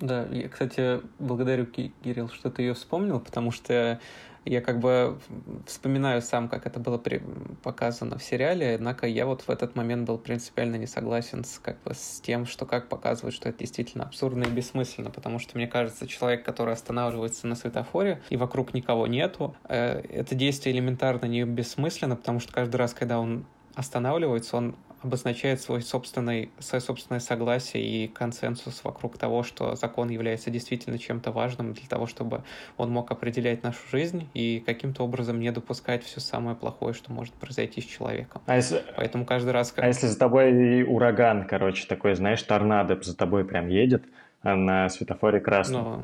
Да, 0.00 0.26
я, 0.30 0.48
кстати, 0.48 1.00
благодарю, 1.18 1.66
Кирилл, 1.66 2.30
что 2.30 2.50
ты 2.50 2.62
ее 2.62 2.74
вспомнил, 2.74 3.20
потому 3.20 3.50
что 3.50 4.00
я 4.46 4.62
как 4.62 4.80
бы 4.80 5.18
вспоминаю 5.66 6.22
сам, 6.22 6.48
как 6.48 6.66
это 6.66 6.80
было 6.80 6.96
при... 6.96 7.22
показано 7.62 8.16
в 8.16 8.22
сериале, 8.22 8.74
однако 8.74 9.06
я 9.06 9.26
вот 9.26 9.42
в 9.42 9.50
этот 9.50 9.76
момент 9.76 10.06
был 10.06 10.16
принципиально 10.16 10.76
не 10.76 10.86
согласен 10.86 11.44
с, 11.44 11.58
как 11.58 11.82
бы, 11.82 11.92
с 11.92 12.20
тем, 12.22 12.46
что 12.46 12.64
как 12.64 12.88
показывают, 12.88 13.34
что 13.34 13.50
это 13.50 13.58
действительно 13.58 14.04
абсурдно 14.04 14.44
и 14.44 14.50
бессмысленно, 14.50 15.10
потому 15.10 15.38
что, 15.38 15.58
мне 15.58 15.66
кажется, 15.66 16.06
человек, 16.06 16.44
который 16.44 16.72
останавливается 16.72 17.46
на 17.46 17.54
светофоре, 17.54 18.22
и 18.30 18.38
вокруг 18.38 18.72
никого 18.72 19.06
нету, 19.06 19.54
э, 19.68 20.00
это 20.00 20.34
действие 20.34 20.74
элементарно 20.74 21.26
не 21.26 21.44
бессмысленно, 21.44 22.16
потому 22.16 22.40
что 22.40 22.52
каждый 22.52 22.76
раз, 22.76 22.94
когда 22.94 23.20
он 23.20 23.44
останавливается, 23.74 24.56
он 24.56 24.74
обозначает 25.02 25.60
свой 25.60 25.82
собственный, 25.82 26.50
свое 26.58 26.80
собственное 26.80 27.20
согласие 27.20 27.82
и 27.82 28.08
консенсус 28.08 28.82
вокруг 28.84 29.18
того, 29.18 29.42
что 29.42 29.74
закон 29.74 30.10
является 30.10 30.50
действительно 30.50 30.98
чем-то 30.98 31.32
важным 31.32 31.72
для 31.72 31.86
того, 31.88 32.06
чтобы 32.06 32.42
он 32.76 32.90
мог 32.90 33.10
определять 33.10 33.62
нашу 33.62 33.80
жизнь 33.90 34.28
и 34.34 34.62
каким-то 34.64 35.04
образом 35.04 35.40
не 35.40 35.50
допускать 35.52 36.04
все 36.04 36.20
самое 36.20 36.56
плохое, 36.56 36.94
что 36.94 37.12
может 37.12 37.34
произойти 37.34 37.80
с 37.80 37.84
человеком. 37.84 38.42
А 38.46 38.56
если... 38.56 38.82
Поэтому 38.96 39.24
каждый 39.24 39.50
раз... 39.50 39.72
А 39.76 39.86
если 39.86 40.06
за 40.06 40.18
тобой 40.18 40.82
ураган, 40.82 41.46
короче, 41.46 41.86
такой, 41.86 42.14
знаешь, 42.14 42.42
торнадо 42.42 43.00
за 43.00 43.16
тобой 43.16 43.44
прям 43.44 43.68
едет 43.68 44.04
а 44.42 44.56
на 44.56 44.88
светофоре 44.88 45.40
красный? 45.40 45.78
Ну, 45.78 46.02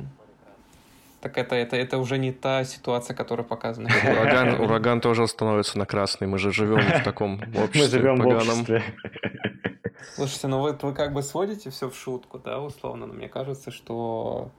так 1.26 1.38
это, 1.38 1.56
это, 1.56 1.76
это 1.76 1.98
уже 1.98 2.18
не 2.18 2.32
та 2.32 2.64
ситуация, 2.64 3.16
которая 3.16 3.44
показана. 3.44 3.88
Ураган, 4.04 4.60
ураган 4.60 5.00
тоже 5.00 5.26
становится 5.26 5.76
на 5.78 5.84
красный. 5.84 6.28
Мы 6.28 6.38
же 6.38 6.52
живем 6.52 6.78
в 6.78 7.02
таком 7.02 7.34
обществе. 7.56 7.82
Мы 7.82 7.88
живем 7.88 8.16
поганом. 8.16 8.38
в 8.38 8.48
обществе. 8.48 8.82
Слушайте, 10.14 10.46
ну 10.46 10.60
вы, 10.60 10.72
вы 10.80 10.94
как 10.94 11.12
бы 11.12 11.22
сводите 11.22 11.70
все 11.70 11.90
в 11.90 11.96
шутку, 11.96 12.38
да, 12.38 12.60
условно, 12.60 13.06
но 13.06 13.14
мне 13.14 13.28
кажется, 13.28 13.72
что... 13.72 14.50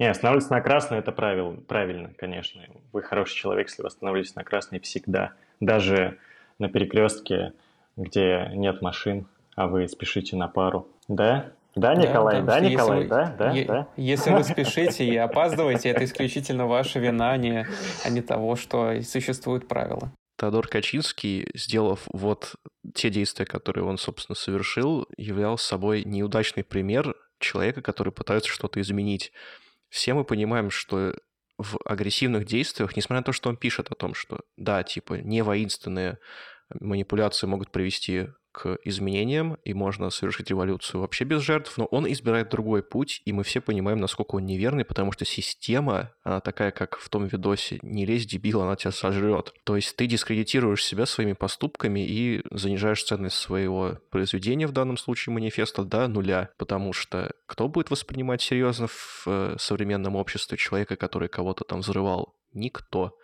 Не, 0.00 0.10
останавливаться 0.10 0.52
на 0.52 0.60
красный 0.60 0.98
это 0.98 1.12
правило, 1.12 1.52
правильно, 1.52 2.12
конечно. 2.18 2.62
Вы 2.92 3.02
хороший 3.02 3.36
человек, 3.36 3.68
если 3.68 3.82
вы 3.82 3.88
остановились 3.88 4.34
на 4.34 4.42
красный 4.42 4.80
всегда. 4.80 5.34
Даже 5.60 6.18
на 6.58 6.68
перекрестке, 6.68 7.52
где 7.96 8.50
нет 8.54 8.82
машин, 8.82 9.28
а 9.54 9.68
вы 9.68 9.86
спешите 9.86 10.34
на 10.34 10.48
пару. 10.48 10.88
Да? 11.06 11.52
Да, 11.74 11.94
Николай, 11.94 12.40
да, 12.40 12.46
да 12.46 12.60
Николай, 12.60 13.00
вы, 13.00 13.08
да, 13.08 13.34
да, 13.36 13.52
е- 13.52 13.64
да. 13.64 13.88
Если 13.96 14.30
вы 14.30 14.44
спешите 14.44 15.04
и 15.04 15.16
опаздываете, 15.16 15.88
это 15.88 16.04
исключительно 16.04 16.66
ваша 16.66 17.00
вина, 17.00 17.32
а 17.32 17.36
не, 17.36 17.66
а 18.04 18.08
не 18.10 18.22
того, 18.22 18.56
что 18.56 19.00
существуют 19.02 19.66
правила. 19.66 20.12
Теодор 20.38 20.68
Качинский, 20.68 21.48
сделав 21.54 22.02
вот 22.12 22.54
те 22.94 23.10
действия, 23.10 23.46
которые 23.46 23.84
он, 23.84 23.98
собственно, 23.98 24.36
совершил, 24.36 25.06
являл 25.16 25.58
собой 25.58 26.04
неудачный 26.04 26.64
пример 26.64 27.14
человека, 27.38 27.82
который 27.82 28.12
пытается 28.12 28.50
что-то 28.50 28.80
изменить. 28.80 29.32
Все 29.88 30.14
мы 30.14 30.24
понимаем, 30.24 30.70
что 30.70 31.14
в 31.56 31.78
агрессивных 31.84 32.46
действиях, 32.46 32.96
несмотря 32.96 33.20
на 33.20 33.24
то, 33.24 33.32
что 33.32 33.48
он 33.48 33.56
пишет 33.56 33.90
о 33.90 33.94
том, 33.94 34.14
что 34.14 34.40
да, 34.56 34.82
типа, 34.82 35.14
не 35.14 35.42
воинственные 35.42 36.18
манипуляции 36.80 37.46
могут 37.46 37.70
привести 37.70 38.28
к 38.54 38.78
изменениям, 38.84 39.58
и 39.64 39.74
можно 39.74 40.10
совершить 40.10 40.48
революцию 40.48 41.00
вообще 41.00 41.24
без 41.24 41.42
жертв, 41.42 41.76
но 41.76 41.86
он 41.86 42.10
избирает 42.10 42.50
другой 42.50 42.84
путь, 42.84 43.20
и 43.24 43.32
мы 43.32 43.42
все 43.42 43.60
понимаем, 43.60 43.98
насколько 43.98 44.36
он 44.36 44.46
неверный, 44.46 44.84
потому 44.84 45.10
что 45.10 45.24
система, 45.24 46.12
она 46.22 46.40
такая, 46.40 46.70
как 46.70 46.98
в 46.98 47.08
том 47.08 47.26
видосе, 47.26 47.80
не 47.82 48.06
лезь, 48.06 48.26
дебил, 48.26 48.62
она 48.62 48.76
тебя 48.76 48.92
сожрет. 48.92 49.52
То 49.64 49.74
есть 49.74 49.96
ты 49.96 50.06
дискредитируешь 50.06 50.84
себя 50.84 51.04
своими 51.04 51.32
поступками 51.32 52.06
и 52.06 52.42
занижаешь 52.52 53.02
ценность 53.02 53.36
своего 53.36 53.98
произведения, 54.10 54.68
в 54.68 54.72
данном 54.72 54.98
случае 54.98 55.34
манифеста, 55.34 55.82
до 55.82 56.06
нуля, 56.06 56.50
потому 56.56 56.92
что 56.92 57.32
кто 57.46 57.68
будет 57.68 57.90
воспринимать 57.90 58.40
серьезно 58.40 58.86
в 58.86 59.24
э, 59.26 59.56
современном 59.58 60.14
обществе 60.14 60.56
человека, 60.56 60.94
который 60.94 61.28
кого-то 61.28 61.64
там 61.64 61.80
взрывал? 61.80 62.36
Никто. 62.52 63.16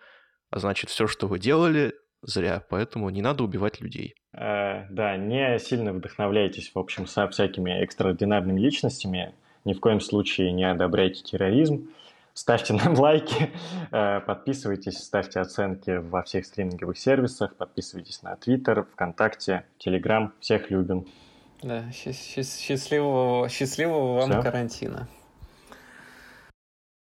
А 0.49 0.59
значит, 0.59 0.89
все, 0.89 1.07
что 1.07 1.27
вы 1.27 1.39
делали, 1.39 1.93
зря, 2.21 2.65
поэтому 2.69 3.09
не 3.09 3.21
надо 3.21 3.43
убивать 3.43 3.81
людей. 3.81 4.15
Э, 4.33 4.85
да, 4.89 5.17
не 5.17 5.59
сильно 5.59 5.93
вдохновляйтесь, 5.93 6.71
в 6.73 6.79
общем, 6.79 7.05
со 7.05 7.27
всякими 7.27 7.71
экстраординарными 7.71 8.59
личностями, 8.59 9.33
ни 9.65 9.73
в 9.73 9.79
коем 9.79 9.99
случае 9.99 10.51
не 10.53 10.63
одобряйте 10.63 11.21
терроризм, 11.21 11.89
ставьте 12.33 12.73
нам 12.73 12.97
лайки, 12.97 13.51
э, 13.91 14.21
подписывайтесь, 14.21 14.99
ставьте 14.99 15.39
оценки 15.39 15.97
во 15.97 16.23
всех 16.23 16.45
стриминговых 16.45 16.97
сервисах, 16.97 17.55
подписывайтесь 17.55 18.23
на 18.23 18.35
Твиттер, 18.37 18.83
ВКонтакте, 18.93 19.65
Телеграм, 19.77 20.33
всех 20.39 20.71
любим. 20.71 21.07
Да, 21.61 21.91
счастливого, 21.91 23.49
счастливого 23.49 24.19
вам 24.19 24.31
Все. 24.31 24.41
карантина. 24.41 25.07